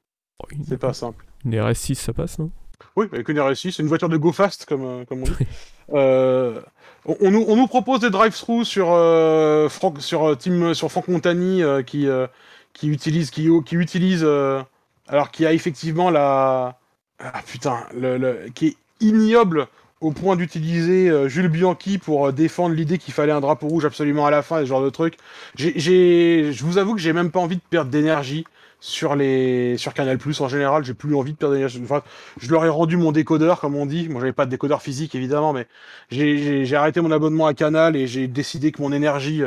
[0.50, 1.24] une, C'est pas simple.
[1.44, 2.50] une RS6, ça passe, non?
[2.96, 5.32] Oui, avec une RSI, c'est une voiture de go fast, comme, euh, comme on dit.
[5.94, 6.60] Euh,
[7.04, 11.82] on, nous, propose des drive-through sur, euh, Franck, sur, euh, Team, sur Franck Montagny euh,
[11.82, 12.26] qui, euh,
[12.72, 14.62] qui utilise, qui, qui utilise euh,
[15.08, 16.78] alors qui a effectivement la.
[17.18, 19.66] Ah putain, le, le- qui est ignoble
[20.00, 23.84] au point d'utiliser euh, Jules Bianchi pour euh, défendre l'idée qu'il fallait un drapeau rouge
[23.84, 25.16] absolument à la fin ce genre de truc.
[25.56, 28.44] Je vous avoue que j'ai même pas envie de perdre d'énergie
[28.82, 30.84] sur les sur Canal Plus en général.
[30.84, 31.56] J'ai plus envie de perdre.
[31.82, 32.02] Enfin,
[32.38, 34.08] je leur ai rendu mon décodeur, comme on dit.
[34.08, 35.68] Moi, j'avais pas de décodeur physique évidemment, mais
[36.10, 39.44] j'ai arrêté mon abonnement à Canal et j'ai décidé que mon énergie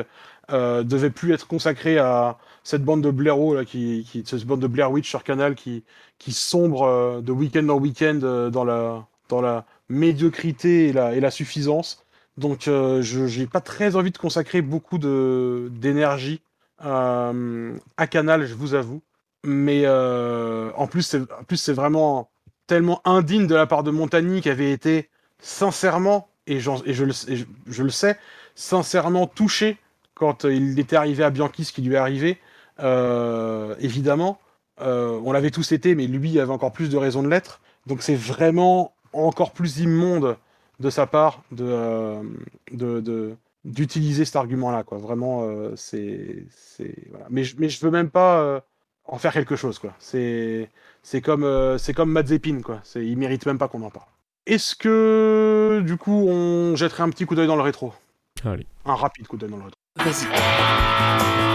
[0.51, 4.61] euh, devait plus être consacrée à cette bande de blaireaux là, qui, qui cette bande
[4.61, 5.83] de Blair Witch sur Canal qui
[6.17, 11.13] qui sombre euh, de week-end en week-end euh, dans la dans la médiocrité et la,
[11.13, 12.05] et la suffisance.
[12.37, 16.41] Donc, euh, je n'ai pas très envie de consacrer beaucoup d'énergie
[16.79, 19.01] à Canal, je vous avoue.
[19.45, 21.17] Mais euh, en plus,
[21.55, 22.29] c'est vraiment
[22.67, 25.09] tellement indigne de la part de Montagny qui avait été
[25.39, 27.13] sincèrement, et, et, je, le,
[27.67, 28.17] je, le, sais,
[28.55, 29.77] sincèrement touché
[30.15, 32.39] quand il était arrivé à Bianchi, ce qui lui est arrivé.
[33.79, 34.39] évidemment,
[34.79, 37.61] on l'avait tous été, mais lui avait encore plus de raisons de l'être.
[37.85, 40.37] Donc c'est vraiment encore plus immonde
[40.79, 44.83] de sa part de, euh, d'utiliser cet argument-là.
[44.83, 44.97] Quoi.
[44.97, 46.45] Vraiment, euh, c'est,
[47.09, 47.27] voilà.
[47.29, 48.59] mais, mais je veux même pas euh,
[49.07, 49.79] en faire quelque chose.
[49.79, 49.93] Quoi.
[49.99, 50.69] C'est,
[51.03, 52.61] c'est comme, c'est comme Mazepin.
[52.61, 52.79] Quoi.
[52.83, 54.07] C'est, il mérite même pas qu'on en parle.
[54.45, 57.93] Est-ce que, du coup, on jetterait un petit coup d'œil dans le rétro?
[58.43, 58.67] Allez.
[58.85, 59.79] Un rapide coup d'œil dans le rétro.
[59.97, 61.54] Vas-y.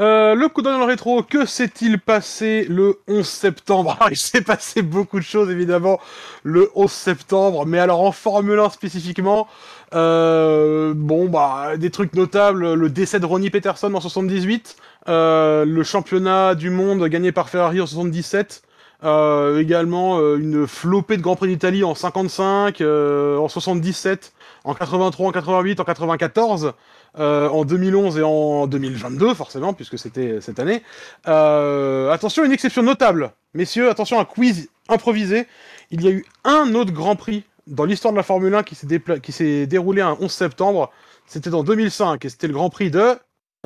[0.00, 3.98] Euh, le coup d'œil dans le rétro, que s'est-il passé le 11 septembre?
[4.10, 6.00] Il s'est passé beaucoup de choses, évidemment,
[6.42, 9.46] le 11 septembre, mais alors en Formule 1 spécifiquement,
[9.94, 14.76] euh, bon, bah, des trucs notables, le décès de Ronnie Peterson en 78,
[15.08, 18.62] euh, le championnat du monde gagné par Ferrari en 77,
[19.04, 24.32] euh, également une flopée de Grand Prix d'Italie en 55, euh, en 77,
[24.64, 26.74] en 83, en 88, en 94.
[27.18, 30.82] Euh, en 2011 et en 2022, forcément, puisque c'était cette année.
[31.26, 33.32] Euh, attention, une exception notable.
[33.52, 35.46] Messieurs, attention, un quiz improvisé.
[35.90, 39.32] Il y a eu un autre Grand Prix dans l'histoire de la Formule 1 qui
[39.32, 40.92] s'est déroulé un 11 septembre.
[41.26, 43.16] C'était en 2005 et c'était le Grand Prix de...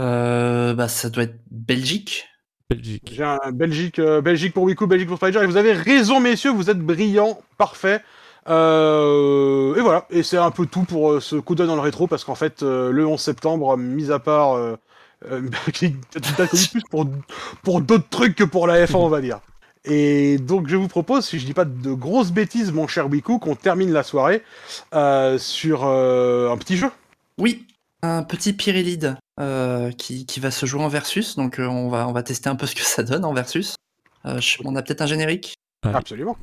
[0.00, 2.26] Euh, bah, ça doit être Belgique.
[2.70, 3.12] Belgique.
[3.12, 5.40] J'ai un Belgique, euh, Belgique pour Wiku, Belgique pour Spider.
[5.42, 8.00] Et vous avez raison, messieurs, vous êtes brillants, parfait.
[8.48, 11.80] Euh, et voilà, et c'est un peu tout pour euh, ce coup d'œil dans le
[11.80, 14.58] rétro, parce qu'en fait, euh, le 11 septembre, mis à part...
[15.72, 15.90] Tu
[16.36, 17.06] t'as connu plus pour,
[17.62, 19.40] pour d'autres trucs que pour la F1, on va dire.
[19.86, 23.38] Et donc je vous propose, si je dis pas de grosses bêtises, mon cher Wiku,
[23.38, 24.42] qu'on termine la soirée
[25.38, 26.90] sur un petit jeu.
[27.38, 27.66] Oui,
[28.02, 29.16] un petit Pyrilide
[29.96, 32.66] qui, qui, va se jouer en versus, donc on, va, on va tester un peu
[32.66, 33.76] ce que ça donne en versus.
[34.24, 35.54] on a peut-être un générique?
[35.84, 36.36] Absolument.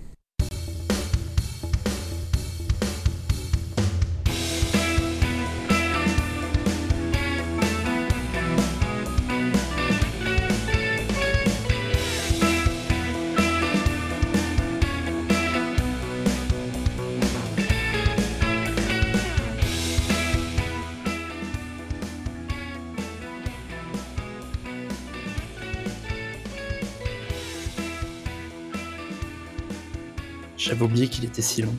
[30.81, 31.75] J'avais oublié qu'il était si long.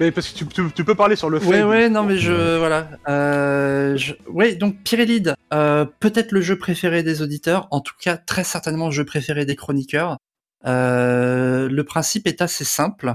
[0.00, 1.46] Mais parce que tu, tu, tu peux parler sur le fait.
[1.46, 2.56] Ouais, ouais, non, mais je.
[2.56, 2.88] Voilà.
[3.06, 4.14] Euh, je...
[4.30, 8.86] Ouais, donc Pyrélead, euh, peut-être le jeu préféré des auditeurs, en tout cas, très certainement
[8.86, 10.16] le jeu préféré des chroniqueurs.
[10.66, 13.12] Euh, le principe est assez simple.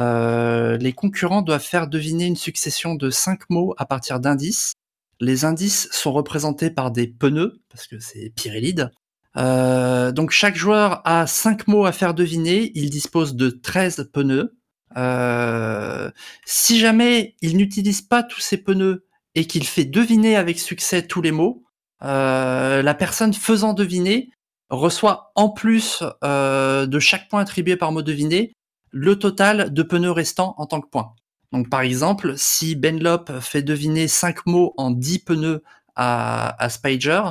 [0.00, 4.72] Euh, les concurrents doivent faire deviner une succession de cinq mots à partir d'indices.
[5.20, 8.90] Les indices sont représentés par des pneus, parce que c'est Pyrélead.
[9.36, 12.72] Euh, donc chaque joueur a cinq mots à faire deviner.
[12.74, 14.56] Il dispose de 13 pneus.
[14.96, 16.10] Euh,
[16.44, 21.22] si jamais il n'utilise pas tous ces pneus et qu'il fait deviner avec succès tous
[21.22, 21.64] les mots,
[22.02, 24.30] euh, la personne faisant deviner
[24.68, 28.52] reçoit en plus euh, de chaque point attribué par mot deviné
[28.90, 31.14] le total de pneus restants en tant que point.
[31.52, 35.62] Donc par exemple, si Benlop fait deviner 5 mots en 10 pneus
[35.96, 37.22] à, à Spider,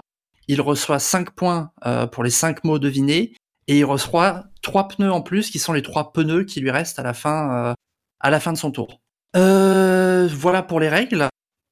[0.48, 1.72] il reçoit 5 points
[2.12, 3.34] pour les 5 mots devinés
[3.70, 6.98] et il reçoit trois pneus en plus qui sont les trois pneus qui lui restent
[6.98, 7.74] à la fin, euh,
[8.20, 9.00] à la fin de son tour.
[9.36, 11.28] Euh, voilà pour les règles.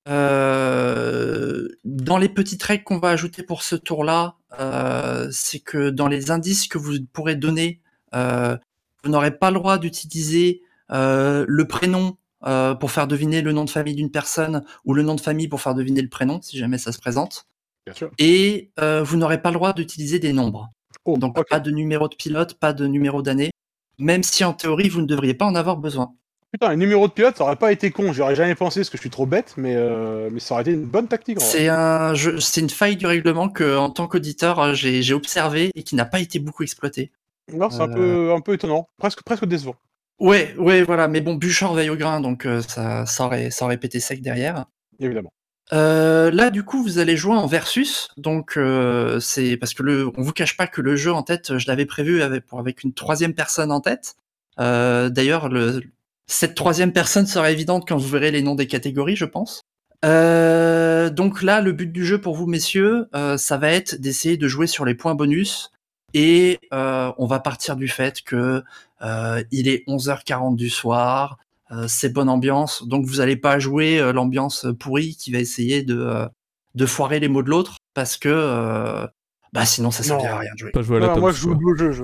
[0.08, 4.36] Euh, dans les petites règles qu'on va ajouter pour ce tour-là,
[5.32, 7.82] c'est que dans les indices que vous pourrez donner,
[8.14, 12.16] vous n'aurez pas le droit d'utiliser le prénom
[12.80, 15.62] pour faire deviner le nom de famille d'une personne ou le nom de famille pour
[15.62, 17.48] faire deviner le prénom, si jamais ça se présente.
[17.88, 18.12] Bien sûr.
[18.20, 20.72] Et vous n'aurez pas le droit d'utiliser des nombres.
[21.08, 23.52] Oh, Donc pas de numéro de pilote, pas de numéro d'année,
[23.98, 26.14] même si en théorie vous ne devriez pas en avoir besoin.
[26.52, 28.14] Putain, un numéro de pilote, ça aurait pas été con.
[28.14, 30.72] J'aurais jamais pensé parce que je suis trop bête, mais, euh, mais ça aurait été
[30.72, 31.40] une bonne tactique.
[31.42, 35.72] C'est un, jeu- c'est une faille du règlement que en tant qu'auditeur euh, j'ai observé
[35.76, 37.12] et qui n'a pas été beaucoup exploité.
[37.54, 39.76] Non, c'est un, peu, un peu étonnant, presque, presque décevant.
[40.20, 41.08] Ouais, ouais, voilà.
[41.08, 44.22] Mais bon, Bouchard veille au grain, donc euh, ça, ça, aurait, ça aurait pété sec
[44.22, 44.66] derrière.
[45.00, 45.32] Évidemment.
[45.74, 50.22] Euh, là, du coup, vous allez jouer en versus, donc euh, c'est parce que on
[50.22, 52.94] vous cache pas que le jeu en tête, je l'avais prévu avec, pour, avec une
[52.94, 54.16] troisième personne en tête.
[54.60, 55.82] Euh, D'ailleurs, le,
[56.28, 59.62] cette troisième personne sera évidente quand vous verrez les noms des catégories, je pense.
[60.06, 64.48] Euh, donc là, le but du jeu pour vous, messieurs, ça va être d'essayer de
[64.48, 65.72] jouer sur les points bonus.
[66.14, 68.64] Et on va partir du fait que
[69.52, 71.40] il est 11h40 du soir,
[71.88, 75.98] c'est bonne ambiance, donc vous n'allez pas jouer euh, l'ambiance pourrie qui va essayer de,
[76.00, 76.26] euh,
[76.76, 79.06] de foirer les mots de l'autre, parce que euh,
[79.54, 80.72] bah sinon ça servira à rien de jouer.
[80.72, 81.92] Pas jouer à la Voilà, moi, je joue le beau jeu.
[81.92, 82.04] Je...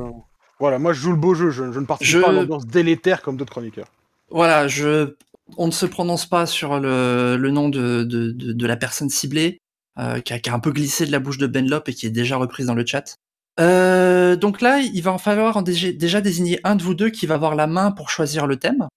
[0.59, 1.49] Voilà, moi, je joue le beau jeu.
[1.49, 3.87] Je, je ne participe Je- pas à l'ambiance délétère comme d'autres chroniqueurs.
[4.29, 5.15] Voilà, je,
[5.57, 9.09] on ne se prononce pas sur le, le nom de, de, de, de la personne
[9.09, 9.59] ciblée,
[9.99, 12.05] euh, qui, a, qui a un peu glissé de la bouche de Benlop et qui
[12.05, 13.15] est déjà reprise dans le chat.
[13.59, 17.27] Euh, donc là, il va en falloir en déjà désigner un de vous deux qui
[17.27, 18.87] va avoir la main pour choisir le thème.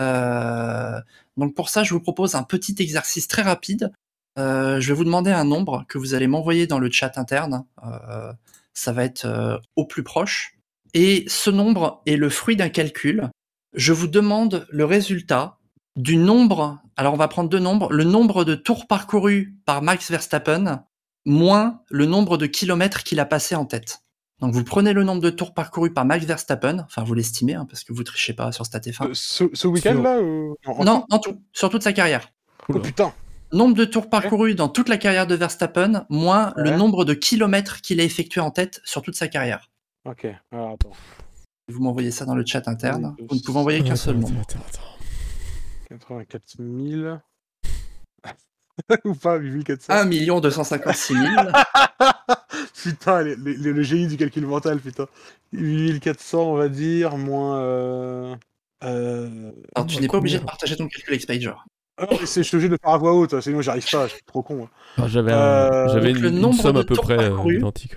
[0.00, 1.00] Euh,
[1.36, 3.92] donc pour ça, je vous propose un petit exercice très rapide.
[4.38, 7.64] Euh, je vais vous demander un nombre que vous allez m'envoyer dans le chat interne.
[7.84, 8.32] Euh,
[8.74, 10.54] ça va être au plus proche.
[10.94, 13.30] Et ce nombre est le fruit d'un calcul.
[13.74, 15.58] Je vous demande le résultat
[15.96, 16.78] du nombre.
[16.96, 17.92] Alors on va prendre deux nombres.
[17.92, 20.84] Le nombre de tours parcourus par Max Verstappen
[21.24, 24.05] moins le nombre de kilomètres qu'il a passé en tête.
[24.40, 27.64] Donc vous prenez le nombre de tours parcourus par Max Verstappen, enfin vous l'estimez hein,
[27.68, 29.06] parce que vous trichez pas sur StatF1.
[29.06, 32.28] Euh, ce ce week-end-là ou- non, tout en tout, sur toute sa carrière.
[32.68, 33.12] Oh putain.
[33.52, 37.80] Nombre de tours parcourus dans toute la carrière de Verstappen, moins le nombre de kilomètres
[37.80, 39.70] qu'il a effectué en tête sur toute sa carrière.
[40.04, 40.92] Ok, alors attends.
[41.72, 43.14] Vous m'envoyez ça dans le chat interne.
[43.18, 44.34] Oui, Vous ne pouvez envoyer qu'un seul nombre.
[44.40, 44.82] attends, attends.
[45.88, 47.16] 84 000.
[49.04, 49.92] Ou pas, 8400.
[49.92, 51.24] 1 256 000.
[52.82, 55.06] putain, les- les- les- le génie du calcul mental, putain.
[55.52, 57.58] 8400, on va dire, moins.
[57.60, 58.34] Euh...
[58.84, 59.50] euh...
[59.74, 61.52] Alors, tu n'es pas obligé de partager ton calcul Expager.
[61.98, 63.62] Ah non, mais c'est- je suis obligé de le faire à voix haute, hein, sinon
[63.62, 64.64] j'arrive pas, je suis trop con.
[64.64, 64.68] hein.
[64.98, 67.28] Ah, J'avais un- Euh, une, le une nombre somme de à peu tours près euh,
[67.30, 67.56] parcourus.
[67.58, 67.94] identique.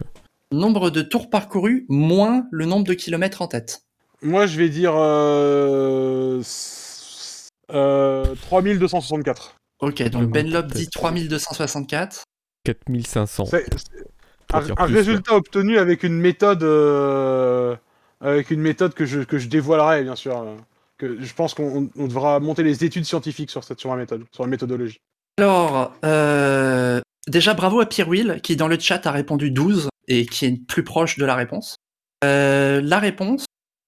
[0.52, 3.82] Nombre de tours parcourus moins le nombre de kilomètres en tête.
[4.22, 4.94] Moi, je vais dire.
[4.96, 6.40] Euh...
[6.40, 9.56] s- euh, 3264.
[9.82, 12.24] Ok, donc bon, Benlop dit 3264.
[12.66, 13.46] 4500.
[14.54, 16.64] Un, dire un plus, résultat obtenu avec une méthode.
[16.64, 17.76] euh,
[18.22, 20.46] Avec une méthode que je, que je dévoilerai, bien sûr.
[20.98, 24.24] Que je pense qu'on on devra monter les études scientifiques sur, cette, sur la méthode,
[24.34, 25.00] sur la méthodologie.
[25.40, 30.26] Alors, euh, déjà bravo à Pierre Will qui dans le chat a répondu 12 et
[30.26, 31.78] qui est plus proche de la réponse.
[32.26, 33.46] Euh, la réponse,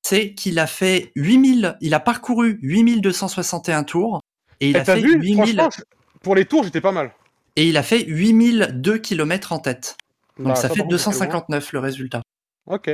[0.07, 4.21] c'est qu'il a fait 8000, il a parcouru 8261 tours
[4.61, 5.15] et il Eh, a fait vu?
[5.19, 5.83] 8000 Franchement, je-
[6.21, 7.11] pour les tours, j'étais pas mal.
[7.57, 9.97] et il a fait 8002 km en tête.
[10.37, 11.15] Donc Bah, ça fait par contre, j'étais loin.
[11.19, 12.21] 259 le résultat.
[12.67, 12.89] Ok.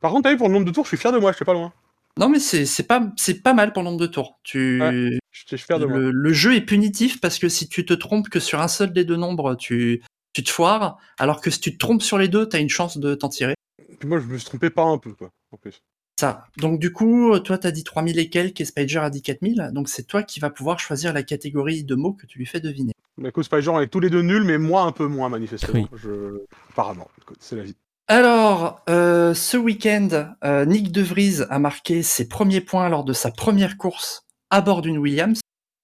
[0.00, 1.44] Par contre, t'as vu, pour le nombre de tours, je suis fier de moi, j'étais
[1.44, 1.72] pas loin.
[2.18, 4.40] Non mais c'est pas c'est pas mal pour le nombre de tours.
[4.42, 5.18] Tu Ouais.
[5.30, 5.96] J'étais fier de moi.
[5.96, 8.92] le, le jeu est punitif parce que si tu te trompes que sur un seul
[8.92, 10.02] des deux nombres, tu
[10.32, 12.98] tu te foires, alors que si tu te trompes sur les deux, t'as une chance
[12.98, 13.54] de t'en tirer.
[13.98, 15.82] Puis moi, je me suis trompé pas un peu, quoi, en plus.
[16.20, 16.44] Ça.
[16.58, 19.88] Donc du coup, toi t'as dit 3000 et quelques et Spider a dit 4000, donc
[19.88, 22.92] c'est toi qui vas pouvoir choisir la catégorie de mots que tu lui fais deviner.
[23.18, 25.88] Bah, pas genre, on est tous les deux nuls, mais moi un peu moins, manifestement.
[25.92, 25.98] Oui.
[26.02, 26.40] Je...
[26.70, 27.76] Apparemment, écoute, c'est la vie.
[28.08, 33.12] Alors, euh, ce week-end, euh, Nick De Vries a marqué ses premiers points lors de
[33.12, 35.40] sa première course à bord d'une Williams.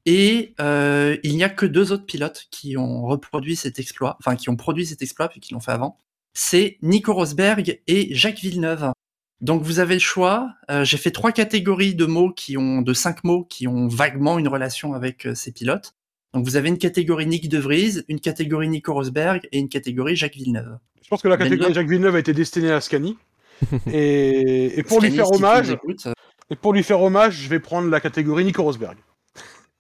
[0.07, 4.37] Et euh, il n'y a que deux autres pilotes qui ont reproduit cet exploit, enfin
[4.37, 5.99] qui ont produit cet exploit puis qui l'ont fait avant.
[6.33, 8.93] C'est Nico Rosberg et Jacques Villeneuve.
[9.41, 10.55] Donc vous avez le choix.
[10.71, 14.39] Euh, J'ai fait trois catégories de mots qui ont de cinq mots qui ont vaguement
[14.39, 15.96] une relation avec euh, ces pilotes.
[16.37, 20.17] Donc vous avez une catégorie Nick De Vries, une catégorie Nico Rosberg et une catégorie
[20.17, 20.77] Jacques Villeneuve.
[21.03, 21.73] Je pense que la catégorie.
[21.73, 23.17] Jacques Villeneuve a été destinée à Scani.
[23.91, 24.79] et...
[24.79, 26.13] et pour lui Scanny, faire si tu nous hommage, écoutes, euh,
[26.51, 28.99] et pour lui faire hommage, je vais prendre la catégorie Nico Rosberg.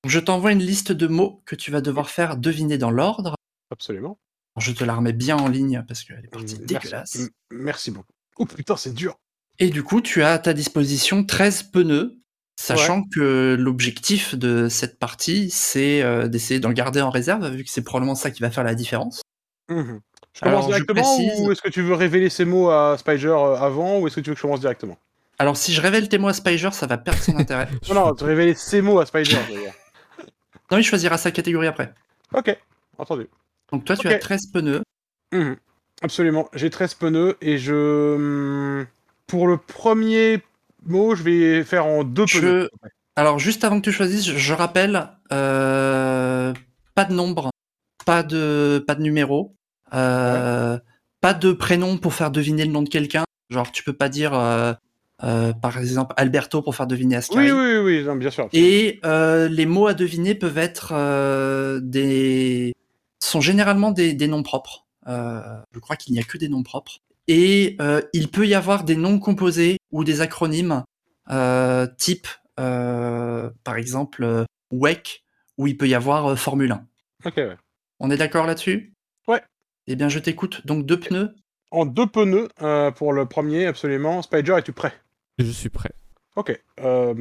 [0.08, 3.36] Je t'envoie une liste de mots que tu vas devoir faire deviner dans l'ordre.
[3.70, 4.18] Absolument.
[4.58, 6.66] Je te la remets bien en ligne parce qu'elle est partie Merci.
[6.66, 7.30] dégueulasse.
[7.52, 8.12] Merci beaucoup.
[8.38, 9.20] Oh putain, c'est dur.
[9.60, 12.18] Et du coup, tu as à ta disposition 13 pneus,
[12.60, 17.70] sachant que l'objectif de cette partie, c'est euh, d'essayer d'en garder en réserve, vu que
[17.70, 19.22] c'est probablement ça qui va faire la différence.
[19.68, 20.00] Mhm.
[20.32, 22.96] Je Alors, commence je directement précise- ou est-ce que tu veux révéler ces mots à
[22.98, 24.96] Spider euh, avant ou est-ce que tu veux que je commence directement?
[25.38, 27.68] Alors, si je révèle tes mots à Spiger, ça va perdre son intérêt.
[27.88, 29.72] Non, non, tu révéler ces mots à veux dire.
[30.70, 31.92] Non, il choisira sa catégorie après.
[32.34, 32.56] ok,
[32.98, 33.26] entendu.
[33.72, 34.82] Donc, toi, tu as 13 pneus.
[35.32, 35.56] Mhm.
[36.02, 36.48] Absolument.
[36.54, 38.14] J'ai 13 pneus et je.
[38.16, 38.86] hum,
[39.26, 40.40] Pour le premier
[40.88, 42.26] je vais faire en deux.
[42.26, 42.68] Je...
[43.16, 46.52] Alors, juste avant que tu choisisses, je- rappelle, euh,
[46.94, 47.50] pas de nombre,
[48.06, 49.54] pas de, pas de numéro,
[49.92, 50.78] euh,
[51.20, 53.24] pas de prénom pour faire deviner le nom de quelqu'un.
[53.50, 54.72] Genre, tu peux pas dire, euh,
[55.60, 57.36] par exemple, Alberto pour faire deviner Sky.
[57.36, 58.48] Oui, oui, oui, non, bien sûr.
[58.52, 60.94] Et les mots à deviner peuvent être
[61.80, 62.72] des
[63.22, 64.86] sont généralement des, des noms propres.
[65.06, 66.98] Je crois qu'il n'y a que des noms propres.
[67.32, 70.82] Et euh, il peut y avoir des noms composés ou des acronymes
[71.30, 72.26] euh, type,
[72.58, 75.22] euh, par exemple, euh, WEC,
[75.56, 76.84] où il peut y avoir euh, Formule 1.
[77.26, 77.56] Ok, ouais.
[78.00, 78.92] On est d'accord là-dessus?
[79.28, 79.40] Ouais.
[79.86, 80.66] Eh bien, je t'écoute.
[80.66, 81.32] Donc deux pneus.
[81.70, 84.22] En deux pneus euh, pour le premier, absolument.
[84.22, 84.92] Spider, es-tu prêt?
[85.38, 85.92] Je suis prêt.
[86.34, 86.60] Ok.
[86.80, 87.14] Euh,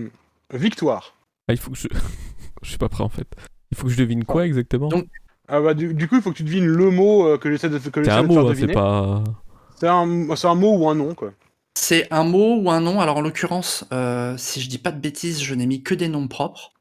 [0.52, 1.14] victoire.
[1.48, 1.88] Ah, il faut que je.
[2.64, 3.28] je suis pas prêt en fait.
[3.72, 4.88] Il faut que je devine quoi exactement?
[4.88, 5.06] Donc,
[5.48, 7.70] Ah bah, du, du coup, il faut que tu devines le mot euh, que j'essaie
[7.70, 8.74] de, que C'est j'essaie un de te faire mot, hein, c'est deviner.
[8.74, 9.24] pas.
[9.24, 9.36] C'est un,
[9.80, 11.34] c'est un mot ou un nom, quoi.
[11.76, 13.00] C'est un mot ou un nom.
[13.00, 16.08] Alors en l'occurrence, euh, si je dis pas de bêtises, je n'ai mis que des
[16.10, 16.74] noms propres.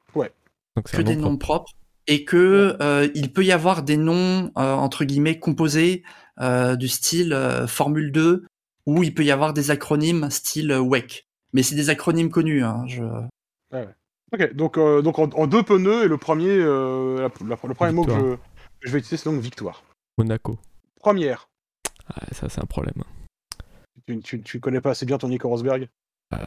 [0.76, 1.72] Donc c'est que un des nom noms propres
[2.06, 6.04] et que euh, il peut y avoir des noms euh, entre guillemets composés
[6.40, 8.46] euh, du style euh, Formule 2
[8.86, 11.26] ou il peut y avoir des acronymes style WEC.
[11.52, 12.62] Mais c'est des acronymes connus.
[12.64, 13.02] Hein, je...
[14.32, 17.74] Ok, donc, euh, donc en, en deux pneus, et le premier, euh, la- la- le
[17.74, 18.38] premier mot que je, Victoire.
[18.38, 19.82] que je vais utiliser, c'est donc victoire.
[20.18, 20.58] Monaco.
[21.00, 21.47] Première.
[22.14, 23.02] Ah, ça c'est un problème.
[24.06, 25.88] Tu, tu, tu connais pas assez bien ton Nico Rosberg
[26.32, 26.38] Euh,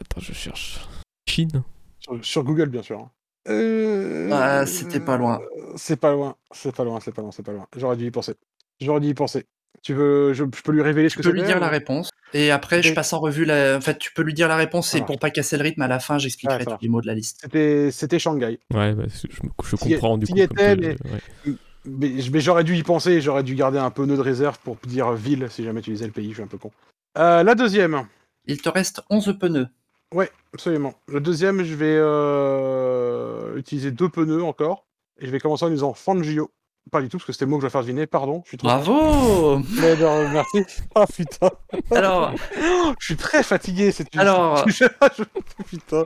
[0.00, 0.80] attends, je cherche.
[1.28, 1.62] Chine
[2.00, 3.08] sur, sur Google, bien sûr.
[3.48, 5.40] Euh, Ah, c'était pas loin.
[5.76, 7.66] C'est pas loin, c'est pas loin, c'est pas loin, c'est pas loin.
[7.76, 8.34] J'aurais dû y penser.
[8.80, 9.46] J'aurais dû y penser.
[9.82, 12.10] Tu veux, je, je peux lui révéler ce Tu que peux lui dire la réponse
[12.34, 13.76] et après je passe en revue la.
[13.76, 15.88] En fait, tu peux lui dire la réponse et pour pas casser le rythme, à
[15.88, 17.38] la fin, j'expliquerai tous les mots de la liste.
[17.42, 18.58] C'était, c'était Shanghai.
[18.74, 20.34] Ouais, bah, je, comprends du coup.
[20.34, 21.54] tu- mais- ouais.
[21.88, 25.48] Mais, j'aurais dû y penser, j'aurais dû garder un pneu de réserve pour dire ville
[25.50, 26.70] si jamais tu disais le pays, je suis un peu con.
[27.16, 28.06] Euh, la deuxième,
[28.46, 29.68] Il te reste 11 pneus.
[30.52, 30.94] absolument.
[31.08, 34.86] Le deuxième, je vais euh, utiliser deux pneus encore,
[35.18, 36.50] et je vais commencer en disant Fangio.
[36.90, 38.42] Pas du tout, parce que c'était le mot que je vais faire deviner, pardon.
[38.44, 40.64] Je suis trop Bravo Mais non, merci.
[40.94, 41.50] Ah putain.
[41.90, 42.32] Alors,
[42.98, 44.16] Je suis très fatigué cette.
[44.16, 44.64] Alors-
[45.68, 46.04] Putain.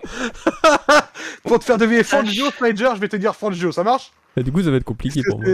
[1.45, 4.13] Pour te faire deviner Fangio, Snyder, je vais te dire Fangio, ça marche?
[4.37, 5.49] Et du coup, ça va être compliqué pour moi.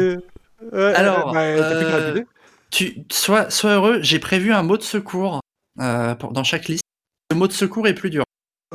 [0.95, 2.23] Alors, euh,
[2.71, 5.41] tu sois, sois heureux, j'ai prévu un mot de secours
[5.81, 6.83] euh, pour- dans chaque liste.
[7.31, 8.25] Le mot de secours est plus dur.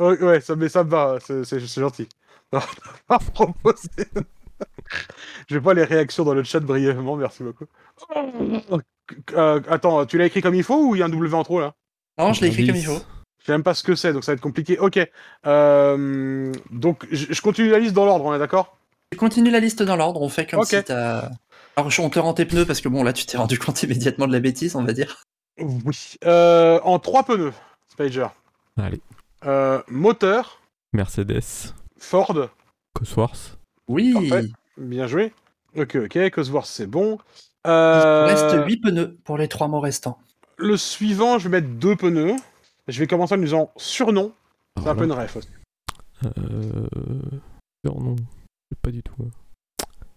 [0.00, 2.08] Ouais, ouais, ça, mais ça me va, c'est gentil.
[2.52, 2.60] Non,
[3.08, 3.88] pas proposer.
[5.48, 7.66] Je vais pas les réactions dans le chat brièvement, merci beaucoup.
[9.32, 11.42] Euh, attends, tu l'as écrit comme il faut ou il y a un W en
[11.44, 11.74] trop là?
[12.18, 12.98] Non, je l'ai écrit comme il faut.
[13.40, 14.78] Je sais même pas ce que c'est, donc ça va être compliqué.
[14.78, 14.98] Ok.
[15.46, 18.78] Euh, donc je, je continue la liste dans l'ordre, on est d'accord?
[19.10, 21.30] Tu continues la liste dans l'ordre, on fait comme si t'as...
[21.76, 23.82] Alors, je- on te rend tes pneus parce que bon, là, tu t'es rendu compte
[23.82, 25.22] immédiatement de la bêtise, on va dire.
[25.58, 26.14] Oui.
[26.24, 27.52] Euh, en trois pneus,
[27.88, 28.26] Spager.
[28.80, 29.00] Allez.
[29.44, 30.60] Euh, moteur,
[30.94, 31.42] Mercedes,
[31.98, 32.48] Ford,
[32.94, 33.58] Cosworth,
[33.88, 34.48] Oui, Parfait.
[34.76, 35.32] bien joué.
[35.76, 37.18] Ok, ok, Cosworth c'est bon.
[37.66, 40.18] il Euh, te reste 8 pneus pour les 3 mots restants.
[40.56, 42.36] Le suivant, je vais mettre deux pneus.
[42.88, 44.32] Je vais commencer en disant surnom.
[44.78, 45.22] C'est un peu Voilà.
[45.22, 45.48] une ref aussi.
[46.24, 46.86] Euh...
[47.84, 48.16] Surnom.
[48.16, 48.22] Je
[48.76, 49.14] sais Pas du tout.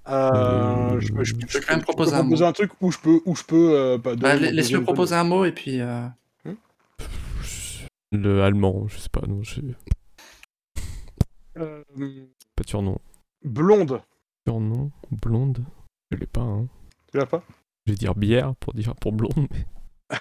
[0.08, 2.46] Euh, Euh, je, peux, je, peux- je peux quand même je peux proposer un proposer
[2.46, 3.76] un truc où je peux, où je peux.
[3.76, 5.82] euh, pas Bah, Laisse-le proposer un mot et puis...
[5.82, 6.08] euh,
[8.14, 9.42] Le allemand, je sais pas, non.
[11.58, 11.84] Euh,
[12.56, 12.98] pas de surnom.
[13.44, 14.02] Blonde.
[14.48, 15.60] Surnom, blonde,
[16.12, 16.68] je l'ai pas, hein.
[17.12, 17.44] Tu l'as pas?
[17.86, 19.66] Je vais dire bière pour dire pour blonde, mais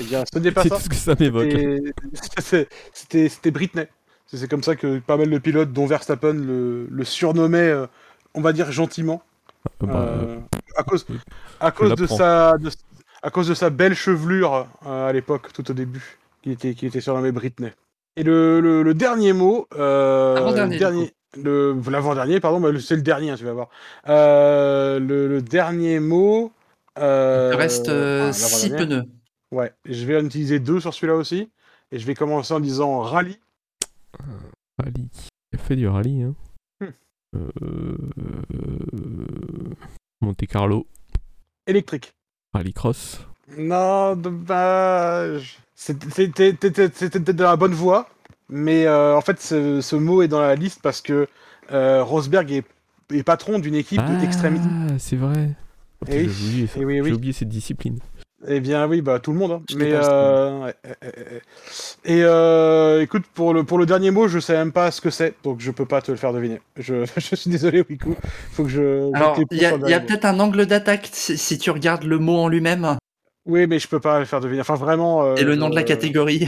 [0.00, 0.76] Eh bien, ce n'est pas c'est ça.
[0.76, 1.50] tout ce que ça m'évoque.
[2.92, 3.86] C'était- Britney.
[4.26, 7.86] C'est c'est comme ça que pas mal de pilotes, dont Verstappen, le, le surnommait, euh,
[8.34, 9.22] on va dire gentiment,
[9.82, 10.38] Euh, bah, euh,
[10.76, 11.14] à cause, euh,
[11.60, 12.70] à cause de sa, de-
[13.22, 16.86] à cause de sa belle chevelure euh, à l'époque, tout au début, qui était, qui
[16.86, 17.72] était surnommé Britney.
[18.16, 21.10] Et le, le, le dernier mot, euh, dernier, le
[21.44, 23.68] l'avant-dernier, pardon, mais c'est le dernier, hein, tu vas voir.
[24.08, 26.52] Euh, le, le dernier mot.
[26.98, 28.86] Euh, Il te reste ah, 6 l'avant-dernier.
[29.02, 29.10] pneus.
[29.52, 31.50] Ouais, je vais en utiliser deux sur celui-là aussi.
[31.92, 33.38] Et je vais commencer en disant rallye.
[34.78, 35.08] rallye.
[35.52, 36.34] Il fait du rallye, hein.
[36.80, 37.36] Hmm.
[37.36, 37.96] Euh...
[40.20, 40.86] Monte Carlo,
[41.66, 42.12] électrique.
[42.54, 43.20] rallycross.
[43.56, 45.58] Non, dommage.
[45.74, 48.08] C'était c'était- c'était- c'était dans la bonne voie,
[48.48, 51.26] mais euh, en fait, ce, ce mot est dans la liste parce que
[51.72, 52.64] euh, Rosberg est,
[53.12, 55.50] est patron d'une équipe Ah, c'est vrai.
[56.02, 57.12] Oh, Eh putain, oui, J'ai oublié, eh oui, J'ai oui.
[57.12, 57.98] oublié cette discipline.
[58.46, 59.52] Eh bien, oui, bah tout le monde.
[59.52, 59.62] hein.
[59.76, 61.40] Mais euh, ouais, ouais, ouais.
[62.04, 65.08] et euh, écoute, pour le pour le dernier mot, je sais même pas ce que
[65.10, 66.60] c'est, donc je peux pas te le faire deviner.
[66.76, 68.14] Je, je suis désolé, Wiku.
[68.52, 69.10] Faut que je.
[69.14, 72.48] Alors, il y a, peut-être un angle d'attaque si, si tu regardes le mot en
[72.48, 72.96] lui-même
[73.46, 74.60] Oui, mais je peux pas le faire deviner.
[74.60, 75.24] Enfin, vraiment.
[75.24, 76.46] euh, et le nom de la catégorie.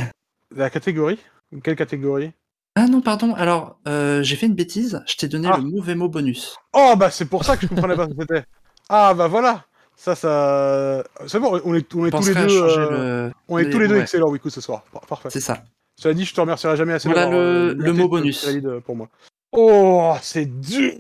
[0.55, 1.19] La catégorie?
[1.63, 2.33] Quelle catégorie?
[2.75, 5.57] Ah non, pardon, alors, euh, j'ai fait une bêtise, je t'ai donné Ah.
[5.57, 6.57] le mauvais mot bonus.
[6.75, 8.45] Oh, bah c'est pour ça que je comprenais pas ce que c'était.
[8.89, 9.65] Ah, bah voilà
[9.97, 11.03] Ça, ça.
[11.27, 12.63] C'est bon, on est, on est tous les deux.
[12.63, 14.03] euh, le- On est les- tous les deux ouais.
[14.03, 14.85] excellents, Wiku, ce soir.
[14.93, 15.29] Par- Parfait.
[15.31, 15.65] C'est ça.
[15.97, 18.45] Cela dit, je te remercierai jamais assez Voilà le- euh, le mot bonus.
[18.47, 19.09] valide, pour moi.
[19.51, 20.93] Oh, c'est dur.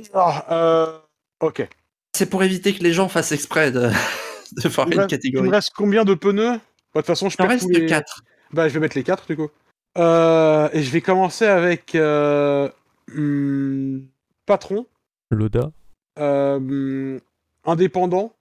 [0.50, 0.98] Euh,
[1.40, 1.68] ok.
[2.12, 3.82] C'est pour éviter que les gens fassent exprès de,
[4.64, 5.48] de faire une reste- Il catégorie.
[5.48, 6.54] me reste combien de pneus?
[6.54, 6.58] Bah,
[6.94, 7.86] De toute façon, je Il en reste tous les...
[7.86, 8.22] 4.
[8.52, 9.48] Bah, je vais mettre les 4 du coup.
[9.96, 12.68] Euh, et je vais commencer avec euh,
[13.12, 14.00] hmm,
[14.46, 14.86] patron,
[15.30, 15.70] Loda,
[16.18, 17.20] euh, hmm,
[17.64, 18.32] indépendant,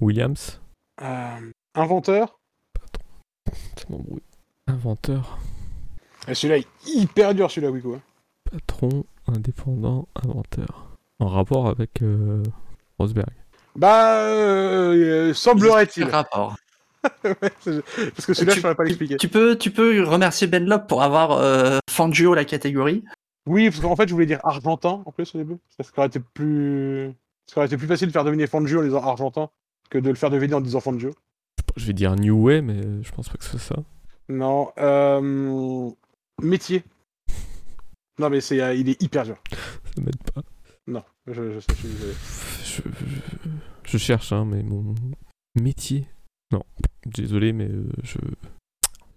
[0.00, 0.60] Williams,
[1.02, 2.38] euh, inventeur.
[3.76, 4.22] ça m'embrouille.
[4.66, 5.38] Inventeur,
[6.26, 7.94] Et celui-là est hyper dur, celui-là, Wico.
[7.94, 8.02] hein.
[8.50, 10.96] patron, indépendant, inventeur.
[11.20, 12.42] En rapport avec euh,
[12.98, 13.32] Rosberg.
[13.76, 14.24] Bah,
[15.32, 16.04] semblerait-il.
[16.04, 16.56] Rapport?
[17.22, 19.16] Parce que celui-là, je pourrais pas l'expliquer.
[19.16, 23.04] tu peux, tu peux remercier Ben Lop pour avoir euh, Fangio la catégorie.
[23.46, 25.56] Oui, parce qu'en fait, je voulais dire argentin en plus au début.
[25.80, 27.12] Ça aurait été plus,
[27.46, 29.48] ça aurait été plus facile de faire deviner Fangio en disant argentin
[29.88, 31.14] que de le faire deviner en disant Fangio.
[31.76, 33.82] Je vais dire New Way, mais je pense pas que ce soit ça.
[34.28, 35.90] Non, euh...
[36.42, 36.82] métier.
[38.18, 39.36] Non, mais c'est, euh, il est hyper dur.
[39.50, 40.42] Ça m'aide pas.
[40.86, 42.12] Non, je, je sais, je suis désolé.
[42.64, 43.50] Je, je-
[43.92, 44.94] je cherche, hein, mais mon
[45.54, 46.06] métier.
[46.52, 46.62] Non,
[47.06, 48.18] désolé, mais euh, je,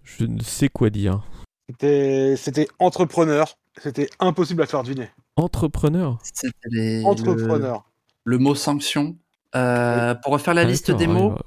[0.04, 1.22] je ne sais quoi dire.
[1.68, 3.54] C'était, c'était entrepreneur.
[3.80, 5.08] C'était impossible à faire deviner.
[5.36, 6.18] Entrepreneur?
[6.22, 7.84] C'était les- Entrepreneur.
[8.24, 9.16] Le, le mot sanction.
[9.54, 11.38] Euh, Pour refaire la Ah, liste des mots, ouais.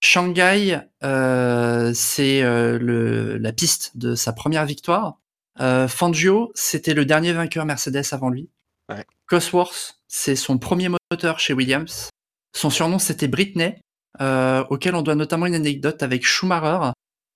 [0.00, 5.18] Shanghai, euh, c'est euh, le- la piste de sa première victoire.
[5.60, 8.50] Euh, Fangio, c'était le dernier vainqueur Mercedes avant lui.
[8.88, 9.04] Ouais.
[9.26, 12.10] Cosworth, c'est son premier moteur chez Williams.
[12.54, 13.80] Son surnom, c'était Britney,
[14.20, 16.92] auquel on doit notamment une anecdote avec Schumacher,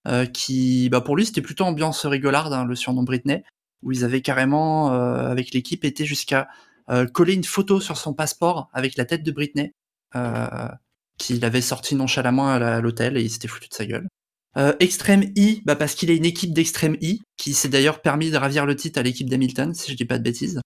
[0.09, 3.43] euh, qui, bah, pour lui, c'était plutôt ambiance rigolarde, hein, le surnom Britney,
[3.83, 6.49] où ils avaient carrément, euh, avec l'équipe, été jusqu'à
[6.91, 9.73] euh, coller une photo sur son passeport avec la tête de Britney.
[10.17, 10.69] Euh,
[11.21, 14.09] qu'il avait sorti nonchalamment à l'hôtel et il s'était foutu de sa gueule.
[14.57, 18.31] Euh, Extreme E, bah parce qu'il a une équipe d'Extreme E, qui s'est d'ailleurs permis
[18.31, 20.61] de ravir le titre à l'équipe d'Hamilton, si je dis pas de bêtises.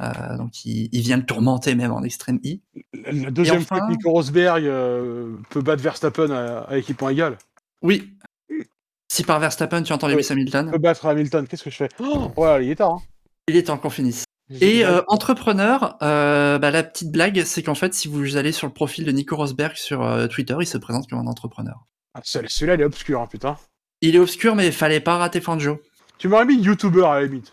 [0.00, 2.56] Euh, donc il, il vient le tourmenter même en Extreme E.
[3.12, 7.36] La deuxième enfin- fois que Nico Rosberg euh, peut battre Verstappen à, à équipement égal.
[7.82, 8.12] Oui.
[9.12, 10.14] Si par Verstappen tu entends Oui.
[10.14, 11.46] Lewis Hamilton, Peut battre Hamilton.
[11.46, 11.88] Qu'est-ce que je fais?
[11.98, 12.92] Oh, Voilà, il est tard.
[12.92, 13.02] Hein.
[13.48, 14.24] il est temps qu'on finisse.
[14.60, 18.66] Et euh, entrepreneur, euh, bah, la petite blague, c'est qu'en fait, si vous allez sur
[18.66, 21.86] le profil de Nico Rosberg sur euh, Twitter, il se présente comme un entrepreneur.
[22.14, 23.56] Ah, celui- Celui-là, il est obscur, hein, putain.
[24.00, 25.80] Il est obscur, mais il fallait pas rater Fangio.
[26.18, 27.52] Tu m'aurais mis YouTuber à la limite.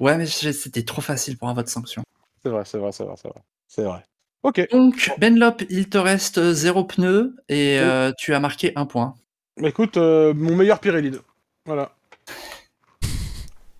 [0.00, 2.02] Ouais, mais c'était trop facile pour un vote sanction.
[2.42, 3.40] C'est vrai, c'est vrai, c'est vrai, c'est vrai.
[3.68, 4.02] C'est vrai.
[4.42, 4.66] Ok.
[4.72, 7.84] Donc, Benlop, il te reste zéro pneu et Oui.
[7.86, 9.14] euh, tu as marqué un point.
[9.60, 11.12] Bah, Écoute, euh, mon meilleur Pirelli.
[11.66, 11.92] Voilà.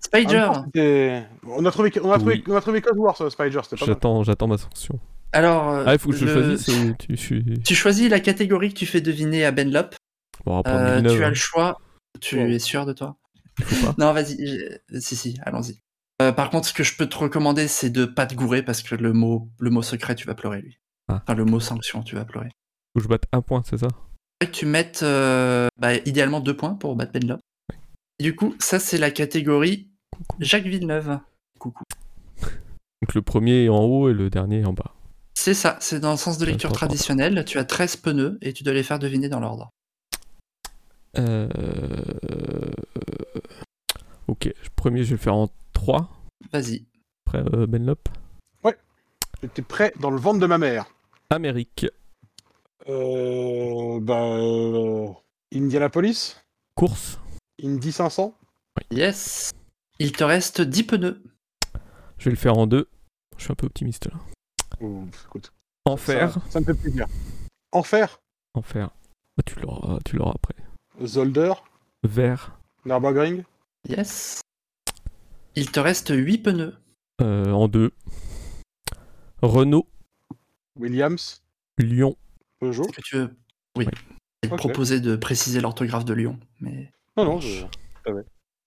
[0.00, 2.44] Spider, temps, c'était- on a trouvé, on a trouvé, Oui.
[2.49, 3.94] on a trouvé Cosworth, euh, Spider, c'était pas mal.
[3.94, 4.99] J'attends, j'attends ma sanction.
[5.32, 5.68] alors.
[5.70, 7.60] euh, Ah, il faut que je le- choisisse ou tu, je suis...
[7.65, 9.94] Tu choisis la catégorie que tu fais deviner à Benlop.
[10.44, 11.28] Bon, Euh, tu as hein.
[11.28, 11.81] le choix.
[12.20, 13.16] Tu es sûr de toi?
[13.58, 13.94] Il faut pas.
[13.99, 14.36] Non, vas-y.
[15.00, 15.78] Si, si, allons-y.
[16.20, 18.82] Euh, par contre, ce que je peux te recommander, c'est de pas te gourer parce
[18.82, 20.78] que le mot, le mot secret, tu vas pleurer, lui.
[21.08, 21.23] Ah.
[21.23, 22.50] Enfin, le mot sanction, tu vas pleurer.
[22.92, 23.89] Faut que je batte un point, c'est ça?
[24.52, 27.40] Tu mettes euh, bah, idéalement deux points pour battre Benlop.
[28.20, 30.36] Du coup, ça, c'est la catégorie Coucou.
[30.40, 31.18] Jacques Villeneuve.
[31.58, 31.84] Coucou.
[33.02, 34.94] Donc le premier est en haut et le dernier est en bas.
[35.34, 37.44] C'est ça, c'est dans le sens de lecture traditionnelle.
[37.47, 39.70] Tu as 13 pneus et tu dois les faire deviner dans l'ordre.
[41.16, 41.49] Euh...
[44.28, 45.49] Ok, le premier je vais le faire en
[45.81, 46.10] 3.
[46.52, 46.84] Vas-y.
[47.26, 48.09] Après euh, Benlop.
[49.42, 50.84] J'étais prêt dans le ventre de ma mère.
[51.31, 51.86] Amérique.
[52.91, 55.09] Euh, bah, euh,
[55.55, 56.36] Indianapolis,
[56.75, 57.18] Course.
[57.65, 58.34] Indy 500.
[58.91, 59.52] Yes.
[59.99, 61.23] Il te reste 10 pneus.
[62.18, 62.86] Je vais le faire en 2.
[63.39, 64.18] Je suis un peu optimiste là.
[64.83, 65.55] Ouh, écoute,
[65.86, 66.34] Enfer.
[66.34, 67.07] Ça, ça me fait plaisir.
[67.73, 68.20] Enfer,
[68.52, 68.91] Enfer.
[69.39, 70.57] Ah, tu l'auras, tu l'auras après.
[71.07, 71.55] Zolder,
[72.02, 72.59] Vert.
[72.84, 73.44] Nürburgring,
[73.89, 74.42] Yes.
[75.57, 76.75] Il te reste 8 pneus.
[77.23, 77.91] Euh, en 2.
[79.43, 79.87] Renault.
[80.77, 81.43] Williams,
[81.79, 82.17] Lyon.
[82.61, 82.85] Peugeot.
[82.85, 83.31] Est-ce que tu veux?
[83.77, 83.85] Oui.
[83.87, 83.93] Ouais.
[84.43, 86.39] Je vais te proposer de préciser l'orthographe de Lyon.
[86.61, 86.91] Mais...
[87.17, 87.65] Non, non, je-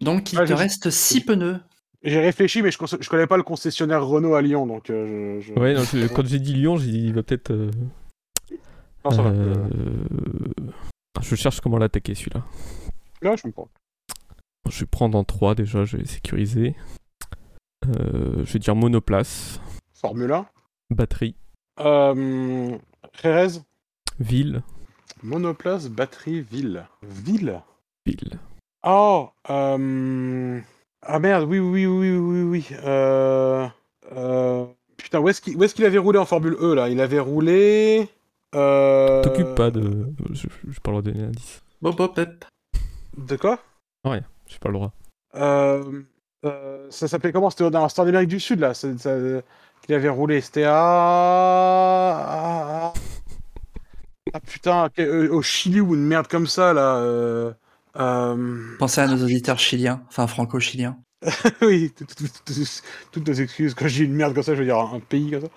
[0.02, 1.60] Donc, il Ouais, te reste 6 pneus.
[2.04, 5.40] j'ai réfléchi, mais je, cons- je connais pas le concessionnaire Renault à Lyon, donc euh,
[5.42, 7.52] je, je- Ouais, non, je- quand j'ai dit Lyon, j'ai dit il va peut-être.
[7.52, 7.72] euh,
[9.06, 9.30] Non, ça va.
[9.30, 9.68] euh,
[11.22, 12.44] Je cherche comment l'attaquer celui-là.
[13.22, 13.70] Là, je me prends.
[14.70, 16.76] Je vais prendre en 3 déjà, je vais sécuriser.
[17.88, 19.60] Euh, je vais dire monoplace,
[19.94, 20.46] Formule 1.
[20.90, 21.36] batterie,
[21.80, 22.78] Euh,
[23.22, 23.60] Jerez,
[24.20, 24.64] ville,
[25.22, 26.86] monoplace, batterie, ville.
[27.02, 27.62] Ville
[28.06, 28.40] ville.
[28.86, 30.60] Oh, euh...
[31.02, 32.68] Ah merde, oui, oui, oui, oui, oui, oui.
[32.84, 33.68] Euh...
[34.14, 34.66] euh,
[34.98, 35.42] Putain, où est-ce
[35.76, 36.88] qu'il avait roulé en Formule E, là?
[36.90, 38.08] Il avait roulé...
[38.56, 39.22] Euh...
[39.24, 40.14] T'occupes pas de.
[40.32, 41.62] Je n'ai pas le droit de donner un indice.
[41.82, 42.46] Bob Bob Pep.
[43.18, 43.60] De quoi?
[44.06, 44.22] Rien,
[44.54, 44.92] j'ai pas le droit.
[45.36, 46.02] euh...
[46.46, 47.50] euh, Ça s'appelait comment?
[47.50, 48.74] C'était dans en Amérique du Sud, là.
[48.74, 49.18] ça- ça-
[49.86, 50.42] Qu'il avait roulé.
[50.42, 50.74] C'était à.
[50.76, 52.94] Ah,
[54.34, 56.98] ah, putain, euh, au Chili ou une merde comme ça, là.
[56.98, 57.52] euh,
[57.98, 60.98] euh, Pensez à nos auditeurs chiliens, enfin franco-chiliens.
[61.62, 63.74] oui, tout- tout- tout- tout- toutes nos excuses.
[63.74, 65.48] Quand je dis une merde comme ça, je veux dire un pays comme ça.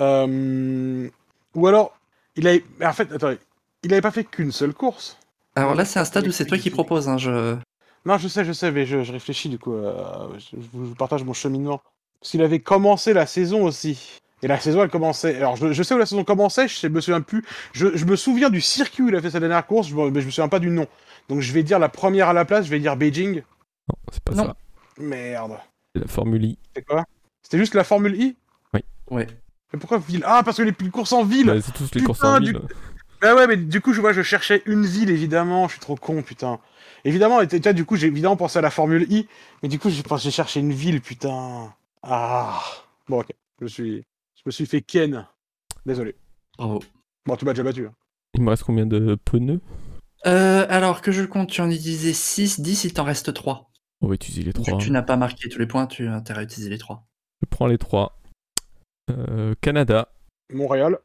[0.00, 1.08] Euh,
[1.54, 1.96] Ou alors,
[2.36, 2.64] il avait.
[2.78, 3.34] mais En fait, attends,
[3.82, 5.18] il avait pas fait qu'une seule course.
[5.56, 7.08] Alors là, c'est un stade où c'est toi qui proposes.
[7.08, 7.56] Hein, je...
[8.06, 9.72] Non, je sais, je sais, mais je, je réfléchis du coup.
[9.74, 11.80] euh, je, je vous partage mon cheminement.
[12.20, 14.18] Parce qu'il avait commencé la saison aussi.
[14.42, 15.36] Et la saison, elle commençait.
[15.36, 17.44] Alors, je, je sais où la saison commençait, je, sais- me souviens plus.
[17.72, 20.20] Je, je me souviens du circuit où il a fait sa dernière course, je mais
[20.20, 20.86] je me souviens pas du nom.
[21.28, 23.36] Donc, je vais dire la première à la place, je vais dire Beijing.
[23.88, 24.44] Non, c'est pas Non.
[24.46, 24.56] ça.
[24.98, 25.58] Merde.
[25.94, 26.58] C'est la Formule I.
[26.76, 27.04] C'est quoi?
[27.42, 28.36] C'était juste la Formule I?
[29.10, 29.26] Ouais.
[29.72, 30.22] Mais pourquoi ville?
[30.26, 32.40] Ah, parce que les plus courses en ville Bah, c'est tous les Putain, courses en
[32.40, 32.60] du- ville.
[33.20, 35.66] Bah ouais, mais du coup, je, vois, je cherchais une ville, évidemment.
[35.68, 36.58] Je suis trop con, putain.
[37.04, 39.26] Évidemment, et tu du coup, j'ai évidemment pensé à la Formule I.
[39.62, 41.74] Mais du coup, j'ai pensé- j'ai cherché une ville, putain.
[42.02, 42.62] Ah.
[43.08, 43.28] Bon, ok.
[43.60, 44.04] Je, suis...
[44.36, 45.26] je me suis fait Ken.
[45.86, 46.14] Désolé.
[46.56, 46.82] Bravo.
[47.26, 47.86] Bon, tu m'as déjà battu.
[47.86, 47.94] hein.
[48.34, 49.60] Il me reste combien de pneus?
[50.26, 53.70] Euh, alors que je compte, tu en utilisais 6, 10, il t'en reste 3.
[54.00, 54.78] On va utiliser les Vu trois.
[54.78, 57.04] que tu n'as pas marqué tous les points, tu as intérêt à utiliser les 3.
[57.42, 58.18] Je prends les trois.
[59.10, 60.08] Euh, Canada,
[60.52, 60.98] Montréal.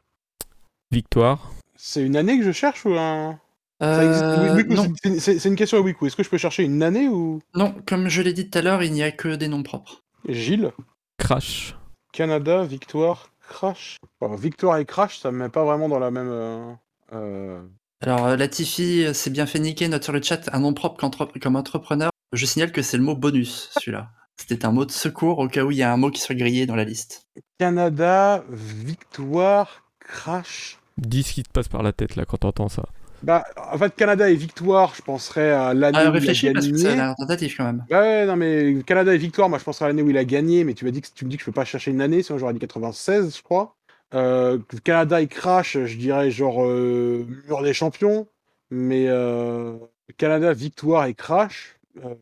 [0.92, 1.52] victoire.
[1.76, 3.40] C'est une année que je cherche ou un.
[3.82, 4.64] Euh,
[5.04, 6.06] c'est- c'est c'est une question à Wiku.
[6.08, 7.42] Est-ce que je peux chercher une année ou?
[7.56, 10.04] non, comme je l'ai dit tout à l'heure, il n'y a que des noms propres.
[10.28, 10.72] Gilles?
[11.18, 11.76] Crash.
[12.12, 13.98] Canada, victoire, crash.
[14.20, 16.28] Bon, victoire et crash, ça me met pas vraiment dans la même.
[16.30, 16.74] euh,
[17.14, 17.62] euh,
[18.02, 21.08] Alors, euh, Latifi s'est bien fait niquer, note sur le chat, un nom propre
[21.40, 22.10] comme entrepreneur.
[22.34, 24.10] Je signale que c'est le mot bonus, celui-là.
[24.38, 26.36] C'était un mot de secours au cas où il y a un mot qui soit
[26.36, 27.24] grillé dans la liste.
[27.60, 30.80] Canada, victoire, crash.
[30.98, 32.84] Dis ce qui te passe par la tête là quand t'entends ça.
[33.24, 36.52] Bah, en fait, Canada et victoire, je penserais à l'année Ah, où il a réfléchis
[36.52, 37.02] parce que ça a gagné.
[37.02, 37.86] l'air tentatif quand même.
[37.90, 40.64] Ouais, non, mais Canada et victoire, moi je penserais à l'année où il a gagné,
[40.64, 42.24] mais tu m'as dit que tu me dis que je peux pas chercher une année,
[42.24, 43.76] sinon j'aurais dit 96, je crois.
[44.14, 48.28] Euh, Canada et crash, je dirais genre euh, mur des champions,
[48.72, 49.78] mais euh,
[50.18, 52.16] Canada, victoire et crash, euh,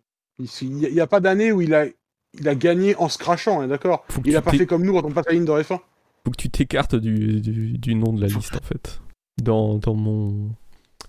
[0.59, 1.85] il n'y a, pas d'année où il a,
[2.34, 4.06] il a gagné en se crachant, hein, d'accord?
[4.26, 5.80] Il a pas fait comme nous quand on passe la ligne de F1.
[6.26, 9.01] Faut que tu t'écartes du, du, du nom de la liste en fait.
[9.42, 10.50] Dans, dans mon.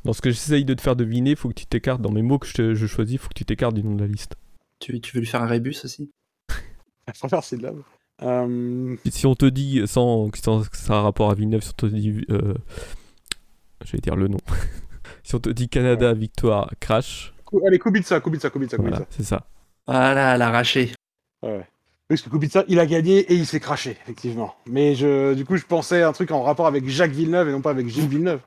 [0.05, 2.01] Dans ce que j'essaye de te faire deviner, faut que tu t'écartes.
[2.01, 4.01] Dans mes mots que je, te- je choisis, faut que tu t'écartes du nom de
[4.01, 4.37] la liste.
[4.81, 6.11] Tu, tu veux lui faire un rébus aussi?
[7.07, 7.83] La première syllabe.
[8.23, 11.63] Euh, Et si on te dit, sans, sans que ça a un rapport à Villeneuve,
[11.63, 12.25] si on te dit.
[12.31, 12.55] Euh,
[13.85, 14.39] je vais dire le nom.
[15.23, 17.33] si on te dit Canada, victoire, crash,
[17.67, 18.91] Allez, Kubica, Kubica, Kubica, Kubica.
[18.97, 19.47] voilà, c'est ça.
[19.87, 20.93] Voilà, l'arraché.
[21.43, 21.59] Ouais.
[21.61, 21.65] Oui,
[22.09, 24.55] parce que Kubica, il a gagné et il s'est craché, effectivement.
[24.67, 27.53] Mais je, du coup, je pensais à un truc en rapport avec Jacques Villeneuve et
[27.53, 28.41] non pas avec Gilles Villeneuve.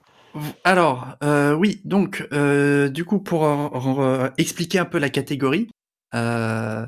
[0.63, 5.69] Alors, euh, oui, donc, euh, du coup, pour euh, expliquer un peu la catégorie,
[6.13, 6.85] euh,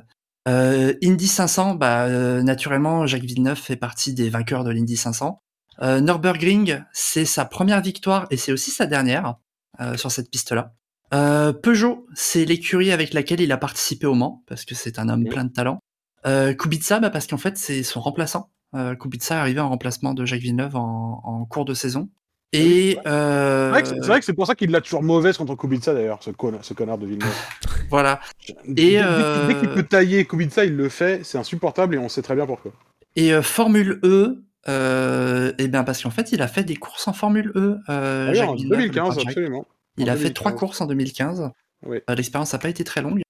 [0.48, 5.40] euh, Indy 500, bah, euh, naturellement, Jacques Villeneuve fait partie des vainqueurs de l'Indy 500.
[5.82, 9.36] Euh, Nürburgring, c'est sa première victoire et c'est aussi sa dernière
[9.80, 10.74] euh, sur cette piste-là.
[11.14, 15.10] Euh, Peugeot, c'est l'écurie avec laquelle il a participé au Mans, parce que c'est un
[15.10, 15.80] homme plein de talent.
[16.26, 18.50] Euh, Kubica, bah, parce qu'en fait, c'est son remplaçant.
[18.76, 22.10] Euh, Kubica est arrivé en remplacement de Jacques Villeneuve en, en cours de saison.
[22.54, 26.20] Et euh, C'est vrai que c'est- pour ça qu'il l'a toujours mauvaise contre Kubica, d'ailleurs,
[26.22, 27.34] ce, con- ce connard de Villeneuve.
[27.90, 28.20] voilà.
[28.68, 32.10] Dès- dès, euh, dès qu'il peut tailler Kubica, il le fait, c'est insupportable et on
[32.10, 32.72] sait très bien pourquoi.
[33.16, 37.08] Et euh, Formule E, euh, eh bien parce qu'en fait, il a fait des courses
[37.08, 37.78] en Formule E.
[37.88, 39.28] Ah oui, en Villeneuve, le 2015, prince Jacques.
[39.30, 39.66] absolument.
[39.98, 40.60] Il En a fait trois 2015.
[40.60, 41.50] courses en 2015.
[41.86, 41.98] Oui.
[42.10, 43.22] Euh, L'expérience n'a pas été très longue,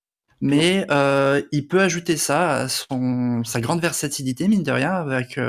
[0.42, 0.86] mais
[1.52, 5.40] il peut ajouter ça à son, sa grande versatilité, mine de rien, avec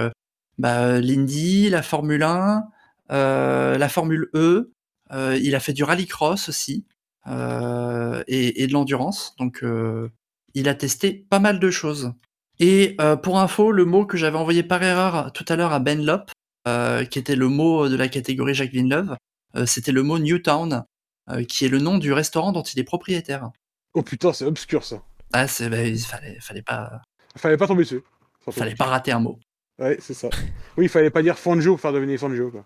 [0.59, 2.61] bah, l'Indy, la Formule 1, euh,
[3.09, 4.73] la Formule E.
[5.13, 6.87] Euh, il a fait du rallycross aussi
[7.27, 9.35] euh, et, et de l'endurance.
[9.39, 10.09] Donc, euh,
[10.55, 12.13] il a testé pas mal de choses.
[12.59, 15.81] Et euh, pour info, le mot que j'avais envoyé par erreur tout à l'heure à
[15.81, 16.31] Ben Lop,
[16.67, 19.17] euh, qui était le mot de la catégorie Jacques Villeneuve,
[19.57, 20.85] euh, c'était le mot Newtown,
[21.31, 23.51] euh, qui est le nom du restaurant dont il est propriétaire.
[23.93, 25.03] Oh putain, c'est obscur ça.
[25.33, 27.03] Ah, c'est, bah, il fallait, fallait pas,
[27.37, 28.03] Fallait pas tomber dessus.
[28.51, 29.39] Fallait pas rater un mot.
[29.79, 30.29] Ouais, c'est ça.
[30.77, 32.65] Oui, il fallait pas dire Fanjo pour faire devenir Fanjo, quoi.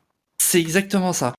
[0.49, 1.35] C'est exactement ça.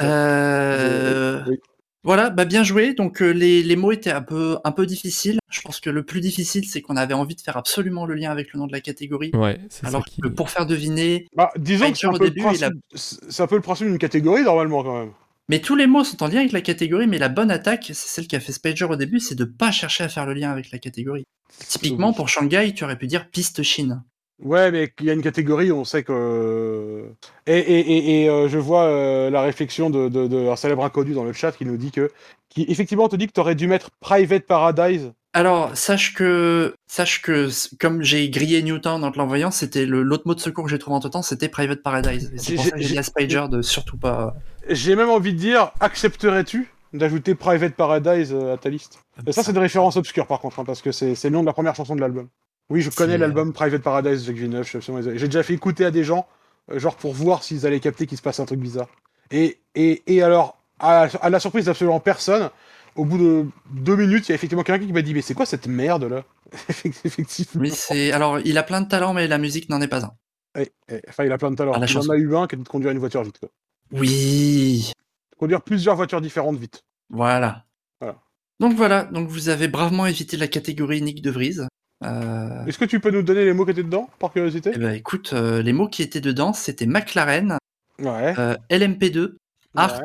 [0.00, 1.56] Euh, Oui.
[2.02, 2.94] Voilà, bah bien joué.
[2.94, 5.38] Donc euh, les, les mots étaient un peu, un peu difficiles.
[5.48, 8.32] Je pense que le plus difficile, c'est qu'on avait envie de faire absolument le lien
[8.32, 9.30] avec le nom de la catégorie.
[9.34, 10.20] Ouais, c'est ça Alors qui.
[10.20, 12.72] que pour faire deviner, Bah, disons que c'est un, le principe...
[12.94, 15.12] c'est un peu le principe d'une catégorie, normalement, quand même.
[15.48, 17.94] Mais tous les mots sont en lien avec la catégorie, mais la bonne attaque, c'est
[17.94, 20.72] celle qu'a fait Spager au début, c'est de pas chercher à faire le lien avec
[20.72, 21.24] la catégorie.
[21.68, 24.02] Typiquement, pour Shanghai, tu aurais pu dire piste Chine.
[24.40, 27.10] Ouais, mais il y a une catégorie, on sait que.
[27.46, 30.84] Et, et, et, et, euh, je vois euh, la réflexion de, de, de un célèbre
[30.84, 32.12] inconnu dans le chat qui nous dit que,
[32.48, 35.12] qui effectivement te dit que tu aurais dû mettre Private Paradise.
[35.32, 40.22] Alors, sache que, sache que, comme j'ai grillé Newton en te l'envoyant, c'était le- l'autre
[40.26, 42.32] mot de secours que j'ai trouvé entre temps, c'était Private Paradise.
[42.36, 44.34] C'est pour ça que j'ai dit à Spider de surtout pas.
[44.68, 49.00] J'ai même envie de dire, accepterais-tu d'ajouter Private Paradise euh, à ta liste?
[49.30, 51.52] Ça, c'est une référence obscure par contre, hein, parce que c'est le nom de la
[51.52, 52.28] première chanson de l'album.
[52.70, 55.18] Oui, je connais l'album Private Paradise de Jacques Villeneuve, je suis absolument désolé.
[55.18, 56.26] J'ai déjà fait écouter à des gens,
[56.70, 58.88] euh, genre pour voir s'ils allaient capter qu'il se passe un truc bizarre.
[59.30, 62.50] Et, et, et alors, à, à la surprise d'absolument personne,
[62.94, 65.34] au bout de deux minutes, il y a effectivement quelqu'un qui m'a dit Mais c'est
[65.34, 66.24] quoi cette merde là
[66.84, 67.62] Effectivement.
[67.62, 68.12] Oui, c'est.
[68.12, 70.12] Alors, il a plein de talents, mais la musique n'en est pas un.
[70.56, 70.72] Ouais,
[71.08, 71.72] enfin, il a plein de talents.
[71.74, 73.38] Ah, il en a eu un qui est de conduire une voiture vite.
[73.38, 73.50] Quoi.
[73.92, 74.92] Oui.
[75.38, 76.84] Conduire plusieurs voitures différentes vite.
[77.10, 77.64] Voilà.
[78.00, 78.16] Voilà.
[78.60, 81.60] Donc voilà, donc vous avez bravement évité la catégorie Nick de Vries.
[82.04, 84.70] Euh, Est-ce que tu peux nous donner les mots qui étaient dedans, par curiosité?
[84.74, 87.58] Eh ben, écoute, euh, les mots qui étaient dedans, c'était McLaren,
[88.00, 88.34] Ouais.
[88.38, 89.36] euh, LMP2,
[89.74, 90.04] Art, Ouais.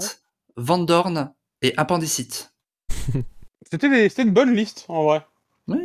[0.57, 1.31] Van Dorn
[1.61, 2.51] et Appendicite.
[3.72, 5.25] C'était des- c'était une bonne liste, en vrai.
[5.67, 5.77] Oui.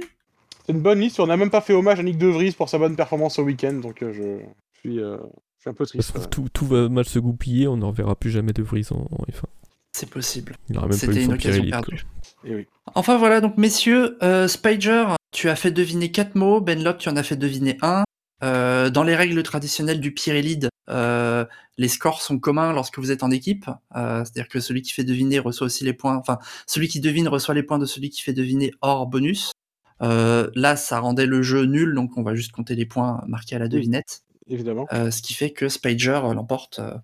[0.67, 1.21] C'est une bonne liste.
[1.21, 3.45] On n'a même pas fait hommage à Nick De Vries pour sa bonne performance au
[3.45, 5.17] week-end, donc euh, je, suis, euh,
[5.57, 6.13] je suis un peu triste.
[6.13, 8.97] trouve, tout, tout va mal se goupiller, on n'en verra plus jamais de Vries en,
[8.97, 9.45] en F1.
[9.93, 10.57] C'est possible.
[10.91, 12.05] C'était une occasion perdue.
[12.45, 12.67] Et oui.
[12.95, 17.17] Enfin voilà, donc messieurs, euh, Spider, tu as fait deviner quatre mots, Benlop, tu en
[17.17, 18.05] as fait deviner un.
[18.45, 21.45] Euh, dans les règles traditionnelles du Pirelli, euh,
[21.77, 23.67] les scores sont communs lorsque vous êtes en équipe.
[23.97, 26.17] Euh, C'est-à-dire que celui qui fait deviner reçoit aussi les points.
[26.17, 29.51] Enfin, celui qui devine reçoit les points de celui qui fait deviner hors bonus.
[30.03, 33.57] Euh, là, ça rendait le jeu nul, donc on va juste compter les points marqués
[33.57, 34.23] à la devinette.
[34.47, 34.87] Évidemment.
[34.93, 36.95] Euh, ce qui fait que Spider euh, l'emporte euh,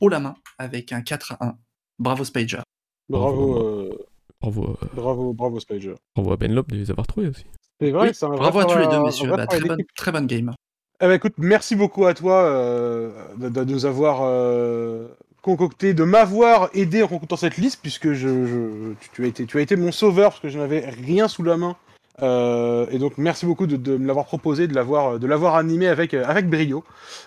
[0.00, 1.58] haut la main avec un 4 à 1.
[1.98, 2.60] Bravo Spider.
[3.08, 3.66] Bravo, Bravo.
[3.66, 4.06] euh,
[4.40, 5.94] Bravo, euh, bravo, bravo, Spider.
[6.14, 7.44] bravo à Benlop de les avoir trouvés aussi.
[7.84, 9.30] C'est vrai, Oui, c'est un vrai bravo à tous les travail- deux, messieurs.
[9.30, 9.94] Bah, très, bonne, d'équipe.
[9.94, 10.52] très bonne game.
[11.00, 15.08] Eh ben, écoute, merci beaucoup à toi euh, de, de nous avoir euh,
[15.42, 19.44] concocté, de m'avoir aidé en concoctant cette liste, puisque je, je- tu, tu as été,
[19.46, 21.76] tu as été mon sauveur, parce que je n'avais rien sous la main.
[22.22, 25.88] Euh, et donc, merci beaucoup de, de me l'avoir proposé, de l'avoir, de l'avoir animé
[25.88, 26.84] avec, euh, avec brio.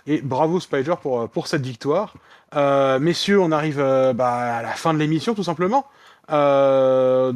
[0.08, 2.14] Et bravo Spider pour, euh, pour cette victoire.
[2.56, 5.86] Euh, messieurs, on arrive euh, bah, à la fin de l'émission, tout simplement.
[6.30, 7.32] Euh,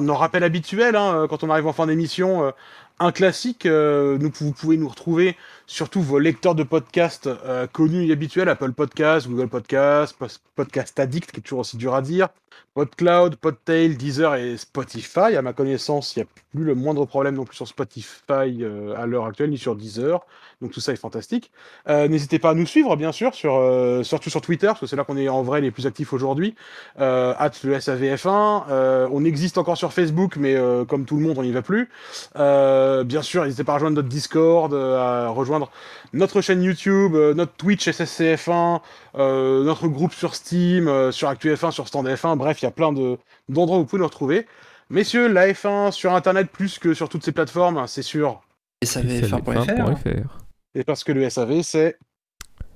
[0.00, 2.50] nos rappels habituels, hein, quand on arrive en fin d'émission, euh,
[2.98, 7.66] un classique, euh, nous, vous pouvez nous retrouver sur tous vos lecteurs de podcasts euh,
[7.66, 10.16] connus et habituels, Apple Podcasts, Google Podcasts,
[10.54, 12.28] Podcast Addict, qui est toujours aussi dur à dire,
[12.74, 15.36] PodCloud, Podtail, Deezer et Spotify.
[15.36, 18.94] À ma connaissance, il n'y a plus le moindre problème non plus sur Spotify euh,
[18.96, 20.24] à l'heure actuelle, ni sur Deezer.
[20.62, 21.50] Donc tout ça est fantastique.
[21.88, 24.96] Euh, N'hésitez pas à nous suivre, bien sûr, euh, surtout sur Twitter, parce que c'est
[24.96, 26.54] là qu'on est en vrai les plus actifs aujourd'hui.
[26.96, 28.64] At le SAVF1.
[28.70, 30.56] Euh, on existe encore sur Facebook, mais
[30.88, 31.90] comme tout le monde, on n'y va plus.
[32.36, 35.70] Bien sûr, n'hésitez pas à rejoindre notre Discord, à rejoindre
[36.12, 38.80] notre chaîne YouTube, notre Twitch SSCF1,
[39.16, 42.36] euh, notre groupe sur Steam, euh, sur ActuF1, sur Stand F1.
[42.36, 43.18] Bref, il y a plein de-
[43.48, 44.46] d'endroits où vous pouvez nous retrouver.
[44.90, 48.40] Messieurs, la F1 sur Internet plus que sur toutes ces plateformes, c'est sûr.
[48.80, 49.64] Et ça avait F1.fr.
[49.64, 50.38] F1.fr.
[50.74, 51.98] Et parce que le SAV, c'est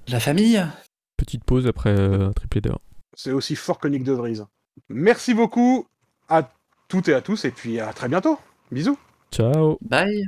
[0.09, 0.65] La famille.
[1.17, 2.81] Petite pause après euh, un triplé d'heure.
[3.15, 4.41] c'est aussi fort que Nick De Vries.
[4.91, 5.87] Merci beaucoup
[6.29, 6.51] à
[6.89, 8.39] toutes et à tous, et puis à très bientôt.
[8.71, 8.99] Bisous.
[9.33, 10.25] Ciao Bye.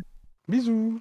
[0.48, 1.00] Bisous.